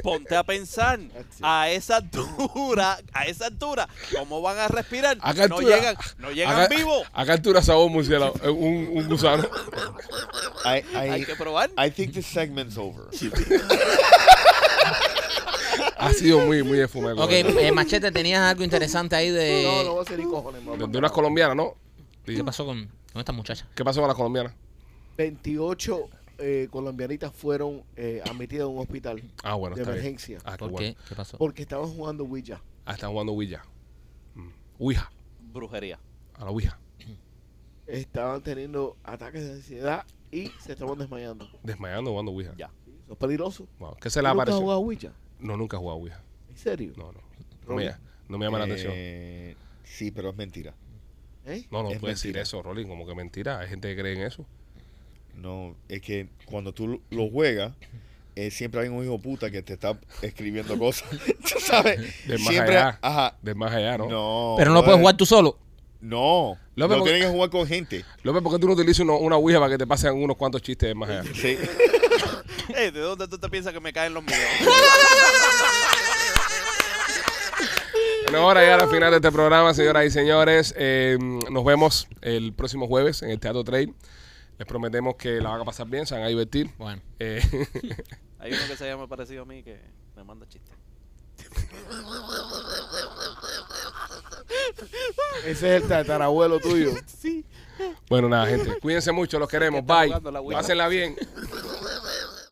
Ponte 0.02 0.34
a 0.36 0.42
pensar 0.42 0.98
it. 1.00 1.10
a 1.42 1.68
esa 1.70 1.96
altura, 1.96 2.98
a 3.12 3.24
esa 3.26 3.46
altura, 3.46 3.88
¿cómo 4.16 4.40
van 4.42 4.58
a 4.58 4.68
respirar? 4.68 5.16
¿A 5.20 5.32
qué 5.34 5.46
no 5.48 5.56
altura? 5.56 5.76
llegan, 5.76 5.96
no 6.18 6.30
llegan 6.32 6.60
Acá- 6.60 6.74
vivos. 6.74 7.06
¿A 7.12 7.24
qué 7.24 7.32
altura 7.32 7.62
murciélago? 7.88 8.34
Eh, 8.42 8.48
Un, 8.50 8.88
un 8.92 9.08
gusano. 9.08 9.48
I, 10.64 10.78
I, 10.94 10.96
Hay 11.10 11.24
que 11.24 11.36
probar. 11.36 11.70
I 11.78 11.90
think 11.90 12.12
the 12.14 12.22
segment's 12.22 12.76
over. 12.76 13.04
Ha 15.96 16.12
sido 16.12 16.40
muy, 16.40 16.62
muy 16.62 16.80
esfumado. 16.80 17.22
Ok, 17.24 17.30
eh, 17.32 17.70
Machete, 17.72 18.10
tenías 18.10 18.40
algo 18.42 18.64
interesante 18.64 19.14
ahí 19.14 19.30
de... 19.30 19.62
No, 19.64 19.84
no 19.84 19.92
voy 19.94 20.04
a 20.04 20.08
ser 20.08 20.18
ni 20.18 20.24
cojones, 20.24 20.62
mamá. 20.62 20.76
De, 20.76 20.86
de 20.90 20.98
unas 20.98 21.12
colombianas, 21.12 21.56
¿no? 21.56 21.74
¿Qué 22.26 22.42
pasó 22.42 22.66
con, 22.66 22.88
con 23.12 23.20
esta 23.20 23.32
muchacha? 23.32 23.66
¿Qué 23.74 23.84
pasó 23.84 24.00
con 24.00 24.08
las 24.08 24.16
colombianas? 24.16 24.52
28 25.16 26.08
eh, 26.38 26.68
colombianitas 26.70 27.32
fueron 27.32 27.82
eh, 27.96 28.22
admitidas 28.28 28.68
en 28.68 28.74
un 28.74 28.80
hospital 28.80 29.22
Ah, 29.42 29.54
bueno, 29.54 29.76
de 29.76 29.82
está 29.82 29.92
bien. 29.92 30.04
emergencia 30.06 30.38
Ah, 30.44 30.52
qué 30.52 30.58
¿Por 30.58 30.70
bueno. 30.70 30.88
qué? 30.96 30.96
¿Qué 31.08 31.14
pasó? 31.14 31.38
porque 31.38 31.62
estaban 31.62 31.88
jugando 31.88 32.24
Ouija. 32.24 32.62
Ah, 32.84 32.94
están 32.94 33.10
jugando 33.10 33.32
Ouija. 33.32 33.64
Mm. 34.34 34.48
Ouija. 34.78 35.12
Brujería. 35.52 35.98
A 36.34 36.44
la 36.44 36.50
Ouija. 36.50 36.78
Estaban 37.86 38.42
teniendo 38.42 38.96
ataques 39.02 39.44
de 39.44 39.52
ansiedad 39.52 40.04
y 40.30 40.48
se 40.60 40.72
estaban 40.72 40.98
desmayando. 40.98 41.48
Desmayando 41.62 42.10
jugando 42.10 42.32
Ouija. 42.32 42.54
Ya. 42.56 42.70
Eso 43.04 43.12
es 43.12 43.18
peligroso. 43.18 43.66
Wow. 43.78 43.96
¿Qué 44.00 44.08
se 44.08 44.20
¿Tú 44.20 44.22
le 44.24 44.28
nunca 44.28 44.30
has 44.30 44.34
apareció? 44.48 44.60
jugado 44.60 44.80
Ouija? 44.80 45.12
No, 45.40 45.56
nunca 45.56 45.76
he 45.76 45.80
jugado 45.80 45.98
Ouija. 45.98 46.22
¿En 46.48 46.56
serio? 46.56 46.92
No, 46.96 47.12
no. 47.12 47.20
No 47.68 47.74
me, 47.74 47.90
no 48.28 48.38
me 48.38 48.44
llama 48.46 48.58
la 48.58 48.64
atención. 48.64 48.92
Eh, 48.94 49.56
sí, 49.84 50.10
pero 50.10 50.30
es 50.30 50.36
mentira. 50.36 50.74
¿Eh? 51.44 51.66
No, 51.70 51.82
no 51.82 51.90
es 51.90 51.98
puedes 51.98 52.18
decir 52.18 52.28
mentira. 52.30 52.42
eso, 52.42 52.62
Rolling, 52.62 52.86
como 52.86 53.06
que 53.06 53.14
mentira. 53.14 53.58
Hay 53.58 53.68
gente 53.68 53.88
que 53.94 54.00
cree 54.00 54.14
en 54.14 54.22
eso. 54.22 54.46
No, 55.36 55.74
es 55.88 56.00
que 56.02 56.28
cuando 56.46 56.72
tú 56.72 57.00
lo 57.10 57.28
juegas, 57.30 57.72
eh, 58.36 58.50
siempre 58.50 58.80
hay 58.82 58.88
un 58.88 59.04
hijo 59.04 59.18
puta 59.18 59.50
que 59.50 59.62
te 59.62 59.72
está 59.74 59.98
escribiendo 60.22 60.78
cosas. 60.78 61.08
¿Tú 61.52 61.58
sabes? 61.60 62.26
De 62.26 62.38
más 62.38 62.48
siempre, 62.48 62.76
allá. 62.78 62.98
ajá. 63.02 63.36
De 63.42 63.54
más 63.54 63.72
allá, 63.72 63.98
¿no? 63.98 64.08
No. 64.08 64.54
Pero 64.56 64.70
no 64.70 64.76
puedes 64.80 64.86
brother. 64.86 65.00
jugar 65.00 65.16
tú 65.16 65.26
solo. 65.26 65.58
No. 66.00 66.56
López, 66.74 66.96
no 66.96 66.98
porque- 67.00 67.12
tienes 67.12 67.26
que 67.28 67.32
jugar 67.34 67.50
con 67.50 67.66
gente. 67.66 68.04
López, 68.22 68.42
¿por 68.42 68.52
qué 68.52 68.58
tú 68.58 68.66
no 68.66 68.72
utilizas 68.74 69.00
uno- 69.00 69.18
una 69.18 69.36
Ouija 69.36 69.58
para 69.58 69.70
que 69.72 69.78
te 69.78 69.86
pasen 69.86 70.14
unos 70.14 70.36
cuantos 70.36 70.62
chistes 70.62 70.88
de 70.88 70.94
más 70.94 71.10
allá? 71.10 71.24
Sí. 71.34 71.56
¿De 72.74 72.90
dónde 72.92 73.28
tú 73.28 73.38
te 73.38 73.48
piensas 73.48 73.72
que 73.72 73.80
me 73.80 73.92
caen 73.92 74.14
los 74.14 74.22
míos? 74.24 74.38
Bueno, 78.24 78.46
ahora 78.46 78.62
llegar 78.62 78.82
al 78.82 78.88
final 78.88 79.10
de 79.10 79.16
este 79.16 79.30
programa, 79.30 79.74
señoras 79.74 80.06
y 80.06 80.10
señores. 80.10 80.74
Eh, 80.78 81.18
nos 81.50 81.64
vemos 81.66 82.08
el 82.22 82.54
próximo 82.54 82.86
jueves 82.86 83.20
en 83.22 83.30
el 83.30 83.38
Teatro 83.38 83.62
Trail. 83.62 83.94
Les 84.62 84.68
prometemos 84.68 85.16
que 85.16 85.40
la 85.40 85.50
van 85.50 85.62
a 85.62 85.64
pasar 85.64 85.88
bien, 85.88 86.06
se 86.06 86.14
van 86.14 86.22
a 86.22 86.28
divertir. 86.28 86.70
Bueno. 86.78 87.02
Eh, 87.18 87.42
Hay 88.38 88.52
uno 88.52 88.62
que 88.68 88.76
se 88.76 88.86
llama 88.86 89.08
parecido 89.08 89.42
a 89.42 89.44
mí 89.44 89.64
que 89.64 89.80
me 90.14 90.22
manda 90.22 90.46
chistes. 90.46 90.72
Ese 95.44 95.76
es 95.76 95.82
el 95.82 95.88
tatarabuelo 95.88 96.60
tuyo. 96.60 96.92
Sí. 97.06 97.44
bueno, 98.08 98.28
nada, 98.28 98.46
gente. 98.46 98.78
Cuídense 98.78 99.10
mucho, 99.10 99.40
los 99.40 99.48
queremos. 99.48 99.84
Bye. 99.84 100.14
Pásenla 100.52 100.86
bien. 100.86 101.16